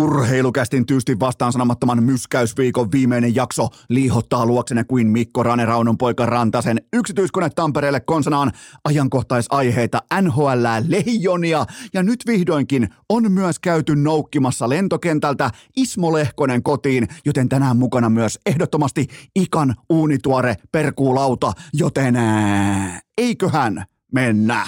Urheilukästin 0.00 0.86
tyystin 0.86 1.20
vastaan 1.20 1.52
sanomattoman 1.52 2.02
myskäysviikon 2.02 2.92
viimeinen 2.92 3.34
jakso 3.34 3.68
liihottaa 3.88 4.46
luoksenne 4.46 4.84
kuin 4.84 5.06
Mikko 5.06 5.42
Rane 5.42 5.64
Raunon 5.64 5.98
poika 5.98 6.26
Rantasen 6.26 6.80
yksityiskone 6.92 7.50
Tampereelle 7.50 8.00
konsanaan 8.00 8.52
ajankohtaisaiheita 8.84 10.02
NHL 10.22 10.64
Leijonia 10.88 11.66
ja 11.94 12.02
nyt 12.02 12.20
vihdoinkin 12.26 12.88
on 13.08 13.32
myös 13.32 13.58
käyty 13.58 13.96
noukkimassa 13.96 14.68
lentokentältä 14.68 15.50
Ismo 15.76 16.12
Lehkonen 16.12 16.62
kotiin, 16.62 17.08
joten 17.24 17.48
tänään 17.48 17.76
mukana 17.76 18.10
myös 18.10 18.38
ehdottomasti 18.46 19.06
ikan 19.36 19.74
uunituore 19.90 20.56
perkuulauta, 20.72 21.52
joten 21.72 22.16
ää, 22.16 23.00
eiköhän 23.18 23.84
mennä. 24.12 24.66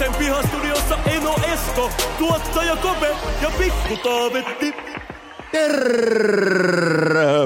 Salvoksen 0.00 0.26
pihastudiossa 0.26 0.98
Eno 1.06 1.34
Esko, 1.52 1.90
tuottaja 2.18 2.76
Kope 2.76 3.16
ja 3.42 3.50
Pikku 3.58 3.96
Taavetti. 4.02 4.74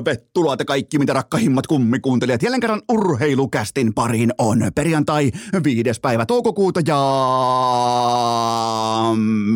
Tervetuloa 0.07 0.57
te 0.57 0.65
kaikki, 0.65 0.99
mitä 0.99 1.13
rakkahimmat 1.13 1.67
kummikuuntelijat. 1.67 2.43
Jälleen 2.43 2.61
kerran 2.61 2.83
urheilukästin 2.93 3.95
pariin 3.95 4.33
on 4.39 4.71
perjantai 4.75 5.31
5. 5.65 6.01
päivä 6.03 6.27
toukokuuta 6.27 6.81
ja 6.87 6.99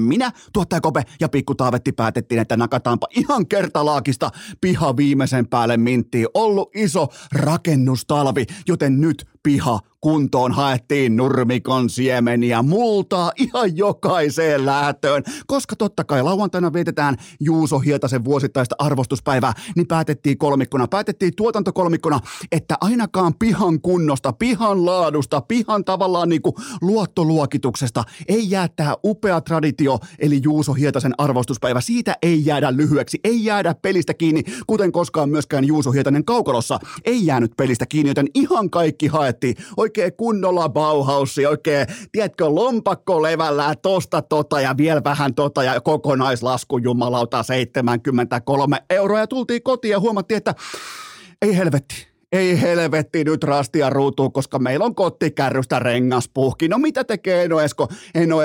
minä, 0.07 0.33
tuottaja 0.53 0.81
Kope 0.81 1.03
ja 1.21 1.29
Pikku 1.29 1.55
Taavetti 1.55 1.93
päätettiin, 1.93 2.41
että 2.41 2.57
nakataanpa 2.57 3.07
ihan 3.17 3.47
kertalaakista 3.47 4.31
piha 4.61 4.97
viimeisen 4.97 5.49
päälle 5.49 5.77
minttiin. 5.77 6.27
Ollut 6.35 6.71
iso 6.77 7.07
rakennustalvi, 7.33 8.45
joten 8.69 9.01
nyt 9.01 9.27
piha 9.43 9.81
kuntoon 10.01 10.53
haettiin 10.53 11.17
nurmikon 11.17 11.91
siemeniä 11.91 12.63
multaa 12.63 13.33
ihan 13.37 13.77
jokaiseen 13.77 14.67
lähtöön. 14.67 15.23
Koska 15.47 15.77
totta 15.77 16.05
kai 16.05 16.23
lauantaina 16.23 16.73
vietetään 16.73 17.17
Juuso 17.41 17.79
Hietasen 17.79 18.25
vuosittaista 18.25 18.77
arvostuspäivää, 18.79 19.53
niin 19.77 19.87
päätettiin 19.87 20.39
kolmikkona, 20.39 20.89
päätettiin 20.89 21.33
tuotantokolmikkona, 21.37 22.21
että 22.53 22.75
ainakaan 22.81 23.35
pihan 23.39 23.81
kunnosta, 23.81 24.33
pihan 24.33 24.87
laadusta, 24.87 25.41
pihan 25.41 25.85
tavallaan 25.85 26.29
niin 26.29 26.43
kuin 26.43 26.55
luottoluokituksesta 26.81 28.05
ei 28.29 28.51
jää 28.51 28.69
tämä 28.77 28.97
upea 29.05 29.41
traditio, 29.41 29.99
eli 30.19 30.41
Juuso 30.43 30.73
Hietasen 30.73 31.15
arvostuspäivä. 31.19 31.81
Siitä 31.81 32.17
ei 32.23 32.47
jäädä 32.47 32.77
lyhyeksi, 32.77 33.21
ei 33.25 33.45
jäädä 33.45 33.75
pelistä 33.75 34.15
kiinni, 34.15 34.43
kuten 34.67 34.93
koskaan 34.93 35.31
myöskään 35.31 35.65
Juuso 35.65 35.91
Hietanen 35.91 36.25
kaukolossa 36.25 36.79
ei 37.05 37.27
jäänyt 37.27 37.53
pelistä 37.57 37.87
kiinni, 37.87 38.11
joten 38.11 38.27
ihan 38.35 38.71
kaikki 38.71 39.07
haettiin. 39.29 39.57
Oikein 39.77 40.13
kunnolla 40.17 40.69
Bauhausi, 40.69 41.47
oikein, 41.47 41.87
tiedätkö, 42.13 42.45
lompakko 42.49 43.23
levällä 43.23 43.75
tosta 43.83 44.23
tota 44.23 44.61
ja 44.61 44.77
vielä 44.77 45.05
vähän 45.05 45.35
tota 45.35 45.63
ja 45.63 45.81
kokonaislasku 45.81 46.79
jumalauta 46.79 47.43
73 47.43 48.77
euroa 48.91 49.19
ja 49.19 49.27
tultiin 49.27 49.63
kotiin 49.63 49.93
ja 49.93 50.01
huomattiin, 50.01 50.39
että 50.39 50.55
ei 51.43 51.57
helvetti, 51.57 52.07
ei 52.33 52.61
helvetti 52.61 53.25
nyt 53.25 53.45
rastia 53.45 53.91
ruutuun, 53.91 54.33
koska 54.33 54.59
meillä 54.59 54.85
on 54.85 54.95
kottikärrystä 54.95 55.79
rengaspuhki. 55.79 56.69
No 56.69 56.79
mitä 56.79 57.05
tekee 57.05 57.45
Eno 57.45 57.61
Esko? 57.61 57.89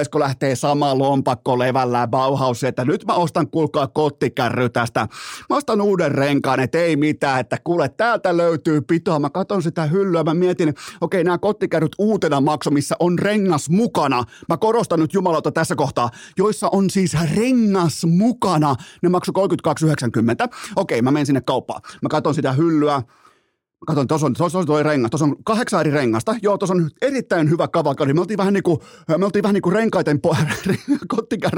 Esko 0.02 0.20
lähtee 0.20 0.56
sama 0.56 0.98
lompakko 0.98 1.60
levällä 1.60 2.08
Bauhaus, 2.08 2.64
että 2.64 2.86
nyt 2.86 3.06
mä 3.06 3.14
ostan 3.14 3.48
kuulkaa 3.48 3.88
kottikärry 3.88 4.70
tästä. 4.70 5.08
Mä 5.50 5.56
ostan 5.56 5.82
uuden 5.82 6.12
renkaan, 6.12 6.60
että 6.60 6.78
ei 6.78 6.96
mitään, 6.96 7.40
että 7.40 7.58
kuule 7.64 7.90
täältä 7.90 8.38
löytyy 8.38 8.82
pitoa. 8.82 9.20
Mä 9.20 9.30
katon 9.30 9.64
sitä 9.64 9.86
hyllyä, 9.86 10.24
mä 10.24 10.34
mietin, 10.34 10.74
okei 11.02 11.24
nämä 11.24 11.38
kottikärryt 11.38 11.96
uutena 11.98 12.42
makso, 12.42 12.72
missä 12.72 12.96
on 13.00 13.20
rengas 13.20 13.70
mukana. 13.70 14.24
Mä 14.50 14.58
korostan 14.58 15.00
nyt 15.00 15.14
jumalauta 15.14 15.52
tässä 15.52 15.76
kohtaa, 15.76 16.10
joissa 16.38 16.70
on 16.72 16.90
siis 16.90 17.18
rengas 17.36 18.06
mukana. 18.06 18.76
Ne 19.02 19.10
maksoi 19.10 19.34
32,90. 20.44 20.58
Okei, 20.76 21.02
mä 21.02 21.12
menen 21.12 21.26
sinne 21.26 21.42
kauppaan. 21.42 21.82
Mä 22.02 22.10
katon 22.10 22.36
sitä 22.36 22.52
hyllyä, 22.52 23.02
Katon, 23.88 24.08
tuossa 24.08 24.28
on, 24.28 24.34
tuossa 24.34 24.60
on 24.60 24.66
toi 24.66 24.84
rengas, 24.84 25.12
tuossa 25.12 25.26
on 25.26 25.36
kahdeksan 25.44 25.80
eri 25.80 25.92
rengasta. 25.92 26.36
Joo, 26.42 26.58
tuossa 26.58 26.74
on 26.74 26.90
erittäin 27.02 27.50
hyvä 27.50 27.68
kavalkadi. 27.68 28.14
Me 28.14 28.22
oltiin 28.22 28.38
vähän 28.38 28.54
niin 28.54 28.64
kuin, 28.64 28.80
me 29.18 29.26
oltiin 29.26 29.44
vähän 29.44 29.54
niin 29.54 29.62
kuin 29.62 29.74
renkaiden, 29.74 30.20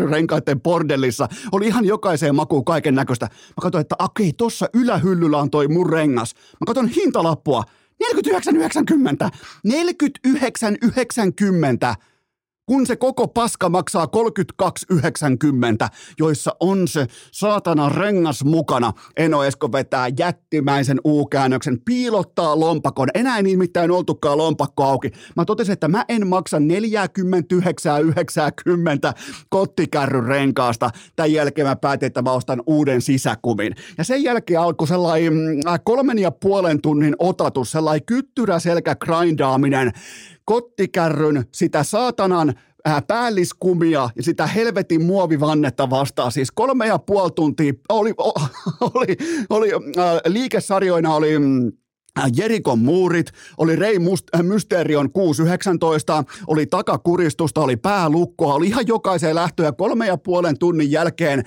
renkaiden 0.10 0.62
bordellissa. 0.62 1.28
Oli 1.52 1.68
ihan 1.68 1.86
jokaiseen 1.86 2.36
makuun 2.36 2.66
kaiken 2.66 2.96
näköistä. 2.96 3.26
Mä 3.26 3.62
katsoin, 3.62 3.82
että 3.82 3.96
okei, 4.00 4.34
tuossa 4.38 4.70
ylähyllyllä 4.74 5.38
on 5.38 5.50
toi 5.50 5.68
mun 5.68 5.90
rengas. 5.90 6.36
Mä 6.36 6.66
katson 6.66 6.88
hintalappua. 6.88 7.64
49,90. 8.04 9.30
49,90 9.68 11.96
kun 12.66 12.88
se 12.88 12.96
koko 12.96 13.28
paska 13.28 13.70
maksaa 13.70 14.06
32,90, 14.06 14.12
joissa 16.20 16.56
on 16.60 16.88
se 16.88 17.08
saatana 17.32 17.90
rengas 17.90 18.44
mukana. 18.44 18.94
Eno 19.18 19.44
Esko 19.44 19.72
vetää 19.72 20.08
jättimäisen 20.20 21.02
U-käännöksen, 21.06 21.82
piilottaa 21.86 22.60
lompakon. 22.60 23.10
Enää 23.14 23.38
ei 23.38 23.44
nimittäin 23.44 23.92
oltukaan 23.92 24.38
lompakko 24.38 24.84
auki. 24.84 25.12
Mä 25.36 25.46
totesin, 25.46 25.74
että 25.74 25.88
mä 25.88 26.06
en 26.10 26.28
maksa 26.28 26.58
49,90 26.60 26.64
kottikärryn 29.50 30.24
renkaasta. 30.24 30.90
Tämän 31.16 31.34
jälkeen 31.34 31.68
mä 31.68 31.76
päätin, 31.76 32.08
että 32.08 32.22
mä 32.22 32.32
ostan 32.32 32.64
uuden 32.68 33.02
sisäkumin. 33.02 33.76
Ja 33.98 34.04
sen 34.04 34.24
jälkeen 34.24 34.60
alkoi 34.60 34.88
sellainen 34.88 35.34
äh, 35.68 35.80
kolmen 35.84 36.20
ja 36.20 36.32
puolen 36.32 36.82
tunnin 36.82 37.16
otatus, 37.20 37.72
sellainen 37.72 38.06
kyttyrä 38.06 38.60
selkä 38.60 38.96
grindaaminen 38.96 39.92
kottikärryn, 40.46 41.46
sitä 41.52 41.84
saatanan 41.84 42.54
päälliskumia 43.08 44.10
ja 44.16 44.24
sitä 44.24 44.48
helvetin 44.48 45.04
muovivannetta 45.04 45.90
vastaan. 45.90 46.32
Siis 46.32 46.52
kolme 46.52 46.88
ja 46.88 47.00
puoli 47.00 47.32
tuntia 47.32 47.74
oli, 47.90 48.14
oli, 48.96 49.18
oli 49.50 49.72
äh, 49.74 50.22
liikesarjoina 50.28 51.16
oli 51.16 51.40
mm, 51.40 51.72
Jerikon 52.36 52.80
muurit, 52.80 53.32
oli 53.58 53.76
Rei 53.76 53.98
Must- 53.98 54.30
äh, 54.36 54.44
Mysterion 54.44 55.12
619, 55.12 56.24
oli 56.48 56.66
takakuristusta, 56.66 57.62
oli 57.62 57.78
päälukkoa, 57.78 58.54
oli 58.54 58.68
ihan 58.68 58.88
jokaiseen 58.88 59.36
lähtöön 59.36 59.66
ja 59.66 59.72
kolme 59.72 60.08
ja 60.08 60.18
puolen 60.18 60.60
tunnin 60.60 60.92
jälkeen 60.92 61.44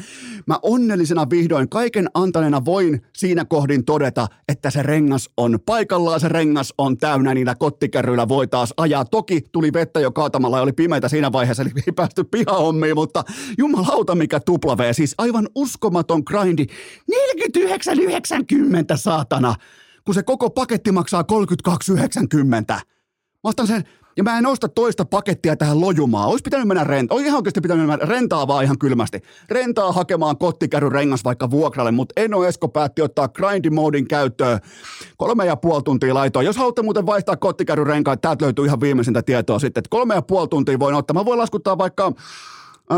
mä 0.47 0.59
onnellisena 0.62 1.31
vihdoin 1.31 1.69
kaiken 1.69 2.09
antaneena 2.15 2.65
voin 2.65 3.03
siinä 3.17 3.45
kohdin 3.45 3.84
todeta, 3.84 4.27
että 4.49 4.71
se 4.71 4.83
rengas 4.83 5.31
on 5.37 5.59
paikallaan, 5.67 6.21
se 6.21 6.29
rengas 6.29 6.75
on 6.79 6.99
täynnä, 6.99 7.35
niillä 7.35 7.55
kottikärryillä 7.55 8.29
voi 8.29 8.47
taas 8.47 8.75
ajaa. 8.77 9.05
Toki 9.05 9.41
tuli 9.53 9.73
vettä 9.73 10.00
jo 10.00 10.12
kaatamalla 10.12 10.56
ja 10.56 10.62
oli 10.62 10.73
pimeitä 10.73 11.09
siinä 11.09 11.33
vaiheessa, 11.33 11.62
eli 11.62 11.71
ei 11.87 11.93
päästy 11.93 12.25
pihahommiin, 12.25 12.95
mutta 12.95 13.25
jumalauta 13.59 14.15
mikä 14.15 14.41
tupla 14.41 14.77
siis 14.93 15.15
aivan 15.19 15.49
uskomaton 15.55 16.23
grindi, 16.27 16.67
49,90 17.11 18.97
saatana 18.97 19.55
kun 20.09 20.15
se 20.15 20.23
koko 20.23 20.51
paketti 20.51 20.93
maksaa 20.93 21.25
32,90. 21.69 21.75
Mä 22.69 22.81
ostan 23.43 23.67
sen, 23.67 23.85
ja 24.17 24.23
mä 24.23 24.39
en 24.39 24.47
osta 24.47 24.69
toista 24.69 25.05
pakettia 25.05 25.57
tähän 25.57 25.81
lojumaan. 25.81 26.29
Olisi 26.29 26.43
pitänyt 26.43 26.69
mennä 26.69 26.85
rentaa. 26.85 27.15
Olisi 27.15 27.27
ihan 27.27 27.37
oikeasti 27.37 27.61
pitänyt 27.61 27.87
mennä 27.87 28.07
rentaa 28.07 28.49
vaan 28.49 28.65
ihan 28.65 28.79
kylmästi. 28.79 29.23
Rentaa 29.51 29.93
hakemaan 29.93 30.39
kottikärry 30.39 30.89
rengas 30.89 31.25
vaikka 31.25 31.51
vuokralle, 31.51 31.91
mutta 31.91 32.13
Eno 32.17 32.45
Esko 32.45 32.69
päätti 32.69 33.03
ottaa 33.03 33.29
grinding 33.29 33.75
modin 33.75 34.09
käyttöön. 34.09 34.59
Kolme 35.17 35.47
ja 35.47 35.57
puoli 35.57 35.83
tuntia 35.83 36.15
laitoa. 36.15 36.43
Jos 36.43 36.57
haluatte 36.57 36.83
muuten 36.83 37.07
vaihtaa 37.07 37.37
kottikärry 37.37 37.85
renkaan, 37.85 38.21
täältä 38.21 38.45
löytyy 38.45 38.65
ihan 38.65 38.81
viimeisintä 38.81 39.23
tietoa 39.23 39.59
sitten. 39.59 39.81
Että 39.81 39.91
kolme 39.91 40.15
ja 40.15 40.23
puoli 40.23 40.49
tuntia 40.49 40.79
voin 40.79 40.95
ottaa. 40.95 41.15
Mä 41.15 41.25
voin 41.25 41.39
laskuttaa 41.39 41.79
vaikka 41.79 42.13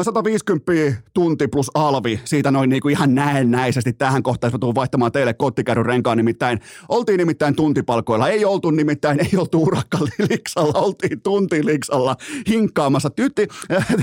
150 0.03 1.03
tunti 1.15 1.49
plus 1.49 1.71
alvi, 1.75 2.21
siitä 2.25 2.51
noin 2.51 2.71
niin 2.71 2.83
kuin 2.83 2.93
ihan 2.93 3.15
näennäisesti 3.15 3.93
tähän 3.93 4.23
kohtaan, 4.23 4.53
mä 4.53 4.59
tuun 4.59 4.75
vaihtamaan 4.75 5.13
teille 5.13 5.35
kottikärryn 5.35 5.87
renkaan, 5.87 6.17
nimittäin 6.17 6.61
oltiin 6.89 7.19
nimittäin 7.19 7.57
tuntipalkoilla, 7.57 8.29
ei 8.29 8.45
oltu 8.45 8.71
nimittäin, 8.71 9.21
ei 9.21 9.39
oltu 9.39 9.63
urakkaliksalla, 9.63 10.79
oltiin 10.79 11.23
tuntiliksalla 11.23 12.17
hinkkaamassa. 12.49 13.11
Tytti, 13.11 13.49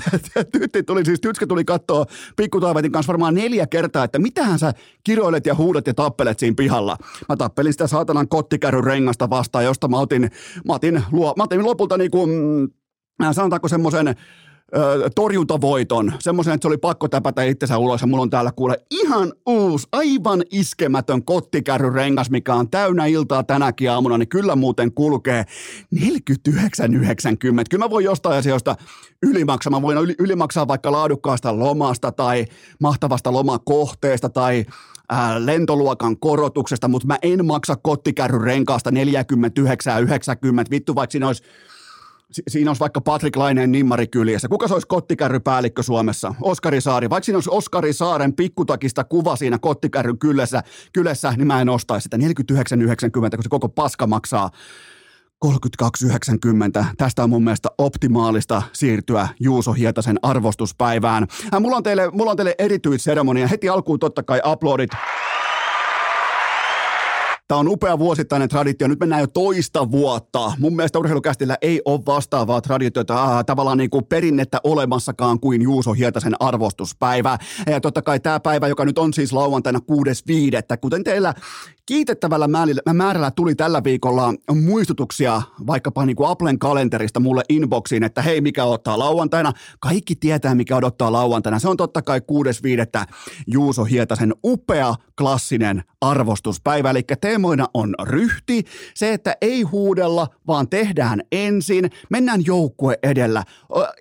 tytti 0.60 0.84
tuli 0.84 1.06
siis, 1.06 1.22
Tytskä 1.22 1.48
tuli 1.48 1.66
katsoa 1.66 2.06
pikkutaivetin 2.36 2.92
kanssa 2.92 3.14
varmaan 3.14 3.36
neljä 3.36 3.68
kertaa, 3.68 4.04
että 4.04 4.20
mitähän 4.20 4.60
sä 4.60 4.74
kiroilet 5.04 5.46
ja 5.46 5.56
huudat 5.56 5.88
ja 5.88 5.94
tappelet 5.94 6.40
siinä 6.40 6.56
pihalla. 6.58 6.98
Mä 7.30 7.36
tappelin 7.36 7.74
sitä 7.74 7.88
saatanan 7.88 8.28
kottikärryn 8.28 8.84
rengasta 8.84 9.30
vastaan, 9.30 9.66
josta 9.66 9.88
mä 9.88 10.00
otin, 10.00 10.32
mä 10.68 10.74
otin, 10.74 11.04
luo, 11.12 11.34
mä 11.38 11.44
otin 11.44 11.66
lopulta 11.66 11.98
niin 11.98 12.12
kuin, 12.12 12.30
sanotaanko 13.32 13.68
semmoisen 13.68 14.16
torjuntavoiton, 15.16 16.14
semmoisen, 16.20 16.54
että 16.54 16.64
se 16.64 16.68
oli 16.68 16.78
pakko 16.78 17.08
täpätä 17.08 17.44
itsensä 17.44 17.78
ulos 17.78 18.02
ja 18.02 18.08
mulla 18.08 18.22
on 18.22 18.30
täällä 18.30 18.52
kuule 18.52 18.78
ihan 18.92 19.34
uusi, 19.46 19.88
aivan 19.92 20.44
iskemätön 20.52 21.26
kottikärryrengas, 21.26 22.30
mikä 22.30 22.56
on 22.56 22.70
täynnä 22.70 23.06
iltaa 23.06 23.44
tänäkin 23.44 23.92
aamuna, 23.92 24.18
niin 24.18 24.30
kyllä 24.30 24.56
muuten 24.56 24.94
kulkee 24.94 25.46
49,90. 25.96 26.02
Kyllä 27.70 27.86
mä 27.86 27.90
voin 27.90 28.06
jostain 28.06 28.38
asioista 28.38 28.76
ylimaksaa. 29.24 29.72
Mä 29.72 29.82
voin 29.82 30.16
ylimaksaa 30.20 30.68
vaikka 30.68 30.92
laadukkaasta 30.92 31.60
lomasta 31.60 32.12
tai 32.12 32.46
mahtavasta 32.80 33.34
lomakohteesta 33.34 34.30
tai 34.30 34.66
ää, 35.10 35.46
lentoluokan 35.46 36.20
korotuksesta, 36.20 36.88
mutta 36.88 37.08
mä 37.08 37.18
en 37.22 37.46
maksa 37.46 37.76
kottikärryrenkaasta 37.76 38.90
49,90. 38.90 38.96
Vittu, 40.72 40.96
vaikka 40.96 41.12
siinä 41.12 41.28
olisi 41.28 41.44
siinä 42.48 42.70
olisi 42.70 42.80
vaikka 42.80 43.02
Patrick 43.02 43.36
Laineen 43.36 43.72
nimmari 43.72 44.08
kyljessä. 44.08 44.48
Kuka 44.48 44.68
se 44.68 44.74
olisi 44.74 44.88
kottikärrypäällikkö 44.88 45.84
Suomessa? 45.84 46.36
Oskari 46.42 46.82
Saari. 46.82 47.10
Vaikka 47.10 47.26
siinä 47.26 47.38
olisi 47.38 47.50
Oskari 47.50 47.94
Saaren 47.94 48.34
pikkutakista 48.34 49.04
kuva 49.04 49.36
siinä 49.36 49.60
kottikärryn 49.60 50.20
kyljessä, 50.20 50.64
kyljessä 50.94 51.34
niin 51.38 51.48
mä 51.48 51.62
en 51.62 51.70
ostaisi 51.70 52.04
sitä 52.04 52.18
49,90, 52.18 52.22
kun 53.12 53.44
se 53.44 53.50
koko 53.50 53.70
paska 53.70 54.08
maksaa 54.08 54.50
32,90. 55.46 56.86
Tästä 56.98 57.24
on 57.24 57.30
mun 57.30 57.44
mielestä 57.44 57.70
optimaalista 57.78 58.62
siirtyä 58.74 59.28
Juuso 59.40 59.74
Hietasen 59.74 60.20
arvostuspäivään. 60.22 61.28
Äh, 61.54 61.62
mulla 61.62 61.78
on 61.78 61.84
teille, 61.84 62.10
mulla 62.12 62.32
on 62.32 62.38
teille 62.38 62.56
erityisseremonia. 62.58 63.48
Heti 63.48 63.70
alkuun 63.70 64.00
totta 64.00 64.24
kai 64.24 64.42
aplodit. 64.44 64.90
Tämä 67.48 67.60
on 67.60 67.68
upea 67.68 68.00
vuosittainen 68.00 68.50
traditio. 68.50 68.88
Nyt 68.88 69.00
mennään 69.00 69.22
jo 69.22 69.28
toista 69.28 69.92
vuotta. 69.92 70.52
Mun 70.60 70.76
mielestä 70.76 71.00
urheilukästillä 71.00 71.58
ei 71.62 71.82
ole 71.86 72.06
vastaavaa 72.06 72.62
traditiota, 72.62 73.38
äh, 73.38 73.46
tavallaan 73.46 73.78
niin 73.78 73.90
kuin 73.90 74.06
perinnettä 74.06 74.62
olemassakaan 74.64 75.40
kuin 75.40 75.62
Juuso 75.62 75.94
Hietasen 75.94 76.36
arvostuspäivä. 76.40 77.38
Ja 77.68 77.82
totta 77.82 78.02
kai 78.02 78.20
tämä 78.20 78.40
päivä, 78.40 78.68
joka 78.68 78.86
nyt 78.86 78.98
on 78.98 79.14
siis 79.14 79.34
lauantaina 79.34 79.80
6.5. 79.80 80.78
Kuten 80.82 81.04
teillä 81.04 81.34
Kiitettävällä 81.88 82.48
määrällä 82.94 83.32
tuli 83.32 83.56
tällä 83.56 83.84
viikolla 83.84 84.34
muistutuksia 84.62 85.42
vaikkapa 85.68 86.06
niin 86.06 86.16
kuin 86.16 86.30
Applen 86.30 86.60
kalenterista 86.60 87.20
mulle 87.20 87.42
inboxiin, 87.50 88.04
että 88.04 88.22
hei, 88.22 88.42
mikä 88.42 88.64
ottaa 88.64 89.00
lauantaina. 89.00 89.54
Kaikki 89.80 90.16
tietää, 90.16 90.56
mikä 90.56 90.76
odottaa 90.76 91.12
lauantaina. 91.12 91.60
Se 91.60 91.70
on 91.70 91.78
totta 91.78 92.02
kai 92.02 92.20
6.5. 93.08 93.14
Juuso 93.48 93.84
Hietasen 93.84 94.34
upea 94.44 94.96
klassinen 95.18 95.84
arvostuspäivä. 96.02 96.90
Eli 96.90 97.04
teemoina 97.38 97.68
on 97.74 97.96
ryhti, 98.04 98.64
se, 98.94 99.14
että 99.14 99.36
ei 99.42 99.62
huudella, 99.62 100.28
vaan 100.48 100.70
tehdään 100.70 101.22
ensin. 101.32 101.92
Mennään 102.10 102.46
joukkue 102.46 103.00
edellä. 103.04 103.44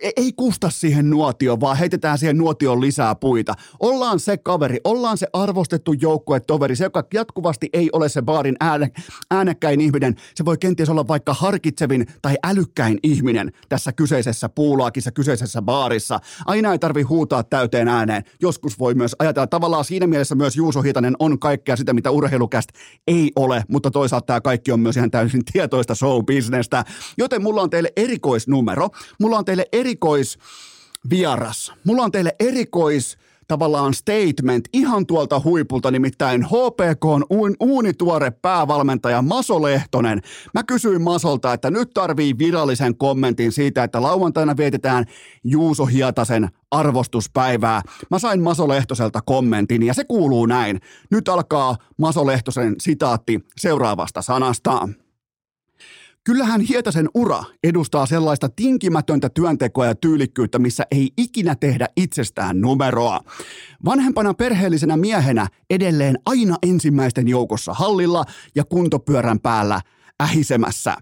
E-, 0.00 0.10
ei 0.16 0.32
kusta 0.32 0.70
siihen 0.70 1.10
nuotioon, 1.10 1.60
vaan 1.60 1.76
heitetään 1.76 2.18
siihen 2.18 2.38
nuotioon 2.38 2.80
lisää 2.80 3.14
puita. 3.14 3.54
Ollaan 3.80 4.20
se 4.20 4.36
kaveri, 4.36 4.80
ollaan 4.84 5.18
se 5.18 5.26
arvostettu 5.32 5.92
joukkue 5.92 6.40
toveri, 6.40 6.76
se 6.76 6.84
joka 6.84 7.04
jatkuvasti 7.14 7.68
ei 7.72 7.90
ole 7.92 8.08
se 8.08 8.22
baarin 8.22 8.56
ääne, 8.60 8.90
äänekkäin 9.30 9.80
ihminen. 9.80 10.14
Se 10.34 10.44
voi 10.44 10.58
kenties 10.58 10.88
olla 10.88 11.08
vaikka 11.08 11.34
harkitsevin 11.34 12.06
tai 12.22 12.36
älykkäin 12.46 12.98
ihminen 13.02 13.52
tässä 13.68 13.92
kyseisessä 13.92 14.48
puulaakissa, 14.48 15.12
kyseisessä 15.12 15.62
baarissa. 15.62 16.20
Aina 16.46 16.72
ei 16.72 16.78
tarvi 16.78 17.02
huutaa 17.02 17.42
täyteen 17.42 17.88
ääneen. 17.88 18.24
Joskus 18.42 18.78
voi 18.78 18.94
myös 18.94 19.16
ajatella 19.18 19.46
tavallaan 19.46 19.84
siinä 19.84 20.06
mielessä 20.06 20.34
myös 20.34 20.56
Juuso 20.56 20.82
Hietanen 20.82 21.16
on 21.18 21.38
kaikkea 21.38 21.76
sitä, 21.76 21.92
mitä 21.92 22.10
urheilukäst 22.10 22.68
ei 23.06 23.25
ole, 23.36 23.64
mutta 23.68 23.90
toisaalta 23.90 24.26
tämä 24.26 24.40
kaikki 24.40 24.72
on 24.72 24.80
myös 24.80 24.96
ihan 24.96 25.10
täysin 25.10 25.44
tietoista 25.52 25.94
show-bisnestä. 25.94 26.84
Joten 27.18 27.42
mulla 27.42 27.62
on 27.62 27.70
teille 27.70 27.92
erikoisnumero. 27.96 28.88
Mulla 29.20 29.38
on 29.38 29.44
teille 29.44 29.66
erikois 29.72 30.38
vieras. 31.10 31.72
Mulla 31.84 32.02
on 32.02 32.12
teille 32.12 32.36
erikois 32.40 33.18
tavallaan 33.48 33.94
statement 33.94 34.68
ihan 34.72 35.06
tuolta 35.06 35.40
huipulta, 35.44 35.90
nimittäin 35.90 36.44
HPK 36.44 37.04
on 37.30 37.54
uunituore 37.60 38.30
päävalmentaja 38.30 39.22
Maso 39.22 39.62
Lehtonen. 39.62 40.20
Mä 40.54 40.62
kysyin 40.62 41.02
Masolta, 41.02 41.52
että 41.52 41.70
nyt 41.70 41.90
tarvii 41.94 42.38
virallisen 42.38 42.96
kommentin 42.96 43.52
siitä, 43.52 43.84
että 43.84 44.02
lauantaina 44.02 44.56
vietetään 44.56 45.04
Juuso 45.44 45.86
Hietasen 45.86 46.48
arvostuspäivää. 46.70 47.82
Mä 48.10 48.18
sain 48.18 48.42
Maso 48.42 48.68
Lehtoselta 48.68 49.20
kommentin 49.26 49.82
ja 49.82 49.94
se 49.94 50.04
kuuluu 50.04 50.46
näin. 50.46 50.80
Nyt 51.10 51.28
alkaa 51.28 51.76
Maso 51.98 52.26
Lehtosen 52.26 52.74
sitaatti 52.80 53.40
seuraavasta 53.56 54.22
sanasta. 54.22 54.88
Kyllähän 56.26 56.60
Hietasen 56.60 57.08
ura 57.14 57.44
edustaa 57.64 58.06
sellaista 58.06 58.48
tinkimätöntä 58.48 59.28
työntekoa 59.28 59.86
ja 59.86 59.94
tyylikkyyttä, 59.94 60.58
missä 60.58 60.84
ei 60.90 61.10
ikinä 61.16 61.54
tehdä 61.54 61.86
itsestään 61.96 62.60
numeroa. 62.60 63.20
Vanhempana 63.84 64.34
perheellisenä 64.34 64.96
miehenä 64.96 65.48
edelleen 65.70 66.18
aina 66.26 66.56
ensimmäisten 66.62 67.28
joukossa 67.28 67.74
hallilla 67.74 68.24
ja 68.54 68.64
kuntopyörän 68.64 69.40
päällä 69.40 69.80
ähisemässä. 70.22 70.96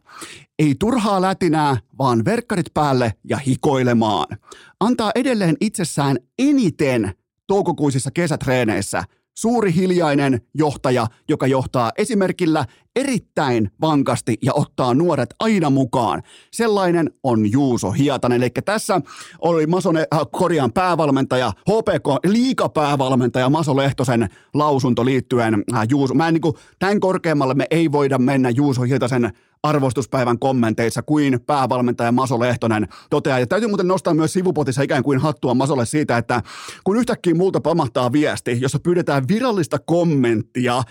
Ei 0.58 0.74
turhaa 0.78 1.20
lätinää, 1.20 1.76
vaan 1.98 2.24
verkkarit 2.24 2.74
päälle 2.74 3.12
ja 3.28 3.36
hikoilemaan. 3.36 4.38
Antaa 4.80 5.10
edelleen 5.14 5.56
itsessään 5.60 6.16
eniten 6.38 7.12
toukokuisissa 7.46 8.10
kesätreeneissä– 8.10 9.04
suuri 9.34 9.74
hiljainen 9.74 10.40
johtaja, 10.54 11.06
joka 11.28 11.46
johtaa 11.46 11.92
esimerkillä 11.98 12.64
erittäin 12.96 13.70
vankasti 13.80 14.38
ja 14.42 14.52
ottaa 14.54 14.94
nuoret 14.94 15.34
aina 15.40 15.70
mukaan. 15.70 16.22
Sellainen 16.50 17.10
on 17.22 17.52
Juuso 17.52 17.90
Hietanen. 17.90 18.42
Eli 18.42 18.50
tässä 18.64 19.00
oli 19.38 19.66
Masone, 19.66 20.06
äh, 20.14 20.72
päävalmentaja, 20.74 21.52
HPK 21.70 22.26
liikapäävalmentaja 22.26 23.50
Maso 23.50 23.76
Lehtosen 23.76 24.28
lausunto 24.54 25.04
liittyen 25.04 25.64
äh, 25.74 25.86
Juuso. 25.90 26.14
Mä 26.14 26.28
en 26.28 26.34
niin 26.34 26.42
kuin, 26.42 26.54
tämän 26.78 27.00
korkeammalle 27.00 27.54
me 27.54 27.66
ei 27.70 27.92
voida 27.92 28.18
mennä 28.18 28.50
Juuso 28.50 28.82
Hietasen 28.82 29.32
arvostuspäivän 29.64 30.38
kommenteissa 30.38 31.02
kuin 31.02 31.40
päävalmentaja 31.46 32.12
Maso 32.12 32.40
Lehtonen 32.40 32.88
toteaa. 33.10 33.38
Ja 33.38 33.46
täytyy 33.46 33.68
muuten 33.68 33.88
nostaa 33.88 34.14
myös 34.14 34.32
sivupotissa 34.32 34.82
ikään 34.82 35.02
kuin 35.02 35.18
hattua 35.18 35.54
Masolle 35.54 35.86
siitä, 35.86 36.18
että 36.18 36.42
kun 36.84 36.96
yhtäkkiä 36.96 37.34
multa 37.34 37.60
pamahtaa 37.60 38.12
viesti, 38.12 38.60
jossa 38.60 38.78
pyydetään 38.78 39.28
virallista 39.28 39.78
kommenttia, 39.78 40.82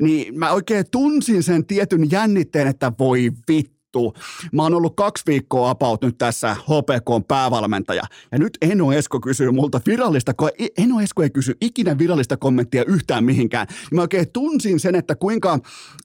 niin 0.00 0.38
mä 0.38 0.52
oikein 0.52 0.84
tunsin 0.90 1.42
sen 1.42 1.66
tietyn 1.66 2.10
jännitteen, 2.10 2.66
että 2.66 2.92
voi 2.98 3.30
vittu 3.48 3.79
vittu. 3.90 4.14
Mä 4.52 4.62
oon 4.62 4.74
ollut 4.74 4.96
kaksi 4.96 5.24
viikkoa 5.26 5.70
apaut 5.70 6.02
nyt 6.02 6.18
tässä 6.18 6.54
HPK 6.54 7.28
päävalmentaja. 7.28 8.02
Ja 8.32 8.38
nyt 8.38 8.58
Eno 8.62 8.92
Esko 8.92 9.20
kysyy 9.20 9.50
multa 9.50 9.80
virallista, 9.86 10.32
Eno 10.78 11.00
Esko 11.00 11.22
ei 11.22 11.30
kysy 11.30 11.56
ikinä 11.60 11.98
virallista 11.98 12.36
kommenttia 12.36 12.84
yhtään 12.84 13.24
mihinkään. 13.24 13.66
Mä 13.92 14.00
oikein 14.00 14.32
tunsin 14.32 14.80
sen, 14.80 14.94
että 14.94 15.14
kuinka 15.14 15.58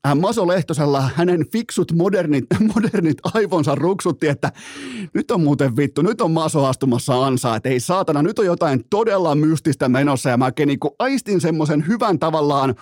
äh, 0.08 0.16
Maso 0.16 0.48
Lehtosella 0.48 1.10
hänen 1.16 1.46
fiksut 1.52 1.92
modernit, 1.92 2.46
modernit 2.76 3.18
aivonsa 3.34 3.76
ruksutti, 3.76 4.28
että 4.28 4.52
nyt 5.14 5.32
on 5.32 5.42
muuten 5.42 5.76
vittu, 5.76 6.02
nyt 6.02 6.22
on 6.22 6.32
Maso 6.32 6.66
astumassa 6.66 7.26
ansaa, 7.26 7.56
että 7.56 7.70
ei 7.70 7.80
saatana, 7.80 8.22
nyt 8.22 8.40
on 8.40 8.46
jotain 8.46 8.84
todella 8.90 9.36
mystistä 9.36 9.90
menossa 9.90 10.30
ja 10.30 10.38
mä 10.38 10.46
oikein 10.46 10.68
niin 10.68 10.80
aistin 11.00 11.42
semmoisen 11.42 11.88
hyvän 11.88 12.20
tavallaan 12.20 12.76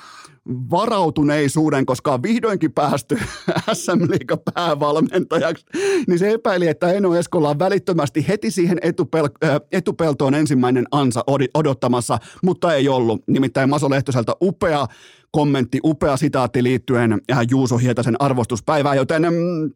varautuneisuuden, 0.49 1.85
koska 1.85 2.13
on 2.13 2.23
vihdoinkin 2.23 2.73
päästy 2.73 3.17
SM 3.73 4.01
Liiga 4.09 4.37
päävalmentajaksi, 4.53 5.65
niin 6.07 6.19
se 6.19 6.31
epäili, 6.31 6.67
että 6.67 6.91
Eno 6.91 7.15
Eskola 7.15 7.49
on 7.49 7.59
välittömästi 7.59 8.27
heti 8.27 8.51
siihen 8.51 8.77
etupel- 8.77 9.49
äh, 9.49 9.61
etupeltoon 9.71 10.33
ensimmäinen 10.33 10.85
ansa 10.91 11.23
odottamassa, 11.53 12.17
mutta 12.43 12.75
ei 12.75 12.89
ollut. 12.89 13.21
Nimittäin 13.27 13.69
Maso 13.69 13.89
Lehtoselta 13.89 14.37
upea 14.41 14.87
kommentti, 15.31 15.79
upea 15.83 16.17
sitaatti 16.17 16.63
liittyen 16.63 17.21
äh, 17.31 17.39
Juuso 17.49 17.77
Hietasen 17.77 18.15
arvostuspäivään, 18.19 18.97
joten 18.97 19.23
mm, 19.23 19.71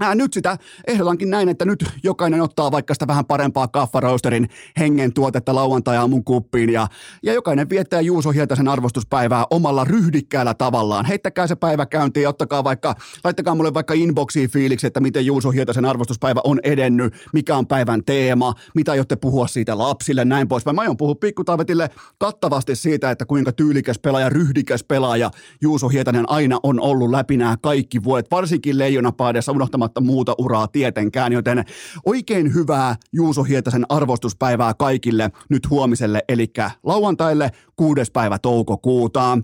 Ää, 0.00 0.14
nyt 0.14 0.32
sitä 0.32 0.58
ehdotankin 0.86 1.30
näin, 1.30 1.48
että 1.48 1.64
nyt 1.64 1.84
jokainen 2.02 2.42
ottaa 2.42 2.72
vaikka 2.72 2.94
sitä 2.94 3.06
vähän 3.06 3.26
parempaa 3.26 3.68
kaffaroosterin 3.68 4.48
hengen 4.78 5.12
tuotetta 5.12 5.54
lauantai 5.54 6.08
mun 6.08 6.24
kuppiin 6.24 6.70
ja, 6.70 6.86
ja 7.22 7.32
jokainen 7.32 7.70
viettää 7.70 8.00
Juuso 8.00 8.30
Hietasen 8.30 8.68
arvostuspäivää 8.68 9.44
omalla 9.50 9.84
ryhdikkäällä 9.84 10.54
tavallaan. 10.54 11.04
Heittäkää 11.04 11.46
se 11.46 11.56
päivä 11.56 11.86
käyntiin 11.86 12.22
ja 12.22 12.28
ottakaa 12.28 12.64
vaikka, 12.64 12.94
laittakaa 13.24 13.54
mulle 13.54 13.74
vaikka 13.74 13.94
inboxiin 13.94 14.50
fiiliksi, 14.50 14.86
että 14.86 15.00
miten 15.00 15.26
Juuso 15.26 15.50
Hietasen 15.50 15.84
arvostuspäivä 15.84 16.40
on 16.44 16.60
edennyt, 16.62 17.14
mikä 17.32 17.56
on 17.56 17.66
päivän 17.66 18.04
teema, 18.04 18.54
mitä 18.74 18.92
aiotte 18.92 19.16
puhua 19.16 19.46
siitä 19.46 19.78
lapsille, 19.78 20.24
näin 20.24 20.48
pois. 20.48 20.66
Mä 20.66 20.72
aion 20.76 20.96
puhua 20.96 21.14
pikkutaavetille 21.14 21.90
kattavasti 22.18 22.76
siitä, 22.76 23.10
että 23.10 23.24
kuinka 23.24 23.52
tyylikäs 23.52 23.98
pelaaja, 23.98 24.28
ryhdikäs 24.28 24.84
pelaaja 24.84 25.30
Juuso 25.60 25.88
Hietanen 25.88 26.30
aina 26.30 26.58
on 26.62 26.80
ollut 26.80 27.10
läpi 27.10 27.36
nämä 27.36 27.56
kaikki 27.62 28.04
vuodet, 28.04 28.30
varsinkin 28.30 28.78
leijonapaadessa 28.78 29.52
unohtamatta 29.52 29.83
unohtamatta 29.84 30.00
muuta 30.00 30.34
uraa 30.38 30.68
tietenkään, 30.68 31.32
joten 31.32 31.64
oikein 32.06 32.54
hyvää 32.54 32.96
Juuso 33.12 33.42
Hietasen 33.42 33.86
arvostuspäivää 33.88 34.74
kaikille 34.74 35.30
nyt 35.50 35.70
huomiselle, 35.70 36.22
eli 36.28 36.46
lauantaille 36.82 37.50
6. 37.76 38.00
päivä 38.12 38.38
toukokuuta. 38.38 39.38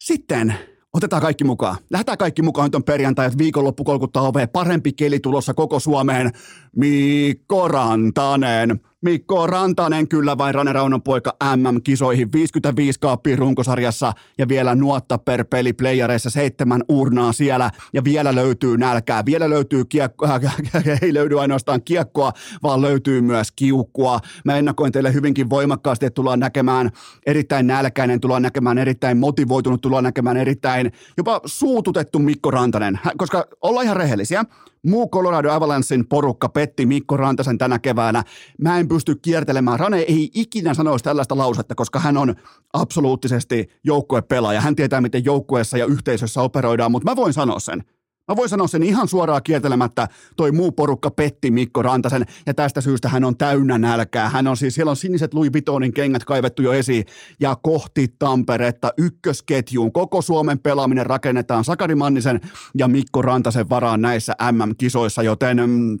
Sitten 0.00 0.54
Otetaan 0.92 1.22
kaikki 1.22 1.44
mukaan. 1.44 1.76
Lähdetään 1.90 2.18
kaikki 2.18 2.42
mukaan. 2.42 2.66
Nyt 2.66 2.74
on 2.74 2.84
perjantai, 2.84 3.26
että 3.26 3.38
viikonloppu 3.38 3.84
kolkuttaa 3.84 4.22
ovea. 4.22 4.48
Parempi 4.48 4.92
keli 4.92 5.20
tulossa 5.20 5.54
koko 5.54 5.80
Suomeen. 5.80 6.30
Mikko 6.76 7.68
Rantanen. 7.68 8.80
Mikko 9.02 9.46
Rantanen 9.46 10.08
kyllä 10.08 10.38
vai 10.38 10.52
Rane 10.52 10.72
Raunon 10.72 11.02
poika 11.02 11.36
MM-kisoihin 11.56 12.32
55 12.32 13.00
kaappia 13.00 13.36
runkosarjassa 13.36 14.12
ja 14.38 14.48
vielä 14.48 14.74
nuotta 14.74 15.18
per 15.18 15.44
peli 15.44 15.72
playereissa 15.72 16.30
seitsemän 16.30 16.82
urnaa 16.88 17.32
siellä 17.32 17.70
ja 17.92 18.04
vielä 18.04 18.34
löytyy 18.34 18.76
nälkää, 18.76 19.24
vielä 19.24 19.50
löytyy 19.50 19.84
kiekkoa, 19.84 20.40
ei 21.02 21.14
löydy 21.14 21.40
ainoastaan 21.40 21.82
kiekkoa, 21.82 22.32
vaan 22.62 22.82
löytyy 22.82 23.20
myös 23.20 23.52
kiukkua. 23.52 24.20
Mä 24.44 24.56
ennakoin 24.56 24.92
teille 24.92 25.12
hyvinkin 25.12 25.50
voimakkaasti, 25.50 26.06
että 26.06 26.14
tullaan 26.14 26.40
näkemään 26.40 26.90
erittäin 27.26 27.66
nälkäinen, 27.66 28.20
tullaan 28.20 28.42
näkemään 28.42 28.78
erittäin 28.78 29.18
motivoitunut, 29.18 29.80
tullaan 29.80 30.04
näkemään 30.04 30.36
erittäin 30.36 30.92
jopa 31.16 31.40
suututettu 31.44 32.18
Mikko 32.18 32.50
Rantanen, 32.50 33.00
koska 33.16 33.46
ollaan 33.62 33.84
ihan 33.84 33.96
rehellisiä. 33.96 34.44
Muu 34.88 35.08
Colorado 35.08 35.50
Avalanchein 35.50 36.08
porukka 36.08 36.48
petti 36.48 36.86
Mikko 36.86 37.16
Rantasen 37.16 37.58
tänä 37.58 37.78
keväänä. 37.78 38.24
Mä 38.62 38.78
en 38.78 38.88
pysty 38.88 39.14
kiertelemään. 39.14 39.80
Rane 39.80 39.98
ei 39.98 40.30
ikinä 40.34 40.74
sanoisi 40.74 41.04
tällaista 41.04 41.38
lausetta, 41.38 41.74
koska 41.74 42.00
hän 42.00 42.16
on 42.16 42.34
absoluuttisesti 42.72 43.68
joukkuepelaaja. 43.84 44.60
Hän 44.60 44.76
tietää, 44.76 45.00
miten 45.00 45.24
joukkueessa 45.24 45.78
ja 45.78 45.86
yhteisössä 45.86 46.42
operoidaan, 46.42 46.92
mutta 46.92 47.10
mä 47.10 47.16
voin 47.16 47.32
sanoa 47.32 47.60
sen. 47.60 47.84
Mä 48.28 48.36
voin 48.36 48.48
sanoa 48.48 48.66
sen 48.66 48.82
ihan 48.82 49.08
suoraan 49.08 49.42
kiertelemättä, 49.42 50.08
toi 50.36 50.52
muu 50.52 50.72
porukka 50.72 51.10
petti 51.10 51.50
Mikko 51.50 51.82
Rantasen, 51.82 52.24
ja 52.46 52.54
tästä 52.54 52.80
syystä 52.80 53.08
hän 53.08 53.24
on 53.24 53.36
täynnä 53.36 53.78
nälkää. 53.78 54.28
Hän 54.28 54.46
on 54.46 54.56
siis, 54.56 54.74
siellä 54.74 54.90
on 54.90 54.96
siniset 54.96 55.34
Louis 55.34 55.52
Vuittonin 55.52 55.92
kengät 55.92 56.24
kaivettu 56.24 56.62
jo 56.62 56.72
esiin, 56.72 57.04
ja 57.40 57.56
kohti 57.62 58.14
Tamperetta 58.18 58.92
ykkösketjuun. 58.98 59.92
Koko 59.92 60.22
Suomen 60.22 60.58
pelaaminen 60.58 61.06
rakennetaan 61.06 61.64
Sakari 61.64 61.94
Mannisen 61.94 62.40
ja 62.78 62.88
Mikko 62.88 63.22
Rantasen 63.22 63.68
varaan 63.68 64.00
näissä 64.00 64.34
MM-kisoissa, 64.52 65.22
joten 65.22 65.70
mm, 65.70 65.98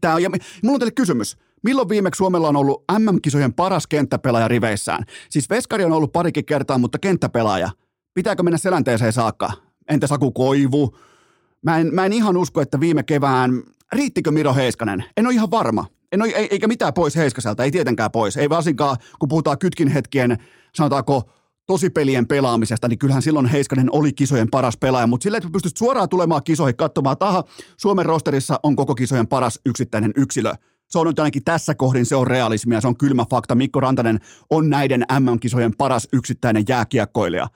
tää 0.00 0.14
on, 0.14 0.22
ja 0.22 0.30
mulla 0.62 0.74
on 0.74 0.80
teille 0.80 0.92
kysymys. 0.92 1.36
Milloin 1.64 1.88
viimeksi 1.88 2.18
Suomella 2.18 2.48
on 2.48 2.56
ollut 2.56 2.84
MM-kisojen 2.98 3.54
paras 3.54 3.86
kenttäpelaaja 3.86 4.48
riveissään? 4.48 5.04
Siis 5.30 5.50
Veskari 5.50 5.84
on 5.84 5.92
ollut 5.92 6.12
parikin 6.12 6.44
kertaa, 6.44 6.78
mutta 6.78 6.98
kenttäpelaaja. 6.98 7.70
Pitääkö 8.14 8.42
mennä 8.42 8.58
selänteeseen 8.58 9.12
saakka? 9.12 9.52
Entä 9.88 10.06
Saku 10.06 10.32
Koivu? 10.32 10.96
Mä 11.64 11.78
en, 11.78 11.94
mä 11.94 12.06
en 12.06 12.12
ihan 12.12 12.36
usko, 12.36 12.60
että 12.60 12.80
viime 12.80 13.02
kevään, 13.02 13.62
riittikö 13.92 14.30
Miro 14.30 14.54
Heiskanen? 14.54 15.04
En 15.16 15.26
ole 15.26 15.34
ihan 15.34 15.50
varma. 15.50 15.86
En 16.12 16.22
ole, 16.22 16.30
eikä 16.50 16.68
mitään 16.68 16.94
pois 16.94 17.16
Heiskaselta, 17.16 17.64
ei 17.64 17.70
tietenkään 17.70 18.10
pois. 18.10 18.36
Ei 18.36 18.48
varsinkaan, 18.48 18.96
kun 19.18 19.28
puhutaan 19.28 19.58
kytkin 19.58 19.88
hetkien, 19.88 20.38
sanotaanko, 20.74 21.30
tosipelien 21.66 22.26
pelaamisesta, 22.26 22.88
niin 22.88 22.98
kyllähän 22.98 23.22
silloin 23.22 23.46
Heiskanen 23.46 23.88
oli 23.92 24.12
kisojen 24.12 24.50
paras 24.50 24.76
pelaaja, 24.76 25.06
mutta 25.06 25.24
sillä, 25.24 25.38
että 25.38 25.50
pystyt 25.52 25.76
suoraan 25.76 26.08
tulemaan 26.08 26.42
kisoihin 26.44 26.76
katsomaan, 26.76 27.18
taha, 27.18 27.44
Suomen 27.76 28.06
rosterissa 28.06 28.60
on 28.62 28.76
koko 28.76 28.94
kisojen 28.94 29.26
paras 29.26 29.60
yksittäinen 29.66 30.12
yksilö. 30.16 30.54
Se 30.88 30.98
on 30.98 31.06
nyt 31.06 31.18
ainakin 31.18 31.44
tässä 31.44 31.74
kohdin, 31.74 32.06
se 32.06 32.16
on 32.16 32.26
realismia, 32.26 32.80
se 32.80 32.88
on 32.88 32.96
kylmä 32.96 33.24
fakta. 33.30 33.54
Mikko 33.54 33.80
Rantanen 33.80 34.20
on 34.50 34.70
näiden 34.70 35.04
MM-kisojen 35.20 35.76
paras 35.78 36.08
yksittäinen 36.12 36.64
jääkiekkoilija. 36.68 37.48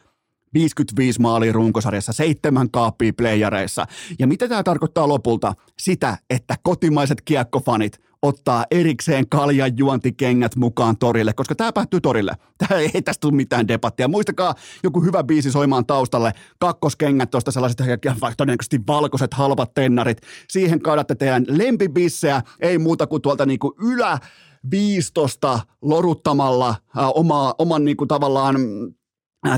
55 0.54 1.20
maalia 1.20 1.52
runkosarjassa, 1.52 2.12
seitsemän 2.12 2.70
kaappia 2.70 3.12
playareissa. 3.16 3.86
Ja 4.18 4.26
mitä 4.26 4.48
tämä 4.48 4.62
tarkoittaa 4.62 5.08
lopulta? 5.08 5.54
Sitä, 5.78 6.18
että 6.30 6.54
kotimaiset 6.62 7.20
kiekkofanit 7.20 8.00
ottaa 8.22 8.64
erikseen 8.70 9.28
kaljan 9.28 9.78
juontikengät 9.78 10.56
mukaan 10.56 10.98
torille, 10.98 11.32
koska 11.32 11.54
tämä 11.54 11.72
päättyy 11.72 12.00
torille. 12.00 12.32
Tämä 12.68 12.80
ei 12.80 13.02
tästä 13.02 13.20
tule 13.20 13.34
mitään 13.34 13.68
debattia. 13.68 14.08
Muistakaa 14.08 14.54
joku 14.82 15.00
hyvä 15.00 15.24
biisi 15.24 15.52
soimaan 15.52 15.86
taustalle. 15.86 16.32
Kakkoskengät 16.58 17.30
tuosta 17.30 17.50
sellaiset 17.50 17.78
todennäköisesti 18.36 18.80
valkoiset 18.86 19.34
halpat 19.34 19.74
tennarit. 19.74 20.18
Siihen 20.48 20.80
kaadatte 20.80 21.14
teidän 21.14 21.44
lempibissejä, 21.48 22.42
ei 22.60 22.78
muuta 22.78 23.06
kuin 23.06 23.22
tuolta 23.22 23.46
niinku 23.46 23.74
ylä 23.82 24.18
15 24.70 25.60
loruttamalla 25.82 26.68
äh, 26.68 26.76
oma, 27.14 27.54
oman 27.58 27.84
niinku 27.84 28.06
tavallaan 28.06 28.56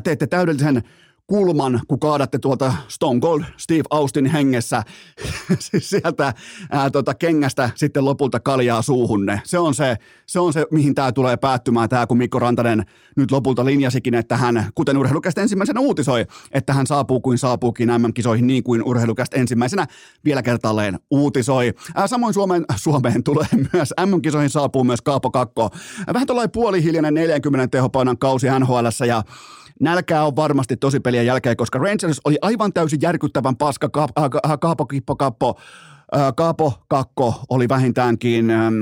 teette 0.03 0.27
täydellisen 0.27 0.83
kulman, 1.31 1.81
kun 1.89 2.01
kaadatte 2.01 2.39
tuolta 2.39 2.75
Stone 2.89 3.21
Cold 3.21 3.43
Steve 3.57 3.83
Austin 3.91 4.27
hengessä 4.27 4.83
sieltä 5.79 6.35
ää, 6.71 6.91
tota, 6.91 7.15
kengästä 7.15 7.71
sitten 7.75 8.05
lopulta 8.05 8.41
kaljaa 8.41 8.83
suuhunne. 8.83 9.41
Se 9.45 9.59
on 9.59 9.75
se, 9.75 9.97
se, 10.27 10.41
on 10.41 10.53
se 10.53 10.67
mihin 10.71 10.95
tämä 10.95 11.13
tulee 11.13 11.37
päättymään, 11.37 11.89
tämä 11.89 12.07
kun 12.07 12.19
Mikko 12.19 12.39
Rantanen 12.39 12.85
nyt 13.17 13.31
lopulta 13.31 13.65
linjasikin, 13.65 14.15
että 14.15 14.37
hän, 14.37 14.67
kuten 14.75 14.97
urheilukästä 14.97 15.43
ensimmäisenä 15.43 15.81
uutisoi, 15.81 16.27
että 16.53 16.73
hän 16.73 16.87
saapuu 16.87 17.21
kuin 17.21 17.39
saapuukin 17.39 17.89
MM-kisoihin 17.89 18.47
niin 18.47 18.63
kuin 18.63 18.83
urheilukästä 18.83 19.37
ensimmäisenä 19.37 19.87
vielä 20.25 20.43
kertaalleen 20.43 20.99
uutisoi. 21.11 21.75
Ää, 21.95 22.07
samoin 22.07 22.35
Suomeen, 22.35 22.65
Suomeen 22.77 23.23
tulee 23.23 23.47
myös 23.73 23.95
MM-kisoihin 24.07 24.51
saapuu 24.51 24.85
myös 24.85 25.03
Kaapo 25.03 25.31
Kakko. 25.31 25.71
Vähän 26.15 26.27
tuollainen 26.27 26.53
puolihiljainen 26.53 27.15
40 27.15 27.69
tehopainan 27.69 28.19
kausi 28.19 28.47
NHL 28.61 29.07
ja 29.07 29.23
Nälkää 29.81 30.27
on 30.27 30.37
varmasti 30.37 30.77
tosi 30.77 31.01
pelien 31.01 31.27
jälkeen, 31.27 31.57
koska 31.57 31.79
Rangers 31.79 32.21
oli 32.25 32.39
aivan 32.43 32.73
täysin 32.73 32.99
järkyttävän 33.03 33.57
paska. 33.57 33.89
Kaapo 34.61 34.87
Kippo 34.87 35.17
Kappo, 35.17 35.61
Kaapo 36.37 36.73
Kakko 36.89 37.35
oli 37.49 37.69
vähintäänkin, 37.69 38.51
ähm, 38.51 38.75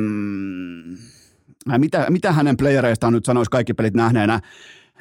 mitä, 1.79 2.07
mitä 2.11 2.33
hänen 2.33 2.57
playereistaan 2.57 3.13
nyt 3.13 3.25
sanoisi 3.25 3.51
kaikki 3.51 3.75
pelit 3.75 3.95
nähneenä, 3.95 4.41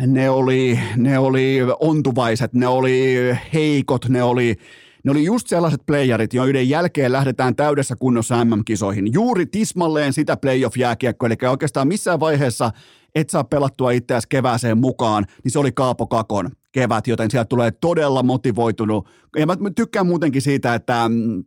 ne 0.07 0.29
oli, 0.29 0.79
ne 0.95 1.19
oli 1.19 1.57
ontuvaiset, 1.79 2.53
ne 2.53 2.67
oli 2.67 3.15
heikot, 3.53 4.09
ne 4.09 4.23
oli, 4.23 4.55
ne 5.03 5.11
oli 5.11 5.25
just 5.25 5.47
sellaiset 5.47 5.81
playerit, 5.85 6.33
joiden 6.33 6.69
jälkeen 6.69 7.11
lähdetään 7.11 7.55
täydessä 7.55 7.95
kunnossa 7.99 8.45
MM-kisoihin. 8.45 9.13
Juuri 9.13 9.45
tismalleen 9.45 10.13
sitä 10.13 10.37
playoff-jääkiekkoa, 10.37 11.27
eli 11.27 11.49
oikeastaan 11.49 11.87
missään 11.87 12.19
vaiheessa 12.19 12.71
et 13.19 13.29
saa 13.29 13.43
pelattua 13.43 13.91
itseäsi 13.91 14.27
kevääseen 14.29 14.77
mukaan, 14.77 15.25
niin 15.43 15.51
se 15.51 15.59
oli 15.59 15.71
Kaapo 15.71 16.07
Kakon 16.07 16.50
kevät, 16.71 17.07
joten 17.07 17.31
sieltä 17.31 17.47
tulee 17.47 17.71
todella 17.71 18.24
motivoitunut. 18.24 19.09
Ja 19.38 19.45
mä 19.45 19.55
tykkään 19.75 20.07
muutenkin 20.07 20.41
siitä, 20.41 20.75
että 20.75 21.09
mm, 21.09 21.43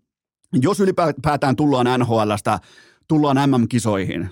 jos 0.63 0.81
ylipäätään 0.81 1.57
tullaan 1.57 2.01
NHLstä, 2.01 2.59
tullaan 3.09 3.51
MM-kisoihin, 3.51 4.29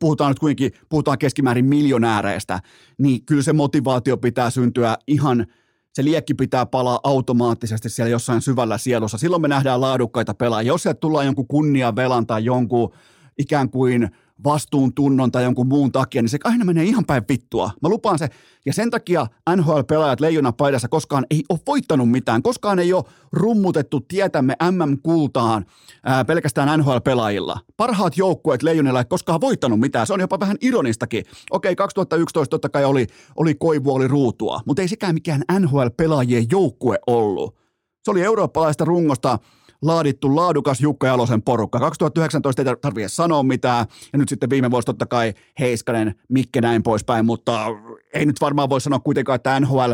puhutaan 0.00 0.30
nyt 0.30 0.38
kuitenkin, 0.38 0.72
puhutaan 0.88 1.18
keskimäärin 1.18 1.64
miljonääreistä, 1.64 2.60
niin 2.98 3.24
kyllä 3.26 3.42
se 3.42 3.52
motivaatio 3.52 4.16
pitää 4.16 4.50
syntyä 4.50 4.96
ihan, 5.06 5.46
se 5.92 6.04
liekki 6.04 6.34
pitää 6.34 6.66
palaa 6.66 7.00
automaattisesti 7.04 7.88
siellä 7.90 8.10
jossain 8.10 8.42
syvällä 8.42 8.78
sielussa. 8.78 9.18
Silloin 9.18 9.42
me 9.42 9.48
nähdään 9.48 9.80
laadukkaita 9.80 10.34
pelaajia. 10.34 10.72
Jos 10.72 10.82
sieltä 10.82 11.00
tullaan 11.00 11.26
jonkun 11.26 11.46
kunniavelan 11.48 12.26
tai 12.26 12.44
jonkun 12.44 12.92
ikään 13.38 13.70
kuin– 13.70 14.08
vastuuntunnon 14.44 15.32
tai 15.32 15.42
jonkun 15.42 15.66
muun 15.66 15.92
takia, 15.92 16.22
niin 16.22 16.28
se 16.28 16.38
aina 16.44 16.64
menee 16.64 16.84
ihan 16.84 17.04
päin 17.04 17.22
vittua. 17.28 17.70
Mä 17.82 17.88
lupaan 17.88 18.18
se. 18.18 18.28
Ja 18.66 18.72
sen 18.72 18.90
takia 18.90 19.26
NHL-pelaajat 19.56 20.20
leijona 20.20 20.52
paidassa 20.52 20.88
koskaan 20.88 21.26
ei 21.30 21.44
ole 21.48 21.60
voittanut 21.66 22.10
mitään. 22.10 22.42
Koskaan 22.42 22.78
ei 22.78 22.92
ole 22.92 23.04
rummutettu 23.32 24.00
tietämme 24.00 24.56
MM-kultaan 24.70 25.66
ää, 26.04 26.24
pelkästään 26.24 26.80
NHL-pelaajilla. 26.80 27.58
Parhaat 27.76 28.16
joukkueet 28.16 28.62
leijonilla 28.62 28.98
ei 28.98 29.04
koskaan 29.04 29.40
voittanut 29.40 29.80
mitään. 29.80 30.06
Se 30.06 30.12
on 30.12 30.20
jopa 30.20 30.40
vähän 30.40 30.56
ironistakin. 30.60 31.24
Okei, 31.50 31.76
2011 31.76 32.50
totta 32.50 32.68
kai 32.68 32.84
oli, 32.84 33.06
oli 33.36 33.54
koivu, 33.54 33.94
oli 33.94 34.08
ruutua, 34.08 34.60
mutta 34.66 34.82
ei 34.82 34.88
sekään 34.88 35.14
mikään 35.14 35.42
NHL-pelaajien 35.60 36.46
joukkue 36.50 36.98
ollut. 37.06 37.56
Se 38.04 38.10
oli 38.10 38.22
eurooppalaista 38.22 38.84
rungosta 38.84 39.38
laadittu 39.82 40.36
laadukas 40.36 40.80
Jukka 40.80 41.06
Jalosen 41.06 41.42
porukka. 41.42 41.80
2019 41.80 42.62
ei 42.62 42.76
tarvitse 42.80 43.08
sanoa 43.08 43.42
mitään, 43.42 43.86
ja 44.12 44.18
nyt 44.18 44.28
sitten 44.28 44.50
viime 44.50 44.70
vuosi 44.70 44.86
totta 44.86 45.06
kai 45.06 45.34
Heiskanen, 45.58 46.14
Mikke 46.28 46.60
näin 46.60 46.82
poispäin, 46.82 47.26
mutta 47.26 47.66
ei 48.14 48.26
nyt 48.26 48.40
varmaan 48.40 48.70
voi 48.70 48.80
sanoa 48.80 48.98
kuitenkaan, 48.98 49.36
että 49.36 49.60
NHL 49.60 49.92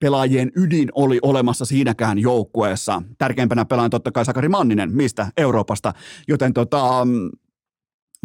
pelaajien 0.00 0.52
ydin 0.56 0.88
oli 0.94 1.18
olemassa 1.22 1.64
siinäkään 1.64 2.18
joukkueessa. 2.18 3.02
Tärkeimpänä 3.18 3.64
pelaajan 3.64 3.90
totta 3.90 4.12
kai 4.12 4.24
Sakari 4.24 4.48
Manninen, 4.48 4.92
mistä? 4.92 5.26
Euroopasta. 5.36 5.92
Joten 6.28 6.54
tota, 6.54 7.06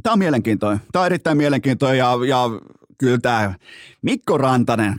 tämä 0.04 0.14
on 0.14 0.20
mielenkiintoinen. 0.20 0.82
Tämä 0.92 1.02
on 1.02 1.06
erittäin 1.06 1.38
mielenkiintoinen 1.38 1.98
ja, 1.98 2.18
ja 2.28 2.50
kyllä 2.98 3.18
tämä 3.18 3.54
Mikko 4.02 4.38
Rantanen, 4.38 4.96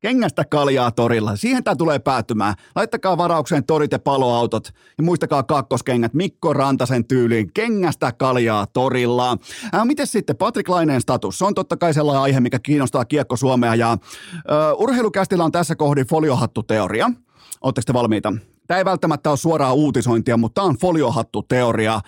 Kengästä 0.00 0.44
kaljaa 0.44 0.90
torilla. 0.90 1.36
Siihen 1.36 1.64
tämä 1.64 1.76
tulee 1.76 1.98
päättymään. 1.98 2.54
Laittakaa 2.76 3.18
varaukseen 3.18 3.64
torit 3.64 3.92
ja 3.92 3.98
paloautot. 3.98 4.70
Ja 4.98 5.04
muistakaa 5.04 5.42
kakkoskengät 5.42 6.14
Mikko 6.14 6.52
Rantasen 6.52 7.04
tyyliin. 7.04 7.52
Kengästä 7.54 8.12
kaljaa 8.12 8.66
torilla. 8.66 9.36
Äh, 9.74 9.84
miten 9.84 10.06
sitten 10.06 10.36
Patrick 10.36 10.68
Laineen 10.68 11.00
status? 11.00 11.38
Se 11.38 11.44
on 11.44 11.54
totta 11.54 11.76
kai 11.76 11.94
sellainen 11.94 12.22
aihe, 12.22 12.40
mikä 12.40 12.58
kiinnostaa 12.58 13.04
Kiekko 13.04 13.36
Suomea. 13.36 13.74
Ja 13.74 13.92
äh, 13.92 13.98
urheilukästillä 14.76 15.44
on 15.44 15.52
tässä 15.52 15.76
kohdin 15.76 16.06
foliohattu-teoria. 16.06 17.10
Oletteko 17.60 17.84
te 17.86 17.94
valmiita? 17.94 18.32
Tämä 18.66 18.78
ei 18.78 18.84
välttämättä 18.84 19.30
ole 19.30 19.36
suoraa 19.36 19.72
uutisointia, 19.72 20.36
mutta 20.36 20.60
tämä 20.60 20.68
on 20.68 20.78
foliohattu-teoria. 20.78 22.00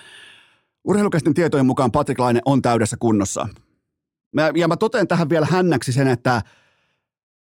Urheilukästin 0.84 1.34
tietojen 1.34 1.66
mukaan 1.66 1.92
Patrick 1.92 2.20
Laine 2.20 2.40
on 2.44 2.62
täydessä 2.62 2.96
kunnossa. 3.00 3.48
Mä, 4.34 4.50
ja 4.54 4.68
mä 4.68 4.76
totean 4.76 5.08
tähän 5.08 5.28
vielä 5.28 5.46
hännäksi 5.50 5.92
sen, 5.92 6.08
että– 6.08 6.42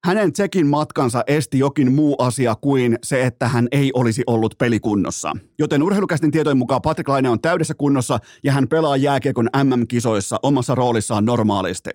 hänen 0.05 0.33
Tsekin 0.33 0.67
matkansa 0.67 1.23
esti 1.27 1.59
jokin 1.59 1.91
muu 1.91 2.15
asia 2.19 2.55
kuin 2.61 2.97
se, 3.03 3.25
että 3.25 3.47
hän 3.47 3.67
ei 3.71 3.91
olisi 3.93 4.23
ollut 4.27 4.55
pelikunnossa. 4.57 5.31
Joten 5.59 5.83
urheilukästin 5.83 6.31
tietojen 6.31 6.57
mukaan 6.57 6.81
Patrick 6.81 7.09
Laine 7.09 7.29
on 7.29 7.41
täydessä 7.41 7.73
kunnossa 7.73 8.19
ja 8.43 8.51
hän 8.51 8.67
pelaa 8.67 8.97
jääkiekon 8.97 9.49
MM-kisoissa 9.63 10.39
omassa 10.43 10.75
roolissaan 10.75 11.25
normaalisti. 11.25 11.89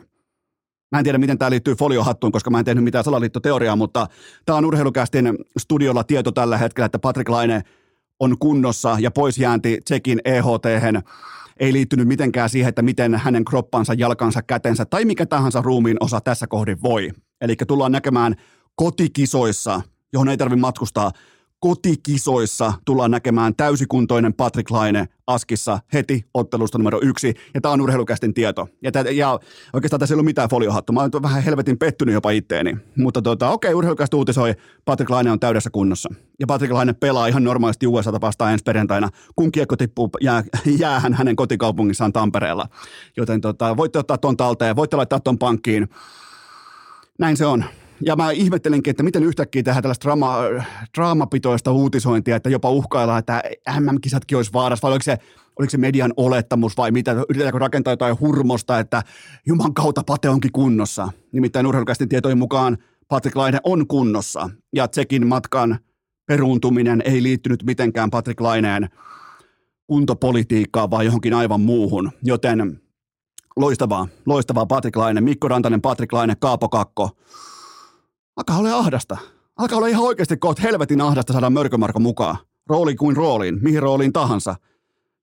Mä 0.93 0.99
en 0.99 1.05
tiedä, 1.05 1.19
miten 1.19 1.39
tämä 1.39 1.51
liittyy 1.51 1.75
foliohattuun, 1.75 2.33
koska 2.33 2.51
mä 2.51 2.59
en 2.59 2.65
tehnyt 2.65 2.85
mitään 2.85 3.05
salaliittoteoriaa, 3.05 3.77
mutta 3.77 4.07
tämä 4.47 4.59
on 4.59 4.65
urheilukästin 4.65 5.39
studiolla 5.59 6.05
tieto 6.05 6.33
tällä 6.33 6.59
hetkellä, 6.59 6.87
että 6.87 6.99
Patrick 6.99 7.29
Laine 7.29 7.63
on 8.21 8.39
kunnossa 8.39 8.97
ja 9.01 9.11
pois 9.11 9.39
jäänti 9.39 9.79
Tsekin 9.85 10.21
EHT 10.25 10.65
ei 11.63 11.73
liittynyt 11.73 12.09
mitenkään 12.09 12.51
siihen, 12.51 12.69
että 12.69 12.83
miten 12.83 13.15
hänen 13.15 13.45
kroppansa, 13.45 13.95
jalkansa, 13.95 14.43
kätensä 14.43 14.85
tai 14.85 15.05
mikä 15.05 15.27
tahansa 15.27 15.63
ruumiin 15.63 15.97
osa 16.01 16.21
tässä 16.21 16.47
kohdin 16.47 16.83
voi. 16.83 17.11
Eli 17.41 17.57
tullaan 17.67 17.93
näkemään 17.93 18.35
kotikisoissa, 18.75 19.81
johon 20.13 20.29
ei 20.29 20.37
tarvitse 20.37 20.61
matkustaa, 20.61 21.11
kotikisoissa 21.63 22.73
tullaan 22.85 23.11
näkemään 23.11 23.55
täysikuntoinen 23.57 24.35
Patrick 24.35 24.71
Laine 24.71 25.09
Askissa 25.27 25.79
heti 25.93 26.25
ottelusta 26.35 26.79
numero 26.79 26.99
yksi, 27.03 27.35
ja 27.55 27.61
tämä 27.61 27.73
on 27.73 27.81
urheilukästin 27.81 28.35
tieto. 28.35 28.69
Ja, 28.83 28.93
tää, 28.93 29.03
ja 29.03 29.39
oikeastaan 29.73 30.01
tässä 30.01 30.13
ei 30.13 30.17
ollut 30.17 30.25
mitään 30.25 30.49
foliohattua, 30.49 30.95
mä 30.95 31.01
olen 31.01 31.23
vähän 31.23 31.43
helvetin 31.43 31.79
pettynyt 31.79 32.13
jopa 32.13 32.31
itteeni. 32.31 32.77
Mutta 32.97 33.23
tota, 33.23 33.51
okei, 33.51 33.75
urheilukästi 33.75 34.17
uutisoi, 34.17 34.55
Patrick 34.85 35.11
Laine 35.11 35.31
on 35.31 35.41
täydessä 35.41 35.71
kunnossa. 35.71 36.15
Ja 36.41 36.47
Patrick 36.47 36.73
Laine 36.73 36.93
pelaa 36.93 37.27
ihan 37.27 37.45
normaalisti 37.45 37.87
USA 37.87 38.21
vastaan 38.21 38.53
ensi 38.53 38.63
perjantaina, 38.63 39.09
kun 39.37 39.53
kiekko 39.53 39.77
tippuu 39.77 40.11
jää, 40.21 40.45
jäähän 40.79 41.15
hänen 41.15 41.37
kotikaupungissaan 41.37 42.13
Tampereella. 42.13 42.69
Joten 43.17 43.41
tota, 43.41 43.77
voitte 43.77 43.99
ottaa 43.99 44.19
ton 44.19 44.37
talteen, 44.37 44.77
voitte 44.77 44.97
laittaa 44.97 45.21
ton 45.21 45.39
pankkiin. 45.39 45.89
Näin 47.19 47.37
se 47.37 47.47
on 47.47 47.65
ja 48.05 48.17
mä 48.17 48.31
ihmettelinkin, 48.31 48.91
että 48.91 49.03
miten 49.03 49.23
yhtäkkiä 49.23 49.63
tehdään 49.63 49.83
tällaista 49.83 50.05
draama, 50.05 50.37
draamapitoista 50.97 51.73
uutisointia, 51.73 52.37
että 52.37 52.51
jopa 52.51 52.71
uhkaillaan, 52.71 53.19
että 53.19 53.43
MM-kisatkin 53.81 54.37
olisi 54.37 54.53
vaarassa, 54.53 54.83
vai 54.83 54.93
oliko 54.93 55.03
se, 55.03 55.19
oliko 55.59 55.71
se 55.71 55.79
median 55.79 56.13
olettamus 56.17 56.77
vai 56.77 56.91
mitä, 56.91 57.13
yritetäänkö 57.13 57.59
rakentaa 57.59 57.93
jotain 57.93 58.21
hurmosta, 58.21 58.79
että 58.79 59.03
Juman 59.47 59.75
kautta 59.75 60.03
Pate 60.07 60.29
onkin 60.29 60.53
kunnossa. 60.53 61.09
Nimittäin 61.33 61.67
urheilukästin 61.67 62.09
tietojen 62.09 62.39
mukaan 62.39 62.79
Patrick 63.09 63.37
Laine 63.37 63.59
on 63.65 63.87
kunnossa, 63.87 64.51
ja 64.73 64.89
Tsekin 64.89 65.27
matkan 65.27 65.79
peruuntuminen 66.27 67.03
ei 67.05 67.23
liittynyt 67.23 67.63
mitenkään 67.63 68.11
Patrick 68.11 68.41
Laineen 68.41 68.89
kuntopolitiikkaan, 69.87 70.91
vaan 70.91 71.05
johonkin 71.05 71.35
aivan 71.35 71.61
muuhun, 71.61 72.11
joten 72.23 72.81
loistavaa, 73.57 74.09
loistavaa 74.27 74.67
Patrick 74.67 74.97
Laine, 74.97 75.21
Mikko 75.21 75.49
Rantanen, 75.49 75.81
Patrick 75.81 76.13
Laine, 76.13 76.35
Kaapo 76.41 76.69
Kakko, 76.69 77.11
alkaa 78.37 78.59
olla 78.59 78.77
ahdasta. 78.77 79.17
Alkaa 79.57 79.79
olla 79.79 79.89
ihan 79.89 80.05
oikeasti 80.05 80.37
kohta 80.37 80.63
helvetin 80.63 81.01
ahdasta 81.01 81.33
saada 81.33 81.51
Mörkömarko 81.51 81.99
mukaan. 82.01 82.37
Rooliin 82.69 82.97
kuin 82.97 83.17
rooliin, 83.17 83.59
mihin 83.63 83.83
rooliin 83.83 84.13
tahansa. 84.13 84.55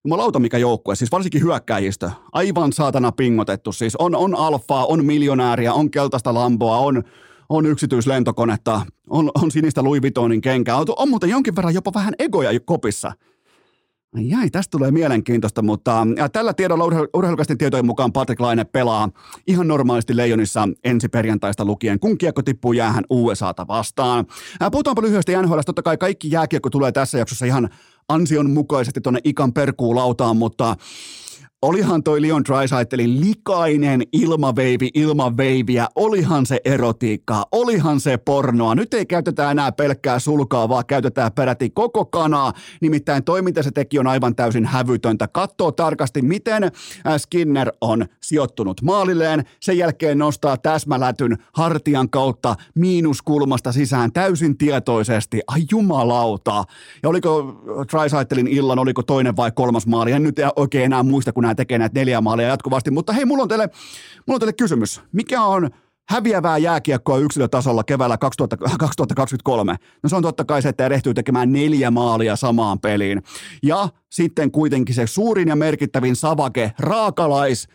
Jumalauta 0.06 0.40
mikä 0.40 0.58
joukkue, 0.58 0.96
siis 0.96 1.12
varsinkin 1.12 1.44
hyökkäjistä. 1.44 2.12
Aivan 2.32 2.74
saatana 2.74 3.12
pingotettu. 3.12 3.72
Siis 3.72 3.96
on, 3.96 4.16
on 4.16 4.36
alfaa, 4.36 4.86
on 4.86 5.06
miljonääriä, 5.06 5.74
on 5.74 5.92
keltaista 5.92 6.34
lamboa, 6.34 6.78
on, 6.78 7.04
on 7.50 7.66
yksityislentokonetta, 7.66 8.82
on, 9.10 9.32
on 9.44 9.52
sinistä 9.52 9.84
Louis 9.84 10.02
Vuittonin 10.02 10.42
kenkää. 10.42 10.76
On, 10.76 10.86
on 10.98 11.10
muuten 11.10 11.30
jonkin 11.30 11.56
verran 11.56 11.74
jopa 11.74 11.92
vähän 11.94 12.14
egoja 12.20 12.60
kopissa. 12.60 13.12
Jäi, 14.18 14.50
tästä 14.50 14.72
tulee 14.72 14.92
mielenkiintoista, 14.92 15.62
mutta 15.62 16.08
tällä 16.32 16.54
tiedolla 16.54 16.84
urheilukastin 17.14 17.58
tietojen 17.58 17.86
mukaan 17.86 18.12
Patrick 18.12 18.42
Laine 18.42 18.64
pelaa 18.64 19.10
ihan 19.48 19.68
normaalisti 19.68 20.16
Leijonissa 20.16 20.68
ensi 20.84 21.10
perjantaista 21.10 21.66
lukien, 21.66 22.00
kun 22.00 22.18
kiekko 22.18 22.42
tippuu 22.42 22.74
jäähän 22.74 23.04
USAta 23.10 23.68
vastaan. 23.68 24.26
Puhutaanpa 24.72 25.02
lyhyesti 25.02 25.38
NHL, 25.42 25.60
totta 25.66 25.82
kai 25.82 25.98
kaikki 25.98 26.32
jääkiekko 26.32 26.70
tulee 26.70 26.92
tässä 26.92 27.18
jaksossa 27.18 27.46
ihan 27.46 27.70
ansion 28.10 28.50
mukaisesti 28.52 29.02
tuonne 29.02 29.20
ikan 29.24 29.54
perkuulautaan, 29.54 30.38
mutta 30.38 30.76
Olihan 31.62 32.04
toi 32.04 32.22
Leon 32.22 32.44
Drysaitelin 32.46 33.22
likainen 33.22 34.02
ilmaveivi 34.14 34.90
ilmaveiviä, 34.94 35.88
olihan 35.96 36.46
se 36.46 36.60
erotiikkaa, 36.66 37.46
olihan 37.52 38.00
se 38.00 38.18
pornoa. 38.18 38.76
Nyt 38.76 38.94
ei 38.94 39.06
käytetä 39.06 39.52
enää 39.52 39.72
pelkkää 39.72 40.20
sulkaa, 40.20 40.70
vaan 40.70 40.86
käytetään 40.86 41.32
peräti 41.32 41.70
koko 41.70 42.06
kanaa. 42.06 42.54
Nimittäin 42.82 43.24
toiminta 43.24 43.64
se 43.64 43.72
teki 43.72 44.00
on 44.00 44.08
aivan 44.08 44.36
täysin 44.36 44.66
hävytöntä. 44.66 45.28
Katsoo 45.28 45.72
tarkasti, 45.72 46.22
miten 46.22 46.64
äh, 46.64 46.72
Skinner 47.18 47.72
on 47.82 48.06
sijoittunut 48.22 48.82
maalilleen. 48.82 49.44
Sen 49.60 49.78
jälkeen 49.78 50.18
nostaa 50.18 50.58
täsmälätyn 50.58 51.38
hartian 51.54 52.10
kautta 52.10 52.56
miinuskulmasta 52.76 53.72
sisään 53.72 54.12
täysin 54.12 54.58
tietoisesti. 54.58 55.42
Ai 55.48 55.62
jumalauta. 55.72 56.64
Ja 57.04 57.10
oliko 57.10 57.62
Drysaitelin 57.92 58.48
illan, 58.48 58.80
oliko 58.80 59.04
toinen 59.04 59.36
vai 59.36 59.52
kolmas 59.52 59.88
maali? 59.88 60.12
En 60.12 60.24
nyt 60.24 60.36
oikein 60.56 60.86
enää 60.86 61.04
muista, 61.04 61.34
kun 61.34 61.49
nämä 61.50 61.56
tekee 61.56 61.78
näitä 61.78 62.00
neljä 62.00 62.22
maalia 62.22 62.48
jatkuvasti. 62.48 62.92
Mutta 62.92 63.14
hei, 63.14 63.26
mulla 63.26 63.44
on 63.44 63.50
teille, 63.50 63.70
mulla 64.28 64.36
on 64.36 64.40
teille 64.40 64.54
kysymys. 64.54 65.02
Mikä 65.12 65.42
on 65.42 65.70
häviävää 66.10 66.58
jääkiekkoa 66.58 67.18
yksilötasolla 67.18 67.84
keväällä 67.84 68.18
2000, 68.18 68.58
2023? 68.80 69.76
No 70.04 70.10
se 70.10 70.16
on 70.16 70.24
totta 70.24 70.46
kai 70.46 70.62
se, 70.62 70.70
että 70.70 70.86
erehtyy 70.86 71.14
tekemään 71.14 71.52
neljä 71.52 71.92
maalia 71.92 72.36
samaan 72.36 72.80
peliin. 72.80 73.24
Ja 73.64 73.90
sitten 74.12 74.52
kuitenkin 74.52 74.96
se 74.96 75.08
suurin 75.08 75.48
ja 75.48 75.56
merkittävin 75.56 76.16
savake, 76.16 76.72
raakalais, 76.80 77.68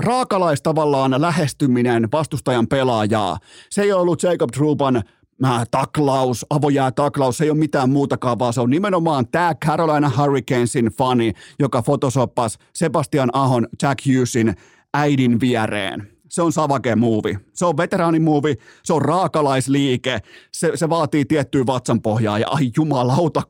raakalais 0.00 0.62
tavallaan 0.62 1.20
lähestyminen 1.20 2.08
vastustajan 2.12 2.66
pelaajaa. 2.66 3.38
Se 3.70 3.82
ei 3.82 3.92
ollut 3.92 4.22
Jacob 4.22 4.50
Truban 4.50 5.02
mä, 5.40 5.64
taklaus, 5.70 6.46
avojää 6.50 6.92
taklaus, 6.92 7.36
se 7.36 7.44
ei 7.44 7.50
ole 7.50 7.58
mitään 7.58 7.90
muutakaan, 7.90 8.38
vaan 8.38 8.52
se 8.52 8.60
on 8.60 8.70
nimenomaan 8.70 9.28
tämä 9.28 9.54
Carolina 9.54 10.10
Hurricanesin 10.18 10.86
fani, 10.86 11.32
joka 11.58 11.82
fotosoppas 11.82 12.58
Sebastian 12.74 13.30
Ahon 13.32 13.68
Jack 13.82 14.06
Hughesin 14.06 14.54
äidin 14.94 15.40
viereen. 15.40 16.13
Se 16.34 16.42
on 16.42 16.52
savake 16.52 16.96
muuvi. 16.96 17.38
Se 17.52 17.64
on 17.64 17.76
veteraanimuovi, 17.76 18.54
se 18.84 18.92
on 18.92 19.02
raakalaisliike, 19.02 20.18
se, 20.52 20.72
se 20.74 20.88
vaatii 20.88 21.24
tiettyä 21.24 21.66
vatsanpohjaa 21.66 22.38
ja 22.38 22.48
ai 22.48 22.70
jumalauta, 22.76 23.42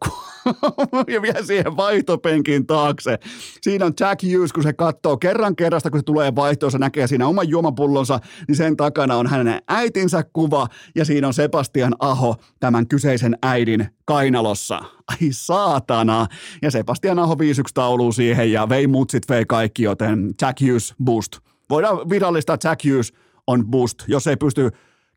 ja 1.14 1.22
vielä 1.22 1.42
siihen 1.42 1.76
vaihtopenkin 1.76 2.66
taakse. 2.66 3.18
Siinä 3.60 3.86
on 3.86 3.92
Jack 4.00 4.22
Hughes, 4.22 4.52
kun 4.52 4.62
se 4.62 4.72
katsoo 4.72 5.16
kerran 5.16 5.56
kerrasta, 5.56 5.90
kun 5.90 6.00
se 6.00 6.04
tulee 6.04 6.34
vaihtoon, 6.34 6.72
se 6.72 6.78
näkee 6.78 7.06
siinä 7.06 7.26
oman 7.26 7.48
juomapullonsa, 7.48 8.20
niin 8.48 8.56
sen 8.56 8.76
takana 8.76 9.16
on 9.16 9.26
hänen 9.26 9.62
äitinsä 9.68 10.22
kuva 10.32 10.66
ja 10.94 11.04
siinä 11.04 11.26
on 11.26 11.34
Sebastian 11.34 11.94
Aho 11.98 12.36
tämän 12.60 12.88
kyseisen 12.88 13.38
äidin 13.42 13.88
kainalossa. 14.04 14.78
Ai 15.08 15.28
saatana! 15.30 16.26
Ja 16.62 16.70
Sebastian 16.70 17.18
Aho 17.18 17.38
5 17.38 17.62
tauluu 17.74 18.12
siihen 18.12 18.52
ja 18.52 18.68
vei 18.68 18.86
mutsit, 18.86 19.28
vei 19.28 19.44
kaikki, 19.48 19.82
joten 19.82 20.34
Jack 20.42 20.60
Hughes 20.60 20.94
boost. 21.04 21.43
Voidaan 21.70 22.10
virallistaa 22.10 22.58
Jack 22.64 22.84
Hughes 22.84 23.12
on 23.46 23.66
boost, 23.66 23.98
jos 24.08 24.26
ei 24.26 24.36
pysty 24.36 24.70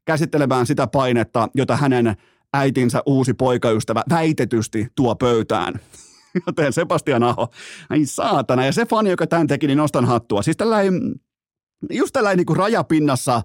käsittelemään 0.05 0.65
sitä 0.65 0.87
painetta, 0.87 1.47
jota 1.55 1.77
hänen 1.77 2.15
äitinsä 2.53 3.01
uusi 3.05 3.33
poikaystävä 3.33 4.03
väitetysti 4.09 4.87
tuo 4.95 5.15
pöytään. 5.15 5.73
Joten 6.47 6.73
Sebastian 6.73 7.23
Aho, 7.23 7.47
ai 7.89 8.05
saatana. 8.05 8.65
Ja 8.65 8.71
se 8.71 8.85
fani, 8.85 9.09
joka 9.09 9.27
tämän 9.27 9.47
teki, 9.47 9.67
niin 9.67 9.77
nostan 9.77 10.05
hattua. 10.05 10.41
Siis 10.41 10.57
tällainen, 10.57 11.15
just 11.89 12.13
tällainen 12.13 12.45
niin 12.47 12.57
rajapinnassa, 12.57 13.41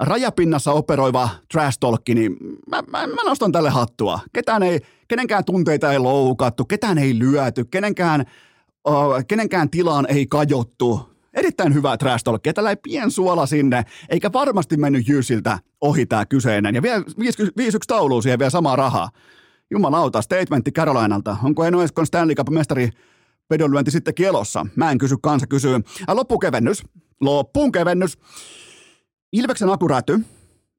rajapinnassa 0.00 0.72
operoiva 0.72 1.28
trash 1.52 1.78
talk, 1.80 2.08
niin 2.08 2.36
mä, 2.70 2.82
mä, 2.90 3.06
mä, 3.06 3.22
nostan 3.24 3.52
tälle 3.52 3.70
hattua. 3.70 4.20
Ketään 4.32 4.62
ei, 4.62 4.80
kenenkään 5.08 5.44
tunteita 5.44 5.92
ei 5.92 5.98
loukattu, 5.98 6.64
ketään 6.64 6.98
ei 6.98 7.18
lyöty, 7.18 7.64
kenenkään, 7.64 8.24
uh, 8.88 9.24
kenenkään 9.28 9.70
tilaan 9.70 10.06
ei 10.08 10.26
kajottu 10.26 11.15
erittäin 11.36 11.74
hyvää 11.74 11.96
trash 11.96 12.24
talkia, 12.24 12.52
tällainen 12.52 12.82
pien 12.82 13.10
suola 13.10 13.46
sinne, 13.46 13.84
eikä 14.08 14.32
varmasti 14.32 14.76
mennyt 14.76 15.08
Jysiltä 15.08 15.58
ohi 15.80 16.06
tämä 16.06 16.26
kyseinen. 16.26 16.74
Ja 16.74 16.82
vielä 16.82 17.00
5-1 17.00 17.02
tauluun 17.86 18.22
siihen 18.22 18.38
vielä 18.38 18.50
samaa 18.50 18.76
rahaa. 18.76 19.10
Jumalauta, 19.70 20.22
statementti 20.22 20.72
Carolinalta. 20.72 21.36
Onko 21.42 21.64
Eno 21.64 21.82
Eskon 21.82 22.06
Stanley 22.06 22.34
Cup-mestari 22.34 22.90
vedonlyönti 23.50 23.90
sitten 23.90 24.14
kielossa? 24.14 24.66
Mä 24.76 24.90
en 24.90 24.98
kysy, 24.98 25.16
kansa 25.22 25.46
kysyy. 25.46 25.80
Loppukevennys. 26.08 26.82
Loppuun 27.20 27.72
kevennys. 27.72 28.18
Ilveksen 29.32 29.70
akuräty 29.70 30.20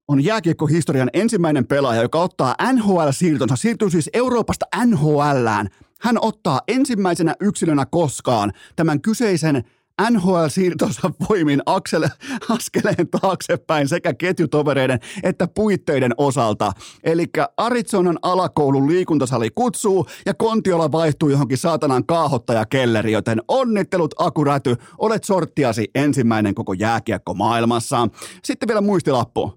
on 0.08 0.24
jääkiekkohistorian 0.24 1.10
ensimmäinen 1.14 1.68
pelaaja, 1.68 2.02
joka 2.02 2.22
ottaa 2.22 2.56
NHL-siirtonsa, 2.74 3.56
siirtyy 3.56 3.90
siis 3.90 4.10
Euroopasta 4.14 4.66
NHLään. 4.86 5.68
Hän 6.02 6.18
ottaa 6.22 6.62
ensimmäisenä 6.68 7.36
yksilönä 7.40 7.86
koskaan 7.86 8.52
tämän 8.76 9.02
kyseisen 9.02 9.64
NHL-siirtonsa 10.02 11.12
voimin 11.30 11.62
aksele, 11.66 12.10
askeleen 12.50 13.08
taaksepäin 13.22 13.88
sekä 13.88 14.14
ketjutovereiden 14.14 15.00
että 15.24 15.48
puitteiden 15.48 16.12
osalta. 16.18 16.72
Eli 17.04 17.26
Arizonan 17.58 18.20
alakoulun 18.22 18.88
liikuntasali 18.88 19.50
kutsuu 19.56 20.08
ja 20.26 20.34
Kontiola 20.34 20.92
vaihtuu 20.92 21.30
johonkin 21.30 21.58
saatanan 21.58 22.06
kaahottaja 22.06 22.66
kelleri, 22.66 23.12
joten 23.12 23.42
onnittelut 23.48 24.16
Akuräty, 24.18 24.76
olet 24.98 25.24
sorttiasi 25.24 25.88
ensimmäinen 25.96 26.56
koko 26.56 26.74
jääkiekko 26.74 27.34
maailmassa. 27.34 28.08
Sitten 28.44 28.68
vielä 28.68 28.82
muistilappu. 28.82 29.57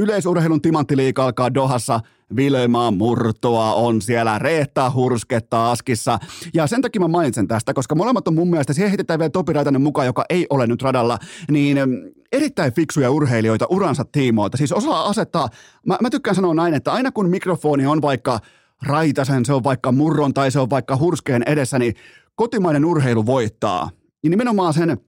Yleisurheilun 0.00 0.62
timanttiliiga 0.62 1.24
alkaa 1.24 1.54
Dohassa. 1.54 2.00
Vilmaa 2.36 2.90
Murtoa 2.90 3.74
on 3.74 4.02
siellä, 4.02 4.38
Reetta 4.38 4.92
Hursketta 4.94 5.70
Askissa. 5.70 6.18
Ja 6.54 6.66
sen 6.66 6.82
takia 6.82 7.00
mä 7.00 7.08
mainitsen 7.08 7.48
tästä, 7.48 7.74
koska 7.74 7.94
molemmat 7.94 8.28
on 8.28 8.34
mun 8.34 8.50
mielestä, 8.50 8.72
siihen 8.72 8.90
heitetään 8.90 9.18
vielä 9.18 9.30
Topi 9.30 9.52
Raitanen 9.52 9.82
mukaan, 9.82 10.06
joka 10.06 10.24
ei 10.30 10.46
ole 10.50 10.66
nyt 10.66 10.82
radalla, 10.82 11.18
niin 11.50 11.78
erittäin 12.32 12.72
fiksuja 12.72 13.10
urheilijoita 13.10 13.66
uransa 13.70 14.04
tiimoilta. 14.12 14.56
Siis 14.56 14.72
osaa 14.72 15.08
asettaa, 15.08 15.48
mä, 15.86 15.98
mä 16.02 16.10
tykkään 16.10 16.34
sanoa 16.34 16.54
näin, 16.54 16.74
että 16.74 16.92
aina 16.92 17.12
kun 17.12 17.28
mikrofoni 17.28 17.86
on 17.86 18.02
vaikka 18.02 18.38
Raitasen, 18.86 19.44
se 19.44 19.52
on 19.52 19.64
vaikka 19.64 19.92
Murron 19.92 20.34
tai 20.34 20.50
se 20.50 20.60
on 20.60 20.70
vaikka 20.70 20.96
Hurskeen 20.96 21.42
edessä, 21.46 21.78
niin 21.78 21.94
kotimainen 22.34 22.84
urheilu 22.84 23.26
voittaa. 23.26 23.90
Ja 24.22 24.30
nimenomaan 24.30 24.74
sen 24.74 24.98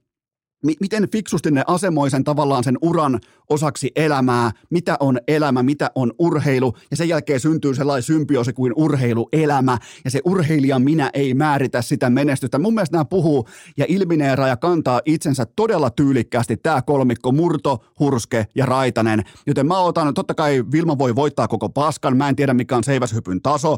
miten 0.63 1.09
fiksusti 1.11 1.51
ne 1.51 1.63
asemoi 1.67 2.09
sen 2.09 2.23
tavallaan 2.23 2.63
sen 2.63 2.77
uran 2.81 3.19
osaksi 3.49 3.91
elämää, 3.95 4.51
mitä 4.69 4.97
on 4.99 5.19
elämä, 5.27 5.63
mitä 5.63 5.91
on 5.95 6.13
urheilu, 6.19 6.73
ja 6.91 6.97
sen 6.97 7.09
jälkeen 7.09 7.39
syntyy 7.39 7.75
sellainen 7.75 8.03
symbioosi 8.03 8.53
kuin 8.53 8.73
urheiluelämä, 8.75 9.77
ja 10.05 10.11
se 10.11 10.21
urheilija 10.25 10.79
minä 10.79 11.09
ei 11.13 11.33
määritä 11.33 11.81
sitä 11.81 12.09
menestystä. 12.09 12.59
Mun 12.59 12.73
mielestä 12.73 12.95
nämä 12.95 13.05
puhuu 13.05 13.47
ja 13.77 13.85
ilmineeraa 13.87 14.47
ja 14.47 14.57
kantaa 14.57 15.01
itsensä 15.05 15.45
todella 15.55 15.89
tyylikkäästi. 15.89 16.57
Tämä 16.57 16.81
kolmikko, 16.81 17.31
Murto, 17.31 17.85
Hurske 17.99 18.47
ja 18.55 18.65
Raitanen, 18.65 19.23
joten 19.47 19.67
mä 19.67 19.79
otan, 19.79 20.13
totta 20.13 20.33
kai 20.33 20.63
Vilma 20.71 20.97
voi 20.97 21.15
voittaa 21.15 21.47
koko 21.47 21.69
paskan, 21.69 22.17
mä 22.17 22.29
en 22.29 22.35
tiedä 22.35 22.53
mikä 22.53 22.77
on 22.77 22.83
seiväshypyn 22.83 23.41
taso, 23.41 23.77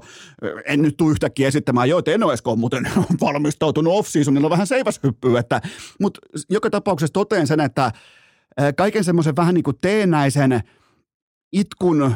en 0.66 0.82
nyt 0.82 0.98
tule 0.98 1.12
yhtäkkiä 1.12 1.48
esittämään, 1.48 1.90
joo, 1.90 2.02
en 2.06 2.24
ole 2.24 2.36
muuten 2.58 2.90
valmistautunut 3.22 3.94
off-seasonilla 3.94 4.50
vähän 4.50 4.68
seiväshyppyä, 4.68 5.40
että, 5.40 5.62
mutta 6.00 6.20
joka 6.50 6.70
tapauksessa 6.76 7.14
toteen 7.14 7.48
sen, 7.48 7.60
että 7.60 7.92
kaiken 8.78 9.04
semmoisen 9.04 9.36
vähän 9.36 9.54
niin 9.54 9.64
kuin 9.64 9.78
teenäisen 9.82 10.62
itkun 11.52 12.16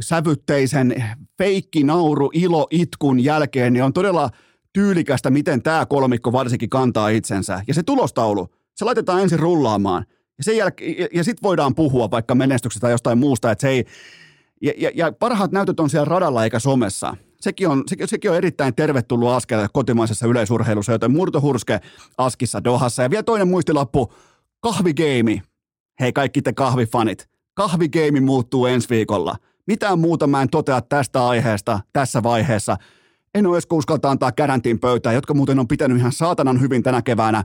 sävytteisen 0.00 1.04
feikki 1.38 1.84
nauru 1.84 2.30
ilo 2.34 2.66
itkun 2.70 3.24
jälkeen, 3.24 3.72
niin 3.72 3.82
on 3.82 3.92
todella 3.92 4.30
tyylikästä, 4.72 5.30
miten 5.30 5.62
tämä 5.62 5.86
kolmikko 5.86 6.32
varsinkin 6.32 6.70
kantaa 6.70 7.08
itsensä. 7.08 7.62
Ja 7.68 7.74
se 7.74 7.82
tulostaulu, 7.82 8.48
se 8.76 8.84
laitetaan 8.84 9.22
ensin 9.22 9.38
rullaamaan. 9.38 10.04
Ja, 10.38 10.44
sen 10.44 10.56
ja, 10.56 10.70
ja 11.12 11.24
sitten 11.24 11.42
voidaan 11.42 11.74
puhua 11.74 12.10
vaikka 12.10 12.34
menestyksestä 12.34 12.80
tai 12.80 12.90
jostain 12.90 13.18
muusta, 13.18 13.50
että 13.50 13.62
se 13.62 13.68
ei, 13.68 13.84
ja, 14.62 14.72
ja, 14.76 14.90
ja 14.94 15.12
parhaat 15.12 15.52
näytöt 15.52 15.80
on 15.80 15.90
siellä 15.90 16.04
radalla 16.04 16.44
eikä 16.44 16.58
somessa. 16.58 17.16
Sekin 17.40 17.68
on, 17.68 17.82
se, 17.86 17.96
sekin 18.04 18.30
on 18.30 18.36
erittäin 18.36 18.74
tervetullut 18.74 19.30
askel 19.30 19.68
kotimaisessa 19.72 20.26
yleisurheilussa, 20.26 20.92
joten 20.92 21.10
murtohurske 21.10 21.80
Askissa 22.18 22.64
Dohassa. 22.64 23.02
Ja 23.02 23.10
vielä 23.10 23.22
toinen 23.22 23.48
muistilappu, 23.48 24.12
kahvigeimi. 24.60 25.42
Hei 26.00 26.12
kaikki 26.12 26.42
te 26.42 26.52
kahvifanit, 26.52 27.28
kahvigeimi 27.54 28.20
muuttuu 28.20 28.66
ensi 28.66 28.90
viikolla. 28.90 29.36
Mitään 29.66 29.98
muuta 29.98 30.26
mä 30.26 30.42
en 30.42 30.48
totea 30.50 30.80
tästä 30.80 31.26
aiheesta 31.28 31.80
tässä 31.92 32.22
vaiheessa. 32.22 32.76
En 33.34 33.46
ole 33.46 33.56
edes 33.56 33.86
antaa 34.02 34.32
käräntiin 34.32 34.78
pöytään, 34.78 35.14
jotka 35.14 35.34
muuten 35.34 35.58
on 35.58 35.68
pitänyt 35.68 35.98
ihan 35.98 36.12
saatanan 36.12 36.60
hyvin 36.60 36.82
tänä 36.82 37.02
keväänä. 37.02 37.44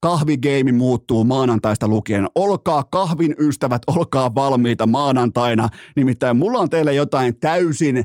Kahvigeimi 0.00 0.72
muuttuu 0.72 1.24
maanantaista 1.24 1.88
lukien. 1.88 2.26
Olkaa 2.34 2.84
kahvin 2.84 3.34
ystävät, 3.38 3.82
olkaa 3.86 4.34
valmiita 4.34 4.86
maanantaina. 4.86 5.68
Nimittäin 5.96 6.36
mulla 6.36 6.58
on 6.58 6.70
teille 6.70 6.94
jotain 6.94 7.36
täysin 7.36 8.04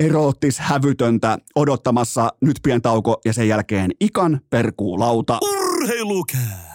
eroottis 0.00 0.58
hävytöntä 0.58 1.38
odottamassa. 1.54 2.28
Nyt 2.40 2.56
pien 2.62 2.82
tauko 2.82 3.20
ja 3.24 3.32
sen 3.32 3.48
jälkeen 3.48 3.90
ikan 4.00 4.40
perkuulauta. 4.50 5.38
Urheilukää! 5.42 6.65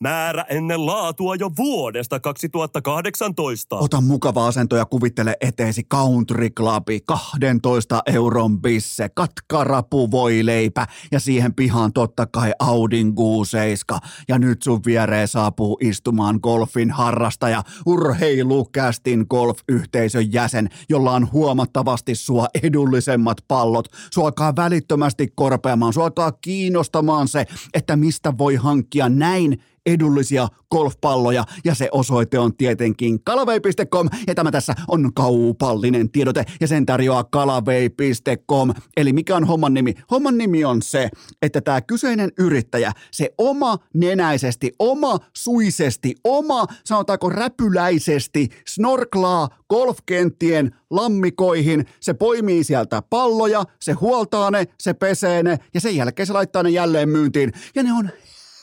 Määrä 0.00 0.44
ennen 0.48 0.86
laatua 0.86 1.34
jo 1.34 1.50
vuodesta 1.56 2.20
2018. 2.20 3.76
Ota 3.76 4.00
mukava 4.00 4.46
asento 4.46 4.76
ja 4.76 4.84
kuvittele 4.84 5.36
eteesi 5.40 5.82
Country 5.84 6.50
Clubi, 6.50 7.00
12 7.00 8.02
euron 8.06 8.62
bisse, 8.62 9.08
katkarapu 9.08 10.10
voi 10.10 10.46
leipä 10.46 10.86
ja 11.12 11.20
siihen 11.20 11.54
pihaan 11.54 11.92
totta 11.92 12.26
kai 12.26 12.52
Audin 12.58 13.08
Q7. 13.12 13.98
Ja 14.28 14.38
nyt 14.38 14.62
sun 14.62 14.80
viereen 14.86 15.28
saapuu 15.28 15.78
istumaan 15.80 16.38
golfin 16.42 16.90
harrastaja, 16.90 17.62
urheilukästin 17.86 19.26
golf-yhteisön 19.30 20.32
jäsen, 20.32 20.68
jolla 20.88 21.12
on 21.12 21.32
huomattavasti 21.32 22.14
sua 22.14 22.46
edullisemmat 22.62 23.38
pallot. 23.48 23.88
Sua 24.12 24.24
alkaa 24.24 24.56
välittömästi 24.56 25.28
korpeamaan, 25.34 25.92
sua 25.92 26.04
alkaa 26.04 26.32
kiinnostamaan 26.32 27.28
se, 27.28 27.46
että 27.74 27.96
mistä 27.96 28.38
voi 28.38 28.54
hankkia 28.54 29.08
näin 29.08 29.62
edullisia 29.86 30.48
golfpalloja 30.70 31.44
ja 31.64 31.74
se 31.74 31.88
osoite 31.92 32.38
on 32.38 32.56
tietenkin 32.56 33.24
kalavei.com 33.24 34.08
ja 34.26 34.34
tämä 34.34 34.50
tässä 34.50 34.74
on 34.88 35.14
kaupallinen 35.14 36.10
tiedote 36.10 36.44
ja 36.60 36.66
sen 36.66 36.86
tarjoaa 36.86 37.24
kalavei.com. 37.24 38.70
Eli 38.96 39.12
mikä 39.12 39.36
on 39.36 39.44
homman 39.44 39.74
nimi? 39.74 39.94
Homman 40.10 40.38
nimi 40.38 40.64
on 40.64 40.82
se, 40.82 41.08
että 41.42 41.60
tämä 41.60 41.80
kyseinen 41.80 42.30
yrittäjä, 42.38 42.92
se 43.10 43.30
oma 43.38 43.78
nenäisesti, 43.94 44.72
oma 44.78 45.18
suisesti, 45.36 46.14
oma 46.24 46.66
sanotaanko 46.84 47.28
räpyläisesti 47.28 48.48
snorklaa 48.68 49.48
golfkenttien 49.70 50.74
lammikoihin, 50.90 51.86
se 52.00 52.14
poimii 52.14 52.64
sieltä 52.64 53.02
palloja, 53.10 53.64
se 53.80 53.92
huoltaa 53.92 54.50
ne, 54.50 54.66
se 54.80 54.94
pesee 54.94 55.42
ne 55.42 55.58
ja 55.74 55.80
sen 55.80 55.96
jälkeen 55.96 56.26
se 56.26 56.32
laittaa 56.32 56.62
ne 56.62 56.70
jälleen 56.70 57.08
myyntiin. 57.08 57.52
Ja 57.74 57.82
ne 57.82 57.92
on 57.92 58.10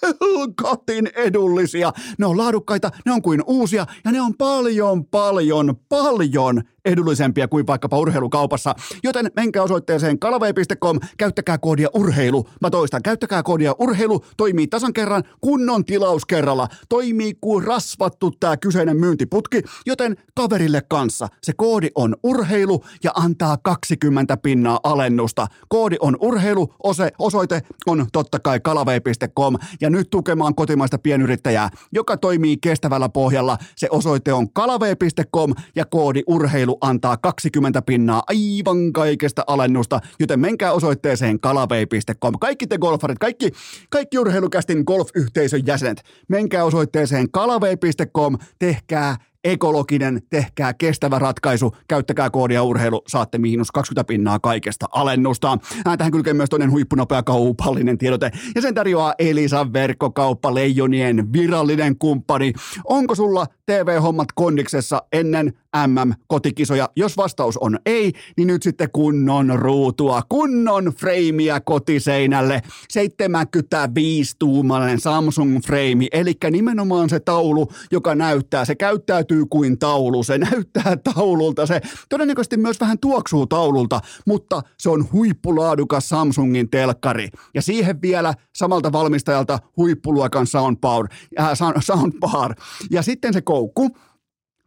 helkatin 0.22 1.10
edullisia. 1.16 1.94
Ne 2.18 2.26
on 2.26 2.38
laadukkaita, 2.38 2.92
ne 3.06 3.12
on 3.12 3.22
kuin 3.22 3.44
uusia 3.48 3.86
ja 4.06 4.12
ne 4.12 4.22
on 4.22 4.38
paljon, 4.38 5.06
paljon, 5.06 5.76
paljon 5.90 6.64
edullisempia 6.86 7.48
kuin 7.48 7.68
vaikkapa 7.68 7.98
urheilukaupassa. 7.98 8.76
Joten 9.04 9.32
menkää 9.36 9.64
osoitteeseen 9.64 10.20
kalvei.com, 10.20 11.00
käyttäkää 11.18 11.58
koodia 11.58 11.88
urheilu. 11.94 12.50
Mä 12.62 12.70
toistan, 12.70 13.04
käyttäkää 13.04 13.44
koodia 13.44 13.76
urheilu, 13.80 14.26
toimii 14.38 14.68
tasan 14.68 14.94
kerran, 14.94 15.24
kunnon 15.42 15.86
tilaus 15.86 16.26
kerralla. 16.26 16.68
Toimii 16.90 17.34
kuin 17.42 17.64
rasvattu 17.64 18.32
tämä 18.32 18.58
kyseinen 18.58 18.98
myyntiputki, 18.98 19.62
joten 19.86 20.18
kaverille 20.36 20.82
kanssa. 20.90 21.28
Se 21.42 21.54
koodi 21.54 21.90
on 21.96 22.16
urheilu 22.24 22.84
ja 23.04 23.12
antaa 23.16 23.58
20 23.58 24.38
pinnaa 24.38 24.80
alennusta. 24.84 25.48
Koodi 25.70 25.96
on 26.00 26.18
urheilu, 26.22 26.74
ose, 26.84 27.12
osoite 27.20 27.62
on 27.88 28.06
totta 28.14 28.40
kai 28.40 28.60
kalavei.com 28.60 29.58
ja 29.82 29.90
nyt 29.90 30.10
tukemaan 30.10 30.56
kotimaista 30.56 30.98
pienyrittäjää, 30.98 31.70
joka 31.92 32.18
toimii 32.18 32.58
kestävällä 32.58 33.10
pohjalla. 33.10 33.58
Se 33.76 33.88
osoite 33.92 34.34
on 34.34 34.54
kalavei.com 34.54 35.54
ja 35.76 35.86
koodi 35.86 36.24
urheilu 36.28 36.73
urheilu 36.74 36.78
antaa 36.82 37.18
20 37.18 37.82
pinnaa 37.82 38.24
aivan 38.28 38.94
kaikesta 38.94 39.44
alennusta, 39.48 40.00
joten 40.20 40.40
menkää 40.40 40.72
osoitteeseen 40.74 41.40
kalavei.com. 41.40 42.34
Kaikki 42.40 42.68
te 42.68 42.78
golfarit, 42.78 43.20
kaikki, 43.20 43.52
kaikki 43.90 44.20
urheilukästin 44.20 44.84
golf-yhteisön 44.88 45.62
jäsenet, 45.66 46.04
menkää 46.30 46.64
osoitteeseen 46.64 47.32
kalavei.com, 47.32 48.38
tehkää 48.60 49.18
ekologinen, 49.44 50.22
tehkää 50.30 50.74
kestävä 50.74 51.20
ratkaisu, 51.20 51.76
käyttäkää 51.88 52.30
koodia 52.30 52.64
urheilu, 52.64 53.02
saatte 53.08 53.38
miinus 53.38 53.72
20 53.72 54.08
pinnaa 54.08 54.40
kaikesta 54.40 54.86
alennusta. 54.92 55.58
Tähän 55.98 56.12
kylkee 56.12 56.34
myös 56.34 56.50
toinen 56.50 56.72
huippunopea 56.72 57.24
kaupallinen 57.24 57.98
tiedote, 57.98 58.32
ja 58.56 58.62
sen 58.62 58.74
tarjoaa 58.74 59.14
Elisa 59.20 59.74
verkkokauppa 59.74 60.54
Leijonien 60.54 61.34
virallinen 61.34 61.98
kumppani. 61.98 62.54
Onko 62.86 63.16
sulla 63.16 63.46
TV-hommat 63.66 64.28
kondiksessa 64.36 65.04
ennen 65.12 65.54
MM-kotikisoja? 65.88 66.90
Jos 66.96 67.18
vastaus 67.18 67.58
on 67.58 67.80
ei, 67.86 68.12
niin 68.38 68.48
nyt 68.48 68.64
sitten 68.64 68.90
kunnon 68.94 69.60
ruutua, 69.60 70.22
kunnon 70.30 70.86
freimiä 70.86 71.60
kotiseinälle. 71.60 72.62
75-tuumainen 72.94 75.00
Samsung-freimi, 75.00 76.08
eli 76.12 76.34
nimenomaan 76.52 77.10
se 77.10 77.20
taulu, 77.20 77.68
joka 77.92 78.16
näyttää, 78.16 78.66
se 78.66 78.76
käyttäytyy 78.76 79.46
kuin 79.46 79.80
taulu, 79.80 80.24
se 80.24 80.38
näyttää 80.38 80.98
taululta, 81.14 81.66
se 81.66 81.82
todennäköisesti 82.10 82.58
myös 82.58 82.80
vähän 82.80 83.00
tuoksuu 83.00 83.48
taululta, 83.48 84.02
mutta 84.26 84.62
se 84.78 84.90
on 84.90 85.08
huippulaadukas 85.14 86.10
Samsungin 86.10 86.70
telkkari. 86.70 87.30
Ja 87.54 87.62
siihen 87.62 88.02
vielä 88.02 88.34
samalta 88.56 88.92
valmistajalta 88.92 89.60
huippuluokan 89.78 90.48
soundbar, 90.48 91.08
äh, 91.40 91.50
soundbar. 91.80 92.56
Ja 92.92 93.02
sitten 93.02 93.34
se 93.34 93.42
koukku. 93.42 93.98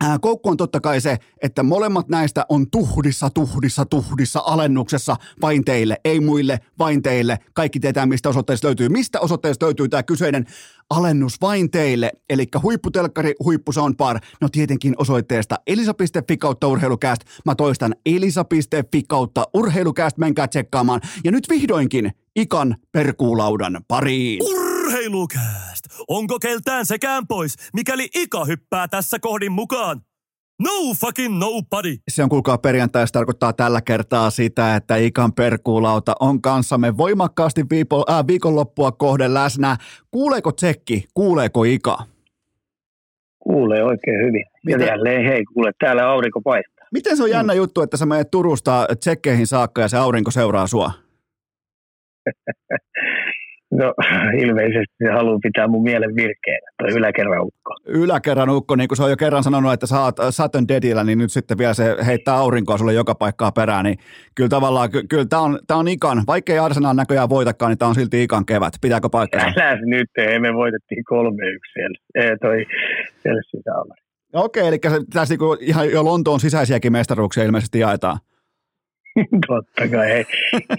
Ää, 0.05 0.19
koukku 0.19 0.49
on 0.49 0.57
totta 0.57 0.81
kai 0.81 1.01
se, 1.01 1.19
että 1.43 1.63
molemmat 1.63 2.09
näistä 2.09 2.47
on 2.49 2.71
tuhdissa, 2.71 3.31
tuhdissa, 3.31 3.85
tuhdissa 3.85 4.43
alennuksessa 4.47 5.17
vain 5.43 5.65
teille, 5.65 5.97
ei 6.05 6.21
muille, 6.21 6.61
vain 6.79 7.03
teille. 7.03 7.39
Kaikki 7.55 7.81
tietää, 7.81 8.07
mistä 8.07 8.29
osoitteesta 8.29 8.67
löytyy. 8.67 8.89
Mistä 8.89 9.21
osoitteesta 9.21 9.67
löytyy 9.67 9.89
tämä 9.89 10.03
kyseinen 10.03 10.45
alennus 10.91 11.41
vain 11.41 11.71
teille, 11.71 12.13
eli 12.31 12.47
huipputelkkari, 12.63 13.35
huippusoundbar, 13.45 14.21
no 14.41 14.49
tietenkin 14.49 14.95
osoitteesta 14.99 15.57
elisa.fi 15.67 16.37
kautta 16.37 16.69
urheilukääst. 16.69 17.23
Mä 17.45 17.55
toistan 17.55 17.95
elisa.fi 18.07 19.03
kautta 19.09 19.45
urheilukääst, 19.55 20.19
menkää 20.19 20.49
tsekkaamaan. 20.49 21.01
Ja 21.25 21.31
nyt 21.31 21.49
vihdoinkin 21.49 22.11
ikan 22.37 22.77
perkuulaudan 22.93 23.81
pariin. 23.89 24.66
Urheilukääst! 25.07 25.85
Onko 26.09 26.39
keltään 26.39 26.87
sekään 26.87 27.27
pois, 27.27 27.55
mikäli 27.75 28.09
Ika 28.15 28.45
hyppää 28.45 28.89
tässä 28.89 29.19
kohdin 29.21 29.53
mukaan? 29.53 30.01
No 30.63 30.71
fucking 31.01 31.39
nobody. 31.39 31.97
Se 32.11 32.23
on 32.23 32.29
kuulkaa 32.29 32.59
perjantai, 32.59 33.07
se 33.07 33.13
tarkoittaa 33.13 33.53
tällä 33.53 33.81
kertaa 33.81 34.31
sitä, 34.31 34.77
että 34.77 34.97
Ikan 34.97 35.33
perkuulauta 35.33 36.15
on 36.21 36.43
kanssamme 36.43 36.97
voimakkaasti 36.97 37.65
viipo, 37.71 38.05
äh, 38.11 38.27
viikonloppua 38.27 38.93
kohden 38.93 39.35
läsnä. 39.35 39.77
Kuuleeko 40.11 40.53
Tsekki, 40.53 41.05
kuuleeko 41.15 41.65
Ika? 41.65 41.99
Kuulee 43.39 43.85
oikein 43.85 44.27
hyvin. 44.27 44.45
Ja 44.69 44.77
Mitä? 44.77 44.91
jälleen 44.91 45.25
hei, 45.25 45.45
kuule, 45.45 45.73
täällä 45.79 46.09
aurinko 46.09 46.41
paistaa. 46.41 46.87
Miten 46.93 47.17
se 47.17 47.23
on 47.23 47.31
jännä 47.31 47.55
juttu, 47.55 47.83
että 47.83 47.97
sä 47.97 48.07
menet 48.07 48.31
Turusta 48.31 48.87
Tsekkeihin 49.01 49.47
saakka 49.47 49.81
ja 49.81 49.89
se 49.89 49.97
aurinko 49.97 50.31
seuraa 50.31 50.67
sua? 50.67 50.93
No 53.77 53.95
ilmeisesti 54.45 54.95
se 55.05 55.11
haluaa 55.11 55.39
pitää 55.43 55.69
mun 55.69 55.83
mielen 55.83 56.17
virkeänä, 56.17 56.71
toi 56.79 56.93
yläkerran 56.99 57.43
ukko. 57.43 57.75
Yläkerran 57.87 58.51
ukko, 58.51 58.77
niin 58.77 58.89
kuin 58.89 58.97
se 58.97 59.03
on 59.03 59.11
jo 59.11 59.17
kerran 59.17 59.43
sanonut, 59.43 59.73
että 59.73 59.87
sä 59.87 60.01
oot 60.01 60.17
Saturn 60.31 60.69
Deadillä, 60.69 61.05
niin 61.05 61.19
nyt 61.19 61.33
sitten 61.33 61.59
vielä 61.59 61.75
se 61.75 61.97
heittää 62.07 62.35
aurinkoa 62.35 62.79
sulle 62.79 62.93
joka 62.93 63.15
paikkaa 63.15 63.53
perään, 63.53 63.85
niin 63.85 63.99
kyllä 64.35 64.49
tavallaan, 64.49 64.91
ky- 64.91 65.03
kyllä 65.09 65.25
tämä 65.25 65.43
on, 65.43 65.59
tää 65.67 65.77
on 65.77 65.89
Ikan, 65.89 66.23
vaikkei 66.27 66.59
Arsenal 66.59 66.95
näköjään 66.95 67.29
voitakaan, 67.29 67.71
niin 67.71 67.79
tämä 67.79 67.89
on 67.89 67.95
silti 67.95 68.23
Ikan 68.23 68.47
kevät. 68.47 68.73
Pitääkö 68.81 69.09
paikkansa? 69.09 69.47
Älä 69.61 69.79
nyt, 69.85 70.11
ei 70.19 70.39
me 70.39 70.55
voitettiin 70.55 71.05
kolme 71.05 71.47
yksi 71.47 71.73
siellä. 71.73 71.99
Ei, 72.15 72.37
toi 72.39 72.67
Chelsea 73.23 73.61
saamari. 73.65 74.01
Okei, 74.33 74.69
eli 74.69 74.79
se, 74.83 75.01
tässä 75.13 75.33
niinku 75.33 75.57
ihan 75.61 75.91
jo 75.91 76.05
Lontoon 76.05 76.41
sisäisiäkin 76.41 76.93
mestaruuksia 76.93 77.45
ilmeisesti 77.45 77.79
jaetaan. 77.79 78.19
Totta 79.47 79.89
kai, 79.89 80.09
hei. 80.09 80.25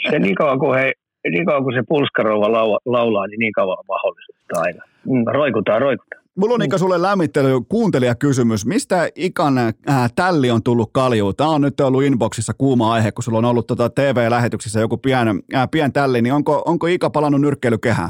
Se 0.10 0.19
niin 0.19 0.36
kauan 0.36 0.60
kuin, 0.60 0.79
hei, 0.79 0.93
niin 1.32 1.45
kauan 1.45 1.63
kuin 1.63 1.75
se 1.75 1.84
pulskarouva 1.88 2.51
laula, 2.51 2.80
laulaa, 2.86 3.27
niin 3.27 3.39
niin 3.39 3.53
kauan 3.53 3.77
on 3.80 3.86
mahdollisuutta 3.88 4.62
aina. 4.62 4.84
Mm, 5.06 5.23
roikutaan, 5.34 5.82
roikutaan. 5.82 6.23
Mulla 6.38 6.53
on 6.53 6.62
Ika 6.62 6.77
sulle 6.77 7.01
lämmittely 7.01 7.62
kuuntelijakysymys. 7.69 8.65
Mistä 8.65 9.10
Ikan 9.15 9.58
äh, 9.58 9.73
tälli 10.15 10.51
on 10.51 10.63
tullut 10.63 10.89
kaljuun? 10.93 11.36
Tämä 11.36 11.49
on 11.49 11.62
nyt 11.62 11.80
ollut 11.80 12.03
inboxissa 12.03 12.53
kuuma 12.58 12.93
aihe, 12.93 13.12
kun 13.12 13.23
sulla 13.23 13.38
on 13.38 13.45
ollut 13.45 13.67
tota 13.67 13.89
TV-lähetyksissä 13.89 14.80
joku 14.80 14.97
pien, 14.97 15.27
äh, 15.56 15.67
pien 15.71 15.93
tälli, 15.93 16.21
niin 16.21 16.34
onko, 16.34 16.63
onko 16.65 16.88
Ika 16.88 17.10
palannut 17.10 17.41
nyrkkeilykehään? 17.41 18.10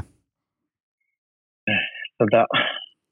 Tota, 2.17 2.45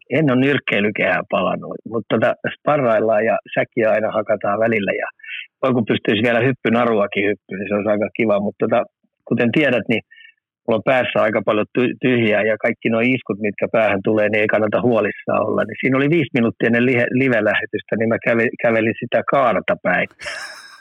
en 0.09 0.31
ole 0.31 0.39
nyrkkeilykehää 0.39 1.21
palannut, 1.31 1.73
mutta 1.89 2.15
tota, 2.15 2.33
sparraillaan 2.55 3.25
ja 3.25 3.37
säkiä 3.55 3.91
aina 3.91 4.11
hakataan 4.11 4.59
välillä. 4.59 4.91
Ja 4.91 5.07
voi 5.61 5.73
kun 5.73 5.85
pystyisi 5.85 6.23
vielä 6.23 6.39
hyppynaruakin 6.39 7.27
hyppyyn, 7.29 7.59
niin 7.59 7.69
se 7.69 7.75
olisi 7.75 7.89
aika 7.89 8.09
kiva. 8.17 8.39
Mutta 8.39 8.65
tota, 8.65 8.83
kuten 9.29 9.51
tiedät, 9.51 9.85
niin 9.89 10.03
mulla 10.67 10.77
on 10.81 10.89
päässä 10.91 11.17
aika 11.21 11.41
paljon 11.45 11.67
ty- 11.77 11.95
tyhjää 12.01 12.43
ja 12.43 12.57
kaikki 12.65 12.89
nuo 12.89 13.01
iskut, 13.15 13.39
mitkä 13.39 13.67
päähän 13.71 14.01
tulee, 14.03 14.29
niin 14.29 14.41
ei 14.41 14.53
kannata 14.55 14.81
huolissaan 14.81 15.45
olla. 15.47 15.61
Niin 15.63 15.79
siinä 15.81 15.97
oli 15.97 16.09
viisi 16.15 16.35
minuuttia 16.37 16.67
ennen 16.67 16.85
live-lähetystä, 17.21 17.93
niin 17.95 18.09
mä 18.09 18.17
kävelin, 18.63 18.99
sitä 18.99 19.21
kaarta 19.31 19.75
päin. 19.83 20.07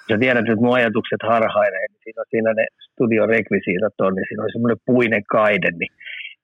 Sä 0.08 0.18
tiedät, 0.18 0.48
että 0.48 0.64
mun 0.64 0.76
ajatukset 0.78 1.22
harhailee, 1.32 1.86
niin 1.88 2.02
siinä 2.04 2.22
siinä 2.30 2.50
ne 2.54 2.64
studion 2.88 3.28
rekvisiitat 3.28 3.96
on, 4.06 4.14
niin 4.14 4.26
siinä 4.28 4.42
on 4.44 4.54
semmoinen 4.54 4.80
puinen 4.86 5.22
kaide, 5.36 5.70
niin 5.80 5.92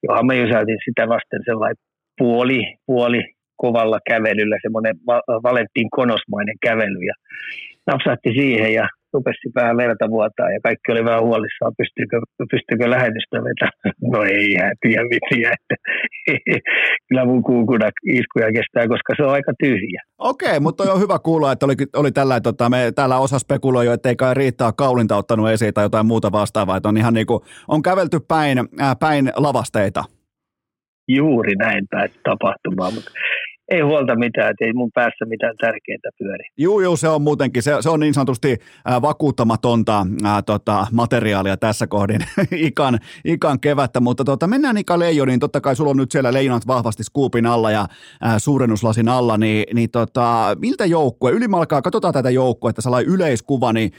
johon 0.02 0.26
mä 0.26 0.34
jysäytin 0.34 0.78
sitä 0.84 1.08
vasten 1.08 1.42
sellainen 1.44 1.80
puoli, 2.18 2.60
puoli 2.86 3.22
kovalla 3.56 3.98
kävelyllä, 4.10 4.56
semmoinen 4.62 4.94
va- 5.06 5.42
Valentin 5.42 5.88
konosmainen 5.90 6.56
kävely 6.66 7.00
ja 7.10 7.14
napsahti 7.90 8.31
siihen 8.40 8.74
ja 8.74 8.88
rupesi 9.12 9.48
vähän 9.55 9.76
verta 9.76 10.11
vuotaa 10.11 10.50
ja 10.55 10.61
kaikki 10.62 10.92
oli 10.92 11.05
vähän 11.05 11.22
huolissaan, 11.22 11.72
pystyykö, 11.79 12.20
pystyykö 12.50 12.90
lähetystä 12.90 13.37
vetämään. 13.37 13.94
No 14.12 14.22
ei 14.22 14.57
hän 14.61 14.76
tiedä 14.81 15.03
mitään, 15.03 15.55
että 15.55 15.74
kyllä 17.09 17.24
mun 17.24 17.42
kuukuna 17.42 17.88
iskuja 18.07 18.48
kestää, 18.57 18.88
koska 18.88 19.12
se 19.16 19.22
on 19.22 19.33
aika 19.33 19.53
tyhjä. 19.62 20.03
Okei, 20.18 20.61
mutta 20.61 20.92
on 20.92 21.00
hyvä 21.00 21.18
kuulla, 21.18 21.53
että 21.53 21.66
oli, 21.66 21.74
oli 21.96 22.12
tällä, 22.12 22.40
tota, 22.40 22.68
me 22.68 22.92
täällä 22.94 23.18
osa 23.18 23.38
spekuloi 23.38 23.87
jo, 23.87 23.92
ettei 23.92 24.16
kai 24.16 24.35
riittää 24.35 24.72
kaulinta 24.72 25.16
ottanut 25.16 25.50
esiin 25.50 25.74
tai 25.74 25.85
jotain 25.85 26.07
muuta 26.07 26.33
vastaavaa, 26.33 26.76
että 26.76 26.88
on 26.88 26.96
ihan 26.96 27.14
niin 27.14 27.26
kuin, 27.26 27.40
on 27.68 27.83
kävelty 27.83 28.18
päin, 28.29 28.59
äh, 28.59 28.96
päin 29.00 29.33
lavasteita. 29.37 30.05
Juuri 31.09 31.55
näin 31.55 31.87
pääsi 31.90 32.20
tapahtumaan, 32.24 32.94
mutta 32.94 33.11
ei 33.70 33.80
huolta 33.80 34.16
mitään, 34.16 34.50
että 34.50 34.64
ei 34.64 34.72
mun 34.72 34.90
päässä 34.94 35.24
mitään 35.24 35.56
tärkeää 35.61 36.11
pyöri. 36.18 36.44
Juu, 36.56 36.80
juu, 36.80 36.96
se 36.96 37.09
on 37.09 37.22
muutenkin, 37.22 37.62
se, 37.62 37.72
se 37.80 37.90
on 37.90 38.00
niin 38.00 38.14
sanotusti 38.14 38.56
äh, 38.90 39.02
vakuuttamatonta 39.02 40.06
äh, 40.24 40.42
tota, 40.46 40.87
materiaalia 40.92 41.56
tässä 41.56 41.87
kohdin 41.87 42.20
ikan, 42.50 42.98
ikan 43.24 43.61
kevättä, 43.61 44.00
mutta 44.00 44.24
tota, 44.24 44.46
mennään 44.46 44.76
Ika 44.76 44.98
Leijoniin, 44.98 45.40
totta 45.40 45.61
kai 45.61 45.76
sulla 45.76 45.90
on 45.90 45.96
nyt 45.96 46.11
siellä 46.11 46.33
leijonat 46.33 46.66
vahvasti 46.66 47.04
skuupin 47.04 47.46
alla 47.46 47.70
ja 47.70 47.80
äh, 47.80 48.35
suurennuslasin 48.38 49.09
alla, 49.09 49.38
niin, 49.38 49.64
niin 49.74 49.90
tota, 49.90 50.56
miltä 50.59 50.87
joukkue, 50.87 51.33
ylimalkaa, 51.33 51.83
katsotaan 51.83 52.14
tätä 52.14 52.30
joukkuetta, 52.30 52.83
sellainen 52.83 53.12
yleiskuva, 53.12 53.72
niin 53.72 53.90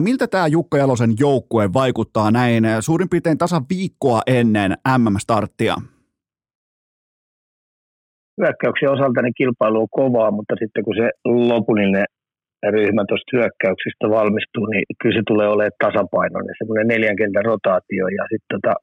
miltä 0.00 0.26
tämä 0.26 0.46
Jukka 0.46 0.78
Jalosen 0.78 1.14
joukkue 1.18 1.72
vaikuttaa 1.72 2.30
näin 2.30 2.64
suurin 2.80 3.08
piirtein 3.08 3.38
tasan 3.38 3.64
viikkoa 3.70 4.22
ennen 4.26 4.76
MM-starttia? 4.98 5.76
Hyökkäyksen 8.40 8.94
osalta 8.94 9.22
niin 9.22 9.38
kilpailu 9.40 9.80
on 9.84 9.96
kovaa, 10.00 10.30
mutta 10.38 10.54
sitten 10.62 10.84
kun 10.84 10.96
se 11.00 11.06
lopullinen 11.24 12.06
ryhmä 12.76 13.02
tuosta 13.08 13.36
hyökkäyksistä 13.36 14.06
valmistuu, 14.18 14.66
niin 14.66 14.84
kyllä 15.00 15.16
se 15.18 15.22
tulee 15.30 15.48
olemaan 15.48 15.80
tasapainoinen. 15.84 16.58
Semmoinen 16.58 16.88
neljän 16.92 17.20
kentän 17.20 17.48
rotaatio 17.50 18.06
ja 18.18 18.24
sitten 18.32 18.50
tota, 18.54 18.74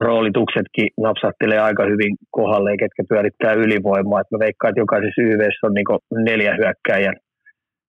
roolituksetkin 0.00 0.88
napsahtelee 1.06 1.60
aika 1.68 1.84
hyvin 1.92 2.12
kohdalle, 2.30 2.76
ketkä 2.82 3.02
pyörittää 3.08 3.52
ylivoimaa. 3.52 4.20
Et 4.20 4.30
mä 4.30 4.44
veikkaan, 4.46 4.70
että 4.70 4.84
jokaisessa 4.84 5.22
YVssä 5.22 5.66
on 5.66 5.74
niinku 5.74 5.94
neljä 6.28 6.52
hyökkäjän, 6.60 7.16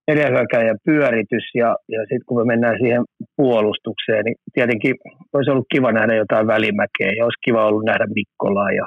neljä 0.07 0.27
hyökkäjän 0.33 0.83
pyöritys 0.85 1.45
ja, 1.61 1.69
ja 1.93 1.99
sitten 2.01 2.27
kun 2.27 2.37
me 2.39 2.45
mennään 2.53 2.77
siihen 2.81 3.03
puolustukseen, 3.37 4.25
niin 4.25 4.37
tietenkin 4.53 4.93
olisi 5.33 5.51
ollut 5.51 5.71
kiva 5.73 5.91
nähdä 5.91 6.13
jotain 6.15 6.47
välimäkeä 6.47 7.11
ja 7.17 7.23
olisi 7.25 7.45
kiva 7.45 7.67
ollut 7.67 7.85
nähdä 7.85 8.05
Mikkolaa 8.15 8.71
ja 8.71 8.85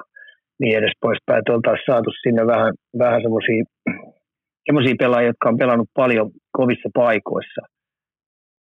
niin 0.60 0.78
edes 0.78 0.94
poispäin, 1.00 1.38
että 1.38 1.52
oltaisiin 1.52 1.90
saatu 1.90 2.10
sinne 2.22 2.46
vähän, 2.46 2.72
vähän 2.98 3.20
semmoisia 3.22 4.94
pelaajia, 4.98 5.32
jotka 5.32 5.48
on 5.48 5.58
pelannut 5.58 5.90
paljon 5.94 6.30
kovissa 6.58 6.88
paikoissa. 6.94 7.62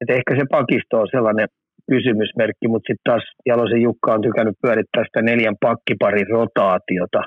Et 0.02 0.10
ehkä 0.18 0.32
se 0.36 0.46
pakisto 0.52 1.00
on 1.00 1.08
sellainen 1.12 1.48
kysymysmerkki, 1.92 2.68
mutta 2.68 2.88
sitten 2.88 3.08
taas 3.10 3.26
Jalosen 3.46 3.82
Jukka 3.82 4.14
on 4.14 4.22
tykännyt 4.22 4.62
pyörittää 4.62 5.04
sitä 5.04 5.22
neljän 5.22 5.58
pakkiparin 5.66 6.30
rotaatiota, 6.36 7.22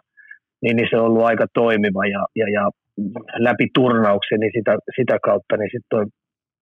niin, 0.63 0.77
niin 0.77 0.89
se 0.91 0.97
on 0.97 1.07
ollut 1.07 1.29
aika 1.31 1.47
toimiva 1.55 2.07
ja, 2.07 2.23
ja, 2.41 2.47
ja 2.57 2.65
läpi 3.47 3.67
turnauksen, 3.75 4.41
niin 4.41 4.53
sitä, 4.59 4.73
sitä 4.99 5.17
kautta 5.29 5.57
niin 5.57 5.71
sitten 5.75 6.07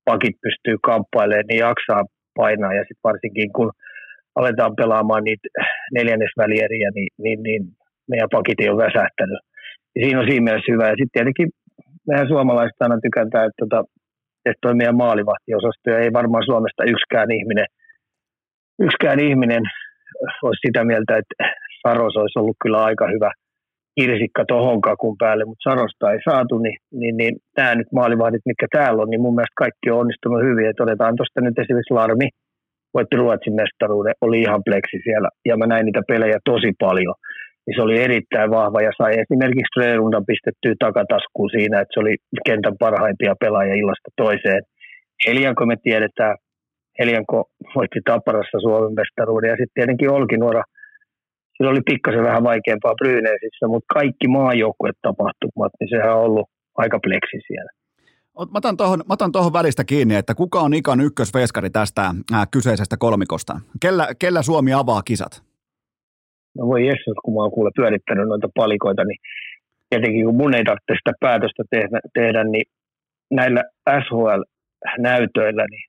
pakit 0.04 0.36
pystyy 0.42 0.76
kamppailemaan, 0.82 1.48
niin 1.48 1.64
jaksaa 1.68 2.04
painaa 2.36 2.74
ja 2.74 2.82
sitten 2.82 3.08
varsinkin 3.10 3.52
kun 3.52 3.70
aletaan 4.34 4.76
pelaamaan 4.76 5.24
niitä 5.24 5.48
neljännesvälieriä, 5.96 6.90
niin, 6.94 7.10
niin, 7.18 7.42
niin 7.42 7.62
meidän 8.10 8.34
pakit 8.36 8.60
ei 8.60 8.68
ole 8.68 8.84
väsähtänyt. 8.86 9.40
Ja 9.94 10.00
siinä 10.02 10.20
on 10.20 10.28
siinä 10.28 10.44
mielessä 10.44 10.72
hyvä. 10.72 10.84
Ja 10.88 10.98
sitten 10.98 11.16
tietenkin 11.16 11.48
mehän 12.08 12.28
suomalaiset 12.28 12.80
aina 12.80 12.98
tykätään, 13.06 13.46
että, 13.48 13.60
tota, 13.62 13.80
että 14.48 14.62
toi 14.62 14.74
meidän 14.74 15.02
maalivahtiosasto 15.04 15.90
ei 15.90 16.12
varmaan 16.12 16.44
Suomesta 16.50 16.90
yksikään 16.92 17.30
ihminen, 17.38 17.68
yksikään 18.86 19.20
ihminen 19.28 19.62
olisi 20.42 20.66
sitä 20.66 20.84
mieltä, 20.84 21.12
että 21.20 21.34
Saros 21.82 22.16
olisi 22.16 22.38
ollut 22.38 22.56
kyllä 22.62 22.80
aika 22.84 23.06
hyvä 23.14 23.30
kirsikka 24.00 24.44
tohon 24.48 24.80
kakun 24.80 25.16
päälle, 25.18 25.44
mutta 25.44 25.70
Sarosta 25.70 26.12
ei 26.12 26.20
saatu, 26.30 26.58
niin, 26.58 26.78
niin, 27.00 27.16
niin 27.16 27.34
nämä 27.56 27.74
nyt 27.74 27.92
maalivahdit, 27.92 28.48
mitkä 28.50 28.66
täällä 28.72 29.02
on, 29.02 29.10
niin 29.10 29.20
mun 29.20 29.34
mielestä 29.34 29.62
kaikki 29.64 29.90
on 29.90 30.00
onnistunut 30.00 30.42
hyvin. 30.48 30.66
Ja 30.66 30.72
todetaan 30.76 31.16
tuosta 31.16 31.40
nyt 31.40 31.58
esimerkiksi 31.58 31.94
Larmi, 31.94 32.28
voitti 32.94 33.16
Ruotsin 33.16 33.54
mestaruuden, 33.54 34.14
oli 34.20 34.38
ihan 34.40 34.62
pleksi 34.64 34.98
siellä, 35.06 35.28
ja 35.48 35.56
mä 35.56 35.66
näin 35.66 35.84
niitä 35.86 36.02
pelejä 36.08 36.38
tosi 36.44 36.70
paljon 36.78 37.14
niin 37.68 37.76
se 37.76 37.83
oli 37.83 37.98
erittäin 37.98 38.50
vahva 38.50 38.81
ja 38.83 38.92
sai 38.98 39.12
esimerkiksi 39.24 39.70
Strelundan 39.70 40.26
pistettyä 40.26 40.74
takataskuun 40.78 41.50
siinä, 41.50 41.81
että 41.81 41.92
se 41.94 42.00
oli 42.00 42.14
kentän 42.46 42.76
parhaimpia 42.78 43.35
pelaajia 43.40 43.74
illasta 43.74 44.11
toiseen. 44.16 44.62
Helianko 45.26 45.66
me 45.66 45.76
tiedetään, 45.83 46.37
Helianko 46.98 47.37
voitti 47.74 48.00
Taparassa 48.04 48.59
Suomen 48.61 48.94
mestaruuden 49.00 49.48
ja 49.50 49.57
sitten 49.57 49.74
tietenkin 49.74 50.11
Olkinuora, 50.11 50.62
sillä 51.57 51.70
oli 51.70 51.81
pikkasen 51.90 52.24
vähän 52.24 52.44
vaikeampaa 52.44 52.98
Brynäisissä, 53.00 53.66
mutta 53.66 53.94
kaikki 53.94 54.28
maajoukkuetapahtumat, 54.28 55.72
niin 55.81 55.90
sehän 55.90 56.16
on 56.16 56.24
ollut 56.28 56.48
aika 56.76 56.98
pleksi 57.02 57.38
siellä. 57.46 57.70
Mä 58.38 58.59
otan, 58.59 58.76
tohon, 58.76 59.00
mä 59.09 59.31
tohon 59.33 59.52
välistä 59.52 59.85
kiinni, 59.85 60.14
että 60.14 60.35
kuka 60.35 60.61
on 60.61 60.74
Ikan 60.74 61.00
ykkösveskari 61.00 61.70
tästä 61.70 62.02
ää, 62.33 62.44
kyseisestä 62.50 62.96
kolmikosta? 62.96 63.61
Kellä, 63.81 64.09
kellä 64.18 64.42
Suomi 64.42 64.72
avaa 64.72 65.02
kisat? 65.02 65.47
No 66.58 66.66
voi 66.66 66.86
jessus, 66.86 67.16
kun 67.24 67.34
mä 67.34 67.40
oon 67.40 67.50
kuule 67.50 67.70
pyörittänyt 67.76 68.28
noita 68.28 68.48
palikoita, 68.54 69.04
niin 69.04 69.18
tietenkin 69.90 70.24
kun 70.24 70.36
mun 70.36 70.54
ei 70.54 70.64
tarvitse 70.64 70.94
sitä 70.98 71.12
päätöstä 71.20 71.62
tehdä, 71.70 72.00
tehdä 72.14 72.44
niin 72.44 72.66
näillä 73.30 73.62
SHL-näytöillä, 73.90 75.64
niin 75.70 75.88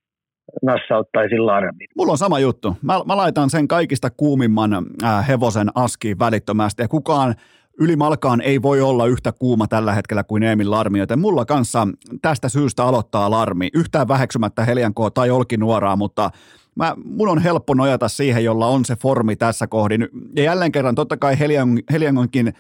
nassauttaisin 0.64 1.46
larmin. 1.46 1.88
Mulla 1.98 2.12
on 2.12 2.18
sama 2.18 2.40
juttu. 2.40 2.78
Mä, 2.82 3.02
mä 3.06 3.18
laitan 3.18 3.50
sen 3.50 3.68
kaikista 3.68 4.10
kuumimman 4.10 4.72
äh, 5.04 5.28
hevosen 5.28 5.68
askiin 5.76 6.20
välittömästi 6.20 6.82
ja 6.82 6.88
kukaan 6.88 7.36
ylimalkaan 7.80 8.42
ei 8.42 8.62
voi 8.62 8.82
olla 8.82 9.06
yhtä 9.06 9.32
kuuma 9.40 9.68
tällä 9.68 9.94
hetkellä 9.94 10.24
kuin 10.24 10.44
Emil 10.44 10.72
Larmi, 10.72 11.00
joten 11.00 11.20
mulla 11.20 11.46
kanssa 11.46 11.88
tästä 12.22 12.50
syystä 12.50 12.84
aloittaa 12.84 13.32
Larmi. 13.32 13.70
Yhtään 13.74 14.08
väheksymättä 14.08 14.66
Heliankoa 14.66 15.12
tai 15.12 15.30
Olkinuoraa, 15.30 15.96
mutta 15.96 16.30
mä, 16.76 16.96
mun 17.06 17.30
on 17.30 17.40
helppo 17.40 17.74
nojata 17.74 18.08
siihen, 18.08 18.44
jolla 18.44 18.68
on 18.68 18.86
se 18.86 18.96
formi 18.96 19.36
tässä 19.36 19.68
kohdin. 19.68 20.08
Ja 20.36 20.44
jälleen 20.44 20.72
kerran, 20.72 20.96
totta 20.96 21.18
kai 21.18 21.40
Heliang, 21.40 21.78
Heliangonkin 21.92 22.54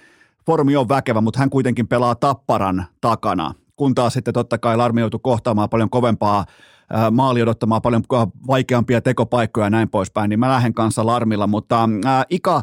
formi 0.45 0.75
on 0.75 0.89
väkevä, 0.89 1.21
mutta 1.21 1.39
hän 1.39 1.49
kuitenkin 1.49 1.87
pelaa 1.87 2.15
tapparan 2.15 2.85
takana, 3.01 3.53
kun 3.75 3.95
taas 3.95 4.13
sitten 4.13 4.33
totta 4.33 4.57
kai 4.57 4.77
Larmi 4.77 5.01
joutuu 5.01 5.19
kohtaamaan 5.19 5.69
paljon 5.69 5.89
kovempaa 5.89 6.45
maali 7.11 7.41
odottamaan 7.41 7.81
paljon 7.81 8.03
vaikeampia 8.47 9.01
tekopaikkoja 9.01 9.65
ja 9.65 9.69
näin 9.69 9.89
poispäin, 9.89 10.29
niin 10.29 10.39
mä 10.39 10.49
lähden 10.49 10.73
kanssa 10.73 11.05
Larmilla, 11.05 11.47
mutta 11.47 11.89
ää, 12.05 12.23
Ika, 12.29 12.61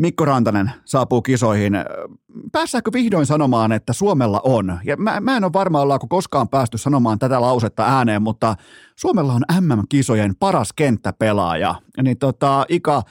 Mikko 0.00 0.24
Rantanen 0.24 0.70
saapuu 0.84 1.22
kisoihin. 1.22 1.72
Päässääkö 2.52 2.90
vihdoin 2.94 3.26
sanomaan, 3.26 3.72
että 3.72 3.92
Suomella 3.92 4.40
on, 4.44 4.78
ja 4.84 4.96
mä, 4.96 5.20
mä 5.20 5.36
en 5.36 5.44
ole 5.44 5.52
varma, 5.52 5.80
ollaanko 5.80 6.06
koskaan 6.08 6.48
päästy 6.48 6.78
sanomaan 6.78 7.18
tätä 7.18 7.40
lausetta 7.40 7.96
ääneen, 7.96 8.22
mutta 8.22 8.54
Suomella 8.96 9.32
on 9.32 9.42
MM-kisojen 9.60 10.32
paras 10.40 10.72
kenttäpelaaja. 10.72 11.74
Niin 12.02 12.18
tota, 12.18 12.64
Ika, 12.68 13.02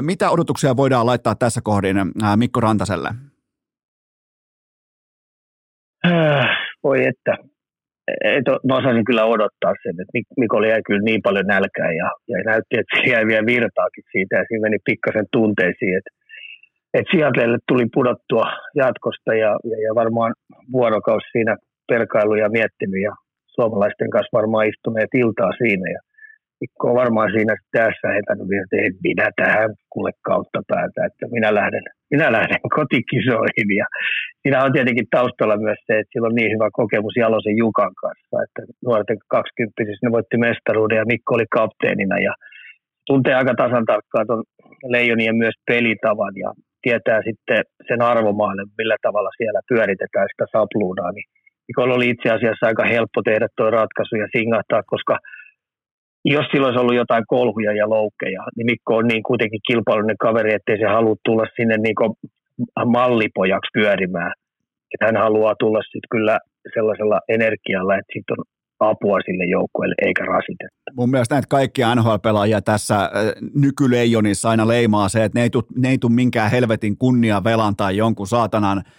mitä 0.00 0.30
odotuksia 0.30 0.76
voidaan 0.76 1.06
laittaa 1.06 1.34
tässä 1.34 1.60
kohdin 1.64 1.96
Mikko 2.36 2.60
Rantaselle? 2.60 3.08
Äh, 6.06 6.46
voi 6.84 6.98
että, 7.06 7.36
et, 8.24 8.44
mä 8.68 8.76
osasin 8.76 9.04
kyllä 9.04 9.24
odottaa 9.24 9.72
sen, 9.82 9.94
että 10.00 10.32
Mikolle 10.36 10.68
jäi 10.68 10.82
kyllä 10.86 11.02
niin 11.04 11.22
paljon 11.22 11.46
nälkää 11.46 11.92
ja, 11.92 12.10
ja 12.28 12.38
näytti, 12.44 12.78
että 12.78 12.96
se 12.96 13.10
jäi 13.10 13.26
vielä 13.26 13.46
virtaakin 13.46 14.04
siitä 14.12 14.36
ja 14.36 14.44
siinä 14.48 14.66
meni 14.66 14.78
pikkasen 14.84 15.26
tunteisiin, 15.32 15.96
että 15.98 16.10
että 16.94 17.10
Seattleille 17.12 17.58
tuli 17.68 17.86
pudottua 17.94 18.46
jatkosta 18.74 19.34
ja, 19.34 19.50
ja, 19.70 19.76
ja 19.86 19.94
varmaan 19.94 20.34
vuorokausi 20.72 21.26
siinä 21.32 21.56
perkailuja 21.88 22.48
miettinyt 22.48 23.02
ja 23.02 23.12
suomalaisten 23.46 24.10
kanssa 24.10 24.38
varmaan 24.38 24.68
istuneet 24.68 25.10
iltaa 25.14 25.52
siinä 25.52 25.90
ja 25.90 26.00
Mikko 26.60 26.88
on 26.88 27.00
varmaan 27.02 27.30
siinä 27.36 27.54
tässä 27.72 28.08
hetänyt 28.16 28.48
vielä, 28.48 28.64
että 28.64 28.76
en 28.86 28.94
minä 29.06 29.28
tähän 29.36 29.70
kuule 29.92 30.12
kautta 30.22 30.60
päätä, 30.72 30.98
että 31.08 31.24
minä 31.36 31.54
lähden, 31.54 31.84
minä 32.10 32.32
lähden 32.32 32.60
kotikisoihin. 32.78 33.68
Ja 33.80 33.86
siinä 34.42 34.64
on 34.64 34.72
tietenkin 34.72 35.10
taustalla 35.16 35.56
myös 35.66 35.80
se, 35.86 35.92
että 35.98 36.12
sillä 36.12 36.26
on 36.26 36.38
niin 36.38 36.52
hyvä 36.54 36.68
kokemus 36.72 37.16
Jalosen 37.16 37.56
Jukan 37.56 37.94
kanssa, 38.02 38.36
että 38.44 38.60
nuorten 38.86 39.18
20 39.28 39.82
ne 40.02 40.10
voitti 40.16 40.36
mestaruuden 40.46 40.98
ja 40.98 41.10
Mikko 41.12 41.34
oli 41.34 41.48
kapteenina 41.58 42.18
ja 42.18 42.32
tuntee 43.06 43.34
aika 43.34 43.54
tasan 43.54 43.86
tarkkaan 43.92 44.26
tuon 44.26 44.42
Leijonien 44.94 45.36
myös 45.36 45.56
pelitavan 45.70 46.34
ja 46.44 46.50
tietää 46.86 47.20
sitten 47.28 47.60
sen 47.88 48.00
arvomaalle, 48.12 48.62
millä 48.78 48.96
tavalla 49.06 49.30
siellä 49.38 49.60
pyöritetään 49.70 50.28
sitä 50.32 50.46
sapluunaa, 50.52 51.12
niin 51.12 51.28
Mikolla 51.68 51.94
oli 51.94 52.08
itse 52.10 52.28
asiassa 52.36 52.66
aika 52.66 52.84
helppo 52.94 53.18
tehdä 53.22 53.46
tuo 53.56 53.70
ratkaisu 53.70 54.14
ja 54.16 54.28
singahtaa, 54.36 54.82
koska 54.92 55.14
jos 56.34 56.46
sillä 56.50 56.66
olisi 56.66 56.80
ollut 56.80 57.00
jotain 57.02 57.24
kolhuja 57.34 57.72
ja 57.80 57.86
loukkeja, 57.96 58.42
niin 58.56 58.66
Mikko 58.70 58.90
on 58.96 59.06
niin 59.08 59.22
kuitenkin 59.28 59.66
kilpailullinen 59.68 60.24
kaveri, 60.26 60.54
ettei 60.54 60.78
se 60.78 60.86
halua 60.96 61.16
tulla 61.24 61.46
sinne 61.56 61.76
niin 61.76 61.98
mallipojaksi 62.96 63.70
pyörimään. 63.76 64.32
Että 64.92 65.06
hän 65.08 65.22
haluaa 65.26 65.54
tulla 65.62 65.80
sitten 65.82 66.12
kyllä 66.14 66.38
sellaisella 66.74 67.18
energialla, 67.36 67.94
että 67.94 68.12
siitä 68.12 68.32
on 68.34 68.44
apua 68.80 69.18
sille 69.26 69.44
joukkueelle 69.44 69.94
eikä 70.02 70.24
rasitetta. 70.24 70.92
Mun 70.96 71.10
mielestä 71.10 71.34
näitä 71.34 71.46
kaikkia 71.48 71.94
NHL-pelaajia 71.94 72.62
tässä 72.62 72.96
äh, 73.02 73.10
nykyleijonissa 73.54 74.50
aina 74.50 74.68
leimaa 74.68 75.08
se, 75.08 75.24
että 75.24 75.38
ne 75.76 75.90
ei 75.90 75.98
tule 75.98 76.14
minkään 76.14 76.50
helvetin 76.50 76.96
kunnia 76.96 77.44
velan 77.44 77.76
tai 77.76 77.96
jonkun 77.96 78.26
saatanan– 78.26 78.82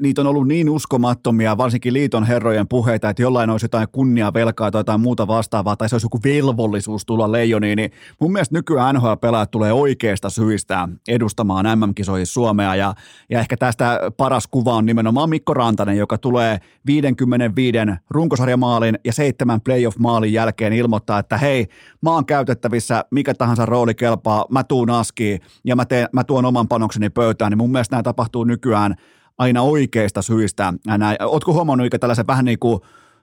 niitä 0.00 0.20
on 0.20 0.26
ollut 0.26 0.48
niin 0.48 0.70
uskomattomia, 0.70 1.56
varsinkin 1.56 1.92
liiton 1.92 2.24
herrojen 2.24 2.68
puheita, 2.68 3.10
että 3.10 3.22
jollain 3.22 3.50
olisi 3.50 3.64
jotain 3.64 3.88
kunniavelkaa 3.92 4.70
tai 4.70 4.78
jotain 4.78 5.00
muuta 5.00 5.26
vastaavaa, 5.26 5.76
tai 5.76 5.88
se 5.88 5.94
olisi 5.94 6.04
joku 6.04 6.20
velvollisuus 6.24 7.06
tulla 7.06 7.32
leijoniin, 7.32 7.76
niin 7.76 7.90
mun 8.20 8.32
mielestä 8.32 8.54
nykyään 8.54 8.94
NHL-pelaajat 8.94 9.50
tulee 9.50 9.72
oikeasta 9.72 10.30
syistä 10.30 10.88
edustamaan 11.08 11.78
MM-kisoihin 11.78 12.26
Suomea, 12.26 12.74
ja, 12.74 12.94
ja 13.30 13.40
ehkä 13.40 13.56
tästä 13.56 14.00
paras 14.16 14.46
kuva 14.46 14.74
on 14.74 14.86
nimenomaan 14.86 15.30
Mikko 15.30 15.54
Rantanen, 15.54 15.96
joka 15.96 16.18
tulee 16.18 16.58
55 16.86 17.78
runkosarjamaalin 18.10 18.98
ja 19.04 19.12
seitsemän 19.12 19.60
playoff-maalin 19.60 20.32
jälkeen 20.32 20.72
ilmoittaa, 20.72 21.18
että 21.18 21.38
hei, 21.38 21.66
mä 22.02 22.10
oon 22.10 22.26
käytettävissä, 22.26 23.04
mikä 23.10 23.34
tahansa 23.34 23.66
rooli 23.66 23.94
kelpaa, 23.94 24.44
mä 24.50 24.64
tuun 24.64 24.90
askiin 24.90 25.40
ja 25.64 25.76
mä, 25.76 25.84
teen, 25.84 26.08
mä 26.12 26.24
tuon 26.24 26.44
oman 26.44 26.68
panokseni 26.68 27.10
pöytään, 27.10 27.52
niin 27.52 27.58
mun 27.58 27.72
mielestä 27.72 27.96
nämä 27.96 28.02
tapahtuu 28.02 28.44
nykyään– 28.44 28.94
aina 29.38 29.62
oikeista 29.62 30.22
syistä. 30.22 30.72
Oletko 31.20 31.52
huomannut 31.52 31.86
ikä 31.86 31.98
tällaisen 31.98 32.26
vähän 32.26 32.44
niin 32.44 32.58
kuin 32.58 32.80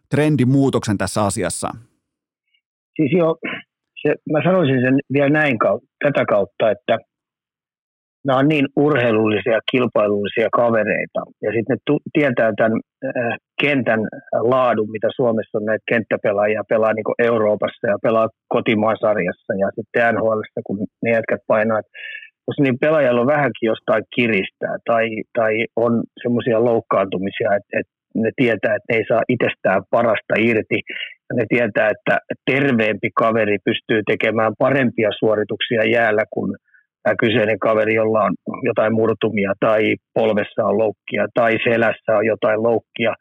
trendimuutoksen 0.09 0.97
tässä 0.97 1.23
asiassa? 1.23 1.69
Siis 2.95 3.11
joo, 3.17 3.37
se, 4.01 4.15
mä 4.31 4.39
sanoisin 4.43 4.81
sen 4.81 4.99
vielä 5.13 5.29
näin 5.29 5.57
kautta, 5.59 5.87
tätä 6.03 6.25
kautta, 6.25 6.71
että 6.71 6.97
nämä 8.25 8.39
on 8.39 8.47
niin 8.47 8.67
urheilullisia, 8.75 9.59
kilpailullisia 9.71 10.49
kavereita. 10.55 11.21
Ja 11.41 11.49
sitten 11.55 11.73
ne 11.75 11.77
tu- 11.85 12.05
tietää 12.13 12.51
tämän 12.57 12.79
äh, 13.05 13.37
kentän 13.61 14.01
laadun, 14.53 14.91
mitä 14.91 15.07
Suomessa 15.15 15.57
on 15.57 15.65
näitä 15.65 15.83
kenttäpelaajia, 15.91 16.69
pelaa 16.69 16.93
niin 16.93 17.19
Euroopassa 17.31 17.87
ja 17.87 17.97
pelaa 18.03 18.27
kotimaan 18.47 18.97
sarjassa 19.01 19.53
ja 19.63 19.67
sitten 19.75 20.15
NHL, 20.15 20.41
kun 20.65 20.77
ne 21.03 21.11
jätkät 21.11 21.41
painaa. 21.47 21.81
Jos 22.47 22.59
niin 22.59 22.79
pelaajalla 22.79 23.21
on 23.21 23.33
vähänkin 23.35 23.67
jostain 23.73 24.03
kiristää 24.15 24.75
tai, 24.85 25.05
tai 25.37 25.53
on 25.75 26.03
semmoisia 26.23 26.65
loukkaantumisia, 26.65 27.49
että, 27.57 27.79
että 27.79 27.93
ne 28.15 28.29
tietää, 28.35 28.75
että 28.75 28.89
ne 28.89 28.95
ei 28.97 29.05
saa 29.07 29.23
itsestään 29.29 29.81
parasta 29.89 30.35
irti 30.37 30.79
ja 31.29 31.33
ne 31.35 31.45
tietää, 31.49 31.89
että 31.95 32.15
terveempi 32.51 33.09
kaveri 33.15 33.57
pystyy 33.65 34.01
tekemään 34.11 34.53
parempia 34.59 35.09
suorituksia 35.19 35.83
jäällä 35.97 36.23
kuin 36.33 36.55
tämä 37.03 37.15
kyseinen 37.19 37.59
kaveri, 37.59 37.93
jolla 37.95 38.23
on 38.23 38.33
jotain 38.63 38.93
murtumia 38.93 39.53
tai 39.59 39.95
polvessa 40.13 40.65
on 40.65 40.77
loukkia 40.77 41.27
tai 41.33 41.51
selässä 41.69 42.11
on 42.17 42.25
jotain 42.25 42.63
loukkia, 42.63 43.13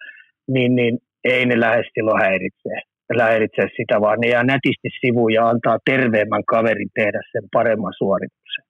niin, 0.48 0.74
niin 0.74 0.98
ei 1.24 1.46
ne 1.46 1.60
lähde 1.60 1.82
silloin 1.94 2.22
häiritsee, 2.22 2.78
häiritsee 3.20 3.68
sitä, 3.76 4.00
vaan 4.00 4.18
ne 4.20 4.28
jää 4.28 4.44
nätisti 4.44 4.88
sivuun 5.00 5.32
ja 5.32 5.48
antaa 5.48 5.78
terveemmän 5.90 6.44
kaverin 6.44 6.90
tehdä 6.94 7.20
sen 7.32 7.42
paremman 7.52 7.92
suorituksen. 7.98 8.64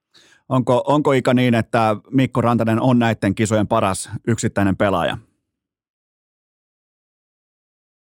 Onko, 0.57 0.75
onko 0.95 1.13
Ika 1.13 1.35
niin, 1.35 1.55
että 1.55 1.83
Mikko 2.11 2.41
Rantanen 2.41 2.81
on 2.81 2.99
näiden 2.99 3.35
kisojen 3.35 3.69
paras 3.69 4.01
yksittäinen 4.29 4.77
pelaaja? 4.77 5.17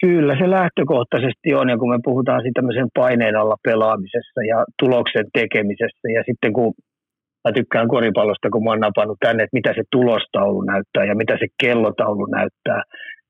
Kyllä 0.04 0.34
se 0.40 0.50
lähtökohtaisesti 0.50 1.50
on, 1.60 1.70
ja 1.70 1.78
kun 1.78 1.90
me 1.90 2.00
puhutaan 2.04 2.42
siitä 2.42 2.58
tämmöisen 2.60 2.90
paineen 3.02 3.36
alla 3.36 3.58
pelaamisessa 3.68 4.42
ja 4.52 4.58
tuloksen 4.82 5.26
tekemisessä, 5.34 6.08
ja 6.16 6.22
sitten 6.30 6.54
kun 6.54 6.74
mä 7.44 7.52
tykkään 7.52 7.88
koripallosta, 7.88 8.50
kun 8.50 8.64
mä 8.64 8.70
oon 8.70 8.80
napannut 8.80 9.20
tänne, 9.26 9.44
että 9.44 9.60
mitä 9.60 9.72
se 9.74 9.84
tulostaulu 9.92 10.62
näyttää 10.62 11.06
ja 11.06 11.16
mitä 11.16 11.36
se 11.42 11.48
kellotaulu 11.64 12.26
näyttää, 12.26 12.82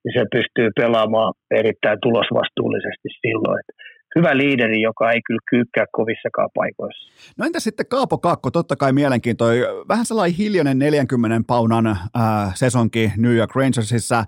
niin 0.04 0.14
se 0.18 0.24
pystyy 0.36 0.70
pelaamaan 0.82 1.34
erittäin 1.62 2.00
tulosvastuullisesti 2.02 3.10
silloin. 3.22 3.60
Että 3.60 3.74
hyvä 4.16 4.38
liideri, 4.38 4.82
joka 4.82 5.12
ei 5.12 5.22
kyllä 5.26 5.40
kyykkää 5.50 5.86
kovissakaan 5.92 6.50
paikoissa. 6.56 7.12
No 7.38 7.46
entä 7.46 7.60
sitten 7.60 7.86
Kaapo 7.86 8.18
Kakko, 8.18 8.52
totta 8.52 8.76
kai 8.76 8.94
mielenkiintoinen, 8.94 9.64
vähän 9.90 10.06
sellainen 10.06 10.38
hiljainen 10.38 10.80
40 10.80 11.48
paunan 11.48 11.88
äh, 11.88 11.98
sesonki 12.56 13.12
New 13.18 13.36
York 13.36 13.56
Rangersissa, 13.56 14.20
äh, 14.20 14.26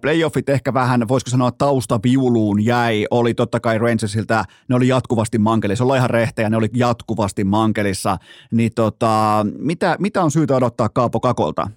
playoffit 0.00 0.48
ehkä 0.48 0.74
vähän, 0.74 1.08
voisiko 1.08 1.30
sanoa 1.30 1.50
taustaviuluun 1.50 2.64
jäi, 2.64 3.06
oli 3.10 3.34
totta 3.34 3.60
kai 3.60 3.78
Rangersilta, 3.78 4.44
ne 4.68 4.76
oli 4.76 4.88
jatkuvasti 4.88 5.38
mankelissa, 5.38 5.84
ollaan 5.84 5.98
ihan 5.98 6.10
rehtejä, 6.10 6.50
ne 6.50 6.56
oli 6.56 6.68
jatkuvasti 6.76 7.44
mankelissa, 7.44 8.16
niin 8.52 8.70
tota, 8.74 9.46
mitä, 9.58 9.96
mitä 9.98 10.22
on 10.22 10.30
syytä 10.30 10.56
odottaa 10.56 10.88
Kaapo 10.88 11.20
Kakolta? 11.20 11.70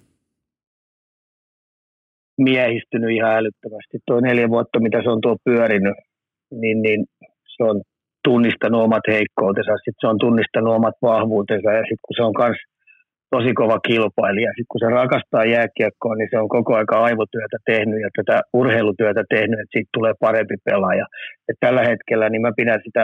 Miehistynyt 2.38 3.10
ihan 3.10 3.36
älyttömästi. 3.36 3.98
Tuo 4.06 4.20
neljä 4.20 4.48
vuotta, 4.48 4.80
mitä 4.80 5.02
se 5.02 5.10
on 5.10 5.20
tuo 5.20 5.36
pyörinyt, 5.44 5.94
niin, 6.50 6.82
niin 6.82 7.06
se 7.56 7.62
on 7.70 7.78
tunnistanut 8.24 8.84
omat 8.88 9.06
heikkoutensa, 9.14 9.72
sitten 9.84 10.02
se 10.02 10.10
on 10.12 10.18
tunnistanut 10.24 10.74
omat 10.80 10.96
vahvuutensa 11.08 11.68
ja 11.78 11.82
sitten 11.88 12.06
kun 12.06 12.16
se 12.16 12.22
on 12.28 12.34
myös 12.42 12.58
tosi 13.34 13.52
kova 13.60 13.78
kilpailija, 13.88 14.50
sitten 14.50 14.72
kun 14.72 14.82
se 14.82 14.88
rakastaa 15.00 15.52
jääkiekkoa, 15.54 16.14
niin 16.16 16.30
se 16.30 16.38
on 16.42 16.48
koko 16.56 16.72
aika 16.80 16.96
aivotyötä 17.08 17.58
tehnyt 17.70 18.00
ja 18.04 18.10
tätä 18.18 18.36
urheilutyötä 18.60 19.22
tehnyt, 19.34 19.60
että 19.60 19.74
siitä 19.74 19.94
tulee 19.96 20.14
parempi 20.26 20.56
pelaaja. 20.68 21.06
Et 21.48 21.58
tällä 21.60 21.82
hetkellä 21.90 22.26
niin 22.28 22.44
mä 22.46 22.52
pidän 22.60 22.80
sitä 22.86 23.02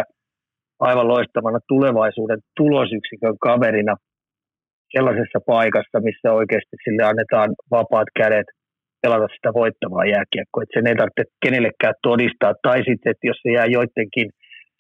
aivan 0.89 1.09
loistavana 1.09 1.59
tulevaisuuden 1.69 2.41
tulosyksikön 2.57 3.37
kaverina 3.49 3.95
sellaisessa 4.95 5.39
paikassa, 5.47 6.07
missä 6.09 6.29
oikeasti 6.39 6.77
sille 6.85 7.03
annetaan 7.03 7.51
vapaat 7.71 8.09
kädet 8.21 8.49
pelata 9.03 9.29
sitä 9.35 9.51
voittavaa 9.61 10.05
jääkiekkoa. 10.15 10.63
Että 10.63 10.77
sen 10.77 10.87
ei 10.91 10.97
tarvitse 11.01 11.25
kenellekään 11.45 11.95
todistaa. 12.09 12.53
Tai 12.67 12.79
sitten, 12.89 13.11
että 13.13 13.29
jos 13.31 13.39
se 13.43 13.51
jää 13.57 13.69
joidenkin 13.77 14.29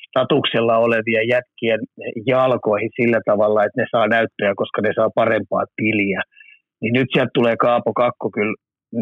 statuksella 0.08 0.76
olevia 0.86 1.22
jätkien 1.34 1.80
jalkoihin 2.26 2.90
sillä 3.00 3.20
tavalla, 3.30 3.64
että 3.64 3.80
ne 3.80 3.86
saa 3.90 4.06
näyttöjä, 4.16 4.52
koska 4.56 4.82
ne 4.82 4.92
saa 4.96 5.10
parempaa 5.14 5.64
tiliä, 5.76 6.20
Niin 6.80 6.94
nyt 6.98 7.08
sieltä 7.12 7.30
tulee 7.34 7.56
Kaapo 7.64 7.92
Kakko 8.02 8.30
kyllä 8.36 8.54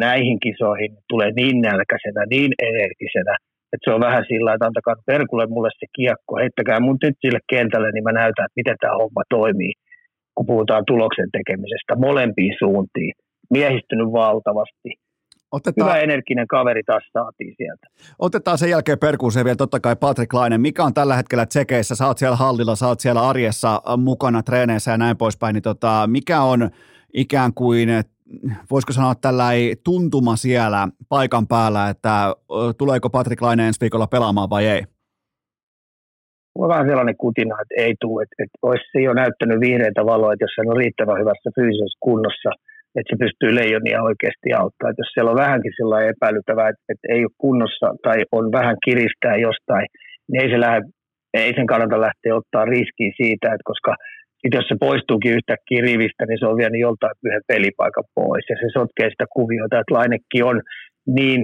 näihin 0.07 0.39
kisoihin, 0.47 0.93
tulee 1.09 1.31
niin 1.37 1.61
nälkäisenä, 1.69 2.23
niin 2.31 2.53
energisenä, 2.71 3.35
että 3.73 3.85
se 3.85 3.95
on 3.95 4.07
vähän 4.07 4.25
sillä 4.31 4.55
että 4.55 4.67
antakaa 4.67 5.05
perkulle 5.07 5.47
mulle 5.55 5.71
se 5.73 5.87
kiekko, 5.97 6.33
heittäkää 6.43 6.81
mun 6.81 6.99
nyt 7.03 7.17
sille 7.21 7.41
kentälle, 7.53 7.89
niin 7.93 8.07
mä 8.09 8.13
näytän, 8.13 8.47
että 8.47 8.61
miten 8.61 8.77
tämä 8.81 9.01
homma 9.01 9.23
toimii, 9.37 9.73
kun 10.35 10.47
puhutaan 10.47 10.85
tuloksen 10.87 11.31
tekemisestä 11.37 11.95
molempiin 12.07 12.55
suuntiin. 12.63 13.13
Miehistynyt 13.57 14.11
valtavasti. 14.23 14.91
Otetaan, 15.53 15.91
Hyvä 15.91 16.01
energinen 16.01 16.47
kaveri 16.47 16.83
taas 16.83 17.03
saatiin 17.13 17.55
sieltä. 17.57 17.87
Otetaan 18.19 18.59
sen 18.59 18.71
jälkeen 18.71 18.99
perkuuseen 18.99 19.45
vielä 19.45 19.57
totta 19.57 19.81
kai 19.81 19.97
Patrick 19.97 20.33
Laine. 20.33 20.59
Mikä 20.59 20.85
on 20.85 20.95
tällä 20.95 21.17
hetkellä 21.17 21.47
tsekeissä? 21.47 21.95
Sä 21.95 22.07
oot 22.07 22.19
siellä 22.19 22.37
hallilla, 22.37 22.77
sä 22.77 22.87
oot 22.87 23.01
siellä 23.01 23.29
arjessa 23.29 23.83
mukana 23.97 24.43
treeneissä 24.43 24.91
ja 24.91 24.99
näin 24.99 25.17
poispäin. 25.17 25.55
Niin 25.55 25.63
tota, 25.63 26.07
mikä 26.07 26.43
on 26.43 26.71
ikään 27.15 27.55
kuin 27.55 27.89
voisiko 28.71 28.93
sanoa 28.93 29.15
tällä 29.15 29.49
tuntuma 29.85 30.37
siellä 30.37 30.89
paikan 31.09 31.47
päällä, 31.47 31.89
että 31.89 32.35
tuleeko 32.79 33.11
Patrick 33.11 33.43
Laine 33.43 33.67
ensi 33.67 33.81
viikolla 33.81 34.07
pelaamaan 34.07 34.51
vai 34.51 34.67
ei? 34.67 34.83
Mulla 36.55 36.67
on 36.67 36.75
vähän 36.75 36.89
sellainen 36.89 37.17
kutina, 37.17 37.57
että 37.63 37.75
ei 37.85 37.95
tule, 38.01 38.23
että, 38.23 38.35
että 38.39 38.59
olisi 38.63 39.03
jo 39.05 39.13
näyttänyt 39.13 39.61
vihreitä 39.61 40.07
valoa, 40.07 40.33
että 40.33 40.45
jos 40.45 40.51
se 40.55 40.61
on 40.67 40.77
riittävän 40.77 41.21
hyvässä 41.21 41.51
fyysisessä 41.55 41.99
kunnossa, 42.01 42.51
että 42.97 43.11
se 43.11 43.17
pystyy 43.25 43.51
leijonia 43.61 44.07
oikeasti 44.09 44.49
auttamaan. 44.61 44.91
Että 44.91 45.03
jos 45.05 45.13
siellä 45.13 45.33
on 45.35 45.43
vähänkin 45.45 45.73
sellainen 45.77 46.13
epäilyttävää, 46.15 46.69
että, 46.69 46.85
että 46.93 47.07
ei 47.15 47.21
ole 47.27 47.41
kunnossa 47.45 47.87
tai 48.05 48.19
on 48.39 48.45
vähän 48.59 48.77
kiristää 48.87 49.37
jostain, 49.49 49.87
niin 50.29 50.41
ei, 50.43 50.49
se 50.51 50.61
lähde, 50.61 50.83
ei 51.35 51.53
sen 51.55 51.71
kannata 51.73 52.01
lähteä 52.07 52.39
ottaa 52.41 52.65
riskiä 52.65 53.11
siitä, 53.21 53.47
että 53.55 53.71
koska– 53.73 53.93
sitten 54.41 54.59
jos 54.59 54.69
se 54.69 54.77
poistuukin 54.89 55.37
yhtäkkiä 55.39 55.81
rivistä, 55.89 56.23
niin 56.27 56.39
se 56.41 56.47
on 56.47 56.61
vienyt 56.61 56.81
joltain 56.81 57.17
yhden 57.27 57.49
pelipaikan 57.53 58.05
pois. 58.15 58.45
Ja 58.51 58.57
se 58.57 58.67
sotkee 58.79 59.09
sitä 59.11 59.27
kuviota, 59.37 59.81
että 59.81 59.95
Lainekki 59.95 60.43
on 60.51 60.57
niin 61.19 61.41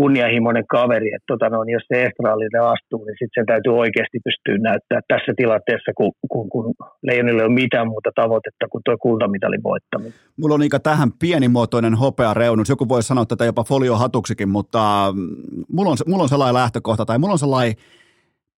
kunnianhimoinen 0.00 0.66
kaveri, 0.66 1.08
että 1.14 1.28
tota 1.32 1.48
no, 1.48 1.58
jos 1.76 1.82
se 1.88 2.04
estraalille 2.06 2.58
astuu, 2.58 3.04
niin 3.04 3.16
sitten 3.18 3.36
sen 3.36 3.46
täytyy 3.46 3.72
oikeasti 3.84 4.18
pystyä 4.24 4.58
näyttää 4.58 5.00
tässä 5.08 5.32
tilanteessa, 5.36 5.90
kun, 5.96 6.12
kun, 6.32 6.48
kun 6.48 6.74
Leijonille 7.02 7.42
ei 7.42 7.46
ole 7.46 7.54
mitään 7.54 7.88
muuta 7.88 8.10
tavoitetta 8.14 8.68
kuin 8.70 8.82
tuo 8.84 8.96
kultamitalin 8.98 9.62
voittaminen. 9.62 10.12
Mulla 10.40 10.54
on 10.54 10.62
Ika 10.62 10.80
tähän 10.80 11.10
pienimuotoinen 11.12 11.94
hopea 11.94 12.34
reunus. 12.34 12.68
Joku 12.68 12.88
voi 12.88 13.02
sanoa 13.02 13.26
tätä 13.26 13.44
jopa 13.44 13.64
foliohatuksikin, 13.64 14.48
mutta 14.48 15.12
mm, 15.16 15.28
mulla 15.72 15.90
on, 15.90 15.96
mulla 16.06 16.22
on 16.22 16.28
sellainen 16.28 16.54
lähtökohta 16.54 17.04
tai 17.06 17.18
mulla 17.18 17.32
on 17.32 17.38
sellainen 17.38 17.74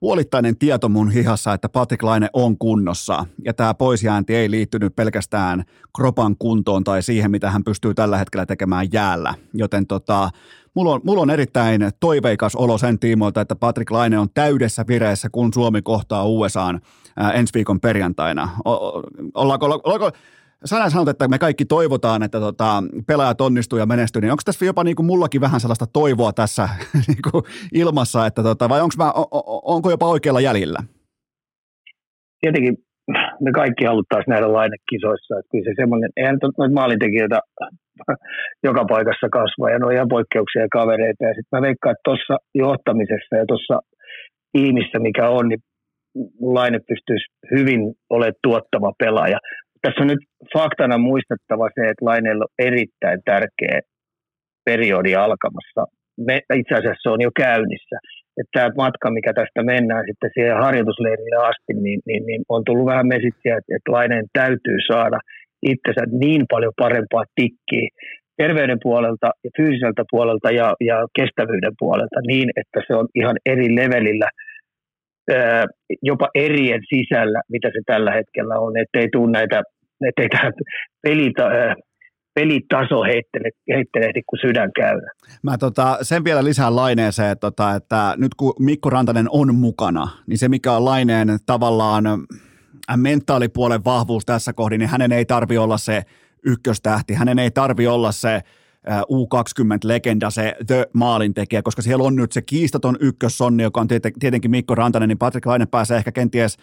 puolittainen 0.01 0.59
tieto 0.59 0.89
mun 0.89 1.11
hihassa, 1.11 1.53
että 1.53 1.69
Patrick 1.69 2.03
Laine 2.03 2.29
on 2.33 2.59
kunnossa. 2.59 3.27
Ja 3.45 3.55
tämä 3.55 3.75
poisjäänti 3.75 4.35
ei 4.35 4.51
liittynyt 4.51 4.97
pelkästään 4.97 5.65
kropan 5.97 6.37
kuntoon 6.39 6.85
tai 6.85 7.03
siihen, 7.03 7.31
mitä 7.31 7.51
hän 7.51 7.65
pystyy 7.65 7.95
tällä 7.95 8.19
hetkellä 8.19 8.47
tekemään 8.47 8.87
jäällä. 8.93 9.35
Joten 9.55 9.87
tota, 9.87 10.31
mulla, 10.75 10.95
on, 10.95 11.01
mulla 11.05 11.23
on 11.23 11.31
erittäin 11.31 11.91
toiveikas 12.01 12.55
olo 12.55 12.79
sen 12.79 12.99
tiimoilta, 12.99 13.41
että 13.41 13.57
Patrick 13.57 13.91
Laine 13.91 14.19
on 14.19 14.29
täydessä 14.35 14.85
vireessä, 14.89 15.29
kun 15.33 15.53
Suomi 15.55 15.83
kohtaa 15.83 16.27
USAan 16.27 16.81
ensi 17.35 17.55
viikon 17.55 17.81
perjantaina. 17.81 18.49
O, 18.65 18.73
ollaanko, 19.35 19.67
ollaanko, 19.67 20.11
Sä 20.65 20.91
sanot, 20.91 21.09
että 21.09 21.29
me 21.29 21.39
kaikki 21.39 21.65
toivotaan, 21.65 22.23
että 22.23 22.41
tota, 22.41 22.83
pelaajat 23.07 23.41
onnistuu 23.41 23.79
ja 23.79 23.87
menestyy, 23.87 24.23
niin 24.23 24.31
onko 24.31 24.43
tässä 24.45 24.65
jopa 24.65 24.85
niin 24.85 24.97
kuin 24.97 25.07
mullakin 25.07 25.41
vähän 25.41 25.61
sellaista 25.61 25.87
toivoa 25.87 26.33
tässä 26.33 26.69
niin 27.09 27.23
kuin 27.31 27.45
ilmassa, 27.75 28.27
että 28.27 28.43
tota, 28.43 28.69
vai 28.69 28.81
onko 28.81 28.95
mä, 28.99 29.13
onko 29.63 29.91
jopa 29.91 30.07
oikealla 30.07 30.41
jäljellä? 30.41 30.79
Tietenkin 32.41 32.88
me 33.45 33.51
kaikki 33.61 33.85
haluttaisiin 33.85 34.33
nähdä 34.33 34.53
lainekisoissa, 34.53 35.39
että 35.39 35.51
kyllä 35.53 35.67
se 35.67 35.73
semmoinen, 35.83 36.11
eihän 36.17 36.39
noita 36.43 36.75
maalintekijöitä 36.81 37.39
joka 38.69 38.83
paikassa 38.95 39.29
kasvaa, 39.39 39.71
ja 39.71 39.79
ne 39.79 39.87
on 39.87 39.97
ihan 39.99 40.15
poikkeuksia 40.17 40.63
ja 40.63 40.77
kavereita, 40.79 41.25
ja 41.25 41.35
sitten 41.35 41.55
mä 41.57 41.67
veikkaan, 41.67 41.93
että 41.93 42.09
tuossa 42.09 42.35
johtamisessa 42.55 43.35
ja 43.41 43.45
tuossa 43.49 43.77
tiimissä, 44.53 44.99
mikä 44.99 45.29
on, 45.29 45.49
niin 45.49 45.63
Laine 46.41 46.79
pystyisi 46.89 47.27
hyvin 47.55 47.81
olemaan 48.11 48.43
tuottava 48.43 48.93
pelaaja 48.99 49.39
tässä 49.83 50.03
on 50.03 50.07
nyt 50.07 50.25
faktana 50.53 50.99
muistettava 50.99 51.69
se, 51.75 51.89
että 51.89 52.05
Laineella 52.05 52.45
on 52.45 52.67
erittäin 52.67 53.21
tärkeä 53.25 53.81
periodi 54.65 55.15
alkamassa. 55.15 55.83
Me, 56.27 56.41
itse 56.55 56.75
asiassa 56.75 57.03
se 57.03 57.11
on 57.15 57.21
jo 57.21 57.31
käynnissä. 57.37 57.97
Että 58.39 58.53
tämä 58.53 58.71
matka, 58.77 59.11
mikä 59.11 59.33
tästä 59.33 59.63
mennään 59.63 60.05
sitten 60.09 60.31
siihen 60.35 60.57
harjoitusleirille 60.65 61.37
asti, 61.37 61.73
niin, 61.75 62.01
niin, 62.07 62.27
niin 62.27 62.43
on 62.49 62.63
tullut 62.65 62.87
vähän 62.87 63.07
mesitsiä, 63.07 63.57
että, 63.59 63.73
että 63.77 63.93
Laineen 63.93 64.27
täytyy 64.33 64.79
saada 64.93 65.19
itsensä 65.63 66.03
niin 66.25 66.43
paljon 66.51 66.73
parempaa 66.77 67.25
tikkiä 67.35 67.89
terveyden 68.37 68.79
puolelta 68.83 69.29
ja 69.45 69.51
fyysiseltä 69.57 70.03
puolelta 70.11 70.51
ja, 70.51 70.75
ja 70.81 70.97
kestävyyden 71.19 71.73
puolelta 71.79 72.21
niin, 72.27 72.49
että 72.57 72.81
se 72.87 72.95
on 72.95 73.07
ihan 73.15 73.37
eri 73.47 73.77
levelillä– 73.77 74.29
jopa 76.03 76.29
erien 76.35 76.81
sisällä, 76.89 77.43
mitä 77.49 77.69
se 77.69 77.81
tällä 77.87 78.13
hetkellä 78.13 78.55
on, 78.59 78.73
ettei 78.77 79.09
tule 79.13 79.31
näitä, 79.31 79.63
ettei 80.09 80.29
tämä 80.29 80.51
pelita, 81.03 81.45
pelitaso 82.39 83.03
heittele, 83.03 83.51
heittelehdi 83.75 84.23
kuin 84.27 84.41
sydän 84.41 84.71
käydä. 84.73 85.11
Mä 85.43 85.59
tota, 85.59 85.99
sen 86.03 86.25
vielä 86.25 86.45
lisään 86.45 86.77
laineeseen, 86.77 87.31
että, 87.31 87.41
tota, 87.41 87.75
että 87.75 88.15
nyt 88.17 88.35
kun 88.35 88.55
Mikko 88.59 88.91
Rantanen 88.91 89.27
on 89.31 89.55
mukana, 89.55 90.09
niin 90.27 90.39
se 90.39 90.49
mikä 90.49 90.73
on 90.73 90.85
laineen 90.85 91.39
tavallaan 91.47 92.05
mentaalipuolen 92.97 93.85
vahvuus 93.85 94.27
tässä 94.27 94.53
kohdin, 94.53 94.79
niin 94.79 94.89
hänen 94.89 95.13
ei 95.13 95.25
tarvi 95.25 95.59
olla 95.59 95.79
se 95.79 96.03
ykköstähti, 96.45 97.15
hänen 97.15 97.39
ei 97.39 97.51
tarvi 97.51 97.87
olla 97.87 98.13
se 98.13 98.41
U20-legenda, 98.89 100.31
se 100.31 100.55
The 100.67 100.87
maalintekijä, 100.93 101.63
koska 101.63 101.83
siellä 101.83 102.05
on 102.05 102.17
nyt 102.17 102.33
se 102.33 102.43
kiistaton 102.43 102.97
ykkössonni, 103.01 103.63
joka 103.63 103.81
on 103.81 103.89
tietenkin 104.21 104.51
Mikko 104.51 104.75
Rantanen, 104.75 105.09
niin 105.09 105.19
Patrick 105.19 105.47
Laine 105.47 105.67
pääsee 105.67 105.97
ehkä 105.97 106.13
kenties 106.13 106.57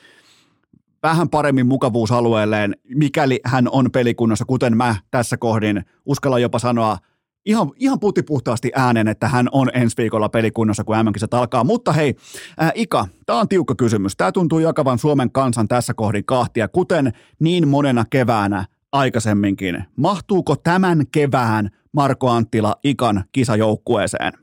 vähän 1.06 1.30
paremmin 1.30 1.68
mukavuusalueelleen, 1.68 2.76
mikäli 2.96 3.40
hän 3.46 3.68
on 3.72 3.92
pelikunnassa, 3.92 4.46
kuten 4.46 4.78
mä 4.78 4.96
tässä 5.12 5.38
kohdin. 5.38 5.86
Uskalla 6.06 6.40
jopa 6.40 6.60
sanoa 6.60 6.98
ihan, 7.46 7.72
ihan 7.80 8.00
putipuhtaasti 8.00 8.72
äänen, 8.76 9.08
että 9.08 9.28
hän 9.28 9.48
on 9.52 9.70
ensi 9.74 9.98
viikolla 9.98 10.30
pelikunnassa, 10.30 10.84
kun 10.84 10.96
mm 10.96 11.28
alkaa. 11.32 11.64
Mutta 11.64 11.92
hei, 11.92 12.16
ää, 12.58 12.72
Ika, 12.76 13.08
tämä 13.26 13.40
on 13.40 13.48
tiukka 13.48 13.76
kysymys. 13.76 14.18
Tämä 14.18 14.32
tuntuu 14.32 14.60
jakavan 14.60 14.98
Suomen 14.98 15.32
kansan 15.32 15.68
tässä 15.68 15.94
kohdin 15.94 16.26
kahtia, 16.26 16.68
kuten 16.68 17.12
niin 17.40 17.68
monena 17.68 18.06
keväänä 18.10 18.66
aikaisemminkin. 18.92 19.84
Mahtuuko 19.98 20.56
tämän 20.56 21.04
kevään 21.12 21.70
Marko 21.94 22.30
Anttila 22.30 22.76
Ikan 22.84 23.24
kisajoukkueeseen? 23.32 24.34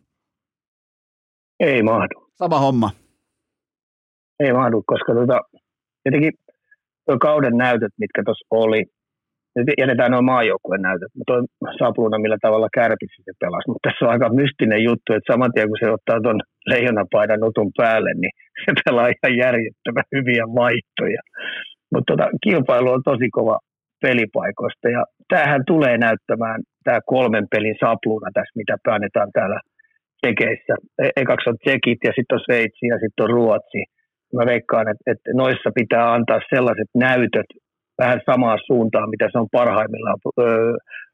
Ei 1.60 1.82
mahdu. 1.82 2.30
Sama 2.34 2.58
homma. 2.58 2.90
Ei 4.40 4.52
mahdu, 4.52 4.82
koska 4.86 5.14
tota, 5.14 5.40
jotenkin 6.04 6.32
tuo 7.06 7.16
kauden 7.18 7.56
näytöt, 7.64 7.94
mitkä 8.02 8.20
tuossa 8.24 8.46
oli, 8.50 8.82
nyt 9.56 9.68
jätetään 9.82 10.10
nuo 10.12 10.22
maajoukkueen 10.22 10.82
näytöt, 10.88 11.12
mutta 11.16 11.32
tuo 11.32 11.70
Sapluna 11.78 12.18
millä 12.18 12.38
tavalla 12.42 12.68
kärpissä 12.78 13.20
se 13.24 13.32
pelasi, 13.40 13.68
mutta 13.68 13.84
tässä 13.86 14.04
on 14.04 14.12
aika 14.12 14.28
mystinen 14.40 14.82
juttu, 14.88 15.08
että 15.12 15.32
saman 15.32 15.52
tien 15.52 15.68
kun 15.68 15.82
se 15.82 15.90
ottaa 15.96 16.22
tuon 16.24 16.40
leijonapaidan 16.72 17.40
nutun 17.40 17.70
päälle, 17.80 18.10
niin 18.20 18.34
se 18.64 18.70
pelaa 18.84 19.12
ihan 19.12 19.38
järjettömän 19.44 20.12
hyviä 20.16 20.44
vaihtoja. 20.62 21.22
Mutta 21.92 22.08
tota, 22.10 22.26
kilpailu 22.44 22.90
on 22.90 23.02
tosi 23.10 23.28
kova 23.38 23.56
pelipaikoista. 24.02 24.88
Ja 24.96 25.02
tämähän 25.28 25.62
tulee 25.72 25.96
näyttämään 25.98 26.60
tämä 26.84 26.98
kolmen 27.14 27.46
pelin 27.52 27.76
sapluuna 27.80 28.28
tässä, 28.34 28.60
mitä 28.60 28.74
päännetään 28.86 29.30
täällä 29.32 29.60
Tsekeissä. 30.20 30.74
E- 31.04 31.16
ekaksi 31.22 31.50
on 31.50 31.58
Tsekit 31.58 32.00
ja 32.08 32.12
sitten 32.16 32.36
on 32.36 32.44
Sveitsi 32.44 32.86
ja 32.92 32.98
sitten 33.02 33.24
on 33.24 33.30
Ruotsi. 33.36 33.82
Mä 34.36 34.46
veikkaan, 34.46 34.88
että, 34.88 35.04
että 35.12 35.30
noissa 35.34 35.70
pitää 35.74 36.12
antaa 36.12 36.40
sellaiset 36.54 36.90
näytöt 36.94 37.46
vähän 37.98 38.20
samaa 38.30 38.56
suuntaan, 38.66 39.10
mitä 39.10 39.28
se 39.32 39.38
on 39.38 39.48
parhaimmillaan 39.52 40.18
öö, 40.40 40.72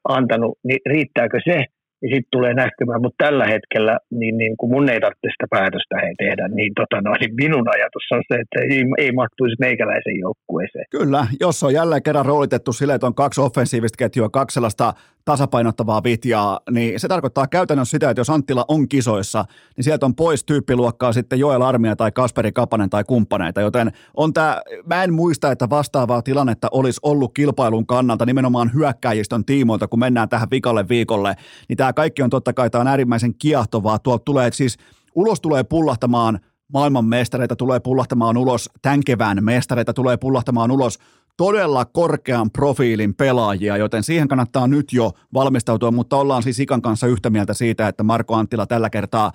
antanut. 0.08 0.58
Niin 0.64 0.80
riittääkö 0.86 1.38
se, 1.44 1.64
niin 2.00 2.14
sitten 2.14 2.34
tulee 2.36 2.54
näkymään. 2.54 3.02
Mutta 3.02 3.24
tällä 3.24 3.46
hetkellä, 3.46 3.98
niin, 4.10 4.38
niin 4.38 4.56
kun 4.56 4.70
mun 4.70 4.88
ei 4.88 5.00
tarvitse 5.00 5.28
sitä 5.32 5.46
päätöstä 5.50 5.94
he 6.02 6.12
tehdä, 6.18 6.48
niin, 6.48 6.72
tota, 6.74 7.00
no, 7.00 7.10
niin 7.20 7.34
minun 7.34 7.68
ajatus 7.74 8.06
on 8.12 8.22
se, 8.28 8.34
että 8.40 8.58
ei, 8.74 8.82
ei 8.98 9.12
mahtuisi 9.12 9.56
meikäläisen 9.60 10.16
joukkueeseen. 10.20 10.84
Kyllä, 10.90 11.26
jos 11.40 11.62
on 11.62 11.74
jälleen 11.74 12.02
kerran 12.02 12.26
roolitettu 12.26 12.72
sille, 12.72 12.94
että 12.94 13.06
on 13.06 13.14
kaksi 13.14 13.40
offensiivista 13.40 13.96
ketjua, 13.96 14.28
kaksi 14.28 14.54
sellaista 14.54 14.92
tasapainottavaa 15.24 16.02
vitjaa, 16.04 16.60
niin 16.70 17.00
se 17.00 17.08
tarkoittaa 17.08 17.46
käytännössä 17.46 17.90
sitä, 17.90 18.10
että 18.10 18.20
jos 18.20 18.30
Anttila 18.30 18.64
on 18.68 18.88
kisoissa, 18.88 19.44
niin 19.76 19.84
sieltä 19.84 20.06
on 20.06 20.14
pois 20.14 20.44
tyyppiluokkaa 20.44 21.12
sitten 21.12 21.38
Joel 21.38 21.62
Armia 21.62 21.96
tai 21.96 22.12
Kasperi 22.12 22.52
Kapanen 22.52 22.90
tai 22.90 23.04
kumppaneita, 23.04 23.60
joten 23.60 23.92
on 24.14 24.32
tämä, 24.32 24.60
mä 24.86 25.04
en 25.04 25.12
muista, 25.12 25.52
että 25.52 25.70
vastaavaa 25.70 26.22
tilannetta 26.22 26.68
olisi 26.72 27.00
ollut 27.02 27.34
kilpailun 27.34 27.86
kannalta 27.86 28.26
nimenomaan 28.26 28.70
hyökkäjistön 28.74 29.44
tiimoilta, 29.44 29.88
kun 29.88 29.98
mennään 29.98 30.28
tähän 30.28 30.48
vikalle 30.50 30.88
viikolle, 30.88 31.34
niin 31.68 31.76
tämä 31.76 31.87
kaikki 31.92 32.22
on 32.22 32.30
totta 32.30 32.52
kai, 32.52 32.70
tämä 32.70 32.80
on 32.80 32.88
äärimmäisen 32.88 33.34
kiehtovaa, 33.34 33.98
tuolta 33.98 34.24
tulee 34.24 34.52
siis, 34.52 34.76
ulos 35.14 35.40
tulee 35.40 35.64
pullahtamaan 35.64 36.40
maailman 36.72 37.04
mestareita 37.04 37.56
tulee 37.56 37.80
pullahtamaan 37.80 38.36
ulos, 38.36 38.70
tämän 38.82 39.00
kevään 39.06 39.44
mestareita 39.44 39.92
tulee 39.92 40.16
pullahtamaan 40.16 40.70
ulos 40.70 40.98
todella 41.36 41.84
korkean 41.84 42.50
profiilin 42.50 43.14
pelaajia, 43.14 43.76
joten 43.76 44.02
siihen 44.02 44.28
kannattaa 44.28 44.66
nyt 44.66 44.92
jo 44.92 45.12
valmistautua, 45.34 45.90
mutta 45.90 46.16
ollaan 46.16 46.42
siis 46.42 46.60
Ikan 46.60 46.82
kanssa 46.82 47.06
yhtä 47.06 47.30
mieltä 47.30 47.54
siitä, 47.54 47.88
että 47.88 48.02
Marko 48.02 48.34
Anttila 48.34 48.66
tällä 48.66 48.90
kertaa 48.90 49.32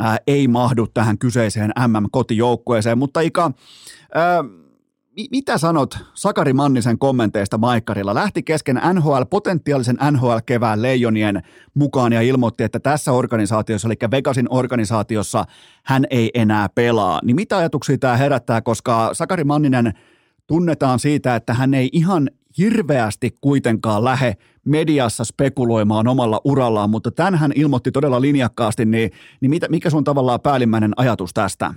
ää, 0.00 0.16
ei 0.26 0.48
mahdu 0.48 0.86
tähän 0.86 1.18
kyseiseen 1.18 1.72
MM-kotijoukkueeseen, 1.88 2.98
mutta 2.98 3.20
Ika, 3.20 3.50
ää, 4.14 4.44
mitä 5.30 5.58
sanot 5.58 5.98
Sakari 6.14 6.52
Mannisen 6.52 6.98
kommenteista 6.98 7.58
Maikkarilla? 7.58 8.14
Lähti 8.14 8.42
kesken 8.42 8.80
NHL, 8.94 9.22
potentiaalisen 9.30 9.98
NHL-kevään 10.10 10.82
leijonien 10.82 11.42
mukaan 11.74 12.12
ja 12.12 12.20
ilmoitti, 12.20 12.64
että 12.64 12.80
tässä 12.80 13.12
organisaatiossa, 13.12 13.88
eli 13.88 13.94
Vegasin 14.10 14.46
organisaatiossa, 14.50 15.44
hän 15.84 16.04
ei 16.10 16.30
enää 16.34 16.68
pelaa. 16.68 17.20
Niin 17.24 17.36
mitä 17.36 17.56
ajatuksia 17.56 17.98
tämä 17.98 18.16
herättää, 18.16 18.62
koska 18.62 19.10
Sakari 19.12 19.44
Manninen 19.44 19.92
tunnetaan 20.46 20.98
siitä, 20.98 21.36
että 21.36 21.54
hän 21.54 21.74
ei 21.74 21.88
ihan 21.92 22.30
hirveästi 22.58 23.34
kuitenkaan 23.40 24.04
lähe 24.04 24.36
mediassa 24.64 25.24
spekuloimaan 25.24 26.08
omalla 26.08 26.40
urallaan, 26.44 26.90
mutta 26.90 27.10
tämän 27.10 27.34
hän 27.34 27.52
ilmoitti 27.54 27.92
todella 27.92 28.20
linjakkaasti, 28.20 28.84
niin, 28.84 29.10
niin 29.40 29.50
mitä, 29.50 29.68
mikä 29.68 29.90
sun 29.90 30.04
tavallaan 30.04 30.40
päällimmäinen 30.40 30.92
ajatus 30.96 31.34
tästä? 31.34 31.74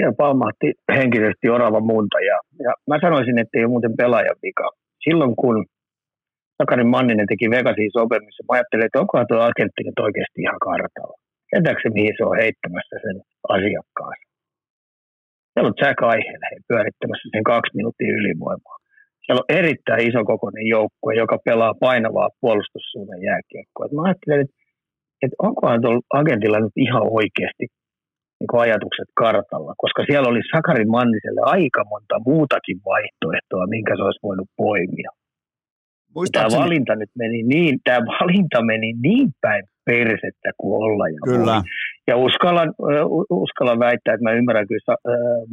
Siellä 0.00 0.22
palmahti 0.24 0.68
henkisesti 0.96 1.46
orava 1.56 1.80
munta. 1.90 2.18
Ja, 2.30 2.36
ja 2.66 2.72
mä 2.88 2.96
sanoisin, 3.04 3.38
että 3.38 3.54
ei 3.54 3.64
ole 3.64 3.74
muuten 3.74 3.94
pelaajan 4.00 4.42
vika. 4.44 4.68
Silloin 5.04 5.34
kun 5.40 5.56
Sakarin 6.58 6.92
Manninen 6.94 7.30
teki 7.32 7.46
Vegasiin 7.54 7.92
sopimissa, 7.98 8.44
mä 8.44 8.52
ajattelin, 8.56 8.86
että 8.86 9.00
onkohan 9.02 9.26
tuo 9.28 9.40
agentti 9.48 9.82
nyt 9.84 9.98
oikeasti 10.06 10.38
ihan 10.46 10.60
kartalla. 10.68 11.16
Tietääkö 11.50 11.80
se, 11.82 11.88
mihin 11.98 12.14
se 12.16 12.22
on 12.30 12.40
heittämässä 12.42 12.96
sen 13.04 13.16
asiakkaansa? 13.56 14.24
Siellä 15.50 15.68
on 15.70 15.78
Jack 15.80 15.98
Eichel 16.14 16.42
pyörittämässä 16.68 17.26
sen 17.34 17.44
kaksi 17.52 17.76
minuuttia 17.78 18.16
ylivoimaa. 18.18 18.76
Siellä 19.22 19.42
on 19.42 19.52
erittäin 19.60 20.02
iso 20.08 20.20
kokoinen 20.32 20.66
joukkue, 20.76 21.12
joka 21.22 21.36
pelaa 21.48 21.74
painavaa 21.86 22.28
puolustussuunnan 22.40 23.20
jääkiekkoa. 23.28 23.94
Mä 23.94 24.02
ajattelin, 24.06 24.40
että, 24.44 24.56
että 25.22 25.36
onkohan 25.46 25.80
tuolla 25.82 26.00
agentilla 26.20 26.60
nyt 26.60 26.76
ihan 26.86 27.04
oikeasti 27.20 27.66
niin 28.40 28.62
ajatukset 28.66 29.10
kartalla, 29.22 29.72
koska 29.82 30.00
siellä 30.08 30.28
oli 30.28 30.40
Sakari 30.52 30.84
Manniselle 30.84 31.42
aika 31.44 31.82
monta 31.92 32.16
muutakin 32.26 32.78
vaihtoehtoa, 32.90 33.72
minkä 33.74 33.92
se 33.96 34.02
olisi 34.02 34.26
voinut 34.28 34.48
poimia. 34.56 35.10
Tämä 36.32 36.62
valinta 36.62 36.94
nyt 36.96 37.12
meni 37.18 37.42
niin, 37.42 37.78
tämä 37.84 38.00
valinta 38.06 38.62
meni 38.62 38.90
niin 39.06 39.28
päin 39.40 39.64
persettä 39.90 40.50
kuin 40.58 40.74
olla 40.84 41.08
ja 41.08 41.20
Kyllä. 41.24 41.54
Voi. 41.54 41.62
Ja 42.08 42.14
uskallan, 42.16 42.70
uskallan 43.30 43.78
väittää, 43.86 44.14
että 44.14 44.26
mä 44.26 44.38
ymmärrän 44.40 44.68
kyllä 44.68 44.96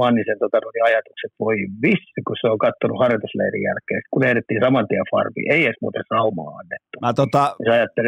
Mannisen 0.02 0.40
tota, 0.40 0.58
ajatukset, 0.90 1.32
voi 1.40 1.56
vissi, 1.86 2.20
kun 2.28 2.38
se 2.42 2.48
on 2.54 2.64
katsonut 2.66 3.02
harjoitusleirin 3.04 3.68
jälkeen, 3.70 4.02
kun 4.12 4.24
ehdettiin 4.30 4.64
saman 4.66 4.88
tien 4.88 5.10
farbiin, 5.12 5.52
ei 5.52 5.64
edes 5.66 5.82
muuten 5.82 6.04
saumaa 6.14 6.52
annettu. 6.60 6.96
Mä 7.06 7.14
tota... 7.22 7.44
Ja 7.66 7.74
että 7.84 8.02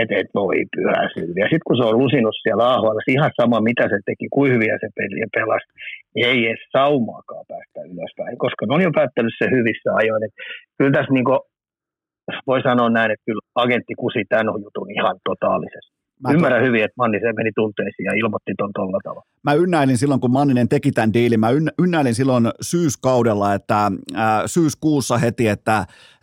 että 0.00 0.14
et 0.20 0.30
voi 0.34 0.56
pyhä 0.76 1.02
sylvi. 1.14 1.40
Ja 1.40 1.48
sitten 1.50 1.66
kun 1.66 1.76
se 1.76 1.84
on 1.88 1.98
lusinut 2.02 2.36
siellä 2.42 2.64
AHL, 2.72 2.98
ihan 3.16 3.32
sama 3.40 3.58
mitä 3.70 3.84
se 3.92 3.98
teki, 4.08 4.26
kuin 4.34 4.52
hyviä 4.52 4.76
se 4.80 4.88
peli 4.98 5.20
pelasi, 5.36 5.68
niin 6.14 6.26
ei 6.30 6.40
edes 6.46 6.64
saumaakaan 6.76 7.44
päästä 7.52 7.80
ylöspäin, 7.92 8.38
koska 8.44 8.62
ne 8.66 8.74
on 8.74 8.86
jo 8.86 8.92
päättänyt 8.98 9.34
se 9.38 9.46
hyvissä 9.56 9.90
ajoin. 10.00 10.24
Et 10.26 10.34
kyllä 10.78 10.92
tässä 10.96 11.12
niinku, 11.16 11.34
voi 12.50 12.60
sanoa 12.62 12.90
näin, 12.90 13.10
että 13.10 13.26
kyllä 13.28 13.44
agentti 13.64 13.94
kusi 14.02 14.22
tämän 14.28 14.62
jutun 14.64 14.90
ihan 14.98 15.16
totaalisesti. 15.28 15.95
Mä 16.22 16.32
Ymmärrän 16.32 16.60
to... 16.60 16.66
hyvin, 16.66 16.84
että 16.84 16.94
Mannisen 16.96 17.34
meni 17.36 17.50
tunteisiin 17.54 18.04
ja 18.04 18.12
ilmoitti 18.14 18.54
ton 18.58 18.70
tuolla 18.74 18.98
tavalla. 19.04 19.26
Mä 19.42 19.54
ynnäilin 19.54 19.98
silloin, 19.98 20.20
kun 20.20 20.30
Manninen 20.30 20.68
teki 20.68 20.92
tämän 20.92 21.12
diilin, 21.12 21.40
mä 21.40 21.50
ynnäilin 21.78 22.14
silloin 22.14 22.50
syyskaudella, 22.60 23.54
että 23.54 23.86
äh, 23.86 24.42
syyskuussa 24.46 25.18
heti, 25.18 25.48
että 25.48 25.76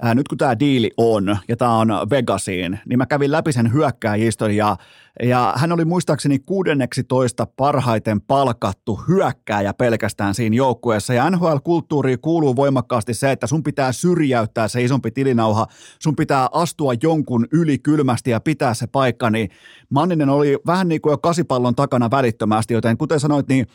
äh, 0.05 0.15
nyt 0.15 0.27
kun 0.27 0.37
tämä 0.37 0.59
diili 0.59 0.91
on 0.97 1.37
ja 1.47 1.57
tämä 1.57 1.77
on 1.77 1.87
Vegasiin, 2.09 2.79
niin 2.85 2.97
mä 2.97 3.05
kävin 3.05 3.31
läpi 3.31 3.51
sen 3.51 3.73
hyökkääjistön 3.73 4.55
ja 4.55 4.75
ja 5.21 5.53
hän 5.57 5.71
oli 5.71 5.85
muistaakseni 5.85 6.39
16 6.39 7.47
parhaiten 7.55 8.21
palkattu 8.21 8.99
hyökkääjä 9.07 9.73
pelkästään 9.73 10.35
siinä 10.35 10.55
joukkueessa. 10.55 11.13
Ja 11.13 11.29
NHL-kulttuuriin 11.29 12.19
kuuluu 12.21 12.55
voimakkaasti 12.55 13.13
se, 13.13 13.31
että 13.31 13.47
sun 13.47 13.63
pitää 13.63 13.91
syrjäyttää 13.91 14.67
se 14.67 14.83
isompi 14.83 15.11
tilinauha, 15.11 15.67
sun 15.99 16.15
pitää 16.15 16.47
astua 16.51 16.93
jonkun 17.03 17.47
yli 17.51 17.77
kylmästi 17.77 18.31
ja 18.31 18.39
pitää 18.39 18.73
se 18.73 18.87
paikka. 18.87 19.29
Niin 19.29 19.49
Manninen 19.89 20.29
oli 20.29 20.57
vähän 20.65 20.87
niin 20.87 21.01
kuin 21.01 21.11
jo 21.11 21.17
kasipallon 21.17 21.75
takana 21.75 22.11
välittömästi, 22.11 22.73
joten 22.73 22.97
kuten 22.97 23.19
sanoit, 23.19 23.47
niin 23.47 23.67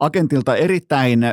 agentilta 0.00 0.56
erittäin 0.56 1.24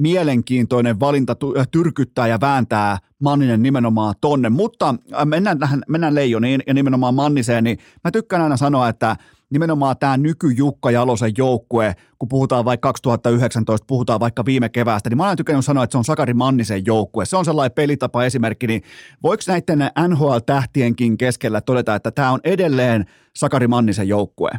mielenkiintoinen 0.00 1.00
valinta 1.00 1.36
äh, 1.58 1.68
tyrkyttää 1.70 2.26
ja 2.26 2.38
vääntää 2.40 2.98
Manninen 3.22 3.62
nimenomaan 3.62 4.14
tonne. 4.20 4.48
Mutta 4.48 4.94
äh, 5.14 5.26
mennään, 5.26 5.58
tähän, 5.58 5.82
mennään 5.88 6.14
Leijoniin 6.14 6.62
ja 6.66 6.74
nimenomaan 6.74 7.14
Manniseen, 7.14 7.64
niin 7.64 7.78
mä 8.04 8.10
tykkään 8.10 8.42
aina 8.42 8.56
sanoa, 8.56 8.88
että 8.88 9.16
nimenomaan 9.50 9.96
tämä 10.00 10.16
nyky-Jukka 10.16 10.90
Jalosen 10.90 11.32
joukkue, 11.38 11.94
kun 12.18 12.28
puhutaan 12.28 12.64
vaikka 12.64 12.88
2019, 12.88 13.84
puhutaan 13.86 14.20
vaikka 14.20 14.44
viime 14.44 14.68
keväästä, 14.68 15.10
niin 15.10 15.16
mä 15.16 15.26
olen 15.26 15.36
tykännyt 15.36 15.64
sanoa, 15.64 15.84
että 15.84 15.92
se 15.92 15.98
on 15.98 16.04
Sakari 16.04 16.34
Mannisen 16.34 16.86
joukkue. 16.86 17.24
Se 17.24 17.36
on 17.36 17.44
sellainen 17.44 17.74
pelitapa 17.74 18.24
esimerkki, 18.24 18.66
niin 18.66 18.82
voiko 19.22 19.42
näiden 19.48 19.90
NHL-tähtienkin 20.08 21.18
keskellä 21.18 21.60
todeta, 21.60 21.94
että 21.94 22.10
tämä 22.10 22.30
on 22.30 22.40
edelleen 22.44 23.04
Sakari 23.36 23.66
Mannisen 23.66 24.08
joukkue? 24.08 24.50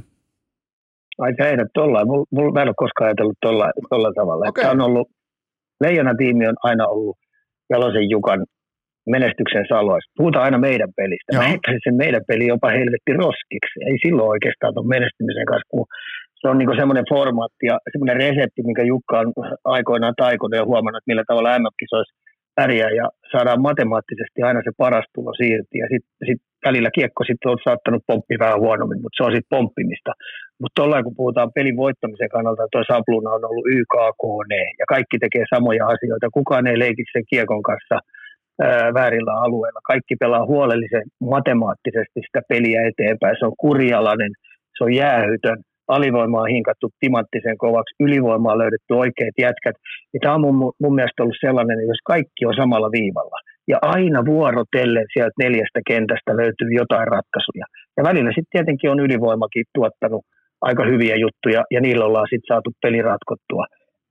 Ai 1.17 1.33
sä 1.37 1.49
ehdot 1.49 1.67
tollain. 1.73 2.07
Mulla, 2.07 2.25
mulla, 2.31 2.51
mä 2.51 2.61
en 2.61 2.67
ole 2.67 2.75
koskaan 2.77 3.07
ajatellut 3.07 3.37
tolla, 3.41 3.71
tolla 3.89 4.13
tavalla. 4.15 4.49
Okay. 4.49 4.61
Tämä 4.61 4.71
on 4.71 4.81
ollut 4.81 5.09
Leijona-tiimi 5.83 6.47
on 6.47 6.57
aina 6.63 6.85
ollut 6.87 7.17
Jalosen 7.69 8.09
Jukan 8.09 8.41
menestyksen 9.15 9.65
salois. 9.73 10.05
Puhutaan 10.17 10.45
aina 10.45 10.57
meidän 10.67 10.91
pelistä. 10.99 11.29
Joo. 11.31 11.41
Mä 11.41 11.49
heittäisin 11.49 11.85
sen 11.85 12.01
meidän 12.03 12.23
peli 12.27 12.45
jopa 12.47 12.69
helvetti 12.79 13.11
roskiksi. 13.23 13.77
Ei 13.89 13.97
silloin 14.05 14.33
oikeastaan 14.35 14.73
tuon 14.73 14.93
menestymisen 14.95 15.47
kanssa, 15.51 15.71
kun 15.73 15.85
se 16.39 16.45
on 16.49 16.57
niinku 16.57 16.75
semmoinen 16.79 17.09
formaatti 17.13 17.65
ja 17.71 17.75
semmoinen 17.91 18.17
resepti, 18.25 18.67
minkä 18.67 18.83
Jukka 18.91 19.19
on 19.19 19.29
aikoinaan 19.75 20.19
taikonut 20.23 20.57
ja 20.59 20.69
huomannut, 20.69 20.99
että 20.99 21.11
millä 21.11 21.25
tavalla 21.27 21.59
MM-kisoissa 21.59 22.15
pärjää 22.55 22.91
ja 23.01 23.05
saadaan 23.31 23.61
matemaattisesti 23.69 24.39
aina 24.47 24.61
se 24.63 24.71
paras 24.77 25.07
tulo 25.15 25.31
siirti. 25.33 25.75
Ja 25.83 25.87
sitten 25.91 26.23
sit 26.29 26.41
välillä 26.65 26.89
kiekko 26.97 27.23
sitten 27.23 27.51
on 27.51 27.57
saattanut 27.63 28.03
pomppi 28.07 28.35
vähän 28.39 28.59
huonommin, 28.63 29.01
mutta 29.01 29.17
se 29.17 29.23
on 29.27 29.35
sitten 29.35 29.53
pomppimista. 29.55 30.11
Mutta 30.61 30.75
tuolla 30.75 31.03
kun 31.03 31.19
puhutaan 31.21 31.53
pelin 31.55 31.77
voittamisen 31.77 32.29
kannalta, 32.35 32.71
tuo 32.71 32.83
Sapluna 32.87 33.29
on 33.37 33.45
ollut 33.49 33.67
YKKN 33.77 34.51
ja 34.79 34.85
kaikki 34.93 35.17
tekee 35.19 35.45
samoja 35.55 35.83
asioita. 35.93 36.35
Kukaan 36.37 36.67
ei 36.67 36.79
leiki 36.79 37.03
sen 37.13 37.25
kiekon 37.29 37.63
kanssa 37.69 37.95
ää, 38.61 38.93
väärillä 38.93 39.33
alueilla. 39.45 39.79
Kaikki 39.91 40.15
pelaa 40.15 40.45
huolellisen 40.45 41.05
matemaattisesti 41.35 42.19
sitä 42.25 42.41
peliä 42.49 42.79
eteenpäin. 42.89 43.35
Se 43.39 43.45
on 43.45 43.61
kurjalainen, 43.65 44.31
se 44.77 44.83
on 44.83 44.93
jäähytön, 44.93 45.57
alivoimaa 45.87 46.45
hinkattu 46.55 46.89
timanttisen 46.99 47.57
kovaksi, 47.57 47.95
ylivoimaa 47.99 48.57
löydetty 48.57 48.93
oikeat 49.03 49.35
jätkät. 49.45 49.75
Ja 50.13 50.19
tämä 50.21 50.35
on 50.35 50.41
mun, 50.41 50.73
mun 50.81 50.95
mielestä 50.95 51.23
ollut 51.23 51.45
sellainen, 51.45 51.87
jos 51.91 52.01
kaikki 52.05 52.45
on 52.45 52.55
samalla 52.61 52.89
viivalla 52.91 53.37
ja 53.67 53.77
aina 53.81 54.25
vuorotellen 54.25 55.05
sieltä 55.13 55.37
neljästä 55.43 55.79
kentästä 55.87 56.31
löytyy 56.41 56.69
jotain 56.81 57.07
ratkaisuja. 57.07 57.65
Ja 57.97 58.03
välillä 58.03 58.29
sitten 58.29 58.53
tietenkin 58.55 58.91
on 58.91 58.99
ylivoimakin 58.99 59.65
tuottanut 59.75 60.23
aika 60.61 60.83
hyviä 60.85 61.15
juttuja 61.15 61.61
ja 61.71 61.81
niillä 61.81 62.05
ollaan 62.05 62.27
sitten 62.29 62.51
saatu 62.51 62.69
peli 62.81 63.01
ratkottua. 63.01 63.65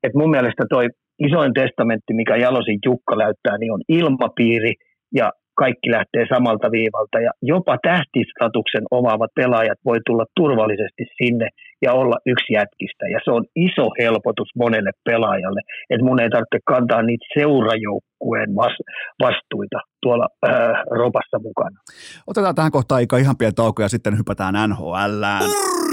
Et 0.04 0.14
mun 0.14 0.30
mielestä 0.30 0.64
toi 0.70 0.86
isoin 1.26 1.52
testamentti, 1.54 2.12
mikä 2.20 2.36
Jalosin 2.36 2.78
Jukka 2.86 3.16
näyttää, 3.16 3.58
niin 3.58 3.72
on 3.72 3.82
ilmapiiri 3.88 4.72
ja 5.14 5.30
kaikki 5.62 5.88
lähtee 5.90 6.24
samalta 6.34 6.68
viivalta 6.70 7.18
ja 7.26 7.32
jopa 7.42 7.74
tähtistatuksen 7.90 8.84
omaavat 8.90 9.30
pelaajat 9.40 9.80
voi 9.84 9.98
tulla 10.06 10.24
turvallisesti 10.36 11.04
sinne 11.18 11.48
ja 11.82 11.92
olla 11.92 12.16
yksi 12.26 12.52
jätkistä. 12.52 13.04
Ja 13.14 13.18
se 13.24 13.30
on 13.30 13.44
iso 13.56 13.86
helpotus 13.98 14.48
monelle 14.56 14.90
pelaajalle, 15.04 15.60
että 15.90 16.04
mun 16.06 16.20
ei 16.20 16.30
tarvitse 16.30 16.58
kantaa 16.66 17.02
niitä 17.02 17.26
seurajoukkueen 17.38 18.50
vastuita 19.22 19.78
tuolla 20.02 20.28
ää, 20.42 20.84
ropassa 20.90 21.38
mukana. 21.42 21.78
Otetaan 22.26 22.54
tähän 22.54 22.72
kohtaan 22.72 22.96
aika 22.96 23.18
ihan 23.18 23.36
pieni 23.36 23.52
tauko 23.52 23.82
ja 23.82 23.88
sitten 23.88 24.18
hypätään 24.18 24.54
NHL. 24.68 25.22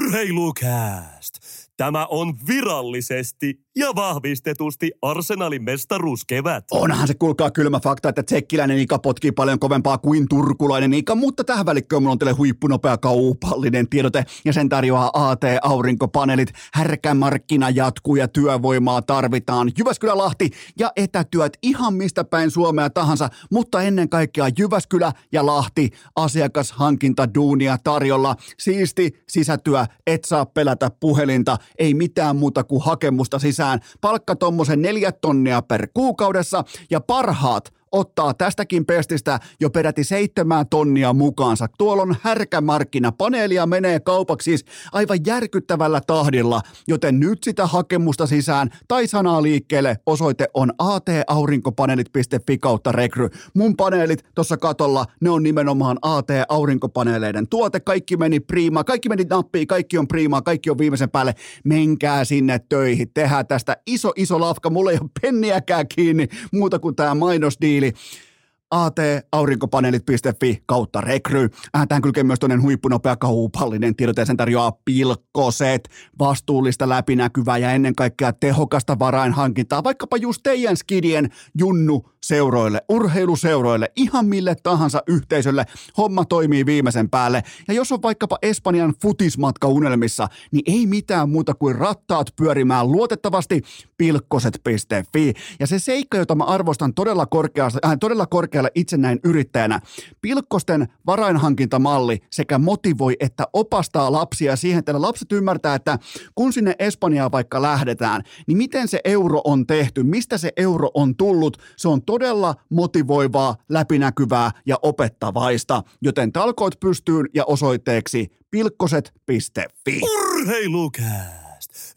Urheilukääst! 0.07 1.33
Tämä 1.77 2.05
on 2.05 2.33
virallisesti 2.47 3.53
ja 3.78 3.95
vahvistetusti 3.95 4.91
Arsenalin 5.01 5.63
mestaruuskevät. 5.63 6.65
Onhan 6.71 7.07
se 7.07 7.13
kuulkaa 7.13 7.51
kylmä 7.51 7.80
fakta, 7.80 8.09
että 8.09 8.23
tsekkiläinen 8.23 8.80
Ika 8.80 8.99
potkii 8.99 9.32
paljon 9.32 9.59
kovempaa 9.59 9.97
kuin 9.97 10.25
turkulainen 10.30 10.93
Ika, 10.93 11.15
mutta 11.15 11.43
tähän 11.43 11.65
välikköön 11.65 12.01
mulla 12.01 12.11
on 12.11 12.19
teille 12.19 12.34
huippunopea 12.34 12.97
kaupallinen 12.97 13.89
tiedote 13.89 14.23
ja 14.45 14.53
sen 14.53 14.69
tarjoaa 14.69 15.11
AT-aurinkopaneelit. 15.13 16.49
Härkämarkkina 16.73 17.69
jatkuu 17.69 18.15
ja 18.15 18.28
työvoimaa 18.28 19.01
tarvitaan. 19.01 19.71
Jyväskylä, 19.78 20.17
Lahti 20.17 20.49
ja 20.80 20.91
etätyöt 20.95 21.57
ihan 21.63 21.93
mistä 21.93 22.23
päin 22.23 22.51
Suomea 22.51 22.89
tahansa, 22.89 23.30
mutta 23.51 23.82
ennen 23.82 24.09
kaikkea 24.09 24.45
Jyväskylä 24.59 25.11
ja 25.32 25.45
Lahti 25.45 25.89
asiakashankinta 26.15 27.34
duunia 27.36 27.78
tarjolla. 27.84 28.36
Siisti 28.59 29.23
sisätyö, 29.30 29.86
et 30.07 30.25
saa 30.25 30.45
pelätä 30.45 30.91
puhelinta, 30.99 31.57
ei 31.80 31.93
mitään 31.93 32.36
muuta 32.36 32.63
kuin 32.63 32.84
hakemusta 32.84 33.39
sisään 33.39 33.66
sisään, 33.68 33.80
palkka 34.01 34.36
tommosen 34.36 34.82
neljä 34.82 35.11
tonnia 35.11 35.61
per 35.61 35.88
kuukaudessa 35.93 36.63
ja 36.89 37.01
parhaat 37.01 37.76
ottaa 37.97 38.33
tästäkin 38.33 38.85
pestistä 38.85 39.39
jo 39.59 39.69
peräti 39.69 40.03
seitsemän 40.03 40.65
tonnia 40.69 41.13
mukaansa. 41.13 41.67
Tuolla 41.77 42.01
on 42.01 42.15
härkämarkkina. 42.21 43.11
Paneelia 43.11 43.65
menee 43.65 43.99
kaupaksi 43.99 44.43
siis 44.51 44.65
aivan 44.91 45.19
järkyttävällä 45.25 46.01
tahdilla, 46.07 46.61
joten 46.87 47.19
nyt 47.19 47.43
sitä 47.43 47.67
hakemusta 47.67 48.27
sisään 48.27 48.69
tai 48.87 49.07
sanaa 49.07 49.41
liikkeelle 49.41 49.97
osoite 50.05 50.47
on 50.53 50.71
ataurinkopaneelit.fi 50.79 52.57
kautta 52.57 52.91
rekry. 52.91 53.29
Mun 53.53 53.75
paneelit 53.75 54.25
tuossa 54.35 54.57
katolla, 54.57 55.05
ne 55.21 55.29
on 55.29 55.43
nimenomaan 55.43 55.97
AT-aurinkopaneeleiden 56.01 57.47
tuote. 57.47 57.79
Kaikki 57.79 58.17
meni 58.17 58.39
priimaa, 58.39 58.83
kaikki 58.83 59.09
meni 59.09 59.23
nappiin, 59.23 59.67
kaikki 59.67 59.97
on 59.97 60.07
priimaa, 60.07 60.41
kaikki 60.41 60.69
on 60.69 60.77
viimeisen 60.77 61.09
päälle. 61.09 61.33
Menkää 61.63 62.25
sinne 62.25 62.59
töihin, 62.69 63.11
tehdään 63.13 63.47
tästä 63.47 63.77
iso 63.87 64.11
iso 64.15 64.39
lafka. 64.39 64.69
Mulla 64.69 64.91
ei 64.91 64.97
ole 65.01 65.09
penniäkään 65.21 65.87
kiinni 65.87 66.27
muuta 66.51 66.79
kuin 66.79 66.95
tämä 66.95 67.15
mainosdiili 67.15 67.86
diili 67.88 68.26
ataurinkopaneelit.fi 68.72 70.63
kautta 70.65 71.01
rekry. 71.01 71.49
Tähän 71.88 72.01
kylkee 72.01 72.24
myös 72.24 72.39
toinen 72.39 72.61
huippunopea 72.61 73.15
kaupallinen 73.15 73.95
tiedote 73.95 74.26
sen 74.26 74.38
tarjoaa 74.38 74.72
pilkkoset, 74.86 75.89
vastuullista 76.20 76.89
läpinäkyvää 76.89 77.57
ja 77.57 77.72
ennen 77.72 77.95
kaikkea 77.95 78.34
tehokasta 78.34 78.99
varainhankintaa, 78.99 79.84
vaikkapa 79.84 80.18
just 80.18 80.43
teidän 80.43 80.78
skidien 80.78 81.30
junnu 81.59 82.09
seuroille, 82.24 82.82
urheiluseuroille, 82.89 83.91
ihan 83.95 84.26
mille 84.26 84.55
tahansa 84.63 85.03
yhteisölle. 85.07 85.65
Homma 85.97 86.26
toimii 86.26 86.65
viimeisen 86.65 87.09
päälle. 87.09 87.43
Ja 87.68 87.74
jos 87.74 87.91
on 87.91 88.01
vaikkapa 88.01 88.38
Espanjan 88.41 88.93
futismatka 89.01 89.68
unelmissa, 89.68 90.28
niin 90.51 90.63
ei 90.68 90.88
mitään 90.88 91.30
muuta 91.30 91.53
kuin 91.53 91.76
rattaat 91.76 92.28
pyörimään 92.36 92.91
luotettavasti 92.91 93.61
pilkkoset.fi. 93.97 95.34
Ja 95.59 95.68
se 95.68 95.80
seikka, 95.80 96.18
jota 96.18 96.36
mä 96.36 96.43
arvostan 96.43 96.93
todella 96.93 97.26
korkeasta, 97.26 97.80
äh, 97.86 97.97
todella 97.99 98.26
korkeasta 98.26 98.56
korkealle 98.57 98.71
itse 98.75 98.97
näin 98.97 99.19
yrittäjänä. 99.23 99.79
Pilkkosten 100.21 100.87
varainhankintamalli 101.05 102.19
sekä 102.29 102.57
motivoi 102.57 103.15
että 103.19 103.47
opastaa 103.53 104.11
lapsia 104.11 104.55
siihen, 104.55 104.79
että 104.79 105.01
lapset 105.01 105.31
ymmärtää, 105.31 105.75
että 105.75 105.99
kun 106.35 106.53
sinne 106.53 106.75
Espanjaan 106.79 107.31
vaikka 107.31 107.61
lähdetään, 107.61 108.21
niin 108.47 108.57
miten 108.57 108.87
se 108.87 108.99
euro 109.03 109.41
on 109.43 109.67
tehty, 109.67 110.03
mistä 110.03 110.37
se 110.37 110.51
euro 110.57 110.89
on 110.93 111.15
tullut, 111.15 111.57
se 111.77 111.87
on 111.87 112.01
todella 112.01 112.55
motivoivaa, 112.69 113.55
läpinäkyvää 113.69 114.51
ja 114.65 114.77
opettavaista, 114.81 115.83
joten 116.01 116.31
talkoot 116.31 116.79
pystyyn 116.79 117.25
ja 117.33 117.45
osoitteeksi 117.45 118.27
pilkkoset.fi. 118.51 120.01
Urheilukää! 120.03 121.46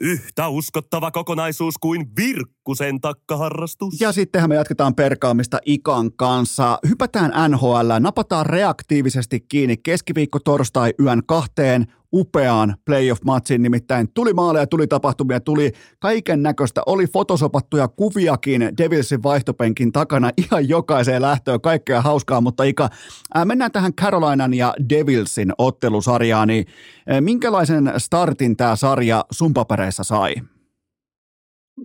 Yhtä 0.01 0.49
uskottava 0.49 1.11
kokonaisuus 1.11 1.75
kuin 1.79 2.07
Virkkusen 2.17 3.01
takkaharrastus. 3.01 4.01
Ja 4.01 4.13
sittenhän 4.13 4.51
me 4.51 4.55
jatketaan 4.55 4.95
perkaamista 4.95 5.59
Ikan 5.67 6.13
kanssa. 6.13 6.79
Hypätään 6.89 7.51
NHL, 7.51 7.91
napataan 8.01 8.47
reaktiivisesti 8.47 9.41
kiinni 9.41 9.77
keskiviikko 9.77 10.39
torstai 10.39 10.95
yön 11.01 11.23
kahteen 11.27 11.87
upeaan 12.13 12.75
playoff-matsiin, 12.85 13.63
nimittäin 13.63 14.09
tuli 14.15 14.33
maaleja, 14.33 14.67
tuli 14.67 14.87
tapahtumia, 14.87 15.41
tuli 15.41 15.71
kaiken 15.99 16.43
näköistä, 16.43 16.83
oli 16.87 17.07
fotosopattuja 17.07 17.89
kuviakin 17.89 18.63
Devilsin 18.79 19.23
vaihtopenkin 19.23 19.93
takana 19.93 20.31
ihan 20.45 20.69
jokaiseen 20.69 21.23
lähtöön, 21.23 21.61
kaikkea 21.61 22.01
hauskaa, 22.01 22.41
mutta 22.41 22.65
Ika, 22.65 22.89
ää, 23.35 23.45
mennään 23.45 23.73
tähän 23.73 23.95
Carolinan 23.95 24.55
ja 24.55 24.75
Devilsin 24.89 25.53
ottelusarjaan, 25.59 26.49
niin 26.49 26.65
ää, 27.09 27.21
minkälaisen 27.21 27.93
startin 27.97 28.57
tämä 28.57 28.77
sarja 28.77 29.25
sun 29.31 29.55
papereissa 29.55 30.05
sai? 30.05 30.35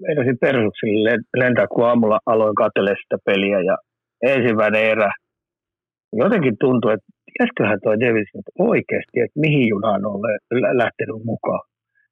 Meinasin 0.02 0.38
persuksille 0.42 1.18
lentää, 1.38 1.68
kun 1.68 1.86
aamulla 1.86 2.20
aloin 2.26 2.56
katsella 2.56 2.90
sitä 3.04 3.18
peliä 3.26 3.62
ja 3.62 3.78
ensimmäinen 4.22 4.84
erä, 4.84 5.12
jotenkin 6.14 6.56
tuntui, 6.60 6.94
että 6.94 7.08
tiesiköhän 7.36 7.80
toi 7.84 8.00
Davis 8.00 8.30
nyt 8.34 8.50
oikeasti, 8.72 9.16
että 9.24 9.40
mihin 9.46 9.68
junaan 9.74 10.06
on 10.06 10.20
lähtenyt 10.84 11.22
mukaan. 11.32 11.64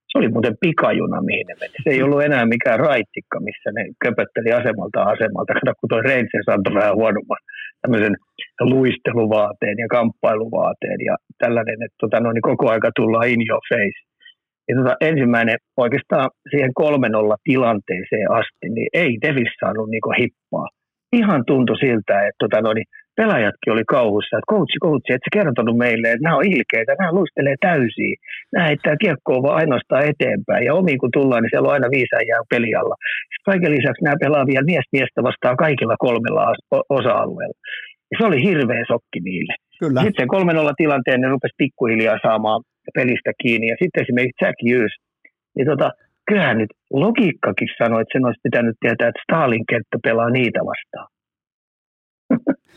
Se 0.10 0.18
oli 0.20 0.30
muuten 0.36 0.56
pikajuna, 0.66 1.28
mihin 1.30 1.46
ne 1.48 1.56
meni. 1.60 1.84
Se 1.84 1.90
ei 1.90 2.04
ollut 2.04 2.24
enää 2.24 2.46
mikään 2.46 2.80
raittikka, 2.80 3.38
missä 3.48 3.70
ne 3.76 3.84
köpötteli 4.04 4.52
asemalta 4.60 5.00
asemalta. 5.14 5.54
Kato, 5.54 5.74
kun 5.80 5.90
toi 5.90 6.02
Rangers 6.10 6.50
antoi 6.50 6.74
vähän 6.80 7.00
huonomman 7.00 7.42
tämmöisen 7.82 8.16
luisteluvaateen 8.72 9.78
ja 9.84 9.88
kamppailuvaateen 9.96 11.00
ja 11.10 11.16
tällainen, 11.42 11.80
että 11.86 12.00
tota, 12.04 12.20
no, 12.20 12.32
niin 12.32 12.50
koko 12.52 12.66
aika 12.70 12.90
tullaan 12.96 13.30
in 13.34 13.42
your 13.50 13.62
face. 13.72 14.00
Ja 14.68 14.74
tota, 14.78 14.96
ensimmäinen 15.10 15.58
oikeastaan 15.78 16.30
siihen 16.52 16.72
3-0 16.80 17.36
tilanteeseen 17.44 18.32
asti, 18.40 18.66
niin 18.76 18.90
ei 18.94 19.12
Davis 19.24 19.54
saanut 19.60 19.90
niinku 19.90 20.12
hippaa. 20.20 20.68
Ihan 21.20 21.44
tuntui 21.48 21.78
siltä, 21.78 22.16
että 22.28 22.40
tota, 22.44 22.62
no, 22.62 22.74
niin 22.74 22.90
pelaajatkin 23.20 23.74
oli 23.74 23.86
kauhussa, 23.97 24.38
että 24.38 24.51
coachi, 24.51 24.80
coachi, 24.86 25.14
että 25.14 25.28
se 25.28 25.36
kertonut 25.39 25.78
meille, 25.86 26.07
että 26.11 26.26
nämä 26.26 26.39
on 26.39 26.51
ilkeitä, 26.55 26.91
nämä 26.99 27.18
luistelee 27.20 27.57
täysiä, 27.70 28.14
nämä 28.53 28.68
heittää 28.70 28.95
kiekkoa 29.03 29.43
vaan 29.43 29.59
ainoastaan 29.61 30.07
eteenpäin, 30.11 30.66
ja 30.66 30.74
omiin 30.80 30.99
kun 31.01 31.16
tullaan, 31.18 31.41
niin 31.41 31.51
siellä 31.51 31.68
on 31.70 31.78
aina 31.78 31.95
viisään 31.97 32.28
jää 32.32 32.43
pelialla. 32.53 32.95
Sitten 33.32 33.49
kaiken 33.51 33.76
lisäksi 33.78 34.03
nämä 34.03 34.24
pelaa 34.24 34.49
vielä 34.51 34.70
mies 34.72 34.88
miestä 34.95 35.20
vastaan 35.30 35.57
kaikilla 35.66 35.95
kolmella 36.05 36.43
osa-alueella. 36.97 37.57
Ja 38.09 38.16
se 38.18 38.28
oli 38.30 38.39
hirveä 38.47 38.84
sokki 38.91 39.20
niille. 39.28 39.53
Kyllä. 39.82 40.01
Sitten 40.01 40.20
sen 40.22 40.70
3-0 40.72 40.74
tilanteen 40.82 41.22
ne 41.22 41.28
rupesi 41.28 41.55
pikkuhiljaa 41.57 42.20
saamaan 42.28 42.61
pelistä 42.97 43.32
kiinni, 43.41 43.68
ja 43.68 43.78
sitten 43.82 44.03
esimerkiksi 44.03 44.45
Jack 44.45 44.57
Hughes, 44.66 44.95
niin 45.55 45.68
tota, 45.72 45.88
kyllähän 46.28 46.57
nyt 46.57 46.72
logiikkakin 47.03 47.70
sanoi, 47.78 48.01
että 48.01 48.14
sen 48.14 48.26
olisi 48.26 48.45
pitänyt 48.47 48.76
tietää, 48.80 49.07
että 49.09 49.24
Stalin 49.24 49.66
kenttä 49.70 49.97
pelaa 50.03 50.30
niitä 50.30 50.59
vastaan. 50.72 51.07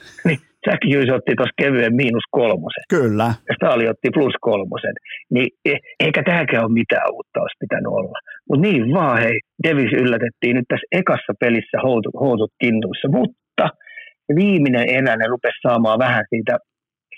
niin 0.27 0.39
Jack 0.67 0.81
Hughes 0.85 1.11
otti 1.17 1.33
tuossa 1.37 1.61
kevyen 1.63 1.95
miinus 1.95 2.27
kolmosen. 2.31 2.85
Kyllä. 2.89 3.29
Ja 3.49 3.55
Staali 3.57 3.89
otti 3.89 4.09
plus 4.15 4.35
kolmosen. 4.41 4.95
Niin 5.35 5.49
e- 5.65 5.85
eikä 6.01 6.23
tämäkään 6.23 6.65
ole 6.65 6.73
mitään 6.73 7.09
uutta 7.13 7.41
olisi 7.41 7.63
pitänyt 7.65 7.93
olla. 8.01 8.19
Mutta 8.49 8.63
niin 8.67 8.95
vaan, 8.95 9.23
hei, 9.23 9.41
Davis 9.65 9.93
yllätettiin 9.93 10.57
nyt 10.57 10.69
tässä 10.69 10.87
ekassa 10.93 11.33
pelissä 11.41 11.79
houtut, 11.83 12.15
houtut 12.21 12.53
kintuissa. 12.61 13.09
Mutta 13.09 13.65
viimeinen 14.35 14.89
erä 14.89 15.17
ne 15.17 15.27
rupesi 15.27 15.59
saamaan 15.63 15.99
vähän 15.99 16.25
siitä, 16.31 16.59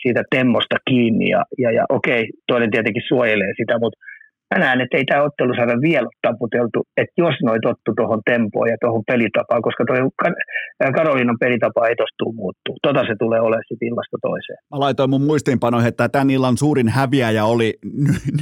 siitä 0.03 0.23
temmosta 0.31 0.77
kiinni. 0.89 1.29
Ja, 1.29 1.43
ja, 1.59 1.71
ja 1.79 1.85
okei, 1.89 2.23
toinen 2.47 2.71
tietenkin 2.71 3.09
suojelee 3.09 3.53
sitä, 3.57 3.79
mutta 3.79 3.99
mä 4.51 4.59
näen, 4.65 4.81
että 4.81 4.97
ei 4.97 5.05
tämä 5.05 5.23
ottelu 5.23 5.55
saada 5.55 5.75
vielä 5.89 6.09
taputeltu, 6.27 6.79
että 6.97 7.17
jos 7.25 7.35
noi 7.43 7.59
tottu 7.63 7.91
tuohon 7.97 8.23
tempoon 8.31 8.69
ja 8.69 8.77
tuohon 8.81 9.03
pelitapaan, 9.11 9.63
koska 9.63 9.85
tuo 9.85 9.97
Karolinan 10.97 11.39
pelitapa 11.41 11.87
ei 11.89 11.97
tule 11.97 12.35
muuttuu. 12.35 12.77
Tota 12.83 13.01
se 13.01 13.15
tulee 13.19 13.41
olemaan 13.41 13.63
sitten 13.69 13.89
illasta 13.89 14.17
toiseen. 14.23 14.59
Mä 14.73 14.81
laitoin 14.81 15.11
mun 15.11 15.23
muistiinpanoihin, 15.23 15.89
että 15.89 16.09
tämän 16.09 16.31
illan 16.31 16.57
suurin 16.57 16.89
häviäjä 16.89 17.45
oli 17.45 17.79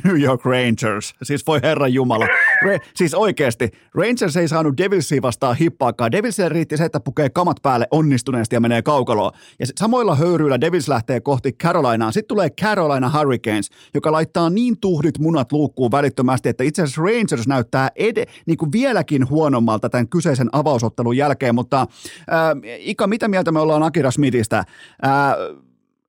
New 0.04 0.20
York 0.22 0.44
Rangers. 0.44 1.14
Siis 1.22 1.46
voi 1.46 1.60
herran 1.62 1.92
jumala. 1.92 2.26
Re- 2.64 2.80
siis 2.94 3.14
oikeasti, 3.14 3.68
Rangers 3.94 4.36
ei 4.36 4.48
saanut 4.48 4.76
Devilsia 4.76 5.22
vastaan 5.22 5.56
hippaakaan. 5.56 6.12
Devilsille 6.12 6.48
riitti 6.48 6.76
se, 6.76 6.84
että 6.84 7.00
pukee 7.00 7.28
kamat 7.30 7.56
päälle 7.62 7.86
onnistuneesti 7.90 8.56
ja 8.56 8.60
menee 8.60 8.82
kaukaloon. 8.82 9.32
Ja 9.60 9.66
sit 9.66 9.78
samoilla 9.78 10.14
höyryillä 10.14 10.60
Devils 10.60 10.88
lähtee 10.88 11.20
kohti 11.20 11.52
Carolinaa. 11.52 12.10
Sitten 12.10 12.28
tulee 12.28 12.50
Carolina 12.50 13.10
Hurricanes, 13.18 13.70
joka 13.94 14.12
laittaa 14.12 14.50
niin 14.50 14.80
tuhdit 14.80 15.18
munat 15.18 15.52
luukkuun 15.52 15.90
välittömästi, 15.96 16.48
että 16.48 16.64
itse 16.64 16.82
asiassa 16.82 17.02
Rangers 17.02 17.48
näyttää 17.48 17.88
ed- 17.96 18.26
niin 18.46 18.56
kuin 18.56 18.72
vieläkin 18.72 19.30
huonommalta 19.30 19.88
tämän 19.88 20.08
kyseisen 20.08 20.48
avausottelun 20.52 21.16
jälkeen, 21.16 21.54
mutta 21.54 21.86
ää, 22.28 22.56
Ika, 22.78 23.06
mitä 23.06 23.28
mieltä 23.28 23.52
me 23.52 23.60
ollaan 23.60 23.82
Akira 23.82 24.10
Smithistä? 24.10 24.64
Ää, 25.02 25.36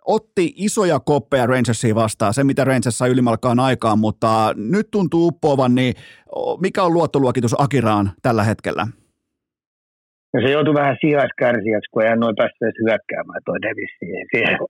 otti 0.05 0.53
isoja 0.55 0.99
koppeja 0.99 1.45
Rangersiin 1.45 1.95
vastaan, 1.95 2.33
se 2.33 2.43
mitä 2.43 2.63
Rangers 2.63 2.97
sai 2.97 3.09
ylimalkaan 3.09 3.59
aikaan, 3.59 3.99
mutta 3.99 4.53
nyt 4.55 4.87
tuntuu 4.91 5.27
uppoavan, 5.27 5.75
niin 5.75 5.93
mikä 6.61 6.83
on 6.83 6.93
luottoluokitus 6.93 7.55
Akiraan 7.61 8.11
tällä 8.21 8.43
hetkellä? 8.43 8.87
No 10.33 10.41
se 10.41 10.51
joutui 10.51 10.73
vähän 10.73 10.97
sijaiskärsiäksi, 11.01 11.91
kun 11.91 12.03
ei 12.03 12.15
noin 12.15 12.35
päässyt 12.35 12.61
edes 12.61 12.83
hyökkäämään 12.85 13.41
toi 13.45 13.61
Davis 13.61 13.93
siihen 13.99 14.25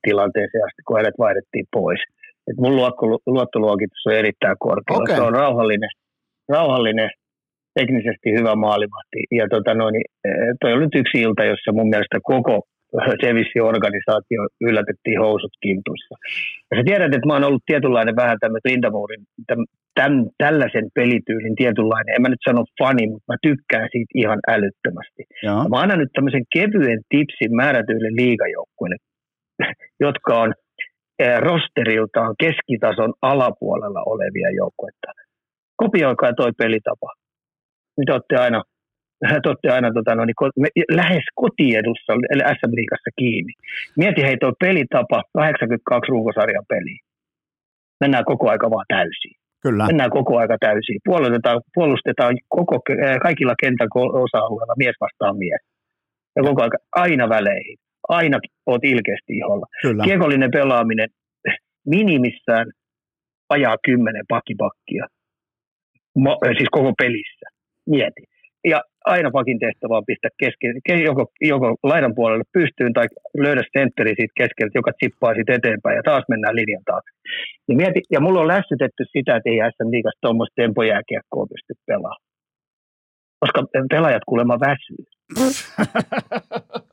tilanteeseen 0.08 0.66
asti, 0.68 0.82
kun 0.88 0.98
hänet 0.98 1.18
vaihdettiin 1.20 1.68
pois. 1.72 2.02
Et 2.48 2.58
mun 2.58 2.76
luottoluokitus 3.28 4.06
on 4.06 4.14
erittäin 4.14 4.56
korkea. 4.60 4.98
Okay. 4.98 5.16
Se 5.16 5.22
on 5.22 5.34
rauhallinen, 5.34 5.90
rauhallinen, 6.50 7.10
teknisesti 7.80 8.32
hyvä 8.40 8.56
maalivahti. 8.56 9.20
Ja 9.32 9.46
tota 9.50 9.74
noin, 9.74 9.96
eh, 9.96 10.34
toi 10.62 10.74
on 10.74 10.80
nyt 10.80 10.96
yksi 10.96 11.18
ilta, 11.22 11.44
jossa 11.44 11.72
mun 11.72 11.90
mielestä 11.90 12.18
koko 12.24 12.56
Sevissin 13.24 13.64
organisaatio 13.64 14.42
yllätettiin 14.62 15.20
housut 15.20 15.54
kintuissa. 15.62 16.16
Ja 16.72 16.78
sä 16.78 16.84
tiedät, 16.86 17.14
että 17.16 17.28
mä 17.28 17.34
oon 17.34 17.44
ollut 17.44 17.66
tietynlainen 17.66 18.16
vähän 18.16 18.38
tämmöinen 18.40 18.68
Lindamorin, 18.70 19.24
tämän, 19.96 20.26
tällaisen 20.38 20.88
pelityylin 20.96 21.56
tietynlainen, 21.56 22.16
en 22.16 22.22
mä 22.22 22.30
nyt 22.30 22.48
sano 22.48 22.64
fani, 22.80 23.08
mutta 23.08 23.34
mä 23.34 23.38
tykkään 23.42 23.88
siitä 23.92 24.12
ihan 24.16 24.40
älyttömästi. 24.48 25.24
Ja. 25.44 25.56
Mä 25.70 25.78
annan 25.80 26.00
nyt 26.00 26.14
tämmöisen 26.14 26.46
kevyen 26.54 27.02
tipsin 27.10 27.56
määrätyille 27.56 28.10
liigajoukkueille, 28.22 28.98
jotka 30.06 30.42
on 30.44 30.54
rosteriltaan 31.40 32.36
keskitason 32.40 33.14
alapuolella 33.22 34.02
olevia 34.06 34.50
joukkuetta. 34.50 35.12
Kopioikaa 35.76 36.34
toi 36.34 36.52
pelitapa. 36.58 37.10
te 38.06 38.12
olette 38.14 38.36
aina, 38.36 38.64
te 39.44 39.50
olette 39.50 39.70
aina 39.70 39.94
tota, 39.94 40.16
no, 40.16 40.26
niin, 40.26 40.86
lähes 40.92 41.26
kotiedussa 41.36 42.14
eli 42.32 42.44
SM-liigassa 42.58 43.12
kiinni. 43.20 43.54
Mieti 43.98 44.22
hei 44.22 44.38
tuo 44.38 44.54
pelitapa, 44.60 45.24
82 45.34 46.12
runkosarjan 46.12 46.66
peliä. 46.70 47.00
Mennään 48.00 48.26
koko 48.26 48.50
aika 48.50 48.70
vaan 48.70 48.86
täysin. 48.88 49.36
Kyllä. 49.64 49.86
Mennään 49.86 50.10
koko 50.10 50.38
aika 50.38 50.58
täysin. 50.60 51.00
Puolustetaan, 51.06 51.62
puolustetaan 51.74 52.38
koko, 52.48 52.80
kaikilla 53.22 53.56
kentän 53.60 53.88
osa-alueilla 54.24 54.74
mies 54.78 54.96
vastaan 55.02 55.38
mies. 55.38 55.62
Ja 56.36 56.44
koko 56.44 56.64
aika 56.64 56.78
aina 56.96 57.30
väleihin. 57.30 57.78
Aina 58.08 58.40
oot 58.66 58.84
ilkeästi 58.84 59.38
iholla. 59.38 59.66
Kyllä. 59.82 60.04
Kiekollinen 60.04 60.52
pelaaminen 60.52 61.10
minimissään 61.86 62.68
ajaa 63.50 63.78
kymmenen 63.86 64.26
pakipakkia. 64.28 65.06
Siis 66.58 66.70
koko 66.72 66.94
pelissä. 66.98 67.46
Mieti. 67.86 68.24
Ja 68.66 68.82
aina 69.06 69.32
pakin 69.32 69.60
tehtävä 69.60 69.98
on 69.98 70.06
pistää 70.06 70.30
kesken, 70.40 71.04
joko, 71.04 71.32
joko 71.42 71.76
laidan 71.84 72.16
puolelle 72.16 72.44
pystyyn 72.54 72.94
tai 72.94 73.08
löydä 73.38 73.64
sentteri 73.78 74.14
siitä 74.18 74.34
keskeltä, 74.42 74.78
joka 74.80 74.92
tsippaa 74.92 75.34
siitä 75.34 75.54
eteenpäin 75.54 75.96
ja 75.96 76.04
taas 76.04 76.24
mennään 76.30 76.56
linjan 76.56 76.84
taakse. 76.86 77.12
Ja, 77.68 77.76
mieti, 77.76 78.02
ja 78.12 78.20
mulla 78.20 78.40
on 78.40 78.48
lässytetty 78.48 79.04
sitä, 79.14 79.36
että 79.36 79.50
ei 79.50 79.60
SM 79.72 79.92
Liigassa 79.92 80.22
tuommoista 80.22 80.62
tempojääkiekkoa 80.62 81.46
pysty 81.52 81.74
pelaamaan. 81.86 82.28
Koska 83.40 83.64
pelaajat 83.90 84.24
kuulemma 84.26 84.60
väsyy. 84.60 85.04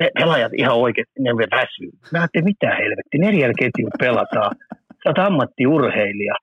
He, 0.00 0.10
pelaajat 0.18 0.52
ihan 0.54 0.76
oikein, 0.76 1.06
ne 1.18 1.30
väsyy. 1.32 1.90
Mä 2.12 2.18
ajattelin, 2.18 2.44
mitä 2.44 2.74
helvetti, 2.74 3.18
neljällä 3.18 3.54
ketjun 3.58 3.90
pelataan. 3.98 4.56
Sä 5.02 5.08
oot 5.10 5.18
ammattiurheilija 5.18 6.34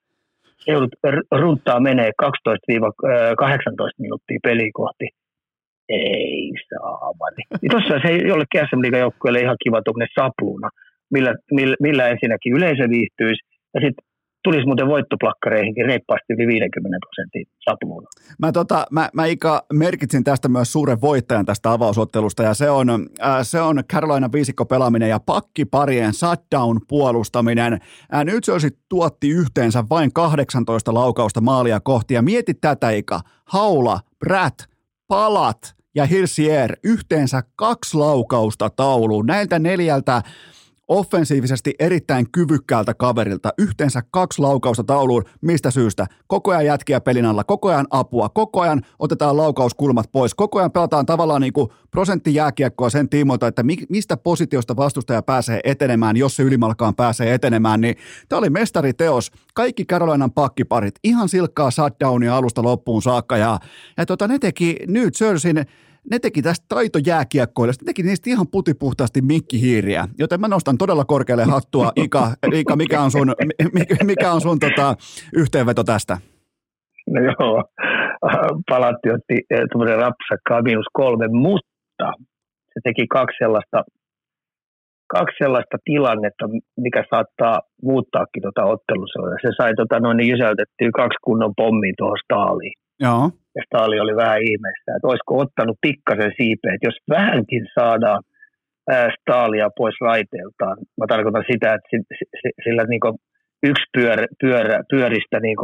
joudut 0.67 0.93
runttaa 1.31 1.79
menee 1.79 2.11
12-18 2.23 2.29
minuuttia 3.97 4.39
peliä 4.43 4.69
kohti. 4.73 5.07
Ei 5.89 6.51
saamani. 6.69 7.43
Niin 7.61 7.71
Tuossa 7.71 7.99
se 8.05 8.13
jollekin 8.13 8.61
SM 8.69 8.81
ihan 9.41 9.57
kiva 9.63 9.81
tuommoinen 9.81 10.15
sapluuna, 10.15 10.69
millä, 11.11 11.35
millä, 11.51 11.75
millä 11.79 12.07
ensinnäkin 12.07 12.53
yleisö 12.53 12.89
viihtyisi 12.89 13.41
ja 13.73 13.79
sitten 13.81 14.05
tulisi 14.43 14.65
muuten 14.65 14.87
voittoplakkareihinkin 14.87 15.85
reippaasti 15.85 16.33
yli 16.33 16.47
50 16.47 16.97
prosentin 17.05 17.45
sapluuna. 17.59 18.07
Mä, 18.39 18.51
tota, 18.51 18.85
mä, 18.91 19.09
mä 19.13 19.25
Ika 19.25 19.65
merkitsin 19.73 20.23
tästä 20.23 20.49
myös 20.49 20.71
suuren 20.71 21.01
voittajan 21.01 21.45
tästä 21.45 21.71
avausottelusta 21.71 22.43
ja 22.43 22.53
se 22.53 22.69
on, 22.69 22.89
äh, 22.89 23.37
se 23.41 23.61
on 23.61 23.83
Carolina 23.93 24.31
viisikko 24.31 24.65
pelaaminen 24.65 25.09
ja 25.09 25.19
pakkiparien 25.19 26.13
shutdown 26.13 26.79
puolustaminen. 26.87 27.73
Äh, 28.13 28.25
nyt 28.25 28.43
se 28.43 28.51
olisi 28.51 28.77
tuotti 28.89 29.29
yhteensä 29.29 29.83
vain 29.89 30.13
18 30.13 30.93
laukausta 30.93 31.41
maalia 31.41 31.79
kohti 31.79 32.13
ja 32.13 32.21
mieti 32.21 32.53
tätä 32.53 32.89
Ika. 32.89 33.21
Haula, 33.45 33.99
Brät, 34.19 34.55
Palat 35.07 35.75
ja 35.95 36.05
Hirsier 36.05 36.75
yhteensä 36.83 37.43
kaksi 37.55 37.97
laukausta 37.97 38.69
tauluun. 38.69 39.25
Näiltä 39.25 39.59
neljältä 39.59 40.21
offensiivisesti 40.87 41.73
erittäin 41.79 42.31
kyvykkäältä 42.31 42.93
kaverilta, 42.93 43.53
yhteensä 43.57 44.01
kaksi 44.11 44.41
laukausta 44.41 44.83
tauluun, 44.83 45.23
mistä 45.41 45.71
syystä? 45.71 46.07
Koko 46.27 46.51
ajan 46.51 46.65
jätkiä 46.65 47.01
pelin 47.01 47.25
alla, 47.25 47.43
koko 47.43 47.69
ajan 47.69 47.87
apua, 47.89 48.29
koko 48.29 48.61
ajan 48.61 48.81
otetaan 48.99 49.37
laukauskulmat 49.37 50.11
pois, 50.11 50.33
koko 50.33 50.59
ajan 50.59 50.71
pelataan 50.71 51.05
tavallaan 51.05 51.41
niin 51.41 51.53
kuin 51.53 51.69
prosenttijääkiekkoa 51.91 52.89
sen 52.89 53.09
tiimoilta, 53.09 53.47
että 53.47 53.63
mistä 53.89 54.17
positiosta 54.17 54.75
vastustaja 54.75 55.21
pääsee 55.21 55.59
etenemään, 55.63 56.17
jos 56.17 56.35
se 56.35 56.43
ylimalkaan 56.43 56.95
pääsee 56.95 57.33
etenemään, 57.33 57.81
niin 57.81 57.95
tämä 58.29 58.37
oli 58.37 58.49
mestariteos. 58.49 59.31
Kaikki 59.53 59.85
Carolinan 59.85 60.31
pakkiparit, 60.31 60.95
ihan 61.03 61.29
silkkaa 61.29 61.71
shutdownia 61.71 62.37
alusta 62.37 62.63
loppuun 62.63 63.01
saakka, 63.01 63.37
ja, 63.37 63.59
ja 63.97 64.05
tota, 64.05 64.27
ne 64.27 64.39
teki 64.39 64.77
New 64.87 65.07
Jerseyn 65.21 65.65
ne 66.11 66.19
teki 66.19 66.41
tästä 66.41 66.65
taitojääkiekkoille, 66.69 67.73
ne 67.81 67.85
teki 67.85 68.03
niistä 68.03 68.29
ihan 68.29 68.47
putipuhtaasti 68.51 69.21
mikkihiiriä, 69.21 70.07
joten 70.19 70.41
mä 70.41 70.47
nostan 70.47 70.77
todella 70.77 71.05
korkealle 71.05 71.43
hattua. 71.43 71.91
Ika, 72.05 72.31
Ika 72.53 72.75
mikä 72.75 73.01
on 73.01 73.11
sun, 73.11 73.33
mikä 74.03 74.31
on 74.31 74.41
sun 74.41 74.59
tota, 74.59 74.95
yhteenveto 75.33 75.83
tästä? 75.83 76.17
No 77.09 77.21
joo, 77.21 77.63
Palatti 78.69 79.09
otti 79.09 79.35
eh, 79.49 79.61
tuommoinen 79.71 79.97
rapsakkaa 79.97 80.61
miinus 80.61 80.85
kolme, 80.93 81.27
mutta 81.27 82.11
se 82.73 82.79
teki 82.83 83.07
kaksi 83.07 83.37
sellaista, 83.39 83.83
kaksi 85.07 85.35
sellaista 85.43 85.77
tilannetta, 85.85 86.45
mikä 86.77 87.03
saattaa 87.09 87.61
muuttaakin 87.83 88.41
tuota 88.41 88.63
ottelussa. 88.63 89.19
Se 89.41 89.49
sai 89.57 89.73
tota, 89.75 89.99
noin 89.99 90.17
niin 90.17 90.29
jysäytettyä 90.29 90.89
kaksi 90.95 91.17
kunnon 91.23 91.53
pommia 91.57 91.93
tuohon 91.97 92.17
staaliin. 92.25 92.73
Joo 92.99 93.31
ja 93.55 93.61
Staali 93.65 93.99
oli 93.99 94.15
vähän 94.15 94.41
ihmeessä, 94.41 94.89
että 94.95 95.07
olisiko 95.07 95.33
ottanut 95.37 95.77
pikkasen 95.81 96.31
siipeä, 96.37 96.73
että 96.73 96.87
jos 96.87 96.99
vähänkin 97.09 97.65
saadaan 97.79 98.23
Staalia 99.15 99.69
pois 99.77 99.95
raiteeltaan, 100.01 100.77
mä 100.99 101.05
tarkoitan 101.07 101.45
sitä, 101.51 101.73
että 101.73 101.87
sillä 102.63 102.83
niin 102.83 103.01
yksi 103.63 103.85
pyörä, 103.97 104.25
pyörä, 104.41 104.83
pyöristä 104.91 105.39
niin 105.39 105.57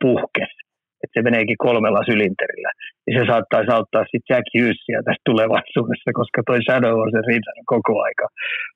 puhkesi, 0.00 0.60
että 1.02 1.14
se 1.14 1.22
meneekin 1.28 1.64
kolmella 1.66 2.02
sylinterillä, 2.10 2.70
niin 3.04 3.14
se 3.18 3.24
saattaisi 3.30 3.70
auttaa 3.76 4.04
sitten 4.04 4.30
Jack 4.30 4.46
Hughesia 4.54 4.98
tässä 5.06 5.26
tulevaisuudessa, 5.30 6.10
koska 6.20 6.38
toi 6.48 6.60
Shadow 6.66 6.96
on 7.04 7.10
se 7.14 7.20
riittänyt 7.30 7.66
koko 7.74 7.92
aika. 8.06 8.26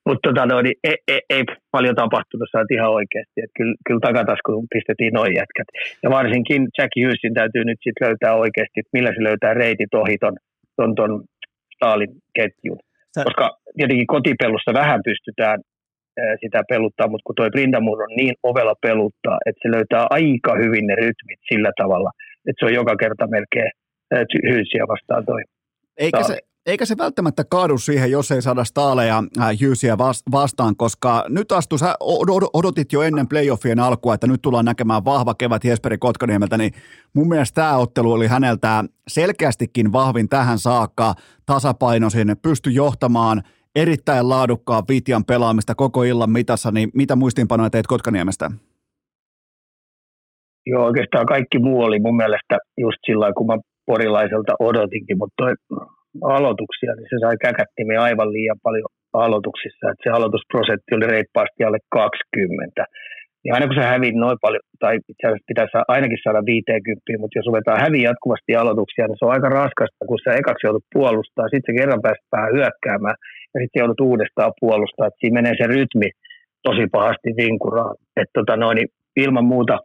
Mutta 0.06 0.22
tota, 0.26 0.42
no, 0.46 0.56
niin 0.64 0.78
ei, 0.88 0.98
ei, 1.12 1.22
ei, 1.34 1.42
paljon 1.76 1.96
tapahtunut, 2.02 2.48
sä 2.48 2.74
ihan 2.76 2.96
oikeasti, 3.00 3.38
että 3.44 3.56
kyllä, 3.58 3.76
kyllä 3.86 4.06
takataskuun 4.08 4.72
pistettiin 4.74 5.14
noin 5.18 5.34
jätkät. 5.40 5.68
Ja 6.04 6.08
varsinkin 6.18 6.62
Jack 6.76 6.92
Hughesin 6.98 7.34
täytyy 7.40 7.62
nyt 7.64 7.80
sitten 7.82 8.04
löytää 8.06 8.32
oikeasti, 8.44 8.76
että 8.80 8.96
millä 8.96 9.10
se 9.12 9.22
löytää 9.28 9.52
reitit 9.62 9.94
ohi 10.02 10.16
ton, 10.18 10.36
ton, 10.76 10.90
ton 10.98 11.12
Stalin 11.74 12.12
ketjun. 12.36 12.80
Sä... 13.14 13.24
Koska 13.24 13.46
tietenkin 13.76 14.12
kotipelussa 14.14 14.72
vähän 14.82 15.00
pystytään 15.08 15.58
sitä 16.40 16.62
peluttaa, 16.68 17.08
mutta 17.08 17.26
kun 17.26 17.34
toi 17.34 17.50
Brindamur 17.50 18.02
on 18.02 18.16
niin 18.16 18.34
ovella 18.42 18.74
peluttaa, 18.82 19.38
että 19.46 19.60
se 19.62 19.70
löytää 19.70 20.06
aika 20.10 20.54
hyvin 20.62 20.86
ne 20.86 20.94
rytmit 20.94 21.40
sillä 21.52 21.72
tavalla, 21.76 22.10
että 22.48 22.58
se 22.58 22.66
on 22.66 22.74
joka 22.74 22.96
kerta 22.96 23.26
melkein 23.26 23.70
hyysiä 24.50 24.84
vastaan 24.88 25.24
toi. 25.26 25.42
Eikä 25.96 26.22
se, 26.22 26.38
eikä 26.66 26.84
se 26.84 26.94
välttämättä 26.98 27.44
kaadu 27.50 27.78
siihen, 27.78 28.10
jos 28.10 28.30
ei 28.30 28.42
saada 28.42 28.64
Staaleja 28.64 29.22
Hyysiä 29.60 29.98
vastaan, 30.32 30.76
koska 30.76 31.24
nyt 31.28 31.52
astu, 31.52 31.78
sä 31.78 31.94
odotit 32.54 32.92
jo 32.92 33.02
ennen 33.02 33.28
playoffien 33.28 33.80
alkua, 33.80 34.14
että 34.14 34.26
nyt 34.26 34.42
tullaan 34.42 34.64
näkemään 34.64 35.04
vahva 35.04 35.34
kevät 35.34 35.64
Jesperi 35.64 35.98
Kotkaniemeltä, 35.98 36.58
niin 36.58 36.72
mun 37.14 37.28
mielestä 37.28 37.54
tämä 37.54 37.76
ottelu 37.76 38.12
oli 38.12 38.26
häneltä 38.26 38.84
selkeästikin 39.08 39.92
vahvin 39.92 40.28
tähän 40.28 40.58
saakka, 40.58 41.14
tasapainoisin, 41.46 42.36
pysty 42.42 42.70
johtamaan– 42.70 43.42
erittäin 43.76 44.28
laadukkaan 44.28 44.82
Vitjan 44.88 45.24
pelaamista 45.24 45.74
koko 45.74 46.02
illan 46.02 46.30
mitassa, 46.30 46.70
niin 46.70 46.88
mitä 46.94 47.16
muistiinpanoja 47.16 47.70
teit 47.70 47.86
Kotkaniemestä? 47.86 48.50
Joo, 50.66 50.84
oikeastaan 50.84 51.26
kaikki 51.26 51.58
muu 51.58 51.80
oli 51.82 51.98
mun 52.00 52.16
mielestä 52.16 52.58
just 52.78 52.98
sillä 53.06 53.32
kun 53.36 53.46
mä 53.46 53.56
porilaiselta 53.86 54.52
odotinkin, 54.58 55.18
mutta 55.18 55.34
toi 55.42 55.52
aloituksia, 56.36 56.92
niin 56.94 57.08
se 57.10 57.16
sai 57.20 57.36
käkättimiä 57.46 58.02
aivan 58.02 58.32
liian 58.32 58.60
paljon 58.62 58.88
aloituksissa, 59.12 59.90
että 59.90 60.02
se 60.04 60.10
aloitusprosentti 60.16 60.94
oli 60.96 61.06
reippaasti 61.06 61.64
alle 61.64 61.80
20. 61.90 62.84
Ja 63.44 63.54
aina 63.54 63.66
kun 63.66 63.78
sä 63.78 63.92
hävit 63.94 64.16
noin 64.24 64.38
paljon, 64.44 64.64
tai 64.82 64.94
itse 64.96 65.24
asiassa 65.26 65.50
pitäisi 65.50 65.72
ainakin 65.94 66.24
saada 66.24 66.42
50, 66.46 67.20
mutta 67.20 67.38
jos 67.38 67.48
ruvetaan 67.50 67.82
häviä 67.84 68.08
jatkuvasti 68.10 68.50
aloituksia, 68.56 69.06
niin 69.06 69.18
se 69.18 69.24
on 69.24 69.34
aika 69.36 69.48
raskasta, 69.60 70.08
kun 70.08 70.18
sä 70.24 70.40
ekaksi 70.40 70.66
joudut 70.66 70.92
puolustaa, 70.94 71.50
sitten 71.52 71.68
se 71.68 71.78
kerran 71.78 72.04
päästä 72.06 72.32
vähän 72.36 72.54
hyökkäämään, 72.56 73.16
ja 73.54 73.60
sitten 73.60 73.80
joudut 73.80 74.00
uudestaan 74.00 74.52
puolustaa, 74.60 75.06
että 75.06 75.20
siinä 75.20 75.34
menee 75.34 75.54
se 75.58 75.66
rytmi 75.66 76.10
tosi 76.62 76.86
pahasti 76.92 77.30
vinkuraan. 77.36 77.96
Että 78.16 78.32
tota 78.34 78.56
noin, 78.56 78.76
niin 78.76 78.88
ilman 79.16 79.44
muuta 79.44 79.78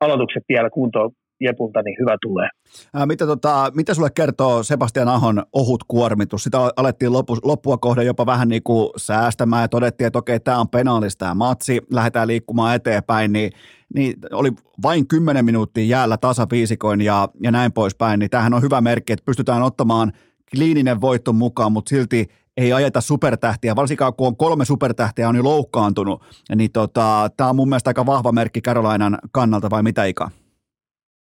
aloitukset 0.00 0.44
vielä 0.48 0.70
kuntoon 0.70 1.10
Jepulta, 1.40 1.82
niin 1.82 1.96
hyvä 2.00 2.16
tulee. 2.22 2.48
Ää, 2.94 3.06
mitä, 3.06 3.26
tota, 3.26 3.72
mitä 3.74 3.94
sulle 3.94 4.10
kertoo 4.14 4.62
Sebastian 4.62 5.08
Ahon 5.08 5.42
ohut 5.52 5.84
kuormitus? 5.88 6.44
Sitä 6.44 6.58
alettiin 6.76 7.12
lopu, 7.12 7.36
loppua 7.42 7.78
kohden 7.78 8.06
jopa 8.06 8.26
vähän 8.26 8.48
niin 8.48 8.62
kuin 8.62 8.90
säästämään 8.96 9.62
ja 9.62 9.68
todettiin, 9.68 10.06
että 10.06 10.18
okei, 10.18 10.40
tämä 10.40 10.58
on 10.58 10.68
penaalista 10.68 11.18
tämä 11.18 11.34
matsi, 11.34 11.80
lähdetään 11.90 12.28
liikkumaan 12.28 12.74
eteenpäin, 12.74 13.32
niin, 13.32 13.52
niin 13.94 14.14
oli 14.32 14.50
vain 14.82 15.08
10 15.08 15.44
minuuttia 15.44 15.84
jäällä 15.84 16.16
tasaviisikoin 16.16 17.00
ja, 17.00 17.28
ja 17.42 17.50
näin 17.50 17.72
poispäin, 17.72 18.20
niin 18.20 18.30
tämähän 18.30 18.54
on 18.54 18.62
hyvä 18.62 18.80
merkki, 18.80 19.12
että 19.12 19.24
pystytään 19.24 19.62
ottamaan 19.62 20.12
kliininen 20.54 21.00
voitto 21.00 21.32
mukaan, 21.32 21.72
mutta 21.72 21.88
silti 21.88 22.26
ei 22.56 22.72
ajeta 22.72 23.00
supertähtiä, 23.00 23.76
varsinkaan 23.76 24.14
kun 24.14 24.26
on 24.26 24.36
kolme 24.36 24.64
supertähtiä 24.64 25.28
on 25.28 25.36
jo 25.36 25.44
loukkaantunut, 25.44 26.22
niin 26.56 26.72
tota, 26.72 27.28
tämä 27.36 27.50
on 27.50 27.56
mun 27.56 27.68
mielestä 27.68 27.90
aika 27.90 28.06
vahva 28.06 28.32
merkki 28.32 28.60
Carolinan 28.60 29.18
kannalta, 29.32 29.70
vai 29.70 29.82
mitä 29.82 30.04
Ika? 30.04 30.30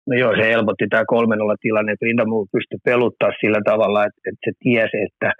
No 0.07 0.17
joo, 0.17 0.32
se 0.36 0.43
helpotti 0.47 0.88
tämä 0.89 1.03
3 1.07 1.36
tilanne, 1.61 1.91
että 1.91 2.05
Rintamu 2.05 2.45
pystyi 2.51 2.80
peluttaa 2.84 3.30
sillä 3.41 3.61
tavalla, 3.65 4.05
että, 4.05 4.21
että 4.30 4.39
se 4.45 4.51
tiesi, 4.59 4.97
että 5.07 5.32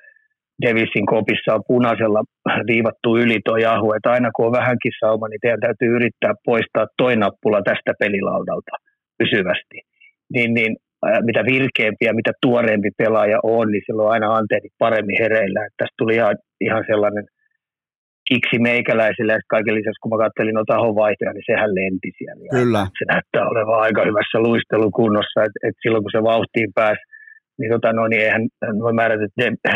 Davisin 0.62 1.06
kopissa 1.06 1.56
on 1.56 1.64
punaisella 1.68 2.24
viivattu 2.68 3.18
yli 3.18 3.40
tuo 3.46 3.58
jahu, 3.58 3.94
että 3.94 4.12
aina 4.12 4.30
kun 4.36 4.46
on 4.46 4.52
vähänkin 4.52 4.92
sauma, 5.00 5.28
niin 5.28 5.40
teidän 5.42 5.60
täytyy 5.60 5.96
yrittää 5.96 6.34
poistaa 6.46 6.88
toi 6.98 7.16
nappula 7.16 7.62
tästä 7.62 7.94
pelilaudalta 8.00 8.72
pysyvästi. 9.18 9.78
niin, 10.34 10.54
niin 10.54 10.76
mitä 11.30 11.42
virkeämpi 11.54 12.06
ja 12.06 12.14
mitä 12.14 12.32
tuoreempi 12.42 12.90
pelaaja 12.98 13.40
on, 13.44 13.68
niin 13.72 13.84
silloin 13.86 14.12
aina 14.12 14.36
antennit 14.36 14.74
paremmin 14.80 15.22
hereillä. 15.22 15.60
Että 15.66 15.78
tästä 15.78 15.98
tuli 15.98 16.16
ihan, 16.16 16.36
ihan 16.62 16.84
sellainen 16.88 17.26
kiksi 18.30 18.58
meikäläisille 18.60 19.32
ja 19.34 19.40
kaiken 19.56 19.76
lisäksi, 19.76 20.02
kun 20.02 20.12
mä 20.12 20.24
katselin 20.26 20.56
noita 20.56 20.96
vaihtoja, 21.04 21.34
niin 21.34 21.50
sehän 21.52 21.72
lenti 21.80 22.10
siellä. 22.20 22.46
Kyllä. 22.60 22.82
Se 23.00 23.06
näyttää 23.14 23.50
olevan 23.54 23.80
aika 23.86 24.02
hyvässä 24.10 24.38
luistelukunnossa, 24.48 25.44
että 25.44 25.60
et 25.68 25.76
silloin 25.82 26.04
kun 26.04 26.16
se 26.16 26.24
vauhtiin 26.32 26.72
pääsi, 26.80 27.02
niin, 27.58 27.72
tota, 27.72 27.94
no, 27.94 28.08
niin 28.08 28.22
eihän 28.22 28.48
nuo 28.74 28.94
määrätyt 28.94 29.32
De- 29.38 29.72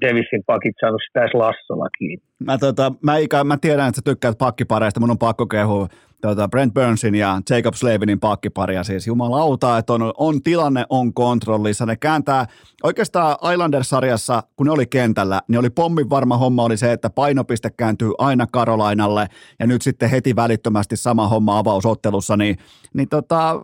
Davisin 0.00 0.42
pakit 0.46 0.74
saanut 0.80 1.00
sitä 1.06 1.20
edes 1.20 1.34
lassolla 1.34 1.88
kiinni. 1.98 2.22
Mä, 2.44 2.58
tota, 2.58 2.92
mä, 3.02 3.16
ikä, 3.16 3.44
mä 3.44 3.56
tiedän, 3.56 3.88
että 3.88 3.96
sä 3.96 4.02
tykkäät 4.04 4.38
pakkipareista, 4.38 5.00
mun 5.00 5.10
on 5.10 5.18
pakko 5.18 5.46
kehua 5.46 5.88
tota 6.20 6.48
Brent 6.48 6.74
Burnsin 6.74 7.14
ja 7.14 7.40
Jacob 7.50 7.74
Slavinin 7.74 8.20
pakkiparia. 8.20 8.84
Siis 8.84 9.06
jumalauta, 9.06 9.78
että 9.78 9.92
on, 9.92 10.12
on 10.16 10.42
tilanne, 10.42 10.84
on 10.90 11.14
kontrollissa. 11.14 11.86
Ne 11.86 11.96
kääntää 11.96 12.46
oikeastaan 12.82 13.36
Islanders-sarjassa, 13.52 14.42
kun 14.56 14.66
ne 14.66 14.72
oli 14.72 14.86
kentällä, 14.86 15.40
niin 15.48 15.58
oli 15.58 15.70
pommin 15.70 16.10
varma 16.10 16.36
homma 16.36 16.64
oli 16.64 16.76
se, 16.76 16.92
että 16.92 17.10
painopiste 17.10 17.70
kääntyy 17.70 18.10
aina 18.18 18.46
Karolainalle 18.52 19.26
ja 19.58 19.66
nyt 19.66 19.82
sitten 19.82 20.10
heti 20.10 20.36
välittömästi 20.36 20.96
sama 20.96 21.28
homma 21.28 21.58
avausottelussa, 21.58 22.36
niin, 22.36 22.56
niin 22.94 23.08
tota, 23.08 23.60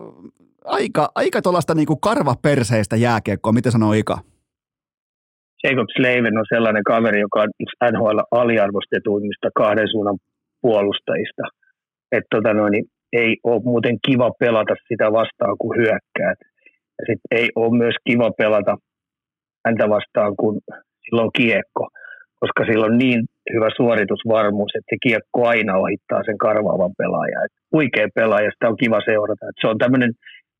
aika, 0.67 1.11
aika 1.15 1.41
tuollaista 1.41 1.75
niinku 1.75 1.95
karvaperseistä 1.95 2.95
jääkiekkoa. 2.95 3.53
Miten 3.53 3.71
sanoo 3.71 3.93
Ika? 3.93 4.17
Jacob 5.63 5.87
Slavin 5.95 6.37
on 6.37 6.45
sellainen 6.49 6.83
kaveri, 6.83 7.19
joka 7.19 7.41
on 7.41 7.49
NHL 7.91 8.19
aliarvostetuimmista 8.31 9.49
kahden 9.55 9.87
suunnan 9.91 10.17
puolustajista– 10.61 11.43
että 12.11 12.27
tota 12.35 12.53
noin, 12.53 12.71
niin 12.71 12.85
ei 13.13 13.37
ole 13.43 13.61
muuten 13.63 13.97
kiva 14.07 14.31
pelata 14.39 14.75
sitä 14.87 15.11
vastaan, 15.11 15.55
kun 15.59 15.75
hyökkäät. 15.75 16.39
Ja 16.97 17.03
sitten 17.07 17.37
ei 17.39 17.49
ole 17.55 17.77
myös 17.77 17.95
kiva 18.09 18.31
pelata 18.31 18.77
häntä 19.65 19.89
vastaan, 19.89 20.35
kun 20.35 20.59
silloin 21.05 21.29
kiekko, 21.37 21.87
koska 22.39 22.65
sillä 22.65 22.85
on 22.85 22.97
niin 22.97 23.21
hyvä 23.53 23.69
suoritusvarmuus, 23.77 24.71
että 24.75 24.89
se 24.89 24.97
kiekko 25.03 25.47
aina 25.47 25.77
ohittaa 25.77 26.21
sen 26.25 26.37
karvaavan 26.37 26.93
pelaajan. 26.97 27.45
Et 27.45 27.51
huikea 27.71 28.07
pelaaja, 28.15 28.51
sitä 28.51 28.69
on 28.69 28.77
kiva 28.77 28.99
seurata. 29.05 29.45
Et 29.49 29.59
se 29.61 29.67
on 29.67 29.77
tämmöinen 29.77 30.11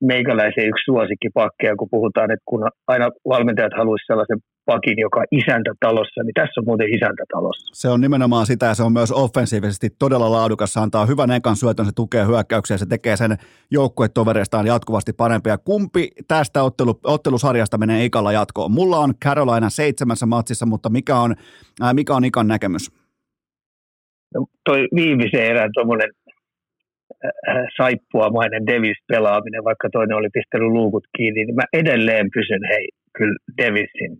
meikäläisen 0.02 0.68
yksi 0.68 0.84
suosikkipakkeja, 0.86 1.76
kun 1.76 1.88
puhutaan, 1.92 2.32
että 2.32 2.44
kun 2.46 2.70
aina 2.88 3.10
valmentajat 3.30 3.74
haluaisivat 3.78 4.08
sellaisen 4.08 4.40
pakin, 4.66 4.98
joka 4.98 5.20
on 5.20 5.26
isäntätalossa, 5.32 6.24
niin 6.24 6.34
tässä 6.34 6.62
on 6.62 6.66
muuten 6.66 6.94
isäntätalossa. 6.94 7.70
Se 7.74 7.90
on 7.90 8.02
nimenomaan 8.02 8.46
sitä 8.46 8.66
ja 8.66 8.76
se 8.76 8.84
on 8.84 8.94
myös 8.94 9.12
offensiivisesti 9.12 9.90
todella 10.00 10.32
laadukas. 10.32 10.74
Se 10.74 10.80
antaa 10.80 11.06
hyvän 11.06 11.32
ekan 11.32 11.56
syötön, 11.56 11.86
se 11.86 11.92
tukee 11.96 12.26
hyökkäyksiä, 12.26 12.78
se 12.78 12.86
tekee 12.86 13.18
sen 13.18 13.38
joukkuetovereistaan 13.72 14.68
jatkuvasti 14.68 15.14
parempia. 15.14 15.58
Kumpi 15.58 16.10
tästä 16.28 16.64
ottelu, 16.64 17.00
ottelusarjasta 17.04 17.78
menee 17.78 18.06
Ikalla 18.06 18.32
jatkoon? 18.32 18.72
Mulla 18.72 18.98
on 18.98 19.14
Carolina 19.26 19.70
seitsemässä 19.70 20.26
matsissa, 20.26 20.66
mutta 20.66 20.90
mikä 20.90 21.16
on, 21.16 21.36
ää, 21.82 21.94
mikä 21.94 22.16
on 22.16 22.26
Ikan 22.26 22.48
näkemys? 22.48 22.92
No, 24.36 24.46
toi 24.66 24.88
viimeisen 24.96 25.46
erään 25.46 25.70
tuommoinen 25.74 26.10
saippuamainen 27.78 28.68
Davis-pelaaminen, 28.68 29.64
vaikka 29.64 29.90
toinen 29.92 30.18
oli 30.18 30.30
pistänyt 30.34 30.68
luukut 30.68 31.06
kiinni, 31.18 31.46
niin 31.46 31.56
mä 31.56 31.68
edelleen 31.74 32.28
pysyn 32.34 32.64
hei, 32.72 32.88
kyllä 33.18 33.38
Davisin 33.58 34.14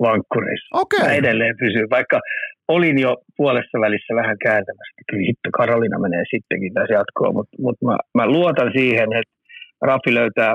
vankkureissa. 0.00 0.68
Okay. 0.82 1.06
Mä 1.06 1.12
edelleen 1.12 1.56
pysyn, 1.60 1.90
vaikka 1.90 2.20
olin 2.68 2.98
jo 2.98 3.16
puolessa 3.36 3.80
välissä 3.80 4.14
vähän 4.14 4.36
kääntämässä, 4.46 5.00
kyllä 5.10 5.26
hitto 5.26 5.50
Karolina 5.58 5.98
menee 5.98 6.24
sittenkin 6.34 6.74
tässä 6.74 6.94
jatkoon, 6.94 7.34
mutta 7.34 7.56
mut 7.64 7.78
mä, 7.84 7.96
mä, 8.18 8.26
luotan 8.26 8.70
siihen, 8.78 9.08
että 9.20 9.34
Raffi 9.82 10.14
löytää, 10.14 10.54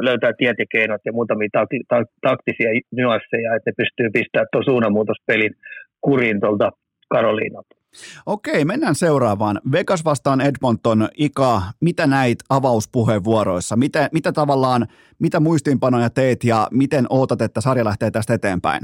löytää 0.00 0.32
tietekeinot 0.38 1.00
ja 1.04 1.12
muutamia 1.12 1.48
takti, 1.52 1.76
ta, 1.88 1.96
taktisia 2.28 2.70
nyansseja, 2.98 3.54
että 3.54 3.70
ne 3.70 3.74
pystyy 3.76 4.08
pistämään 4.16 4.46
tuon 4.52 4.64
suunnanmuutospelin 4.64 5.54
kuriin 6.00 6.40
tuolta 6.40 6.70
Karolinalta. 7.10 7.80
Okei, 8.26 8.64
mennään 8.64 8.94
seuraavaan. 8.94 9.60
Vegas 9.72 10.04
vastaan 10.04 10.40
Edmonton, 10.40 11.08
Ika, 11.18 11.62
mitä 11.80 12.06
näit 12.06 12.38
avauspuheenvuoroissa? 12.50 13.76
Mitä, 13.76 14.08
mitä 14.12 14.32
tavallaan, 14.32 14.86
mitä 15.18 15.40
muistiinpanoja 15.40 16.10
teet 16.10 16.44
ja 16.44 16.68
miten 16.70 17.06
ootat, 17.10 17.40
että 17.40 17.60
sarja 17.60 17.84
lähtee 17.84 18.10
tästä 18.10 18.34
eteenpäin? 18.34 18.82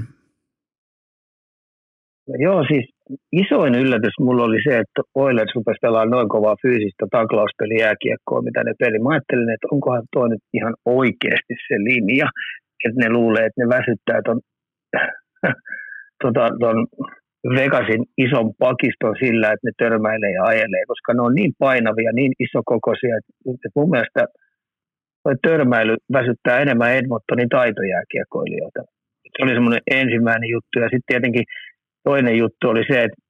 No 2.29 2.35
joo, 2.39 2.64
siis 2.70 2.87
isoin 3.33 3.74
yllätys 3.74 4.16
mulla 4.20 4.45
oli 4.45 4.61
se, 4.68 4.79
että 4.79 5.03
Oilers 5.14 5.55
rupesi 5.55 5.79
pelaamaan 5.83 6.11
noin 6.11 6.29
kovaa 6.29 6.57
fyysistä 6.62 7.07
taklauspeli 7.11 7.81
jääkiekkoa, 7.81 8.43
mitä 8.43 8.64
ne 8.64 8.72
peli. 8.79 8.99
Mä 8.99 9.09
ajattelin, 9.09 9.51
että 9.51 9.68
onkohan 9.72 10.03
toi 10.12 10.29
nyt 10.29 10.43
ihan 10.55 10.74
oikeasti 10.85 11.55
se 11.68 11.74
linja, 11.74 12.29
että 12.85 13.01
ne 13.03 13.09
luulee, 13.11 13.47
että 13.47 13.61
ne 13.62 13.68
väsyttää 13.68 14.20
ton, 14.27 14.41
tota, 16.22 16.45
ton 16.61 16.87
Vegasin 17.55 18.03
ison 18.18 18.55
pakiston 18.59 19.14
sillä, 19.22 19.47
että 19.53 19.66
ne 19.66 19.72
törmäilee 19.78 20.32
ja 20.32 20.44
ajelee, 20.44 20.84
koska 20.86 21.14
ne 21.14 21.20
on 21.22 21.34
niin 21.34 21.53
painavia, 21.59 22.11
niin 22.12 22.32
isokokoisia, 22.38 23.16
että 23.16 23.68
mun 23.76 23.90
mielestä 23.90 24.22
törmäily 25.42 25.97
väsyttää 26.12 26.61
enemmän 26.61 26.94
Edmontonin 26.94 27.49
taitojääkiekkoilijoita. 27.49 28.80
Se 29.22 29.44
oli 29.44 29.53
semmoinen 29.55 29.82
ensimmäinen 29.90 30.49
juttu. 30.51 30.74
Ja 30.80 30.84
sitten 30.84 31.11
tietenkin 31.12 31.44
toinen 32.05 32.36
juttu 32.38 32.68
oli 32.68 32.84
se, 32.90 33.03
että, 33.05 33.20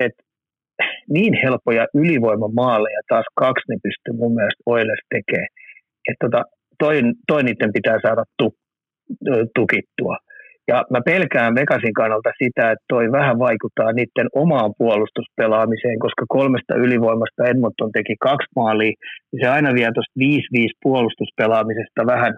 että 0.00 0.22
niin 1.08 1.34
helppoja 1.42 1.86
ylivoimamaaleja 1.94 3.00
taas 3.08 3.26
kaksi 3.34 3.64
ne 3.68 3.76
pystyy 3.82 4.14
mun 4.20 4.34
mielestä 4.34 4.62
Oilers 4.66 5.04
tekemään. 5.14 5.48
Että 6.08 6.26
tota, 6.26 6.42
toi, 6.78 6.94
toi 7.26 7.42
niiden 7.42 7.72
pitää 7.72 7.98
saada 8.02 8.24
tu, 8.38 8.54
tukittua. 9.54 10.16
Ja 10.68 10.84
mä 10.90 11.00
pelkään 11.04 11.54
Vegasin 11.54 11.94
kannalta 12.00 12.30
sitä, 12.42 12.70
että 12.70 12.84
toi 12.88 13.12
vähän 13.12 13.38
vaikuttaa 13.38 13.92
niiden 13.92 14.28
omaan 14.34 14.72
puolustuspelaamiseen, 14.78 15.98
koska 15.98 16.24
kolmesta 16.28 16.74
ylivoimasta 16.74 17.48
Edmonton 17.50 17.92
teki 17.92 18.14
kaksi 18.20 18.48
maalia, 18.56 18.92
niin 19.30 19.40
se 19.42 19.48
aina 19.48 19.74
vie 19.74 19.88
tuosta 19.94 20.20
5-5 20.20 20.68
puolustuspelaamisesta 20.82 22.06
vähän 22.06 22.32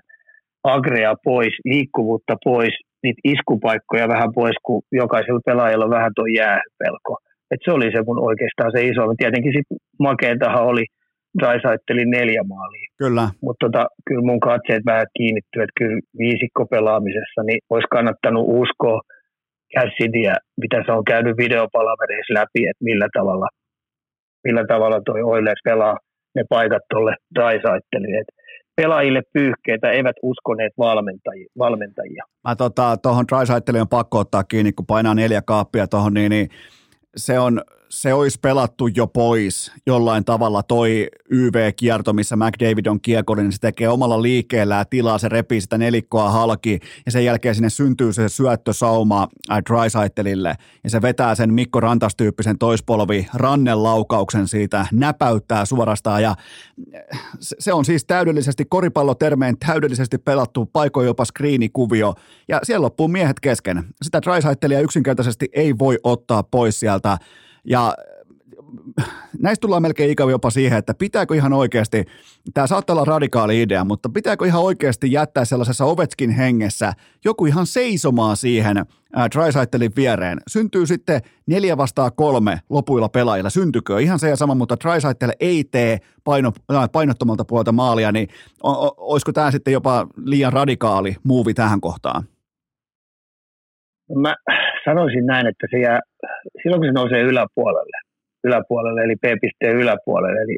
agrea 0.64 1.14
pois, 1.24 1.55
liikkuvuutta 1.64 2.35
pois, 2.45 2.74
niitä 3.03 3.20
iskupaikkoja 3.24 4.09
vähän 4.09 4.31
pois, 4.35 4.57
kun 4.62 4.83
jokaisella 4.93 5.41
pelaajalla 5.47 5.85
on 5.85 5.97
vähän 5.99 6.12
tuo 6.16 6.26
jääpelko. 6.26 7.12
Et 7.51 7.61
se 7.64 7.70
oli 7.72 7.89
se 7.93 8.03
mun 8.07 8.24
oikeastaan 8.28 8.70
se 8.74 8.81
iso. 8.91 9.03
Tietenkin 9.18 9.53
sitten 9.57 9.78
makeetahan 9.99 10.64
oli– 10.72 10.85
Daisaitteli 11.43 12.05
neljä 12.05 12.43
maalia. 12.43 12.89
Kyllä. 12.99 13.28
Mutta 13.43 13.66
tota, 13.66 13.87
kyllä 14.07 14.26
mun 14.26 14.41
katseet 14.41 14.83
vähän 14.87 15.07
kiinnittyy, 15.16 15.62
että 15.62 15.78
kyllä 15.78 16.01
viisikko 16.18 16.66
pelaamisessa 16.66 17.43
niin 17.47 17.61
olisi 17.70 17.89
kannattanut 17.91 18.47
uskoa 18.49 19.01
Cassidyä, 19.74 20.37
mitä 20.61 20.83
se 20.87 20.93
on 20.93 21.05
käynyt 21.05 21.37
videopalavereissa 21.37 22.35
läpi, 22.35 22.61
että 22.70 22.85
millä 22.85 23.09
tavalla, 23.18 23.49
millä 24.45 24.64
tavalla 24.66 25.01
toi 25.05 25.22
Oilers 25.22 25.61
pelaa 25.64 25.97
ne 26.35 26.43
paikat 26.49 26.83
tuolle 26.91 27.14
Daisaitteliin. 27.35 28.24
Pelaajille 28.76 29.22
pyyhkeitä 29.33 29.91
eivät 29.91 30.16
uskoneet 30.22 30.72
valmentajia. 30.78 31.47
valmentajia. 31.59 32.24
Mä 32.49 32.57
tota, 32.57 32.97
tuohon 33.03 33.24
Daisaitteliin 33.31 33.83
on 33.83 33.89
pakko 33.89 34.18
ottaa 34.18 34.45
kiinni, 34.45 34.72
kun 34.72 34.87
painaa 34.87 35.14
neljä 35.14 35.43
kaappia 35.43 35.87
tuohon, 35.87 36.14
niin, 36.14 36.31
niin 36.31 36.49
se 37.16 37.39
on, 37.39 37.61
se 37.91 38.14
olisi 38.14 38.38
pelattu 38.43 38.86
jo 38.86 39.07
pois 39.07 39.72
jollain 39.86 40.24
tavalla. 40.24 40.62
Toi 40.62 41.09
YV-kierto, 41.30 42.12
missä 42.12 42.36
McDavid 42.36 42.86
on 42.86 43.01
kiekollinen, 43.01 43.47
niin 43.47 43.53
se 43.53 43.61
tekee 43.61 43.88
omalla 43.88 44.22
liikkeellään 44.22 44.86
tilaa, 44.91 45.18
se 45.18 45.28
repii 45.28 45.61
sitä 45.61 45.78
nelikkoa 45.78 46.30
halki 46.30 46.80
ja 47.07 47.12
sen 47.12 47.24
jälkeen 47.24 47.55
sinne 47.55 47.70
syntyy 47.70 48.12
se 48.12 48.28
syöttösauma 48.28 49.28
äh, 49.51 49.59
Drysaitelille 49.70 50.55
ja 50.84 50.91
se 50.91 51.03
vetää 51.03 51.34
sen 51.34 51.55
Mikko 51.55 51.80
Rantas-tyyppisen 51.80 52.59
toispolvi 52.59 53.26
rannelaukauksen 53.34 54.49
siitä, 54.49 54.86
näpäyttää 54.93 55.64
suorastaan 55.64 56.22
ja 56.22 56.34
äh, 57.14 57.20
se 57.41 57.72
on 57.72 57.84
siis 57.84 58.05
täydellisesti 58.05 58.64
koripallotermeen 58.64 59.59
täydellisesti 59.66 60.18
pelattu 60.18 60.66
paikoin 60.66 61.07
jopa 61.07 61.24
screenikuvio. 61.24 62.14
Ja 62.49 62.61
siellä 62.62 62.84
loppuu 62.84 63.09
miehet 63.09 63.41
kesken. 63.41 63.84
Sitä 64.03 64.20
Drysaitelia 64.22 64.80
yksinkertaisesti 64.80 65.49
ei 65.53 65.78
voi 65.78 65.99
ottaa 66.03 66.43
pois 66.43 66.80
sieltä 66.80 67.18
ja 67.65 67.95
näistä 69.39 69.61
tullaan 69.61 69.83
melkein 69.83 70.11
ikävä 70.11 70.31
jopa 70.31 70.51
siihen, 70.51 70.79
että 70.79 70.95
pitääkö 70.95 71.35
ihan 71.35 71.53
oikeasti, 71.53 72.05
tämä 72.55 72.67
saattaa 72.67 72.95
olla 72.95 73.05
radikaali 73.05 73.63
idea, 73.63 73.85
mutta 73.85 74.09
pitääkö 74.09 74.47
ihan 74.47 74.63
oikeasti 74.63 75.13
jättää 75.13 75.45
sellaisessa 75.45 75.85
Ovetskin 75.85 76.31
hengessä 76.31 76.93
joku 77.25 77.47
ihan 77.47 77.67
seisomaan 77.67 78.37
siihen 78.37 78.77
Trisaitelin 79.33 79.93
viereen. 79.97 80.39
Syntyy 80.49 80.87
sitten 80.87 81.21
neljä 81.47 81.77
vastaa 81.77 82.11
kolme 82.11 82.61
lopuilla 82.71 83.09
pelaajilla. 83.09 83.51
Syntykö 83.51 84.01
ihan 84.01 84.19
se 84.19 84.29
ja 84.29 84.37
sama, 84.37 84.55
mutta 84.55 84.77
Trisaitel 84.77 85.33
ei 85.41 85.65
tee 85.65 85.99
paino, 86.25 86.53
painottomalta 86.93 87.45
puolta 87.45 87.73
maalia, 87.73 88.13
niin 88.13 88.29
o, 88.63 88.71
o, 88.71 88.95
olisiko 88.97 89.33
tämä 89.33 89.51
sitten 89.51 89.73
jopa 89.73 90.07
liian 90.25 90.53
radikaali 90.53 91.17
muuvi 91.25 91.55
tähän 91.55 91.81
kohtaan? 91.81 92.23
Mä 94.15 94.35
sanoisin 94.85 95.27
näin, 95.27 95.47
että 95.47 95.67
se 95.71 95.79
jää, 95.79 96.01
silloin 96.62 96.81
kun 96.81 96.89
se 96.89 96.99
nousee 96.99 97.23
yläpuolelle, 97.33 97.99
yläpuolelle, 98.45 99.01
eli 99.03 99.16
B-pisteen 99.23 99.77
yläpuolelle, 99.83 100.39
eli 100.43 100.57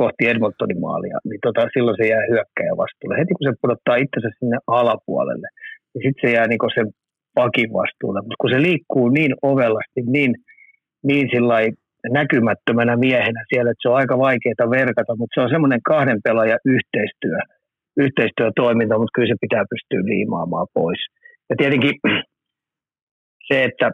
kohti 0.00 0.28
Edmontonin 0.28 0.80
maalia, 0.80 1.18
niin 1.30 1.40
tota, 1.46 1.60
silloin 1.74 1.96
se 2.00 2.08
jää 2.12 2.30
hyökkäjä 2.30 2.72
vastuulle. 2.82 3.18
Heti 3.20 3.34
kun 3.34 3.46
se 3.48 3.62
pudottaa 3.62 4.02
itsensä 4.04 4.30
sinne 4.38 4.58
alapuolelle, 4.66 5.48
niin 5.92 6.02
sitten 6.04 6.22
se 6.22 6.34
jää 6.36 6.46
niin 6.46 6.74
sen 6.74 6.88
pakin 7.34 7.70
vastuulle. 7.80 8.20
Mutta 8.20 8.40
kun 8.40 8.50
se 8.54 8.62
liikkuu 8.68 9.08
niin 9.08 9.34
ovellasti, 9.42 10.00
niin, 10.14 10.32
niin 11.08 11.28
näkymättömänä 12.18 12.96
miehenä 12.96 13.42
siellä, 13.48 13.70
että 13.70 13.82
se 13.82 13.88
on 13.88 14.00
aika 14.02 14.18
vaikeaa 14.18 14.70
verkata, 14.70 15.16
mutta 15.16 15.34
se 15.34 15.44
on 15.44 15.54
semmoinen 15.54 15.82
kahden 15.92 16.20
pelaajan 16.24 16.64
yhteistyö, 16.76 17.38
yhteistyötoiminta, 17.96 18.98
mutta 18.98 19.14
kyllä 19.14 19.32
se 19.32 19.44
pitää 19.44 19.64
pystyä 19.72 20.02
liimaamaan 20.12 20.66
pois. 20.74 21.00
Ja 21.50 21.54
tietenkin 21.58 21.94
se, 23.48 23.64
että 23.64 23.90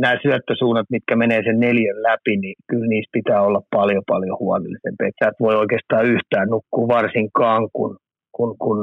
nämä 0.00 0.22
syöttösuunnat, 0.22 0.86
mitkä 0.90 1.16
menee 1.16 1.42
sen 1.44 1.60
neljän 1.60 2.02
läpi, 2.02 2.36
niin 2.36 2.56
kyllä 2.70 2.86
niistä 2.86 3.16
pitää 3.18 3.42
olla 3.42 3.60
paljon 3.76 4.02
paljon 4.06 4.36
huolellisempi. 4.40 5.04
Että 5.06 5.28
et 5.28 5.40
voi 5.40 5.54
oikeastaan 5.54 6.04
yhtään 6.14 6.48
nukkua 6.48 6.88
varsinkaan, 6.88 7.68
kun, 7.72 7.96
kun, 8.32 8.50
kun 8.58 8.78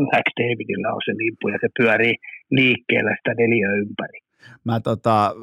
McDavidillä 0.00 0.88
on 0.94 1.02
se 1.04 1.12
limppu 1.22 1.48
ja 1.48 1.58
se 1.60 1.68
pyörii 1.78 2.14
liikkeellä 2.50 3.16
sitä 3.16 3.32
neljä 3.38 3.68
ympäri. 3.82 4.18
Mä 4.64 4.80
tota, 4.80 5.34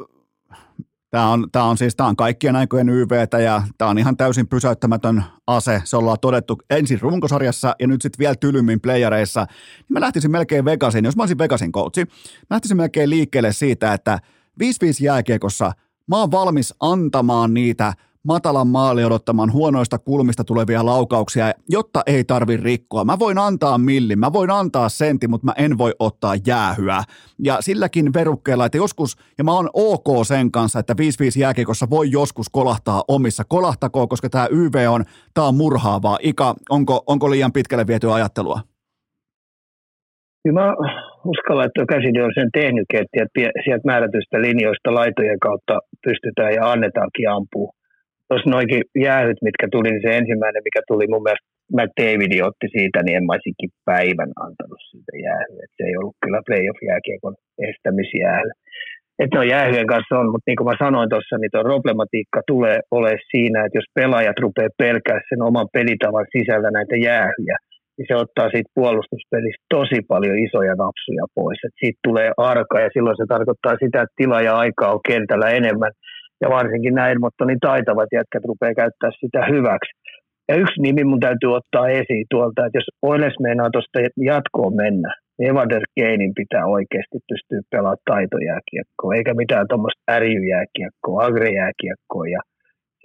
Tämä 1.15 1.29
on, 1.29 1.47
tämä 1.51 1.65
on 1.65 1.77
siis 1.77 1.95
tämä 1.95 2.09
on 2.09 2.15
kaikkien 2.15 2.55
aikojen 2.55 2.89
YVtä 2.89 3.39
ja 3.39 3.61
tämä 3.77 3.91
on 3.91 3.97
ihan 3.97 4.17
täysin 4.17 4.47
pysäyttämätön 4.47 5.23
ase. 5.47 5.81
Se 5.83 5.97
ollaan 5.97 6.17
todettu 6.21 6.57
ensin 6.69 7.01
runkosarjassa 7.01 7.75
ja 7.79 7.87
nyt 7.87 8.01
sitten 8.01 8.19
vielä 8.19 8.35
tylymmin 8.35 8.81
playareissa. 8.81 9.45
Niin 9.77 9.93
mä 9.93 9.99
lähtisin 10.01 10.31
melkein 10.31 10.65
Vegasin, 10.65 11.05
jos 11.05 11.15
mä 11.15 11.23
olisin 11.23 11.37
Vegasin 11.37 11.71
coachi, 11.71 12.01
mä 12.01 12.47
lähtisin 12.49 12.77
melkein 12.77 13.09
liikkeelle 13.09 13.51
siitä, 13.51 13.93
että 13.93 14.19
5-5 14.63 14.65
jääkiekossa 15.01 15.71
mä 16.07 16.17
oon 16.19 16.31
valmis 16.31 16.73
antamaan 16.79 17.53
niitä 17.53 17.93
matalan 18.23 18.67
maali 18.67 19.05
odottamaan 19.05 19.53
huonoista 19.53 19.97
kulmista 19.97 20.43
tulevia 20.43 20.85
laukauksia, 20.85 21.51
jotta 21.69 22.03
ei 22.05 22.23
tarvi 22.23 22.57
rikkoa. 22.57 23.05
Mä 23.05 23.19
voin 23.19 23.37
antaa 23.37 23.77
millin, 23.77 24.19
mä 24.19 24.33
voin 24.33 24.51
antaa 24.51 24.89
sentti, 24.89 25.27
mutta 25.27 25.45
mä 25.45 25.53
en 25.57 25.77
voi 25.77 25.93
ottaa 25.99 26.33
jäähyä. 26.47 27.03
Ja 27.39 27.57
silläkin 27.61 28.13
verukkeella, 28.13 28.65
että 28.65 28.77
joskus, 28.77 29.17
ja 29.37 29.43
mä 29.43 29.51
oon 29.51 29.69
ok 29.73 30.25
sen 30.27 30.51
kanssa, 30.51 30.79
että 30.79 30.93
5-5 30.93 30.95
jääkiekossa 31.39 31.89
voi 31.89 32.11
joskus 32.11 32.49
kolahtaa 32.49 33.03
omissa. 33.07 33.43
Kolahtakoon, 33.43 34.09
koska 34.09 34.29
tämä 34.29 34.47
YV 34.51 34.87
on, 34.89 35.05
tää 35.33 35.43
on 35.43 35.55
murhaavaa. 35.55 36.17
Ika, 36.21 36.55
onko, 36.69 37.03
onko 37.07 37.31
liian 37.31 37.53
pitkälle 37.53 37.87
viety 37.87 38.11
ajattelua? 38.11 38.59
Kyllä 40.43 40.61
mä 40.61 40.73
uskallan, 41.33 41.67
että 41.67 41.93
käsin 41.93 42.21
on 42.27 42.33
sen 42.39 42.49
tehnyt, 42.59 42.87
että 42.93 43.61
sieltä 43.63 43.89
määrätystä 43.91 44.37
linjoista 44.47 44.89
laitojen 44.99 45.39
kautta 45.47 45.75
pystytään 46.05 46.53
ja 46.57 46.63
annetaankin 46.71 47.29
ampua 47.37 47.71
tuossa 48.27 48.49
noikin 48.55 48.83
jäähyt, 49.07 49.39
mitkä 49.47 49.65
tuli, 49.71 49.89
niin 49.91 50.05
se 50.05 50.17
ensimmäinen, 50.21 50.65
mikä 50.67 50.81
tuli 50.87 51.05
mun 51.11 51.23
mielestä, 51.25 51.47
David 52.01 52.33
otti 52.49 52.67
siitä, 52.77 52.99
niin 53.03 53.17
en 53.17 53.25
mä 53.25 53.37
päivän 53.91 54.31
antanut 54.45 54.81
siitä 54.89 55.13
jäähyä. 55.27 55.63
Se 55.77 55.83
ei 55.87 55.97
ollut 55.99 56.17
kyllä 56.23 56.41
playoff-jääkiekon 56.47 57.35
estämisjäähy. 57.69 58.49
Että 59.21 59.37
no 59.37 59.43
jäähyjen 59.43 59.91
kanssa 59.93 60.19
on, 60.19 60.27
mutta 60.31 60.47
niin 60.47 60.59
kuin 60.59 60.69
mä 60.71 60.83
sanoin 60.85 61.09
tuossa, 61.09 61.35
niin 61.37 61.51
tuo 61.51 61.63
problematiikka 61.69 62.39
tulee 62.51 62.79
olemaan 62.97 63.27
siinä, 63.31 63.59
että 63.65 63.77
jos 63.79 63.89
pelaajat 63.97 64.39
rupeaa 64.45 64.79
pelkää 64.83 65.19
sen 65.29 65.41
oman 65.49 65.69
pelitavan 65.75 66.27
sisällä 66.35 66.69
näitä 66.77 66.95
jäähyjä, 67.07 67.57
niin 67.97 68.07
se 68.09 68.15
ottaa 68.15 68.49
siitä 68.49 68.75
puolustuspelistä 68.75 69.63
tosi 69.75 69.99
paljon 70.07 70.37
isoja 70.45 70.75
napsuja 70.83 71.25
pois. 71.35 71.59
Et 71.65 71.75
siitä 71.79 71.99
tulee 72.07 72.29
arka 72.37 72.79
ja 72.79 72.89
silloin 72.93 73.17
se 73.17 73.25
tarkoittaa 73.27 73.75
sitä, 73.83 74.01
että 74.01 74.19
tila 74.19 74.41
ja 74.41 74.53
aikaa 74.63 74.93
on 74.95 75.05
kentällä 75.09 75.49
enemmän– 75.49 75.91
ja 76.41 76.47
varsinkin 76.49 76.95
nämä 76.95 77.09
Edmontonin 77.09 77.59
taitavat 77.59 78.09
jätkät 78.17 78.45
rupeaa 78.45 78.79
käyttää 78.81 79.11
sitä 79.19 79.41
hyväksi. 79.53 79.91
Ja 80.49 80.55
yksi 80.55 80.81
nimi 80.81 81.03
mun 81.03 81.19
täytyy 81.19 81.49
ottaa 81.59 81.89
esiin 81.89 82.25
tuolta, 82.29 82.65
että 82.65 82.77
jos 82.77 82.89
Oilers 83.01 83.37
meinaa 83.39 83.69
tuosta 83.69 83.99
jatkoon 84.31 84.75
mennä, 84.75 85.11
niin 85.37 85.49
Evander 85.51 85.83
Keinin 85.95 86.33
pitää 86.41 86.65
oikeasti 86.65 87.17
pystyä 87.29 87.61
pelaamaan 87.71 88.05
taitojääkiekkoa, 88.11 89.15
eikä 89.15 89.33
mitään 89.33 89.67
tuommoista 89.67 90.01
ärjyjääkiekkoa, 90.11 91.25
agrejääkiekkoa. 91.25 92.25
Ja 92.35 92.41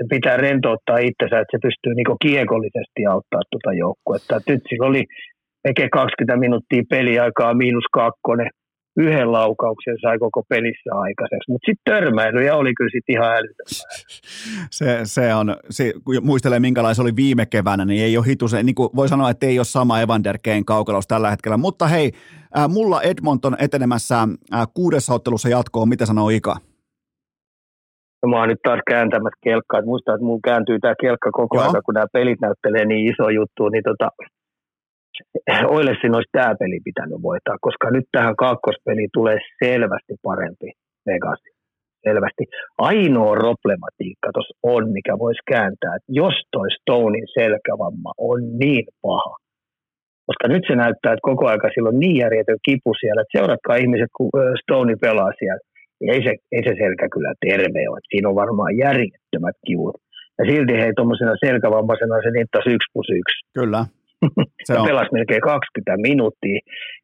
se 0.01 0.07
pitää 0.15 0.37
rentouttaa 0.37 0.99
itsensä, 0.99 1.41
että 1.41 1.55
se 1.57 1.59
pystyy 1.67 1.95
niinku 1.95 2.17
kiekollisesti 2.27 3.01
auttaa 3.13 3.43
tuota 3.51 3.73
joukkuetta. 3.73 4.41
Nyt 4.49 4.63
sillä 4.69 4.87
oli 4.87 5.05
20 5.93 6.37
minuuttia 6.37 6.83
peliaikaa, 6.91 7.55
miinus 7.55 7.85
kakkonen, 7.93 8.51
yhden 8.97 9.33
laukauksen 9.33 9.97
sai 10.03 10.19
koko 10.19 10.43
pelissä 10.49 10.91
aikaiseksi, 10.95 11.51
mutta 11.53 11.67
sitten 11.67 11.93
törmäilyjä 11.93 12.57
oli 12.57 12.73
kyllä 12.75 12.91
sitten 12.93 13.15
ihan 13.15 13.37
älyttömää. 13.37 13.91
Se, 14.79 15.01
se 15.05 15.35
on, 15.35 15.57
se, 15.71 15.93
kun 16.05 16.15
muistelee 16.23 16.61
minkälainen 16.61 17.03
oli 17.03 17.17
viime 17.17 17.47
keväänä, 17.47 17.85
niin 17.85 18.05
ei 18.05 18.17
ole 18.17 18.27
hitus, 18.27 18.53
niin 18.53 18.75
voi 18.97 19.09
sanoa, 19.09 19.31
että 19.31 19.47
ei 19.47 19.59
ole 19.59 19.65
sama 19.65 20.01
Evander 20.01 20.39
Kane 20.45 20.63
kaukalossa 20.67 21.09
tällä 21.09 21.31
hetkellä, 21.31 21.57
mutta 21.57 21.89
hei, 21.89 22.13
äh, 22.59 22.69
mulla 22.69 23.03
Edmonton 23.03 23.57
etenemässä 23.59 24.23
äh, 24.23 24.69
kuudessa 24.75 25.15
ottelussa 25.15 25.49
jatkoon, 25.49 25.89
mitä 25.89 26.07
sanoo 26.07 26.29
Ika? 26.29 26.57
No, 28.23 28.29
mä 28.29 28.37
oon 28.39 28.49
nyt 28.49 28.63
taas 28.63 28.81
kääntämässä 28.91 29.45
kelkkaa, 29.45 29.83
muistaa, 29.83 30.15
että 30.15 30.31
mun 30.31 30.43
kääntyy 30.43 30.79
tämä 30.79 30.95
kelkka 31.01 31.31
koko 31.31 31.61
ajan, 31.61 31.83
kun 31.85 31.95
nämä 31.95 32.13
pelit 32.13 32.41
näyttelee 32.41 32.85
niin 32.85 33.13
iso 33.13 33.29
juttu, 33.29 33.69
niin 33.69 33.83
tota, 33.91 34.09
Oilesin 35.77 36.15
olisi 36.15 36.31
tämä 36.33 36.55
peli 36.59 36.81
pitänyt 36.85 37.23
voittaa, 37.23 37.57
koska 37.61 37.91
nyt 37.91 38.07
tähän 38.13 38.37
kakkospeliin 38.37 39.11
tulee 39.13 39.39
selvästi 39.65 40.15
parempi 40.23 40.69
Vegasi. 41.07 41.51
Selvästi. 42.07 42.45
Ainoa 42.79 43.35
problematiikka 43.37 44.29
tuossa 44.35 44.59
on, 44.63 44.83
mikä 44.93 45.19
voisi 45.19 45.43
kääntää, 45.53 45.97
että 45.97 46.13
jos 46.23 46.37
toi 46.53 46.69
Stonein 46.71 47.29
selkävamma 47.39 48.13
on 48.19 48.41
niin 48.59 48.87
paha, 49.03 49.35
koska 50.27 50.49
nyt 50.49 50.65
se 50.69 50.75
näyttää, 50.77 51.13
että 51.13 51.29
koko 51.31 51.45
aika 51.49 51.69
sillä 51.75 51.89
on 51.89 52.01
niin 52.01 52.17
järjetön 52.25 52.61
kipu 52.69 52.91
siellä, 53.01 53.23
että 53.23 53.39
seuratkaa 53.39 53.77
ihmiset, 53.77 54.11
kun 54.17 54.31
Stone 54.63 54.95
pelaa 55.01 55.33
siellä, 55.39 55.61
niin 56.01 56.13
ei 56.15 56.23
se, 56.27 56.33
ei 56.55 56.63
se 56.67 56.75
selkä 56.83 57.07
kyllä 57.15 57.33
terve 57.47 57.89
ole. 57.91 58.01
Siinä 58.11 58.29
on 58.29 58.41
varmaan 58.43 58.77
järjettömät 58.85 59.57
kivut. 59.67 59.97
Ja 60.39 60.45
silti 60.51 60.73
hei 60.83 60.93
tuommoisena 60.97 61.43
selkävammaisena 61.47 62.23
se 62.25 62.31
niittasi 62.31 62.69
yksi 62.77 62.93
plus 62.93 63.09
yksi. 63.21 63.39
Kyllä, 63.59 63.83
se 64.67 64.73
on. 64.79 64.87
pelasi 64.87 65.13
melkein 65.13 65.41
20 65.41 65.97
minuuttia. 66.09 66.59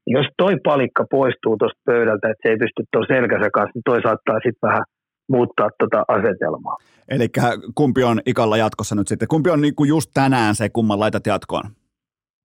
Jos 0.07 0.27
toi 0.39 0.55
palikka 0.65 1.05
poistuu 1.11 1.57
tuosta 1.57 1.81
pöydältä, 1.87 2.31
että 2.31 2.43
se 2.43 2.49
ei 2.53 2.63
pysty 2.63 2.81
tuon 2.93 3.07
selkänsä 3.15 3.49
kanssa, 3.57 3.75
niin 3.75 3.89
toi 3.91 4.03
saattaa 4.03 4.39
sitten 4.45 4.69
vähän 4.69 4.85
muuttaa 5.29 5.69
tuota 5.79 6.05
asetelmaa. 6.09 6.77
Eli 7.11 7.29
kumpi 7.75 8.03
on 8.03 8.21
ikalla 8.27 8.57
jatkossa 8.57 8.95
nyt 8.95 9.09
sitten? 9.09 9.29
Kumpi 9.29 9.51
on 9.51 9.61
niinku 9.61 9.85
just 9.85 10.11
tänään 10.15 10.55
se, 10.55 10.69
kumman 10.69 11.01
laitat 11.01 11.27
jatkoon? 11.27 11.65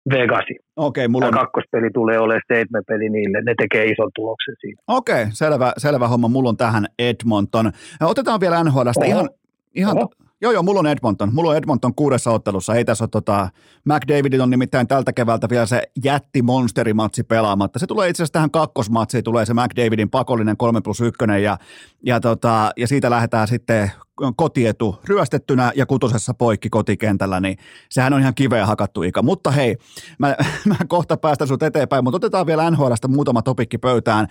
Vegasi. 0.09 0.55
Okei, 0.75 1.07
mulla 1.07 1.25
on... 1.25 1.33
kakkospeli 1.33 1.89
tulee 1.93 2.19
olemaan 2.19 2.41
statement-peli 2.45 3.09
niille, 3.09 3.41
ne 3.41 3.53
tekee 3.57 3.85
ison 3.85 4.11
tuloksen 4.15 4.55
siitä. 4.61 4.81
Okei, 4.87 5.25
selvä, 5.29 5.73
selvä 5.77 6.07
homma. 6.07 6.27
Mulla 6.27 6.49
on 6.49 6.57
tähän 6.57 6.85
Edmonton. 6.99 7.71
Otetaan 8.01 8.39
vielä 8.39 8.63
NHLstä 8.63 9.05
ihan, 9.05 9.29
ihan 9.75 9.97
Oho. 9.97 10.09
Joo, 10.41 10.51
joo, 10.51 10.63
mulla 10.63 10.79
on 10.79 10.87
Edmonton. 10.87 11.33
Mulla 11.33 11.49
on 11.49 11.57
Edmonton 11.57 11.95
kuudessa 11.95 12.31
ottelussa. 12.31 12.75
Ei 12.75 12.85
tässä 12.85 13.03
ole 13.03 13.09
tota, 13.09 13.49
McDavid 13.85 14.39
on 14.39 14.49
nimittäin 14.49 14.87
tältä 14.87 15.13
keväältä 15.13 15.49
vielä 15.49 15.65
se 15.65 15.81
jätti 16.03 16.41
monsterimatsi 16.41 17.23
pelaamatta. 17.23 17.79
Se 17.79 17.87
tulee 17.87 18.09
itse 18.09 18.23
asiassa 18.23 18.33
tähän 18.33 18.51
kakkosmatsiin, 18.51 19.23
tulee 19.23 19.45
se 19.45 19.53
McDavidin 19.53 20.09
pakollinen 20.09 20.57
3 20.57 20.81
plus 20.81 21.01
1 21.01 21.17
ja, 21.43 21.57
ja, 22.05 22.19
tota, 22.19 22.71
ja 22.77 22.87
siitä 22.87 23.09
lähdetään 23.09 23.47
sitten 23.47 23.91
kotietu 24.35 24.99
ryöstettynä 25.07 25.71
ja 25.75 25.85
kutosessa 25.85 26.33
poikki 26.33 26.69
kotikentällä, 26.69 27.39
niin 27.39 27.57
sehän 27.89 28.13
on 28.13 28.19
ihan 28.19 28.35
kiveä 28.35 28.65
hakattu 28.65 29.03
Ika. 29.03 29.21
Mutta 29.23 29.51
hei, 29.51 29.77
mä, 30.17 30.35
mä 30.69 30.75
kohta 30.87 31.17
päästän 31.17 31.47
sut 31.47 31.63
eteenpäin, 31.63 32.03
mutta 32.03 32.15
otetaan 32.15 32.45
vielä 32.45 32.71
NHLstä 32.71 33.07
muutama 33.07 33.41
topikki 33.41 33.77
pöytään. 33.77 34.27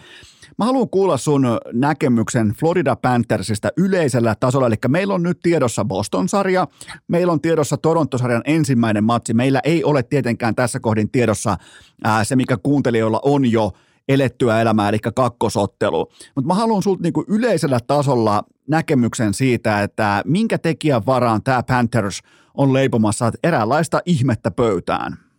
Mä 0.59 0.65
haluan 0.65 0.89
kuulla 0.91 1.17
sun 1.17 1.47
näkemyksen 1.73 2.55
Florida 2.61 2.97
Panthersista 2.97 3.69
yleisellä 3.77 4.35
tasolla, 4.41 4.67
eli 4.67 4.77
meillä 4.89 5.15
on 5.15 5.23
nyt 5.23 5.41
tiedossa 5.43 5.85
Boston-sarja, 5.85 6.67
meillä 7.09 7.33
on 7.33 7.41
tiedossa 7.41 7.77
Toronto-sarjan 7.77 8.43
ensimmäinen 8.45 9.05
matsi, 9.05 9.35
meillä 9.35 9.61
ei 9.65 9.85
ole 9.85 10.03
tietenkään 10.03 10.55
tässä 10.55 10.81
kohdin 10.81 11.11
tiedossa 11.11 11.57
ää, 12.05 12.25
se, 12.25 12.37
mikä 12.37 12.57
kuuntelijoilla 12.63 13.21
on 13.25 13.53
jo 13.53 13.73
elettyä 14.09 14.61
elämää, 14.61 14.89
eli 14.89 14.99
kakkosottelu. 14.99 16.07
Mutta 16.35 16.49
mä 16.49 16.55
haluan 16.55 16.83
sulta 16.83 17.03
niinku 17.03 17.25
yleisellä 17.29 17.79
tasolla 17.87 18.43
näkemyksen 18.69 19.35
siitä, 19.35 19.83
että 19.83 20.23
minkä 20.27 20.59
tekijän 20.59 21.07
varaan 21.07 21.43
tämä 21.43 21.63
Panthers 21.63 22.21
on 22.55 22.73
leipomassa 22.73 23.33
eräänlaista 23.45 24.01
ihmettä 24.07 24.51
pöytään. 24.51 25.30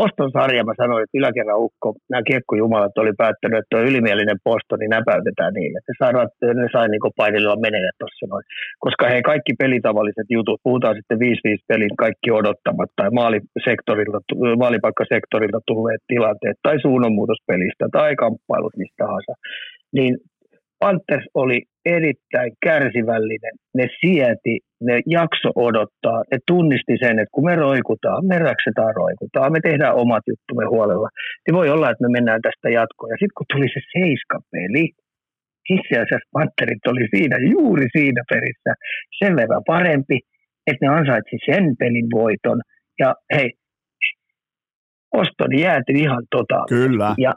Poston 0.00 0.30
sarja 0.38 0.68
mä 0.68 0.80
sanoin, 0.82 1.02
että 1.02 1.18
yläkerran 1.20 1.64
ukko, 1.66 1.88
nämä 2.10 2.22
kiekkojumalat 2.30 2.98
oli 3.02 3.12
päättänyt, 3.22 3.58
että 3.58 3.70
tuo 3.72 3.88
ylimielinen 3.90 4.38
posto, 4.48 4.72
niin 4.76 4.92
näpäytetään 4.98 5.52
niille. 5.58 5.76
Että 5.78 6.00
sairaat, 6.02 6.32
ne 6.60 6.66
sai 6.72 6.88
niin 6.88 7.18
painilla 7.20 7.62
menee 7.66 7.90
tuossa 7.98 8.26
noin. 8.32 8.44
Koska 8.84 9.04
he 9.12 9.18
kaikki 9.32 9.52
pelitavalliset 9.62 10.28
jutut, 10.36 10.60
puhutaan 10.66 10.96
sitten 10.96 11.18
5-5 11.18 11.68
pelin 11.68 11.94
kaikki 12.04 12.28
odottamat 12.40 12.90
tai 12.96 13.08
maalisektorilta, 13.20 14.18
maalipaikkasektorilta 14.62 15.60
tulleet 15.70 16.02
tilanteet 16.12 16.58
tai 16.66 16.76
suunnanmuutospelistä 16.84 17.84
tai 17.96 18.10
kamppailut 18.22 18.74
mistä 18.80 18.98
tahansa. 19.04 19.32
Niin 19.96 20.12
Panthers 20.82 21.26
oli 21.34 21.58
erittäin 21.84 22.52
kärsivällinen. 22.66 23.54
Ne 23.78 23.86
sieti, 24.00 24.54
ne 24.86 25.00
jakso 25.06 25.50
odottaa, 25.54 26.18
ne 26.32 26.38
tunnisti 26.46 26.94
sen, 27.02 27.18
että 27.18 27.34
kun 27.34 27.44
me 27.44 27.54
roikutaan, 27.56 28.26
me 28.26 28.38
räksetään 28.38 28.94
roikutaan, 29.02 29.52
me 29.52 29.60
tehdään 29.60 29.94
omat 29.94 30.24
juttumme 30.30 30.64
huolella. 30.72 31.08
Niin 31.42 31.54
voi 31.54 31.68
olla, 31.70 31.90
että 31.90 32.04
me 32.04 32.12
mennään 32.16 32.42
tästä 32.42 32.68
jatkoon. 32.78 33.10
Ja 33.10 33.18
sitten 33.20 33.38
kun 33.38 33.50
tuli 33.52 33.68
se 33.74 33.80
seiskapeli, 33.94 34.84
itse 35.76 35.94
asiassa 36.02 36.32
Panterit 36.32 36.86
oli 36.92 37.06
siinä, 37.14 37.36
juuri 37.54 37.86
siinä 37.96 38.22
perissä, 38.30 38.72
sen 39.18 39.36
verran 39.36 39.64
parempi, 39.66 40.18
että 40.66 40.82
ne 40.82 40.88
ansaitsi 40.98 41.36
sen 41.48 41.64
pelin 41.78 42.08
voiton. 42.20 42.60
Ja 43.02 43.14
hei, 43.34 43.50
Boston 45.12 45.58
jäätyi 45.58 46.00
ihan 46.04 46.22
tota. 46.30 46.58
Kyllä. 46.68 47.14
Ja 47.18 47.32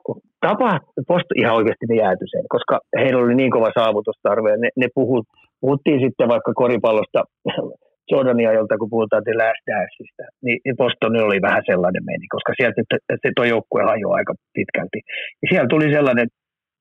tapa, 0.48 0.80
Boston 1.08 1.38
ihan 1.42 1.56
oikeasti 1.56 1.86
ne 1.90 1.96
jäätyi 1.96 2.28
sen, 2.32 2.46
koska 2.50 2.80
heillä 3.00 3.22
oli 3.24 3.36
niin 3.36 3.52
kova 3.52 3.70
saavutustarve. 3.80 4.58
Ne, 4.58 4.70
ne 4.82 4.88
puhut, 4.96 5.26
puhuttiin 5.62 6.00
sitten 6.06 6.28
vaikka 6.34 6.52
koripallosta 6.54 7.24
Jordania, 8.12 8.54
jolta 8.54 8.78
kun 8.78 8.90
puhutaan 8.90 9.24
The 9.24 9.36
Last 9.42 9.64
Danceista, 9.70 10.24
niin 10.46 10.60
Boston 10.78 11.24
oli 11.28 11.42
vähän 11.42 11.64
sellainen 11.72 12.04
meni, 12.10 12.28
koska 12.36 12.52
sieltä 12.58 12.82
se 13.22 13.30
tuo 13.36 13.46
joukkue 13.46 13.84
hajoaa 13.92 14.16
aika 14.16 14.34
pitkälti. 14.54 15.00
Ja 15.42 15.46
siellä 15.50 15.68
tuli 15.74 15.88
sellainen 15.98 16.28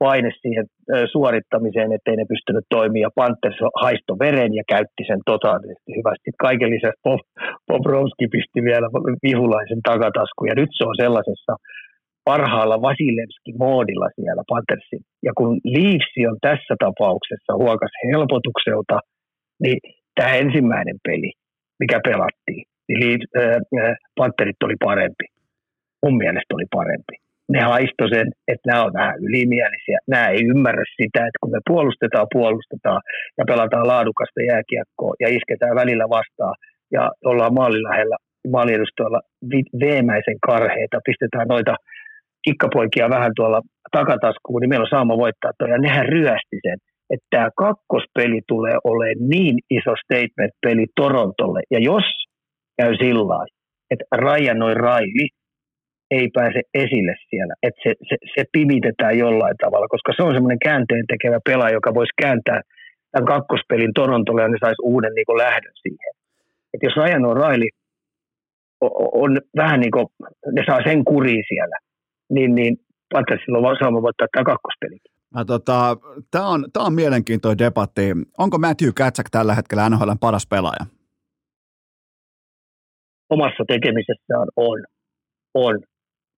paine 0.05 0.31
siihen 0.41 0.67
suorittamiseen, 1.15 1.93
ettei 1.97 2.17
ne 2.17 2.27
pystynyt 2.33 2.67
toimia. 2.77 3.17
Panthers 3.21 3.59
haisto 3.85 4.13
veren 4.25 4.53
ja 4.61 4.65
käytti 4.73 5.03
sen 5.11 5.21
totaalisesti 5.33 5.91
hyvästi. 5.99 6.29
Kaiken 6.47 6.71
lisäksi 6.75 7.01
Bob, 7.07 7.23
Bobrovski 7.69 8.27
pisti 8.35 8.61
vielä 8.69 8.87
vihulaisen 9.27 9.83
takataskuun 9.89 10.51
ja 10.51 10.57
nyt 10.61 10.73
se 10.77 10.83
on 10.91 10.97
sellaisessa 11.03 11.53
parhaalla 12.31 12.83
Vasilevski-moodilla 12.87 14.09
siellä 14.17 14.43
Panthersin. 14.51 15.03
Ja 15.27 15.33
kun 15.39 15.51
Leafs 15.75 16.13
on 16.33 16.39
tässä 16.49 16.75
tapauksessa 16.87 17.53
huokas 17.63 17.95
helpotukselta, 18.09 18.97
niin 19.63 19.79
tämä 20.17 20.33
ensimmäinen 20.43 20.99
peli, 21.09 21.31
mikä 21.81 21.99
pelattiin, 22.09 22.65
niin 22.89 22.99
Leafs, 23.03 23.27
äh, 23.39 23.95
Pantherit 24.19 24.63
oli 24.67 24.77
parempi. 24.85 25.27
Mun 26.03 26.17
mielestä 26.23 26.55
oli 26.57 26.67
parempi 26.79 27.22
ne 27.53 27.61
haistoi 27.61 28.09
sen, 28.09 28.29
että 28.53 28.67
nämä 28.71 28.85
on 28.85 28.93
vähän 28.93 29.19
ylimielisiä. 29.27 29.99
Nämä 30.09 30.29
ei 30.29 30.43
ymmärrä 30.53 30.85
sitä, 30.97 31.21
että 31.27 31.41
kun 31.41 31.51
me 31.51 31.61
puolustetaan, 31.69 32.27
puolustetaan 32.33 33.01
ja 33.39 33.45
pelataan 33.51 33.87
laadukasta 33.87 34.41
jääkiekkoa 34.51 35.15
ja 35.21 35.29
isketään 35.29 35.75
välillä 35.83 36.07
vastaan 36.09 36.55
ja 36.93 37.11
ollaan 37.25 37.55
maalin 37.55 37.83
lähellä 37.83 38.17
maaliedustoilla 38.57 39.21
veemäisen 39.81 40.39
karheita, 40.47 41.07
pistetään 41.09 41.49
noita 41.49 41.75
kikkapoikia 42.45 43.11
vähän 43.11 43.33
tuolla 43.37 43.61
takataskuun, 43.93 44.61
niin 44.61 44.69
meillä 44.69 44.85
on 44.89 44.97
saama 44.97 45.23
voittaa 45.25 45.53
toi. 45.59 45.71
Ja 45.71 45.79
nehän 45.79 46.07
ryösti 46.07 46.59
sen, 46.67 46.79
että 47.11 47.27
tämä 47.31 47.49
kakkospeli 47.57 48.41
tulee 48.49 48.77
olemaan 48.85 49.29
niin 49.29 49.57
iso 49.71 49.95
statement-peli 50.05 50.87
Torontolle. 50.97 51.61
Ja 51.71 51.79
jos 51.91 52.05
käy 52.81 52.97
sillä 52.97 53.47
että 53.91 54.05
Raija 54.13 54.55
noin 54.55 54.77
Raili 54.77 55.29
ei 56.17 56.27
pääse 56.39 56.61
esille 56.75 57.15
siellä. 57.31 57.55
Että 57.67 57.81
se, 57.85 57.91
se, 58.09 58.17
se 58.35 58.43
pimitetään 58.53 59.19
jollain 59.19 59.57
tavalla, 59.65 59.89
koska 59.95 60.13
se 60.17 60.23
on 60.23 60.35
semmoinen 60.35 60.65
käänteen 60.69 61.07
tekevä 61.13 61.39
pelaaja, 61.51 61.79
joka 61.79 61.95
voisi 61.95 62.15
kääntää 62.23 62.61
tämän 63.13 63.31
kakkospelin 63.33 63.95
Torontolle 63.95 64.43
ja 64.43 64.49
ne 64.49 64.59
saisi 64.61 64.83
uuden 64.83 65.15
niin 65.15 65.43
lähdön 65.47 65.77
siihen. 65.83 66.13
Et 66.75 66.81
jos 66.83 66.97
Ryan 66.97 67.29
O'Reilly 67.31 67.69
on, 68.81 68.91
on 69.23 69.31
vähän 69.57 69.81
niin 69.81 69.95
kuin, 69.97 70.07
ne 70.57 70.63
saa 70.67 70.81
sen 70.89 71.05
kuriin 71.05 71.45
siellä, 71.49 71.77
niin, 72.31 72.55
niin 72.55 72.77
Panthersilla 73.13 73.69
on 73.69 73.77
saama 73.81 74.03
voittaa 74.03 74.29
tämä 74.33 74.45
kakkospeli. 74.45 74.99
Tota, 75.47 75.97
tämä 76.31 76.47
on, 76.47 76.65
tää 76.73 76.83
on 76.83 76.95
mielenkiintoinen 76.95 77.59
debatti. 77.59 78.03
Onko 78.39 78.59
Matthew 78.59 78.91
Katsak 78.99 79.27
tällä 79.31 79.55
hetkellä 79.55 79.89
NHL 79.89 80.11
paras 80.21 80.47
pelaaja? 80.47 80.85
Omassa 83.31 83.65
tekemisessään 83.69 84.49
on. 84.57 84.79
On 85.55 85.81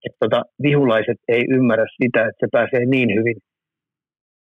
että 0.05 0.17
tota, 0.19 0.41
vihulaiset 0.63 1.19
ei 1.27 1.43
ymmärrä 1.49 1.85
sitä, 2.01 2.19
että 2.21 2.39
se 2.39 2.47
pääsee 2.51 2.85
niin 2.85 3.09
hyvin 3.19 3.37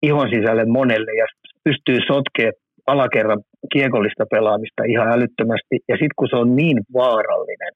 ihon 0.02 0.28
sisälle 0.34 0.64
monelle 0.64 1.12
ja 1.22 1.26
pystyy 1.64 1.98
sotkemaan 2.06 2.54
alakerran 2.86 3.40
kiekollista 3.72 4.24
pelaamista 4.30 4.82
ihan 4.88 5.08
älyttömästi. 5.08 5.76
Ja 5.88 5.94
sitten 5.94 6.18
kun 6.18 6.28
se 6.30 6.36
on 6.36 6.56
niin 6.56 6.78
vaarallinen, 6.94 7.72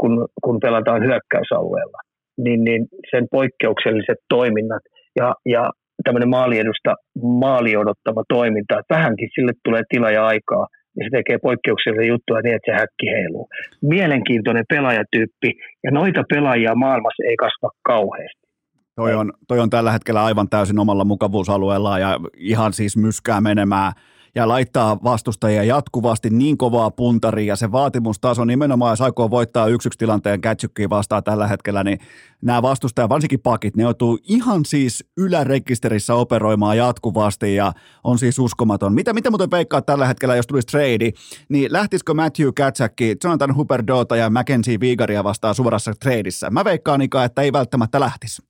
kun, 0.00 0.28
kun 0.44 0.60
pelataan 0.60 1.02
hyökkäysalueella, 1.06 1.98
niin, 2.44 2.64
niin 2.64 2.86
sen 3.10 3.26
poikkeukselliset 3.30 4.18
toiminnat 4.28 4.82
ja, 5.16 5.34
ja 5.46 5.70
tämmöinen 6.04 6.28
maaliedusta 6.28 6.94
maali 7.22 7.76
odottama 7.76 8.22
toiminta, 8.28 8.78
että 8.78 8.94
vähänkin 8.94 9.28
sille 9.34 9.52
tulee 9.64 9.82
tila 9.88 10.10
ja 10.10 10.26
aikaa, 10.26 10.66
ja 10.96 11.04
se 11.04 11.10
tekee 11.10 11.38
poikkeuksellisia 11.38 12.08
juttuja 12.08 12.40
niin, 12.42 12.56
että 12.56 12.72
se 12.72 12.78
häkki 12.78 13.06
heiluu. 13.06 13.48
Mielenkiintoinen 13.82 14.64
pelaajatyyppi, 14.68 15.50
ja 15.84 15.90
noita 15.90 16.24
pelaajia 16.28 16.74
maailmassa 16.74 17.22
ei 17.28 17.36
kasva 17.36 17.70
kauheasti. 17.82 18.48
Toi 18.96 19.14
on, 19.14 19.32
toi 19.48 19.58
on 19.60 19.70
tällä 19.70 19.92
hetkellä 19.92 20.24
aivan 20.24 20.48
täysin 20.48 20.78
omalla 20.78 21.04
mukavuusalueellaan 21.04 22.00
ja 22.00 22.20
ihan 22.36 22.72
siis 22.72 22.96
myskää 22.96 23.40
menemään– 23.40 23.92
ja 24.38 24.48
laittaa 24.48 24.98
vastustajia 25.04 25.64
jatkuvasti 25.64 26.30
niin 26.30 26.58
kovaa 26.58 26.90
puntaria 26.90 27.52
ja 27.52 27.56
se 27.56 27.72
vaatimustaso 27.72 28.44
nimenomaan, 28.44 28.92
jos 28.92 29.00
aikoo 29.00 29.30
voittaa 29.30 29.66
yksi 29.66 29.88
tilanteen 29.98 30.40
kätsykkiin 30.40 30.90
vastaan 30.90 31.24
tällä 31.24 31.46
hetkellä, 31.46 31.84
niin 31.84 31.98
nämä 32.42 32.62
vastustajat, 32.62 33.10
varsinkin 33.10 33.40
pakit, 33.40 33.76
ne 33.76 33.82
joutuu 33.82 34.18
ihan 34.22 34.64
siis 34.64 35.04
ylärekisterissä 35.16 36.14
operoimaan 36.14 36.76
jatkuvasti 36.76 37.54
ja 37.54 37.72
on 38.04 38.18
siis 38.18 38.38
uskomaton. 38.38 38.94
Mitä, 38.94 39.12
mitä 39.12 39.30
muuten 39.30 39.50
veikkaa 39.50 39.82
tällä 39.82 40.06
hetkellä, 40.06 40.36
jos 40.36 40.46
tulisi 40.46 40.66
trade, 40.66 41.10
niin 41.48 41.72
lähtisikö 41.72 42.14
Matthew 42.14 42.48
Katsakki, 42.56 43.16
Jonathan 43.24 43.56
Huperdota 43.56 44.16
ja 44.16 44.30
Mackenzie 44.30 44.80
Vigaria 44.80 45.24
vastaan 45.24 45.54
suorassa 45.54 45.92
tradeissa? 46.00 46.50
Mä 46.50 46.64
veikkaan 46.64 47.02
Ika, 47.02 47.24
että 47.24 47.42
ei 47.42 47.52
välttämättä 47.52 48.00
lähtisi. 48.00 48.47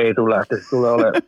Ei 0.00 0.14
tule 0.14 0.34
lähteä, 0.34 0.58
se 0.62 0.68
tulee 0.76 0.92
olemaan, 0.96 1.22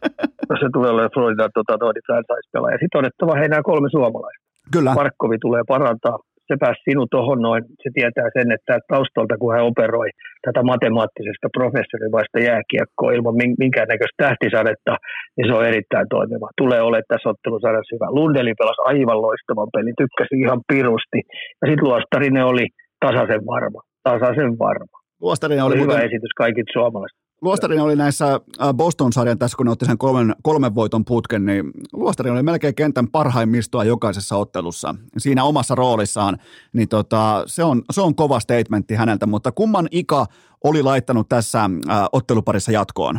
se 0.62 0.66
tulee 0.74 0.90
olemaan 0.90 1.14
Florida 1.14 1.48
tota, 1.54 1.74
franchise-pelaaja. 2.06 2.74
Ja 2.74 2.82
sitten 2.82 2.98
otettava 3.00 3.40
he 3.40 3.48
nämä 3.48 3.68
kolme 3.70 3.88
suomalaista. 3.96 4.44
Kyllä. 4.74 4.94
Markkovi 5.00 5.38
tulee 5.46 5.62
parantaa. 5.74 6.18
Se 6.48 6.54
pääsi 6.62 6.80
sinut 6.88 7.08
tuohon 7.10 7.40
noin. 7.46 7.62
Se 7.82 7.88
tietää 7.98 8.28
sen, 8.36 8.48
että 8.56 8.74
taustalta 8.92 9.34
kun 9.40 9.54
hän 9.54 9.68
operoi 9.70 10.08
tätä 10.46 10.60
matemaattisesta 10.72 11.48
professorivaista 11.58 12.38
jääkiekkoa 12.48 13.12
ilman 13.16 13.36
minkäännäköistä 13.62 14.18
tähtisadetta, 14.24 14.92
niin 15.36 15.46
se 15.48 15.54
on 15.58 15.66
erittäin 15.70 16.06
toimiva. 16.14 16.48
Tulee 16.62 16.80
olemaan 16.82 17.10
tässä 17.12 17.28
ottelusarjassa 17.32 17.94
hyvä. 17.96 18.16
Lundeli 18.18 18.52
pelasi 18.60 18.80
aivan 18.92 19.22
loistavan 19.26 19.70
pelin, 19.74 20.00
tykkäsi 20.02 20.34
ihan 20.44 20.60
pirusti. 20.70 21.20
Ja 21.60 21.64
sitten 21.68 21.86
Luostarinen 21.88 22.44
oli 22.52 22.66
tasaisen 23.04 23.42
varma. 23.52 23.80
Tasaisen 24.08 24.52
varma. 24.66 24.96
Luostarinen 25.24 25.64
oli, 25.64 25.74
oli 25.74 25.82
hyvä 25.82 25.92
muuten... 25.92 26.06
esitys 26.08 26.34
kaikilta 26.42 26.72
suomalaisista. 26.78 27.25
Luostarin 27.42 27.80
oli 27.80 27.96
näissä 27.96 28.26
äh, 28.34 28.74
Boston-sarjan 28.74 29.38
tässä, 29.38 29.56
kun 29.56 29.66
ne 29.66 29.72
otti 29.72 29.84
sen 29.84 29.98
kolmen, 29.98 30.34
kolmen 30.42 30.74
voiton 30.74 31.04
putken, 31.04 31.46
niin 31.46 31.70
Luostarin 31.92 32.32
oli 32.32 32.42
melkein 32.42 32.74
kentän 32.74 33.08
parhaimmistoa 33.08 33.84
jokaisessa 33.84 34.36
ottelussa 34.36 34.94
siinä 35.18 35.44
omassa 35.44 35.74
roolissaan. 35.74 36.36
Niin 36.72 36.88
tota, 36.88 37.42
se, 37.46 37.64
on, 37.64 37.82
se 37.90 38.00
on 38.00 38.14
kova 38.14 38.40
statementti 38.40 38.94
häneltä, 38.94 39.26
mutta 39.26 39.52
kumman 39.52 39.88
Ika 39.90 40.26
oli 40.64 40.82
laittanut 40.82 41.28
tässä 41.28 41.60
äh, 41.64 42.04
otteluparissa 42.12 42.72
jatkoon? 42.72 43.14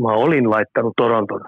Mä 0.00 0.12
olin 0.12 0.50
laittanut 0.50 0.92
Toronton 0.96 1.40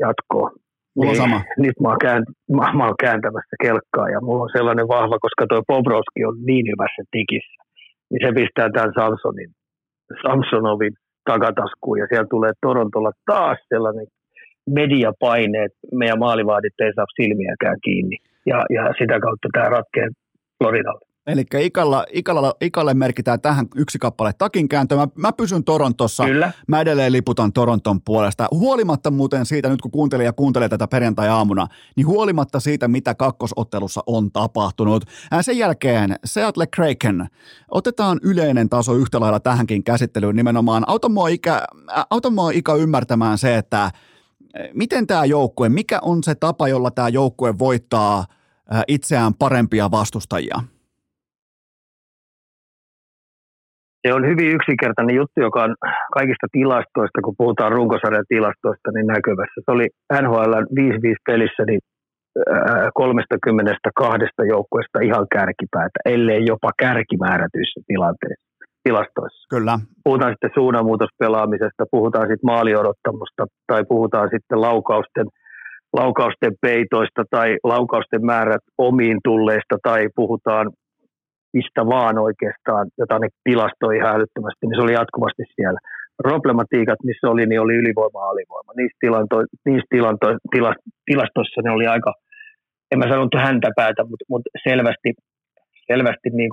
jatkoon. 0.00 0.50
Mulla 0.96 1.12
niin, 1.12 1.22
sama. 1.22 1.42
Nyt 1.64 1.80
mä 1.80 1.88
oon, 1.88 1.98
käänt, 1.98 2.28
mä, 2.52 2.72
mä 2.72 2.84
oon 2.86 2.94
kääntämässä 3.00 3.56
kelkkaa 3.62 4.08
ja 4.08 4.20
mulla 4.20 4.42
on 4.42 4.50
sellainen 4.52 4.88
vahva, 4.88 5.18
koska 5.18 5.46
tuo 5.48 5.62
Bobrovski 5.68 6.24
on 6.24 6.36
niin 6.46 6.66
hyvässä 6.66 7.02
tikissä. 7.10 7.62
Niin 8.10 8.20
se 8.26 8.32
pistää 8.32 8.68
tämän 8.70 8.92
Samsonin 8.94 9.50
Samsonovin 10.22 10.92
takataskuun 11.24 11.98
ja 11.98 12.06
siellä 12.08 12.26
tulee 12.30 12.52
Torontolla 12.62 13.12
taas 13.26 13.58
sellainen 13.68 14.06
mediapaine, 14.70 15.64
että 15.64 15.78
meidän 15.92 16.18
maalivaadit 16.18 16.80
ei 16.80 16.92
saa 16.94 17.04
silmiäkään 17.16 17.76
kiinni. 17.84 18.16
Ja, 18.46 18.58
ja 18.76 18.82
sitä 18.98 19.20
kautta 19.20 19.48
tämä 19.52 19.68
ratkee 19.68 20.08
Floridalle. 20.58 21.09
Eli 21.26 21.44
Ikalla, 21.60 22.04
Ikalla, 22.12 22.54
Ikalle 22.60 22.94
merkitään 22.94 23.40
tähän 23.40 23.66
yksi 23.76 23.98
kappale 23.98 24.32
takinkääntö. 24.38 24.96
Mä, 24.96 25.08
mä 25.14 25.32
pysyn 25.32 25.64
Torontossa. 25.64 26.24
Kyllä. 26.24 26.52
Mä 26.68 26.80
edelleen 26.80 27.12
liputan 27.12 27.52
Toronton 27.52 28.00
puolesta. 28.02 28.46
Huolimatta 28.50 29.10
muuten 29.10 29.46
siitä, 29.46 29.68
nyt 29.68 29.80
kun 29.80 29.90
kuuntelee 29.90 30.26
ja 30.26 30.32
kuuntelee 30.32 30.68
tätä 30.68 30.88
perjantai-aamuna, 30.88 31.66
niin 31.96 32.06
huolimatta 32.06 32.60
siitä, 32.60 32.88
mitä 32.88 33.14
kakkosottelussa 33.14 34.00
on 34.06 34.32
tapahtunut. 34.32 35.04
Sen 35.40 35.58
jälkeen 35.58 36.16
Seattle 36.24 36.66
Kraken. 36.66 37.26
Otetaan 37.70 38.20
yleinen 38.22 38.68
taso 38.68 38.94
yhtä 38.94 39.20
lailla 39.20 39.40
tähänkin 39.40 39.84
käsittelyyn 39.84 40.36
nimenomaan. 40.36 40.84
Automoa 40.86 41.28
Ika, 41.28 41.64
automoa 42.10 42.50
Ika 42.50 42.74
ymmärtämään 42.74 43.38
se, 43.38 43.56
että 43.56 43.90
miten 44.74 45.06
tämä 45.06 45.24
joukkue, 45.24 45.68
mikä 45.68 45.98
on 46.02 46.22
se 46.24 46.34
tapa, 46.34 46.68
jolla 46.68 46.90
tämä 46.90 47.08
joukkue 47.08 47.58
voittaa 47.58 48.24
itseään 48.88 49.34
parempia 49.34 49.90
vastustajia? 49.90 50.62
Se 54.02 54.14
on 54.14 54.26
hyvin 54.30 54.50
yksinkertainen 54.56 55.16
juttu, 55.16 55.40
joka 55.40 55.62
on 55.62 55.74
kaikista 56.16 56.46
tilastoista, 56.52 57.22
kun 57.24 57.34
puhutaan 57.38 57.72
runkosarjan 57.72 58.24
tilastoista, 58.28 58.88
niin 58.94 59.06
näkyvässä. 59.06 59.58
Se 59.64 59.70
oli 59.76 59.86
NHL 60.22 60.54
5-5 60.54 61.14
pelissä 61.26 61.62
niin 61.66 61.80
32 62.94 64.48
joukkueesta 64.48 65.00
ihan 65.08 65.26
kärkipäätä, 65.34 65.98
ellei 66.04 66.42
jopa 66.46 66.70
kärkimäärätyissä 66.78 67.80
tilanteissa 67.86 68.50
tilastoissa. 68.82 69.46
Kyllä. 69.50 69.78
Puhutaan 70.04 70.32
sitten 70.32 70.50
suunnanmuutospelaamisesta, 70.54 71.84
puhutaan 71.90 72.26
sitten 72.28 72.50
maaliodottamusta 72.52 73.42
tai 73.66 73.82
puhutaan 73.88 74.28
sitten 74.34 74.60
laukausten, 74.60 75.26
laukausten 75.92 76.52
peitoista 76.62 77.22
tai 77.30 77.56
laukausten 77.64 78.26
määrät 78.26 78.64
omiin 78.78 79.18
tulleista 79.24 79.76
tai 79.82 80.08
puhutaan 80.16 80.70
mistä 81.56 81.82
vaan 81.94 82.18
oikeastaan, 82.18 82.84
jota 82.98 83.18
ne 83.18 83.28
tilastoi 83.44 83.96
ihan 83.96 84.14
älyttömästi, 84.16 84.62
niin 84.66 84.78
se 84.78 84.84
oli 84.84 84.98
jatkuvasti 85.00 85.44
siellä. 85.56 85.80
Problematiikat, 86.22 87.00
missä 87.04 87.26
oli, 87.32 87.46
niin 87.46 87.60
oli 87.60 87.74
ylivoima 87.82 88.30
alivoima. 88.30 88.72
Niissä, 88.76 88.96
tilanto, 89.00 89.36
niissä 89.66 89.86
tilanto, 89.94 90.26
tila, 90.52 90.72
tilastoissa 91.08 91.60
ne 91.64 91.70
oli 91.70 91.86
aika, 91.86 92.12
en 92.90 92.98
mä 92.98 93.04
sanonut 93.08 93.44
häntäpäätä, 93.46 94.02
mutta, 94.04 94.24
mutta 94.28 94.50
selvästi, 94.68 95.10
selvästi 95.90 96.28
niin 96.32 96.50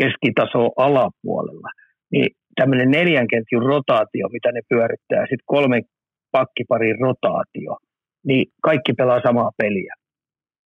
keskitaso 0.00 0.62
alapuolella. 0.86 1.70
Niin 2.12 2.28
tämmöinen 2.60 2.90
neljän 2.90 3.28
ketjun 3.32 3.66
rotaatio, 3.72 4.26
mitä 4.36 4.52
ne 4.52 4.60
pyörittää, 4.68 5.22
sitten 5.22 5.50
kolmen 5.54 5.82
pakkiparin 6.32 7.00
rotaatio, 7.00 7.72
niin 8.28 8.44
kaikki 8.62 8.92
pelaa 8.92 9.20
samaa 9.26 9.50
peliä. 9.62 9.94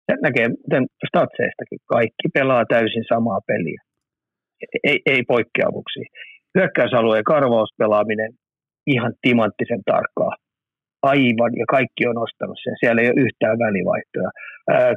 Se 0.05 0.13
näkee 0.21 0.47
miten 0.47 0.85
statseistakin. 1.07 1.79
Kaikki 1.95 2.27
pelaa 2.33 2.63
täysin 2.73 3.05
samaa 3.13 3.39
peliä. 3.47 3.81
Ei, 4.83 4.99
ei 5.05 5.21
poikkeavuksia. 5.33 6.07
Hyökkäysalueen 6.57 7.23
karvauspelaaminen 7.23 8.31
ihan 8.87 9.13
timanttisen 9.21 9.81
tarkkaa. 9.85 10.33
Aivan, 11.11 11.53
ja 11.61 11.65
kaikki 11.75 12.03
on 12.11 12.17
ostanut 12.25 12.59
sen. 12.63 12.75
Siellä 12.79 13.01
ei 13.01 13.09
ole 13.11 13.23
yhtään 13.25 13.57
välivaihtoja. 13.65 14.29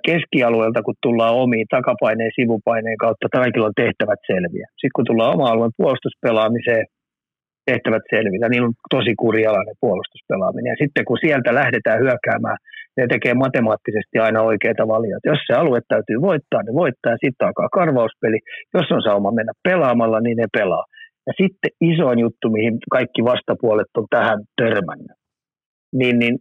Keskialueelta, 0.07 0.83
kun 0.83 1.03
tullaan 1.03 1.35
omiin 1.45 1.69
takapaineen, 1.77 2.37
sivupaineen 2.41 2.99
kautta, 3.05 3.37
kaikilla 3.39 3.67
on 3.71 3.81
tehtävät 3.85 4.21
selviä. 4.33 4.67
Sitten 4.71 4.97
kun 4.97 5.09
tullaan 5.09 5.35
oma 5.35 5.51
alueen 5.51 5.79
puolustuspelaamiseen, 5.81 6.85
tehtävät 7.71 8.05
selvitä. 8.15 8.49
Niillä 8.49 8.71
on 8.71 8.79
tosi 8.97 9.13
kurialainen 9.23 9.77
puolustuspelaaminen. 9.85 10.73
Ja 10.75 10.81
sitten 10.83 11.05
kun 11.09 11.19
sieltä 11.25 11.51
lähdetään 11.61 12.03
hyökkäämään, 12.05 12.59
ne 12.97 13.07
tekee 13.07 13.35
matemaattisesti 13.35 14.19
aina 14.19 14.43
oikeita 14.43 14.89
valioita. 14.89 15.29
Jos 15.29 15.43
se 15.47 15.55
alue 15.55 15.81
täytyy 15.89 16.19
voittaa, 16.21 16.63
ne 16.63 16.73
voittaa 16.75 17.13
ja 17.13 17.23
sitten 17.25 17.47
alkaa 17.47 17.69
karvauspeli. 17.79 18.39
Jos 18.75 18.87
on 18.91 19.03
sauma 19.03 19.31
mennä 19.39 19.53
pelaamalla, 19.69 20.21
niin 20.21 20.37
ne 20.37 20.47
pelaa. 20.59 20.85
Ja 21.27 21.33
sitten 21.41 21.71
isoin 21.81 22.19
juttu, 22.19 22.51
mihin 22.51 22.79
kaikki 22.91 23.25
vastapuolet 23.25 23.93
on 23.97 24.07
tähän 24.11 24.39
törmännyt, 24.57 25.17
niin, 25.93 26.19
niin 26.19 26.39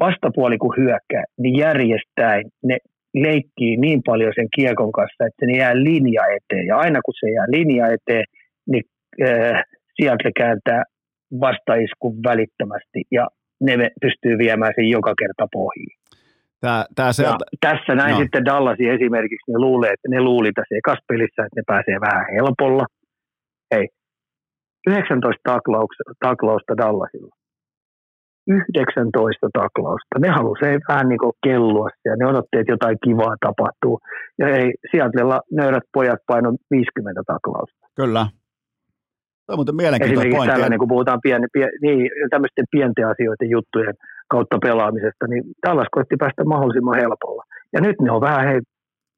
vastapuoli 0.00 0.58
kun 0.58 0.74
hyökkää, 0.76 1.24
niin 1.38 1.58
järjestäen 1.58 2.44
ne 2.64 2.76
leikkii 3.14 3.76
niin 3.76 4.00
paljon 4.06 4.32
sen 4.34 4.48
kiekon 4.56 4.92
kanssa, 4.92 5.26
että 5.26 5.46
se 5.46 5.58
jää 5.58 5.74
linja 5.74 6.22
eteen. 6.36 6.66
Ja 6.66 6.76
aina 6.76 7.00
kun 7.04 7.14
se 7.20 7.30
jää 7.30 7.46
linja 7.48 7.86
eteen, 7.86 8.24
niin 8.66 8.84
äh, 9.22 9.62
sieltä 9.96 10.30
kääntää 10.36 10.82
vastaiskun 11.40 12.16
välittömästi 12.28 13.00
ja 13.10 13.28
ne 13.64 13.90
pystyy 14.00 14.38
viemään 14.38 14.72
sen 14.76 14.88
joka 14.88 15.14
kerta 15.18 15.46
pohjiin. 15.52 15.98
Tää, 16.60 16.84
tää 16.94 17.12
se, 17.12 17.22
ja 17.22 17.36
tässä 17.60 17.94
näin 17.94 18.14
no. 18.14 18.20
sitten 18.20 18.44
Dallasin 18.44 18.90
esimerkiksi, 18.90 19.52
ne 19.52 19.58
luulee, 19.58 19.92
että 19.92 20.08
ne 20.08 20.20
luuli 20.20 20.52
tässä 20.52 20.74
ekaspelissä, 20.80 21.42
että 21.44 21.56
ne 21.60 21.62
pääsee 21.66 21.98
vähän 22.00 22.26
helpolla. 22.34 22.86
Hei, 23.74 23.88
19 24.86 25.40
taklausta, 25.52 26.02
taklausta 26.20 26.76
Dallasilla. 26.76 27.34
19 28.46 29.48
taklausta. 29.52 30.18
Ne 30.18 30.28
halusivat 30.28 30.82
vähän 30.88 31.08
niin 31.08 31.18
kellua 31.44 31.88
ja 32.04 32.16
ne 32.16 32.26
odotti, 32.26 32.58
että 32.58 32.72
jotain 32.72 32.98
kivaa 33.04 33.34
tapahtuu. 33.46 34.00
Ja 34.38 34.48
ei, 34.48 34.72
Seattlella 34.90 35.40
nöyrät 35.52 35.82
pojat 35.92 36.20
paino 36.26 36.50
50 36.70 37.22
taklausta. 37.26 37.86
Kyllä. 37.96 38.26
Se 39.46 39.52
on 39.52 39.58
muuten 39.58 39.76
mielenkiintoinen 39.76 40.18
Esimerkiksi 40.18 40.36
pointti. 40.36 40.52
tällainen, 40.54 40.78
kun 40.78 40.88
puhutaan 40.94 41.20
pieni, 41.22 41.46
pien, 41.52 41.70
niin, 41.82 42.10
tämmöisten 42.30 42.64
pienten 42.70 43.08
asioiden 43.08 43.50
juttujen 43.50 43.94
kautta 44.28 44.58
pelaamisesta, 44.66 45.26
niin 45.26 45.42
Dallas 45.66 45.88
koitti 45.90 46.16
päästä 46.16 46.44
mahdollisimman 46.44 47.00
helpolla. 47.02 47.42
Ja 47.72 47.80
nyt 47.80 47.96
ne 48.00 48.10
on 48.10 48.20
vähän 48.20 48.46
hei, 48.48 48.60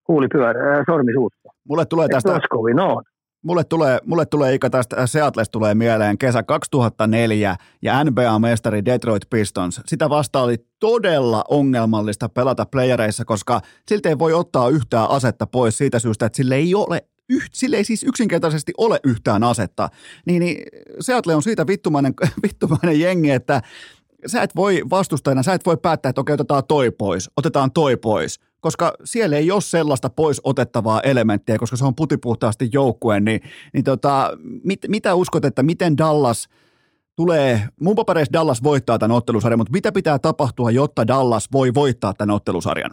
huuli 0.08 0.28
pyörä, 0.32 0.84
sormi 0.90 1.12
suussa. 1.12 1.48
Mulle 1.68 1.84
tulee 1.86 2.08
tästä, 2.08 2.40
going 2.50 2.80
on? 2.80 3.02
mulle 3.46 3.64
tulee, 3.64 3.98
mulle 4.04 4.26
tulee 4.26 4.54
Ika 4.54 4.70
tästä 4.70 5.06
Seattles 5.06 5.50
tulee 5.50 5.74
mieleen 5.74 6.18
kesä 6.18 6.42
2004 6.42 7.56
ja 7.82 8.04
NBA-mestari 8.04 8.84
Detroit 8.84 9.22
Pistons. 9.30 9.80
Sitä 9.86 10.10
vasta 10.10 10.40
oli 10.40 10.56
todella 10.80 11.44
ongelmallista 11.50 12.28
pelata 12.28 12.66
playereissa, 12.66 13.24
koska 13.24 13.60
siltä 13.88 14.08
ei 14.08 14.18
voi 14.18 14.32
ottaa 14.32 14.68
yhtään 14.68 15.10
asetta 15.10 15.46
pois 15.46 15.78
siitä 15.78 15.98
syystä, 15.98 16.26
että 16.26 16.36
sille 16.36 16.54
ei 16.54 16.74
ole 16.74 17.00
yht, 17.30 17.54
sille 17.54 17.76
ei 17.76 17.84
siis 17.84 18.02
yksinkertaisesti 18.02 18.72
ole 18.78 19.00
yhtään 19.04 19.44
asetta, 19.44 19.88
niin, 20.26 20.40
niin 20.40 20.62
Seattle 21.00 21.34
on 21.34 21.42
siitä 21.42 21.66
vittumainen, 21.66 22.14
vittumainen 22.46 23.00
jengi, 23.00 23.30
että 23.30 23.62
sä 24.26 24.42
et 24.42 24.56
voi 24.56 24.82
vastustajana, 24.90 25.42
sä 25.42 25.54
et 25.54 25.66
voi 25.66 25.76
päättää, 25.76 26.10
että 26.10 26.20
okei, 26.20 26.34
otetaan 26.34 26.62
toi 26.68 26.90
pois, 26.90 27.30
otetaan 27.36 27.70
toi 27.72 27.96
pois, 27.96 28.40
koska 28.60 28.92
siellä 29.04 29.36
ei 29.36 29.50
ole 29.50 29.60
sellaista 29.60 30.10
pois 30.10 30.40
otettavaa 30.44 31.00
elementtiä, 31.00 31.58
koska 31.58 31.76
se 31.76 31.84
on 31.84 31.94
putipuhtaasti 31.94 32.68
joukkue, 32.72 33.20
niin, 33.20 33.40
niin 33.74 33.84
tota, 33.84 34.30
mit, 34.64 34.80
mitä 34.88 35.14
uskot, 35.14 35.44
että 35.44 35.62
miten 35.62 35.98
Dallas 35.98 36.48
tulee, 37.16 37.62
mun 37.80 37.96
papereissa 37.96 38.32
Dallas 38.32 38.62
voittaa 38.62 38.98
tämän 38.98 39.16
ottelusarjan, 39.16 39.58
mutta 39.58 39.72
mitä 39.72 39.92
pitää 39.92 40.18
tapahtua, 40.18 40.70
jotta 40.70 41.06
Dallas 41.06 41.48
voi 41.52 41.74
voittaa 41.74 42.14
tämän 42.14 42.34
ottelusarjan? 42.34 42.90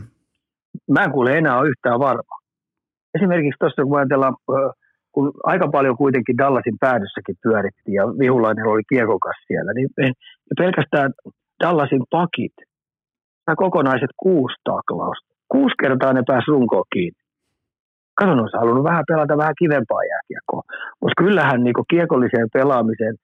Mä 0.92 1.04
en 1.04 1.12
kuule 1.12 1.38
enää 1.38 1.60
ole 1.60 1.70
yhtään 1.70 2.00
varma. 2.00 2.43
Esimerkiksi 3.16 3.60
tuossa 3.60 3.84
kun 3.84 3.98
ajatellaan, 3.98 4.36
kun 5.12 5.32
aika 5.44 5.68
paljon 5.68 5.98
kuitenkin 5.98 6.38
Dallasin 6.38 6.78
päädyssäkin 6.80 7.36
pyörittiin 7.44 7.96
ja 7.96 8.04
Vihulainen 8.20 8.68
oli 8.68 8.82
kiekokas 8.90 9.38
siellä, 9.48 9.72
niin 9.74 9.90
pelkästään 10.58 11.12
Dallasin 11.64 12.04
pakit, 12.10 12.54
nämä 13.48 13.56
kokonaiset 13.56 14.14
kuusi 14.18 14.56
taklausta. 14.64 15.34
Kuusi 15.54 15.76
kertaa 15.82 16.14
ne 16.14 16.24
pääsi 16.28 16.52
runkoon 16.52 16.84
kiinni. 16.94 17.22
Kato, 18.18 18.32
olisi 18.32 18.58
halunnut 18.58 18.84
vähän 18.84 19.04
pelata 19.08 19.38
vähän 19.38 19.60
kivempaa 19.62 20.10
jääkiekkoa. 20.12 20.64
Mutta 21.02 21.24
kyllähän 21.24 21.64
niin 21.64 21.90
kiekolliseen 21.90 22.48
pelaamiseen 22.54 23.16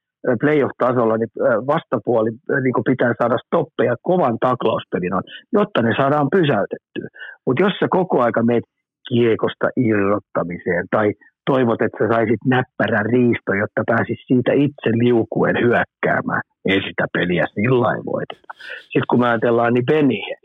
playoff-tasolla 0.42 1.18
niin 1.18 1.34
vastapuoli 1.72 2.32
niin 2.64 2.88
pitää 2.92 3.14
saada 3.22 3.38
stoppeja 3.46 3.96
kovan 4.02 4.38
taklauspelin 4.40 5.12
jotta 5.54 5.82
ne 5.82 5.92
saadaan 5.98 6.30
pysäytettyä. 6.38 7.08
Mutta 7.46 7.64
jos 7.64 7.74
sä 7.80 7.88
koko 7.90 8.22
aika 8.22 8.44
meet 8.44 8.64
kiekosta 9.10 9.68
irrottamiseen 9.76 10.86
tai 10.92 11.14
toivot, 11.52 11.82
että 11.82 11.98
sä 12.00 12.14
saisit 12.14 12.42
näppärän 12.46 13.06
riisto, 13.06 13.52
jotta 13.54 13.82
pääsis 13.92 14.22
siitä 14.28 14.52
itse 14.54 14.90
liukuen 15.04 15.56
hyökkäämään. 15.66 16.42
Ei 16.66 16.82
sitä 16.88 17.06
peliä 17.14 17.46
sillä 17.54 17.92
voiteta. 18.06 18.48
Sitten 18.82 19.10
kun 19.10 19.20
me 19.20 19.28
ajatellaan, 19.28 19.74
niin 19.74 19.86
Benihen, 19.86 20.42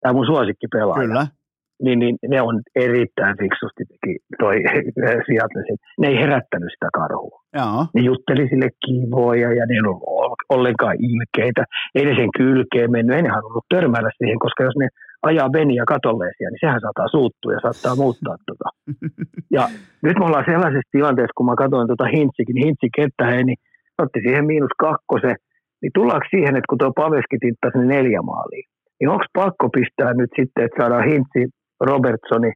tämä 0.00 0.12
mun 0.12 0.26
suosikkipelaaja, 0.26 1.06
Kyllä. 1.08 1.26
Niin, 1.82 1.98
niin 1.98 2.16
ne 2.28 2.42
on 2.42 2.60
erittäin 2.74 3.36
fiksusti 3.38 3.84
teki 3.90 4.18
toi 4.38 4.56
Seattle. 5.26 5.76
Ne 6.00 6.08
ei 6.08 6.16
herättänyt 6.22 6.72
sitä 6.74 6.88
karhua. 6.94 7.42
Joo. 7.58 7.86
Ne 7.94 8.00
jutteli 8.02 8.48
sille 8.48 8.68
kivoja 8.86 9.52
ja 9.58 9.66
ne 9.66 9.74
ei 9.74 9.80
ollut 9.80 10.02
ollenkaan 10.48 10.96
ilkeitä. 11.10 11.64
Ei 11.94 12.04
ne 12.04 12.14
sen 12.16 12.32
kylkeen 12.38 12.90
mennyt, 12.90 13.16
ei 13.16 13.22
ne 13.22 13.28
halunnut 13.28 13.64
törmäillä 13.74 14.10
siihen, 14.18 14.38
koska 14.38 14.64
jos 14.64 14.76
ne 14.78 14.88
ajaa 15.22 15.50
Benia 15.50 15.84
katolleisia, 15.94 16.48
niin 16.50 16.62
sehän 16.64 16.80
saattaa 16.80 17.08
suuttua 17.08 17.52
ja 17.52 17.60
saattaa 17.62 17.96
muuttaa 18.02 18.36
tota. 18.46 18.68
Ja 19.56 19.68
nyt 20.02 20.16
me 20.18 20.24
ollaan 20.24 20.50
sellaisessa 20.52 20.94
tilanteessa, 20.96 21.36
kun 21.36 21.46
mä 21.46 21.62
katsoin 21.62 21.88
tota 21.88 22.06
Hintsikin, 22.14 22.54
niin 22.54 22.66
Hintsi 22.66 22.88
kettäheen, 22.96 23.46
niin 23.46 23.60
otti 24.02 24.20
siihen 24.24 24.46
miinus 24.46 24.74
kakkose, 24.78 25.32
niin 25.82 25.92
tullaanko 25.94 26.26
siihen, 26.30 26.56
että 26.56 26.68
kun 26.68 26.78
tuo 26.78 26.92
Paveski 27.00 27.36
tinttasi 27.40 27.78
ne 27.78 27.86
neljä 27.94 28.22
maalia, 28.22 28.66
niin 28.96 29.08
onko 29.08 29.24
pakko 29.32 29.68
pistää 29.76 30.12
nyt 30.14 30.32
sitten, 30.38 30.64
että 30.64 30.78
saadaan 30.80 31.08
Hintsi, 31.10 31.42
Robertsoni, 31.80 32.52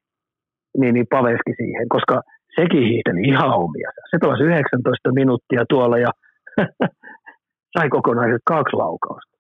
niin, 0.78 0.95
niin 0.95 1.07
Paveski 1.15 1.53
siihen, 1.61 1.89
koska 1.89 2.16
sekin 2.57 2.82
hiihteli 2.89 3.23
ihan 3.32 3.51
omia. 3.65 3.89
Se 4.11 4.16
pelasi 4.20 4.43
19 4.43 5.12
minuuttia 5.12 5.62
tuolla 5.69 5.99
ja 5.99 6.11
sai 7.74 7.89
kokonaiset 7.89 8.43
kaksi 8.47 8.77
laukausta. 8.77 9.34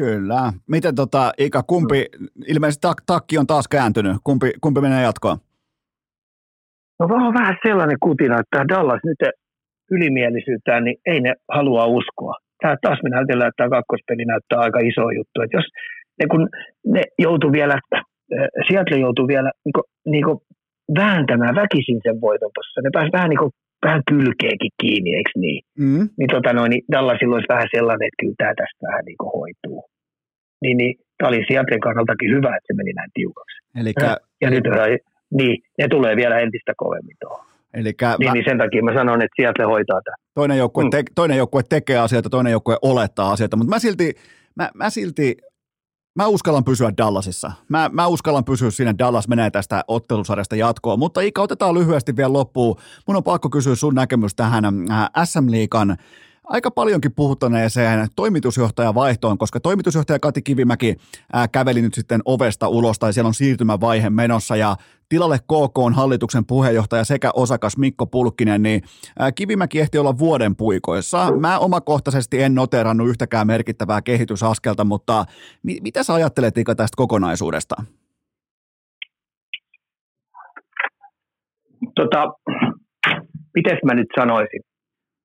Kyllä. 0.00 0.42
Miten 0.68 0.94
tota, 0.94 1.32
Ika, 1.38 1.62
kumpi, 1.62 2.06
ilmeisesti 2.46 2.80
tak, 2.88 2.98
takki 3.06 3.38
on 3.38 3.46
taas 3.46 3.68
kääntynyt, 3.68 4.16
kumpi, 4.24 4.48
kumpi 4.60 4.80
menee 4.80 5.02
jatkoon? 5.02 5.38
No 6.98 7.08
vaan 7.08 7.34
vähän 7.34 7.56
sellainen 7.66 7.96
kutina, 8.06 8.40
että 8.40 8.68
Dallas 8.68 9.00
nyt 9.04 9.22
ylimielisyytään, 9.90 10.84
niin 10.84 10.98
ei 11.06 11.20
ne 11.20 11.32
halua 11.56 11.86
uskoa. 11.86 12.34
Tämä 12.62 12.76
taas 12.82 12.98
me 13.02 13.10
näytellään, 13.10 13.48
että 13.48 13.62
tämä 13.62 13.76
kakkospeli 13.76 14.24
näyttää 14.24 14.58
aika 14.58 14.78
iso 14.78 15.10
juttu. 15.18 15.36
Että 15.42 15.56
jos 15.56 15.68
ne, 16.18 16.24
kun 16.30 16.48
ne 16.94 17.02
joutuu 17.18 17.52
vielä, 17.52 17.76
Seattle 18.68 18.98
joutuu 18.98 19.28
vielä 19.28 19.50
niin 19.64 19.76
kuin, 19.76 19.86
niin 20.12 20.24
kuin 20.24 20.38
vääntämään 20.98 21.54
väkisin 21.54 22.00
sen 22.02 22.20
voiton 22.20 22.50
tuossa. 22.54 22.80
Ne 22.80 22.90
pääsi 22.92 23.12
vähän 23.12 23.30
niin 23.30 23.42
kuin 23.44 23.52
vähän 23.86 24.02
kylkeekin 24.10 24.70
kiinni, 24.80 25.10
eikö 25.14 25.30
niin? 25.36 25.62
Mm. 25.78 26.08
Niin, 26.18 26.30
tota 26.32 26.52
noin, 26.52 26.70
niin 26.70 26.84
Dallasilla 26.92 27.34
olisi 27.34 27.48
vähän 27.54 27.68
sellainen, 27.76 28.06
että 28.08 28.20
kyllä 28.22 28.34
tämä 28.38 28.54
tästä 28.60 28.86
vähän 28.88 29.04
niin 29.04 29.16
kuin 29.20 29.32
hoituu. 29.38 29.80
Niin, 30.62 30.76
niin 30.76 30.94
tämä 31.18 31.28
oli 31.28 31.44
Seattlen 31.48 31.80
kannaltakin 31.80 32.30
hyvä, 32.36 32.56
että 32.56 32.66
se 32.66 32.74
meni 32.76 32.92
näin 32.92 33.10
tiukaksi. 33.14 33.56
Elikkä, 33.80 34.06
Ja, 34.06 34.16
ja 34.40 34.50
nyt 34.50 34.64
niin, 35.38 35.62
ne 35.78 35.88
tulee 35.88 36.16
vielä 36.16 36.38
entistä 36.38 36.72
kovemmin 36.76 37.16
tuohon. 37.20 37.46
elikkä 37.74 38.16
Niin, 38.18 38.28
mä, 38.30 38.34
niin 38.34 38.44
sen 38.48 38.58
takia 38.58 38.82
mä 38.82 38.94
sanon, 38.94 39.22
että 39.22 39.42
Seattle 39.42 39.64
hoitaa 39.64 40.00
tämän. 40.04 40.16
toinen, 40.34 40.58
joukkue 40.58 40.84
Mm. 40.84 40.90
te, 40.90 41.02
toinen 41.14 41.36
joukkue 41.36 41.62
tekee 41.68 41.98
asioita, 41.98 42.30
toinen 42.30 42.50
joukkue 42.50 42.76
olettaa 42.82 43.30
asioita, 43.32 43.56
mutta 43.56 43.70
mä 43.70 43.78
silti, 43.78 44.12
mä, 44.56 44.70
mä 44.74 44.90
silti 44.90 45.36
Mä 46.14 46.26
uskallan 46.26 46.64
pysyä 46.64 46.92
Dallasissa. 46.96 47.52
Mä, 47.68 47.90
mä 47.92 48.06
uskallan 48.06 48.44
pysyä 48.44 48.70
siinä, 48.70 48.98
Dallas 48.98 49.28
menee 49.28 49.50
tästä 49.50 49.84
ottelusarjasta 49.88 50.56
jatkoon. 50.56 50.98
Mutta 50.98 51.20
Ika, 51.20 51.42
otetaan 51.42 51.74
lyhyesti 51.74 52.16
vielä 52.16 52.32
loppuun. 52.32 52.76
Mun 53.06 53.16
on 53.16 53.24
pakko 53.24 53.50
kysyä 53.50 53.74
sun 53.74 53.94
näkemys 53.94 54.34
tähän 54.34 54.64
äh, 54.64 55.10
SM-liikan 55.24 55.96
aika 56.44 56.70
paljonkin 56.70 57.14
puhuttaneeseen 57.14 58.08
toimitusjohtajan 58.16 58.94
vaihtoon, 58.94 59.38
koska 59.38 59.60
toimitusjohtaja 59.60 60.18
Kati 60.18 60.42
Kivimäki 60.42 60.96
ää, 61.32 61.48
käveli 61.48 61.82
nyt 61.82 61.94
sitten 61.94 62.22
ovesta 62.24 62.68
ulos, 62.68 62.98
tai 62.98 63.12
siellä 63.12 63.28
on 63.28 63.34
siirtymävaihe 63.34 64.10
menossa, 64.10 64.56
ja 64.56 64.76
tilalle 65.10 65.38
KK 65.38 65.78
on 65.78 65.94
hallituksen 65.94 66.44
puheenjohtaja 66.46 67.04
sekä 67.04 67.30
osakas 67.34 67.78
Mikko 67.78 68.06
Pulkkinen, 68.06 68.62
niin 68.62 68.80
Kivimäki 69.34 69.80
ehti 69.80 69.98
olla 69.98 70.18
vuoden 70.18 70.56
puikoissa. 70.56 71.18
Mä 71.40 71.58
omakohtaisesti 71.58 72.42
en 72.42 72.54
noterannut 72.54 73.08
yhtäkään 73.08 73.46
merkittävää 73.46 74.02
kehitysaskelta, 74.02 74.84
mutta 74.84 75.24
mi- 75.62 75.80
mitä 75.82 76.02
sä 76.02 76.14
ajattelet 76.14 76.58
Ika 76.58 76.74
tästä 76.74 76.96
kokonaisuudesta? 76.96 77.76
Tota, 81.94 82.24
miten 83.54 83.78
mä 83.84 83.94
nyt 83.94 84.08
sanoisin? 84.18 84.60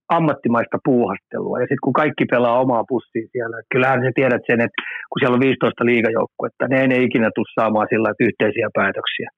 ammattimaista 0.10 0.78
puuhastelua. 0.86 1.60
Ja 1.60 1.66
sitten 1.66 1.86
kun 1.86 1.94
kaikki 1.94 2.26
pelaa 2.34 2.62
omaa 2.64 2.84
pussiin 2.88 3.28
siellä, 3.32 3.58
kyllähän 3.72 4.02
sä 4.04 4.12
tiedät 4.16 4.44
sen, 4.48 4.62
että 4.66 4.82
kun 5.10 5.20
siellä 5.20 5.36
on 5.36 5.48
15 5.50 5.86
liigajoukkuetta, 5.86 6.68
ne 6.68 6.82
ei 6.82 6.88
ne 6.88 6.98
ikinä 7.08 7.30
tule 7.36 7.56
saamaan 7.60 7.88
sillä 7.90 8.10
yhteisiä 8.28 8.68
päätöksiä. 8.80 9.30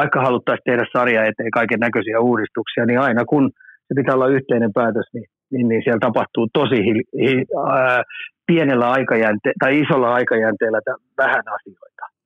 Vaikka 0.00 0.22
haluttaisiin 0.26 0.64
tehdä 0.64 0.84
sarja 0.92 1.24
eteen 1.24 1.50
kaiken 1.50 1.80
näköisiä 1.80 2.20
uudistuksia, 2.20 2.86
niin 2.86 3.00
aina 3.00 3.24
kun 3.24 3.44
se 3.86 3.92
pitää 3.96 4.14
olla 4.14 4.34
yhteinen 4.36 4.72
päätös, 4.72 5.08
niin, 5.14 5.28
niin, 5.52 5.68
niin 5.68 5.82
siellä 5.84 6.06
tapahtuu 6.08 6.46
tosi 6.52 6.78
hi, 6.86 6.92
hi, 7.22 7.34
ää, 7.72 8.02
pienellä 8.46 8.86
aikajänte- 8.96 9.58
tai 9.60 9.80
isolla 9.80 10.14
aikajänteellä 10.14 10.80
vähän 11.22 11.44
asioita. 11.56 12.17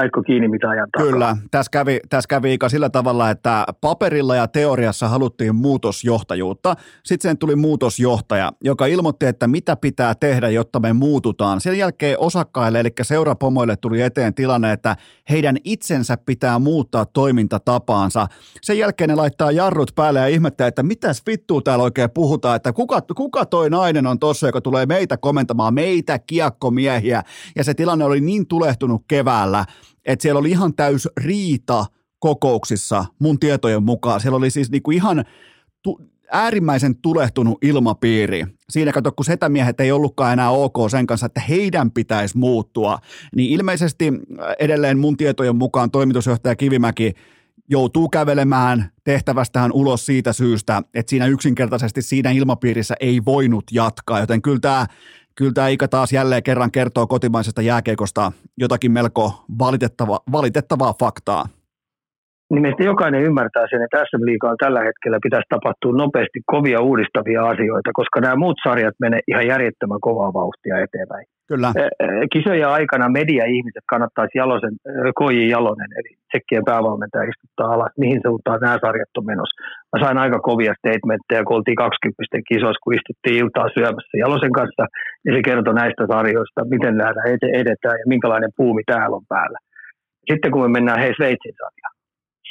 Saitko 0.00 0.22
kiinni 0.22 0.48
mitä 0.48 0.68
ajan 0.68 0.88
takaa? 0.92 1.10
Kyllä, 1.10 1.36
tässä 1.50 1.70
kävi, 1.70 2.00
tässä 2.08 2.28
kävi 2.28 2.54
Ika 2.54 2.68
sillä 2.68 2.90
tavalla, 2.90 3.30
että 3.30 3.64
paperilla 3.80 4.36
ja 4.36 4.48
teoriassa 4.48 5.08
haluttiin 5.08 5.54
muutosjohtajuutta. 5.54 6.74
Sitten 7.04 7.28
sen 7.28 7.38
tuli 7.38 7.56
muutosjohtaja, 7.56 8.52
joka 8.64 8.86
ilmoitti, 8.86 9.26
että 9.26 9.46
mitä 9.46 9.76
pitää 9.76 10.14
tehdä, 10.14 10.48
jotta 10.48 10.80
me 10.80 10.92
muututaan. 10.92 11.60
Sen 11.60 11.78
jälkeen 11.78 12.18
osakkaille, 12.20 12.80
eli 12.80 12.88
seurapomoille 13.02 13.76
tuli 13.76 14.02
eteen 14.02 14.34
tilanne, 14.34 14.72
että 14.72 14.96
heidän 15.30 15.56
itsensä 15.64 16.16
pitää 16.16 16.58
muuttaa 16.58 17.06
toimintatapaansa. 17.06 18.26
Sen 18.62 18.78
jälkeen 18.78 19.08
ne 19.08 19.14
laittaa 19.14 19.50
jarrut 19.50 19.92
päälle 19.94 20.20
ja 20.20 20.26
ihmettää, 20.26 20.66
että 20.66 20.82
mitäs 20.82 21.22
vittua 21.26 21.60
täällä 21.60 21.84
oikein 21.84 22.10
puhutaan, 22.10 22.56
että 22.56 22.72
kuka, 22.72 23.00
kuka 23.16 23.46
toi 23.46 23.70
nainen 23.70 24.06
on 24.06 24.18
tossa, 24.18 24.46
joka 24.46 24.60
tulee 24.60 24.86
meitä 24.86 25.16
komentamaan, 25.16 25.74
meitä 25.74 26.18
kiekkomiehiä. 26.18 27.22
Ja 27.56 27.64
se 27.64 27.74
tilanne 27.74 28.04
oli 28.04 28.20
niin 28.20 28.46
tulehtunut 28.46 29.02
keväällä, 29.08 29.64
että 30.06 30.22
siellä 30.22 30.38
oli 30.38 30.50
ihan 30.50 30.74
täys 30.74 31.08
riita 31.16 31.86
kokouksissa 32.18 33.04
mun 33.18 33.38
tietojen 33.38 33.82
mukaan. 33.82 34.20
Siellä 34.20 34.36
oli 34.36 34.50
siis 34.50 34.70
niinku 34.70 34.90
ihan 34.90 35.24
tu- 35.82 36.00
äärimmäisen 36.32 36.96
tulehtunut 36.96 37.58
ilmapiiri. 37.62 38.46
Siinä 38.70 38.92
kato, 38.92 39.12
kun 39.12 39.24
setämiehet 39.24 39.80
ei 39.80 39.92
ollutkaan 39.92 40.32
enää 40.32 40.50
ok 40.50 40.76
sen 40.90 41.06
kanssa, 41.06 41.26
että 41.26 41.40
heidän 41.40 41.90
pitäisi 41.90 42.38
muuttua, 42.38 42.98
niin 43.36 43.52
ilmeisesti 43.52 44.12
edelleen 44.58 44.98
mun 44.98 45.16
tietojen 45.16 45.56
mukaan 45.56 45.90
toimitusjohtaja 45.90 46.56
Kivimäki 46.56 47.12
joutuu 47.68 48.08
kävelemään 48.08 48.90
tehtävästään 49.04 49.72
ulos 49.72 50.06
siitä 50.06 50.32
syystä, 50.32 50.82
että 50.94 51.10
siinä 51.10 51.26
yksinkertaisesti 51.26 52.02
siinä 52.02 52.30
ilmapiirissä 52.30 52.94
ei 53.00 53.24
voinut 53.24 53.64
jatkaa, 53.70 54.20
joten 54.20 54.42
kyllä 54.42 54.60
tämä 54.60 54.86
kyllä 55.34 55.52
tämä 55.54 55.68
Ika 55.68 55.88
taas 55.88 56.12
jälleen 56.12 56.42
kerran 56.42 56.70
kertoo 56.70 57.06
kotimaisesta 57.06 57.62
jääkeikosta 57.62 58.32
jotakin 58.58 58.92
melko 58.92 59.44
valitettava, 59.58 60.20
valitettavaa 60.32 60.94
faktaa. 61.00 61.44
Nimestä 62.54 62.82
jokainen 62.84 63.22
ymmärtää 63.22 63.66
sen, 63.70 63.82
että 63.82 64.04
SM 64.04 64.24
Liigaan 64.24 64.56
tällä 64.64 64.80
hetkellä 64.80 65.18
pitäisi 65.22 65.46
tapahtua 65.48 65.92
nopeasti 65.92 66.40
kovia 66.46 66.80
uudistavia 66.80 67.42
asioita, 67.52 67.90
koska 67.92 68.20
nämä 68.20 68.36
muut 68.36 68.58
sarjat 68.64 68.94
menee 69.00 69.20
ihan 69.28 69.46
järjettömän 69.46 70.00
kovaa 70.00 70.32
vauhtia 70.32 70.82
eteenpäin. 70.84 71.26
Kyllä. 71.52 71.70
Kisojen 72.34 72.72
aikana 72.78 73.16
media-ihmiset 73.18 73.86
kannattaisi 73.92 74.38
Jalosen, 74.38 74.74
Koji 75.20 75.48
Jalonen, 75.54 75.90
eli 75.98 76.10
tsekkien 76.28 76.64
päävalmentaja 76.70 77.30
istuttaa 77.30 77.72
alas, 77.74 77.92
mihin 78.04 78.20
suuntaan 78.26 78.60
nämä 78.60 78.82
sarjat 78.84 79.18
on 79.18 79.26
menossa. 79.32 79.58
Mä 79.92 79.96
sain 80.02 80.18
aika 80.24 80.38
kovia 80.48 80.74
statementteja, 80.80 81.44
kun 81.44 81.56
oltiin 81.56 81.82
20 81.84 82.48
kisoissa, 82.50 82.82
kun 82.82 82.96
istuttiin 82.98 83.40
iltaa 83.42 83.74
syömässä 83.76 84.14
Jalosen 84.24 84.54
kanssa, 84.58 84.84
ja 85.24 85.30
se 85.34 85.40
kertoi 85.48 85.74
näistä 85.82 86.04
sarjoista, 86.12 86.70
miten 86.74 86.94
nähdään 87.02 87.28
edetään 87.62 87.98
ja 88.00 88.06
minkälainen 88.12 88.56
puumi 88.58 88.82
täällä 88.86 89.16
on 89.20 89.26
päällä. 89.34 89.58
Sitten 90.30 90.50
kun 90.52 90.62
me 90.62 90.68
mennään 90.76 91.02
hei 91.02 91.12
Sveitsin 91.16 91.56
sarjaan, 91.60 91.91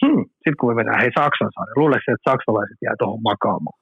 Hmm. 0.06 0.23
Sitten 0.41 0.57
kun 0.60 0.69
me 0.69 0.76
mennään 0.76 1.02
hei 1.02 1.11
Saksan 1.19 1.52
sarja, 1.56 1.80
luuleeko 1.82 2.07
että 2.11 2.32
saksalaiset 2.32 2.80
jää 2.86 2.95
tuohon 2.99 3.28
makaamaan? 3.30 3.80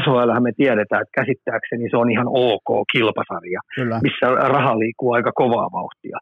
SHL 0.00 0.30
me 0.40 0.52
tiedetään, 0.62 1.02
että 1.02 1.18
käsittääkseni 1.20 1.90
se 1.90 1.96
on 2.02 2.10
ihan 2.10 2.28
ok 2.46 2.68
kilpasarja, 2.92 3.60
Kyllä. 3.78 4.00
missä 4.06 4.26
raha 4.56 4.78
liikkuu 4.78 5.12
aika 5.12 5.32
kovaa 5.42 5.68
vauhtia. 5.78 6.18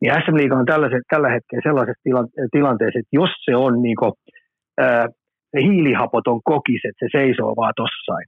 Niin 0.00 0.12
SM 0.22 0.36
Liiga 0.36 0.56
on 0.56 0.66
tällä 0.66 1.28
hetkellä 1.34 1.62
sellaisessa 1.68 2.06
tilanteessa, 2.56 2.98
että 2.98 3.16
jos 3.20 3.32
se 3.44 3.56
on 3.56 3.82
niinku, 3.82 4.06
ää, 4.78 5.06
se 5.50 5.58
hiilihapoton 5.68 6.40
kokis, 6.44 6.82
että 6.84 7.00
se 7.02 7.08
seisoo 7.18 7.50
vaan 7.56 7.74
tossain, 7.76 8.26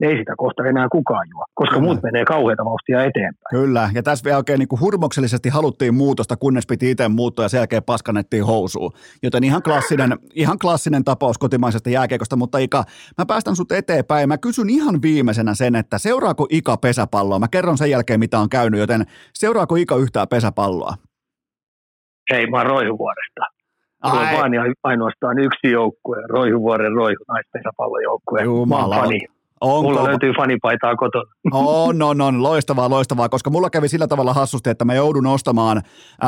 ei 0.00 0.16
sitä 0.16 0.32
kohta 0.36 0.66
enää 0.66 0.88
kukaan 0.92 1.26
juo, 1.30 1.44
koska 1.54 1.74
Kyllä. 1.74 1.86
muut 1.86 2.02
menee 2.02 2.24
kauheita 2.24 2.64
vauhtia 2.64 3.04
eteenpäin. 3.04 3.50
Kyllä, 3.50 3.90
ja 3.94 4.02
tässä 4.02 4.24
vielä 4.24 4.36
oikein 4.36 4.58
niin 4.58 4.68
kuin 4.68 4.80
hurmoksellisesti 4.80 5.48
haluttiin 5.48 5.94
muutosta, 5.94 6.36
kunnes 6.36 6.66
piti 6.66 6.90
itse 6.90 7.08
muuttua 7.08 7.44
ja 7.44 7.48
sen 7.48 7.58
jälkeen 7.58 7.82
paskannettiin 7.82 8.46
housuun. 8.46 8.92
Joten 9.22 9.44
ihan 9.44 9.62
klassinen, 9.62 10.18
ihan 10.34 10.58
klassinen 10.58 11.04
tapaus 11.04 11.38
kotimaisesta 11.38 11.90
jääkeikosta, 11.90 12.36
mutta 12.36 12.58
Ika, 12.58 12.84
mä 13.18 13.26
päästän 13.26 13.56
sut 13.56 13.72
eteenpäin. 13.72 14.28
Mä 14.28 14.38
kysyn 14.38 14.70
ihan 14.70 15.02
viimeisenä 15.02 15.54
sen, 15.54 15.76
että 15.76 15.98
seuraako 15.98 16.46
Ika 16.50 16.76
pesäpalloa? 16.76 17.38
Mä 17.38 17.48
kerron 17.48 17.78
sen 17.78 17.90
jälkeen, 17.90 18.20
mitä 18.20 18.38
on 18.38 18.48
käynyt, 18.48 18.80
joten 18.80 19.06
seuraako 19.34 19.76
Ika 19.76 19.96
yhtään 19.96 20.28
pesäpalloa? 20.28 20.94
Hei, 22.30 22.46
mä 22.46 22.56
oon 22.56 22.66
Roihuvuoresta. 22.66 23.44
Mulla 24.04 24.20
on 24.20 24.36
vaan 24.38 24.54
ja 24.54 24.62
ainoastaan 24.82 25.38
yksi 25.38 25.70
joukkue, 25.70 26.16
Roihuvuoren 26.28 26.92
Roihu, 26.92 27.24
naispesäpallojoukkue. 27.28 28.42
Jumala. 28.42 28.96
Mä 28.96 29.02
fani. 29.02 29.20
Onko? 29.60 29.88
Mulla 29.88 30.04
löytyy 30.04 30.32
fanipaitaa 30.36 30.96
kotona. 30.96 31.30
On, 31.52 32.02
on, 32.02 32.20
on. 32.20 32.42
Loistavaa, 32.42 32.90
loistavaa, 32.90 33.28
koska 33.28 33.50
mulla 33.50 33.70
kävi 33.70 33.88
sillä 33.88 34.06
tavalla 34.06 34.34
hassusti, 34.34 34.70
että 34.70 34.84
mä 34.84 34.94
joudun 34.94 35.26
ostamaan 35.26 35.82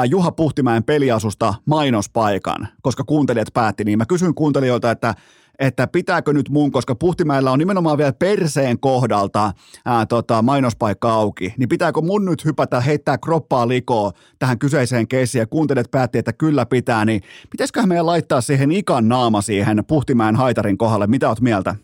Juha 0.09 0.33
Puhtimäen 0.33 0.85
peliasusta 0.85 1.55
mainospaikan, 1.67 2.69
koska 2.83 3.05
kuuntelijat 3.05 3.49
päätti 3.55 3.85
niin. 3.85 3.99
Mä 3.99 4.07
kysyin 4.07 4.35
kuuntelijoilta, 4.35 4.91
että 4.91 5.15
että 5.59 5.87
pitääkö 5.87 6.33
nyt 6.33 6.49
mun, 6.49 6.73
koska 6.73 6.95
Puhtimäellä 6.95 7.51
on 7.51 7.59
nimenomaan 7.59 7.99
vielä 7.99 8.13
perseen 8.13 8.81
kohdalta 8.81 9.53
ää, 9.85 10.07
tota, 10.07 10.43
mainospaikka 10.43 11.13
auki, 11.13 11.55
niin 11.59 11.69
pitääkö 11.69 12.01
mun 12.01 12.25
nyt 12.25 12.45
hypätä, 12.45 12.81
heittää 12.81 13.19
kroppaa 13.19 13.69
likoa 13.69 14.13
tähän 14.39 14.59
kyseiseen 14.59 15.09
keissiin 15.09 15.41
ja 15.41 15.47
kuuntelijat 15.47 15.91
päätti, 15.91 16.19
että 16.19 16.33
kyllä 16.33 16.67
pitää, 16.67 17.05
niin 17.05 17.21
pitäisiköhän 17.51 17.89
meidän 17.89 18.07
laittaa 18.07 18.41
siihen 18.41 18.73
ikan 18.73 19.09
naama 19.09 19.43
siihen 19.43 19.85
Puhtimäen 19.89 20.37
haitarin 20.37 20.79
kohdalle, 20.79 21.07
mitä 21.07 21.29
oot 21.29 21.41
mieltä? 21.41 21.77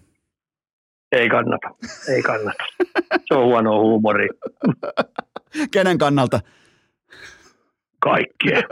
Ei 1.12 1.28
kannata, 1.28 1.68
ei 2.08 2.22
kannata. 2.22 2.64
Se 3.28 3.34
on 3.34 3.44
huono 3.44 3.80
huumori. 3.80 4.28
Kenen 5.70 5.98
kannalta? 5.98 6.40
Kaikkea. 8.00 8.62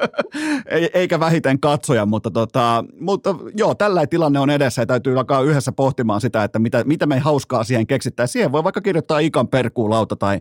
Eikä 0.95 1.21
vähiten 1.21 1.61
katsoja, 1.61 2.07
mutta, 2.07 2.31
tota, 2.31 2.85
mutta 3.01 3.35
joo, 3.57 3.75
tällä 3.75 4.07
tilanne 4.07 4.41
on 4.41 4.51
edessä 4.51 4.83
ja 4.83 4.87
täytyy 4.87 5.19
alkaa 5.19 5.41
yhdessä 5.41 5.73
pohtimaan 5.73 6.21
sitä, 6.21 6.45
että 6.45 6.59
mitä, 6.59 6.85
mitä 6.85 7.07
me 7.07 7.19
hauskaa 7.19 7.65
siihen 7.65 7.87
keksittää. 7.87 8.27
Siihen 8.27 8.53
voi 8.53 8.65
vaikka 8.65 8.81
kirjoittaa 8.81 9.19
ikan 9.19 9.49
perkuulauta 9.49 10.17
tai 10.17 10.41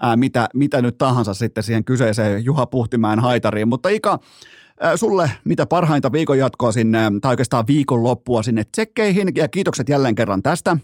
ää, 0.00 0.16
mitä, 0.16 0.48
mitä 0.54 0.82
nyt 0.82 0.98
tahansa 0.98 1.34
sitten 1.34 1.64
siihen 1.64 1.84
kyseiseen 1.84 2.44
Juha 2.44 2.66
Puhtimäen 2.66 3.20
haitariin. 3.20 3.68
Mutta 3.68 3.88
Ika, 3.88 4.18
sulle 4.96 5.30
mitä 5.44 5.66
parhainta 5.66 6.12
viikon 6.12 6.38
jatkoa 6.38 6.72
sinne, 6.72 6.98
tai 7.20 7.32
oikeastaan 7.32 7.66
viikon 7.66 8.04
loppua 8.04 8.42
sinne 8.42 8.64
tsekkeihin, 8.64 9.28
ja 9.34 9.48
kiitokset 9.48 9.88
jälleen 9.88 10.14
kerran 10.14 10.42
tästä. 10.42 10.76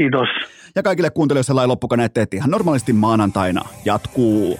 Kiitos. 0.00 0.28
Ja 0.76 0.82
kaikille 0.82 1.10
kuuntelijoille 1.10 1.46
sellainen 1.46 1.68
loppukaneet, 1.68 2.18
että 2.18 2.36
ihan 2.36 2.50
normaalisti 2.50 2.92
maanantaina 2.92 3.64
jatkuu. 3.84 4.58